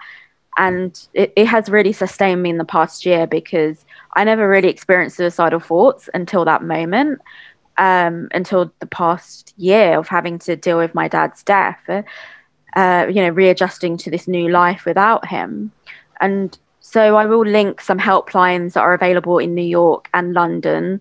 And 0.57 1.01
it, 1.15 1.33
it 1.37 1.47
has 1.47 1.69
really 1.69 1.93
sustained 1.93 2.43
me 2.43 2.51
in 2.51 2.59
the 2.59 2.65
past 2.65 3.05
year 3.05 3.27
because 3.27 3.85
I 4.15 4.25
never 4.25 4.49
really 4.49 4.69
experienced 4.69 5.17
suicidal 5.17 5.61
thoughts 5.61 6.09
until 6.15 6.45
that 6.45 6.63
moment, 6.63 7.21
um, 7.77 8.29
until 8.33 8.73
the 8.79 8.87
past 8.87 9.53
year 9.57 9.99
of 9.99 10.07
having 10.09 10.39
to 10.41 10.55
deal 10.57 10.79
with 10.79 10.95
my 10.95 11.09
dad's 11.09 11.43
death, 11.43 11.81
uh, 12.77 13.07
you 13.09 13.23
know, 13.23 13.31
readjusting 13.31 13.97
to 13.99 14.11
this 14.11 14.29
new 14.29 14.49
life 14.49 14.85
without 14.85 15.27
him. 15.27 15.73
And 16.21 16.57
So 16.87 17.17
I 17.17 17.25
will 17.27 17.45
link 17.45 17.81
some 17.81 17.99
helplines 17.99 18.75
that 18.75 18.83
are 18.83 18.93
available 18.93 19.39
in 19.39 19.55
New 19.55 19.63
York 19.63 20.09
and 20.13 20.35
London. 20.35 21.01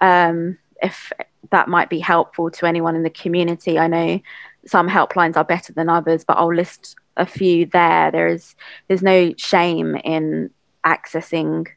Um, 0.00 0.58
if 0.82 1.10
that 1.50 1.68
might 1.68 1.90
be 1.90 1.98
helpful 1.98 2.50
to 2.50 2.66
anyone 2.66 2.96
in 2.96 3.02
the 3.02 3.10
community. 3.10 3.78
I 3.78 3.86
know 3.86 4.20
some 4.66 4.88
helplines 4.88 5.36
are 5.36 5.44
better 5.44 5.72
than 5.72 5.88
others, 5.88 6.24
but 6.24 6.36
I'll 6.38 6.54
list 6.54 6.96
a 7.16 7.26
few 7.26 7.66
there. 7.66 8.10
There 8.10 8.28
is 8.28 8.54
there's 8.88 9.02
no 9.02 9.34
shame 9.36 9.96
in 9.96 10.50
accessing 10.84 11.68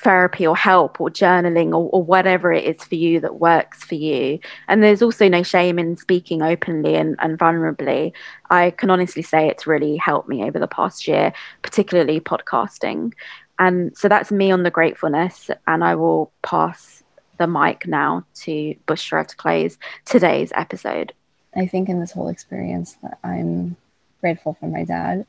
therapy 0.00 0.46
or 0.46 0.56
help 0.56 1.00
or 1.00 1.10
journaling 1.10 1.68
or, 1.68 1.90
or, 1.90 2.02
whatever 2.02 2.52
it 2.52 2.64
is 2.64 2.82
for 2.82 2.94
you 2.94 3.20
that 3.20 3.38
works 3.38 3.84
for 3.84 3.96
you. 3.96 4.38
And 4.66 4.82
there's 4.82 5.02
also 5.02 5.28
no 5.28 5.42
shame 5.42 5.78
in 5.78 5.96
speaking 5.98 6.42
openly 6.42 6.94
and, 6.94 7.16
and 7.18 7.38
vulnerably. 7.38 8.12
I 8.48 8.70
can 8.70 8.90
honestly 8.90 9.22
say 9.22 9.48
it's 9.48 9.66
really 9.66 9.96
helped 9.96 10.28
me 10.28 10.42
over 10.44 10.58
the 10.58 10.66
past 10.66 11.06
year, 11.06 11.32
particularly 11.62 12.18
podcasting. 12.18 13.12
And 13.58 13.96
so 13.96 14.08
that's 14.08 14.32
me 14.32 14.50
on 14.50 14.62
the 14.62 14.70
gratefulness. 14.70 15.50
And 15.66 15.84
I 15.84 15.94
will 15.96 16.32
pass 16.42 16.99
the 17.40 17.46
mic 17.46 17.86
now 17.86 18.22
to 18.34 18.76
Bushra 18.86 19.26
to 19.26 19.34
close 19.34 19.78
today's 20.04 20.52
episode. 20.54 21.14
I 21.56 21.66
think 21.66 21.88
in 21.88 21.98
this 21.98 22.12
whole 22.12 22.28
experience 22.28 22.98
that 23.02 23.18
I'm 23.24 23.76
grateful 24.20 24.58
for 24.60 24.66
my 24.66 24.84
dad. 24.84 25.26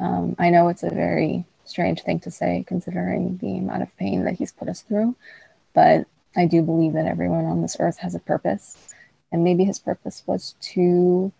Um, 0.00 0.34
I 0.40 0.50
know 0.50 0.68
it's 0.68 0.82
a 0.82 0.90
very 0.90 1.44
strange 1.64 2.02
thing 2.02 2.18
to 2.20 2.32
say 2.32 2.64
considering 2.66 3.38
the 3.40 3.58
amount 3.58 3.84
of 3.84 3.96
pain 3.96 4.24
that 4.24 4.34
he's 4.34 4.50
put 4.50 4.68
us 4.68 4.82
through, 4.82 5.14
but 5.72 6.06
I 6.36 6.46
do 6.46 6.62
believe 6.62 6.94
that 6.94 7.06
everyone 7.06 7.44
on 7.44 7.62
this 7.62 7.76
earth 7.78 7.98
has 7.98 8.16
a 8.16 8.18
purpose. 8.18 8.76
And 9.30 9.44
maybe 9.44 9.64
his 9.64 9.78
purpose 9.78 10.24
was 10.26 10.56
to 10.72 11.32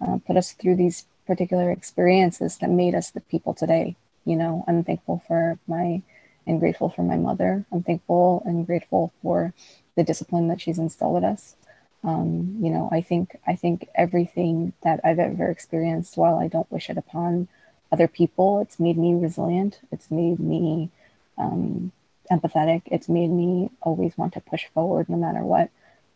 uh, 0.00 0.18
put 0.26 0.36
us 0.36 0.52
through 0.52 0.74
these 0.74 1.06
particular 1.24 1.70
experiences 1.70 2.58
that 2.58 2.68
made 2.68 2.96
us 2.96 3.10
the 3.10 3.20
people 3.20 3.54
today. 3.54 3.94
You 4.24 4.34
know, 4.34 4.64
I'm 4.66 4.82
thankful 4.82 5.22
for 5.28 5.56
my 5.68 6.02
and 6.48 6.58
grateful 6.58 6.88
for 6.88 7.02
my 7.02 7.16
mother. 7.16 7.64
I'm 7.70 7.82
thankful 7.82 8.42
and 8.44 8.66
grateful 8.66 9.12
for 9.22 9.52
the 9.94 10.02
discipline 10.04 10.48
that 10.48 10.60
she's 10.60 10.78
instilled 10.78 11.18
in 11.18 11.24
us. 11.24 11.54
Um, 12.02 12.56
you 12.60 12.70
know, 12.70 12.88
I 12.90 13.00
think 13.00 13.36
I 13.46 13.56
think 13.56 13.88
everything 13.94 14.72
that 14.82 15.00
I've 15.04 15.18
ever 15.18 15.48
experienced, 15.48 16.16
while 16.16 16.38
I 16.38 16.48
don't 16.48 16.70
wish 16.70 16.88
it 16.88 16.96
upon 16.96 17.48
other 17.92 18.08
people, 18.08 18.60
it's 18.60 18.80
made 18.80 18.96
me 18.96 19.14
resilient. 19.14 19.80
It's 19.90 20.10
made 20.10 20.38
me 20.40 20.90
um, 21.36 21.92
empathetic. 22.30 22.82
It's 22.86 23.08
made 23.08 23.30
me 23.30 23.70
always 23.82 24.16
want 24.16 24.32
to 24.34 24.40
push 24.40 24.66
forward 24.66 25.08
no 25.08 25.16
matter 25.16 25.42
what. 25.42 25.70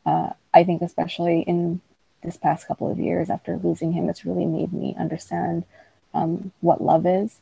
Uh, 0.06 0.30
I 0.54 0.64
think, 0.64 0.82
especially 0.82 1.40
in 1.40 1.80
this 2.22 2.36
past 2.36 2.66
couple 2.68 2.90
of 2.90 2.98
years 2.98 3.30
after 3.30 3.56
losing 3.56 3.92
him, 3.92 4.09
it's 4.09 4.24
really 4.24 4.46
made 4.46 4.72
me 4.72 4.94
understand 4.98 5.64
um, 6.14 6.52
what 6.60 6.82
love 6.82 7.06
is. 7.06 7.40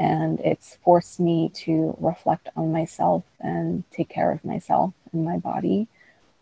And 0.00 0.40
it's 0.40 0.78
forced 0.82 1.20
me 1.20 1.50
to 1.66 1.94
reflect 2.00 2.48
on 2.56 2.72
myself 2.72 3.22
and 3.38 3.84
take 3.90 4.08
care 4.08 4.32
of 4.32 4.42
myself 4.46 4.94
and 5.12 5.26
my 5.26 5.36
body. 5.36 5.88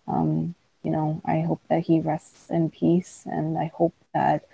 Um, 0.07 0.55
you 0.85 0.93
know, 0.93 1.21
I 1.25 1.41
hope 1.41 1.61
that 1.69 1.81
he 1.81 1.99
rests 1.99 2.51
in 2.51 2.71
peace. 2.71 3.25
And 3.27 3.59
I 3.59 3.73
hope 3.75 3.95
that, 4.15 4.45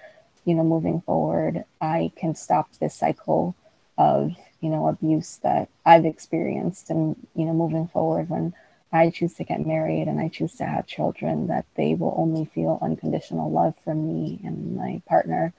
you 0.46 0.54
know, 0.54 0.64
moving 0.64 1.02
forward, 1.02 1.64
I 1.82 2.12
can 2.16 2.34
stop 2.34 2.70
this 2.80 2.94
cycle 2.94 3.54
of, 3.98 4.32
you 4.62 4.70
know, 4.70 4.88
abuse 4.88 5.38
that 5.42 5.68
I've 5.84 6.06
experienced. 6.06 6.88
And, 6.88 7.14
you 7.34 7.44
know, 7.44 7.52
moving 7.52 7.88
forward, 7.88 8.30
when 8.30 8.54
I 8.90 9.10
choose 9.10 9.34
to 9.34 9.44
get 9.44 9.66
married 9.66 10.08
and 10.08 10.18
I 10.18 10.28
choose 10.28 10.54
to 10.54 10.64
have 10.64 10.86
children, 10.86 11.48
that 11.48 11.66
they 11.74 11.92
will 11.94 12.14
only 12.16 12.46
feel 12.46 12.78
unconditional 12.80 13.50
love 13.50 13.74
from 13.84 14.08
me 14.08 14.40
and 14.42 14.78
my 14.78 15.02
partner. 15.06 15.52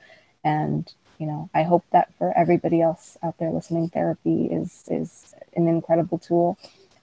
And, 0.43 0.91
you 1.19 1.27
know, 1.27 1.49
I 1.53 1.63
hope 1.63 1.83
that 1.91 2.13
for 2.17 2.37
everybody 2.37 2.81
else 2.81 3.17
out 3.23 3.37
there 3.39 3.51
listening, 3.51 3.89
therapy 3.89 4.45
is 4.45 4.83
is 4.89 5.33
an 5.55 5.67
incredible 5.67 6.17
tool. 6.19 6.57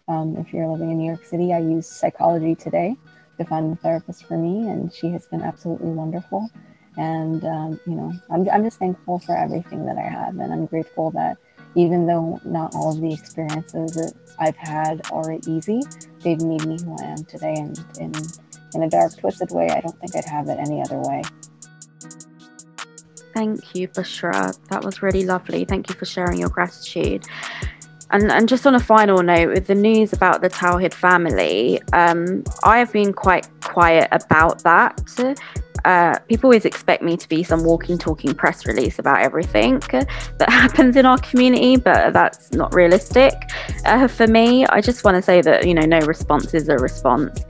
Um, 0.08 0.36
if 0.36 0.52
you're 0.52 0.68
living 0.68 0.90
in 0.90 0.98
New 0.98 1.06
York 1.06 1.24
City, 1.24 1.52
I 1.52 1.58
use 1.58 1.86
psychology 1.86 2.54
today 2.54 2.96
to 3.38 3.44
find 3.44 3.72
a 3.72 3.76
therapist 3.76 4.26
for 4.26 4.36
me, 4.36 4.68
and 4.68 4.92
she 4.92 5.08
has 5.08 5.26
been 5.26 5.42
absolutely 5.42 5.90
wonderful. 5.90 6.50
And 6.96 7.44
um, 7.44 7.80
you 7.86 7.94
know, 7.94 8.12
I'm 8.30 8.48
I'm 8.50 8.64
just 8.64 8.78
thankful 8.78 9.18
for 9.20 9.36
everything 9.36 9.86
that 9.86 9.96
I 9.96 10.02
have, 10.08 10.38
and 10.38 10.52
I'm 10.52 10.66
grateful 10.66 11.10
that 11.12 11.38
even 11.74 12.06
though 12.06 12.38
not 12.44 12.74
all 12.74 12.92
of 12.92 13.00
the 13.00 13.12
experiences 13.14 13.94
that 13.94 14.12
I've 14.38 14.56
had 14.56 15.00
are 15.10 15.32
easy, 15.46 15.80
they've 16.20 16.40
made 16.42 16.66
me 16.66 16.78
who 16.82 16.96
I 17.00 17.04
am 17.04 17.24
today. 17.24 17.54
And 17.56 17.78
in 17.98 18.12
in 18.74 18.82
a 18.82 18.90
dark, 18.90 19.16
twisted 19.16 19.50
way, 19.50 19.70
I 19.70 19.80
don't 19.80 19.98
think 20.00 20.16
I'd 20.16 20.24
have 20.26 20.48
it 20.48 20.58
any 20.58 20.82
other 20.82 20.98
way. 20.98 21.22
Thank 23.34 23.74
you, 23.74 23.88
Bushra. 23.88 24.58
That 24.68 24.84
was 24.84 25.02
really 25.02 25.24
lovely. 25.24 25.64
Thank 25.64 25.88
you 25.88 25.94
for 25.94 26.04
sharing 26.04 26.38
your 26.38 26.50
gratitude. 26.50 27.24
And, 28.10 28.30
and 28.30 28.46
just 28.46 28.66
on 28.66 28.74
a 28.74 28.80
final 28.80 29.22
note, 29.22 29.48
with 29.48 29.66
the 29.66 29.74
news 29.74 30.12
about 30.12 30.42
the 30.42 30.50
Towhid 30.50 30.92
family, 30.92 31.80
um, 31.94 32.44
I 32.62 32.78
have 32.78 32.92
been 32.92 33.14
quite 33.14 33.48
quiet 33.62 34.08
about 34.12 34.62
that. 34.64 35.00
Uh, 35.86 36.18
people 36.28 36.48
always 36.48 36.66
expect 36.66 37.02
me 37.02 37.16
to 37.16 37.28
be 37.28 37.42
some 37.42 37.64
walking, 37.64 37.96
talking 37.96 38.34
press 38.34 38.66
release 38.66 38.98
about 38.98 39.20
everything 39.20 39.78
that 39.88 40.48
happens 40.48 40.96
in 40.96 41.06
our 41.06 41.18
community, 41.18 41.76
but 41.76 42.12
that's 42.12 42.52
not 42.52 42.74
realistic 42.74 43.32
uh, 43.86 44.06
for 44.06 44.26
me. 44.26 44.66
I 44.66 44.82
just 44.82 45.04
want 45.04 45.16
to 45.16 45.22
say 45.22 45.40
that 45.40 45.66
you 45.66 45.72
know, 45.72 45.86
no 45.86 46.00
response 46.00 46.52
is 46.52 46.68
a 46.68 46.76
response. 46.76 47.40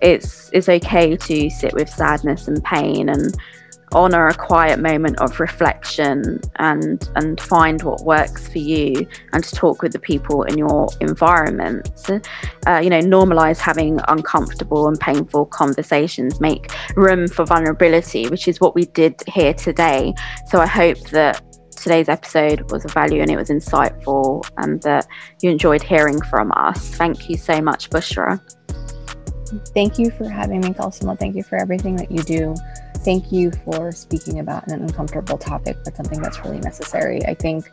It's 0.00 0.50
it's 0.52 0.68
okay 0.68 1.16
to 1.16 1.50
sit 1.50 1.74
with 1.74 1.88
sadness 1.88 2.48
and 2.48 2.62
pain 2.64 3.08
and 3.08 3.36
honor 3.94 4.26
a 4.26 4.34
quiet 4.34 4.78
moment 4.80 5.18
of 5.20 5.38
reflection 5.40 6.40
and 6.56 7.08
and 7.16 7.40
find 7.40 7.82
what 7.82 8.04
works 8.04 8.48
for 8.48 8.58
you 8.58 9.06
and 9.32 9.44
to 9.44 9.54
talk 9.54 9.82
with 9.82 9.92
the 9.92 9.98
people 9.98 10.42
in 10.44 10.58
your 10.58 10.88
environment 11.00 11.88
uh, 12.66 12.78
you 12.78 12.90
know 12.90 13.00
normalize 13.00 13.58
having 13.58 14.00
uncomfortable 14.08 14.88
and 14.88 14.98
painful 15.00 15.46
conversations 15.46 16.40
make 16.40 16.72
room 16.96 17.26
for 17.26 17.44
vulnerability 17.44 18.28
which 18.28 18.48
is 18.48 18.60
what 18.60 18.74
we 18.74 18.84
did 18.86 19.14
here 19.26 19.54
today. 19.54 20.14
So 20.48 20.60
i 20.60 20.66
hope 20.66 20.98
that 21.10 21.42
today's 21.82 22.08
episode 22.08 22.70
was 22.70 22.84
of 22.84 22.92
value 22.92 23.20
and 23.20 23.30
it 23.30 23.36
was 23.36 23.48
insightful 23.48 24.48
and 24.58 24.80
that 24.82 25.06
you 25.40 25.50
enjoyed 25.50 25.82
hearing 25.82 26.20
from 26.22 26.52
us. 26.52 26.94
Thank 26.94 27.28
you 27.28 27.36
so 27.36 27.60
much 27.60 27.90
bushra. 27.90 28.40
Thank 29.74 29.98
you 29.98 30.10
for 30.12 30.28
having 30.28 30.60
me 30.60 30.68
Kulsuma. 30.70 31.18
thank 31.18 31.34
you 31.34 31.42
for 31.42 31.56
everything 31.56 31.96
that 31.96 32.10
you 32.10 32.22
do 32.22 32.54
thank 33.04 33.32
you 33.32 33.50
for 33.64 33.92
speaking 33.92 34.38
about 34.38 34.66
an 34.68 34.82
uncomfortable 34.82 35.38
topic, 35.38 35.76
but 35.84 35.96
something 35.96 36.20
that's 36.20 36.38
really 36.44 36.60
necessary. 36.60 37.24
I 37.26 37.34
think, 37.34 37.70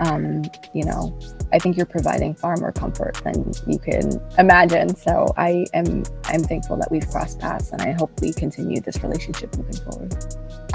um, 0.00 0.42
you 0.72 0.84
know, 0.84 1.18
I 1.52 1.58
think 1.58 1.76
you're 1.76 1.86
providing 1.86 2.34
far 2.34 2.56
more 2.56 2.72
comfort 2.72 3.20
than 3.24 3.52
you 3.66 3.78
can 3.78 4.20
imagine. 4.38 4.94
So 4.96 5.32
I 5.36 5.66
am 5.74 6.04
I'm 6.24 6.42
thankful 6.42 6.76
that 6.76 6.90
we've 6.90 7.08
crossed 7.08 7.38
paths, 7.38 7.70
and 7.72 7.82
I 7.82 7.92
hope 7.92 8.20
we 8.20 8.32
continue 8.32 8.80
this 8.80 9.02
relationship 9.02 9.56
moving 9.56 9.76
forward. 9.76 10.14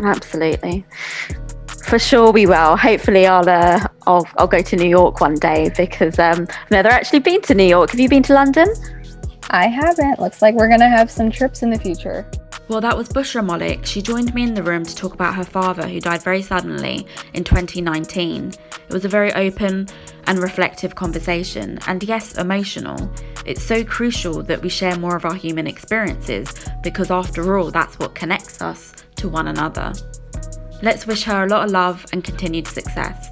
Absolutely. 0.04 0.86
For 1.86 2.00
sure, 2.00 2.32
we 2.32 2.46
will. 2.48 2.76
Hopefully, 2.76 3.28
I'll 3.28 3.48
uh, 3.48 3.88
I'll 4.08 4.28
I'll 4.38 4.48
go 4.48 4.62
to 4.62 4.76
New 4.76 4.90
York 4.90 5.22
one 5.22 5.36
day 5.36 5.72
because 5.78 6.20
um, 6.20 6.48
I've 6.50 6.72
never 6.72 6.90
actually 6.90 7.20
been 7.20 7.42
to 7.44 7.54
New 7.54 7.64
York. 7.66 7.92
Have 7.92 8.00
you 8.00 8.10
been 8.10 8.24
to 8.24 8.34
London? 8.34 8.68
I 9.52 9.68
haven't. 9.68 10.20
Looks 10.20 10.42
like 10.42 10.56
we're 10.56 10.70
gonna 10.70 10.90
have 10.90 11.12
some 11.12 11.30
trips 11.30 11.62
in 11.62 11.70
the 11.70 11.80
future. 11.80 12.30
Well, 12.68 12.82
that 12.82 12.98
was 12.98 13.10
Bushra 13.10 13.46
Malik. 13.46 13.86
She 13.86 14.02
joined 14.02 14.34
me 14.34 14.42
in 14.42 14.56
the 14.56 14.64
room 14.64 14.84
to 14.84 14.96
talk 14.96 15.14
about 15.14 15.36
her 15.36 15.44
father, 15.44 15.88
who 15.88 16.00
died 16.00 16.24
very 16.24 16.42
suddenly 16.42 17.06
in 17.34 17.44
2019. 17.44 18.48
It 18.48 18.94
was 18.94 19.06
a 19.06 19.10
very 19.10 19.32
open 19.34 19.88
and 20.26 20.40
reflective 20.40 20.96
conversation, 20.96 21.78
and 21.86 22.02
yes, 22.04 22.38
emotional. 22.38 23.12
It's 23.46 23.62
so 23.62 23.84
crucial 23.84 24.42
that 24.44 24.64
we 24.64 24.70
share 24.70 24.98
more 24.98 25.16
of 25.16 25.26
our 25.26 25.36
human 25.36 25.68
experiences 25.68 26.54
because, 26.82 27.12
after 27.12 27.58
all, 27.58 27.70
that's 27.70 28.00
what 28.00 28.16
connects 28.16 28.62
us 28.64 28.94
to 29.18 29.30
one 29.30 29.48
another. 29.48 29.94
Let's 30.82 31.06
wish 31.06 31.24
her 31.24 31.44
a 31.44 31.48
lot 31.48 31.66
of 31.66 31.72
love 31.72 32.04
and 32.14 32.24
continued 32.24 32.68
success. 32.68 33.30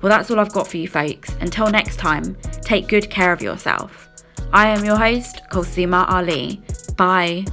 Well, 0.00 0.10
that's 0.10 0.30
all 0.30 0.40
I've 0.40 0.52
got 0.52 0.66
for 0.66 0.78
you 0.78 0.88
folks. 0.88 1.34
Until 1.40 1.70
next 1.70 1.98
time, 1.98 2.36
take 2.62 2.88
good 2.88 3.10
care 3.10 3.32
of 3.32 3.42
yourself. 3.42 4.08
I 4.52 4.68
am 4.68 4.84
your 4.84 4.96
host, 4.96 5.42
Kulsuma 5.50 6.08
Ali. 6.08 6.62
Bye. 6.96 7.44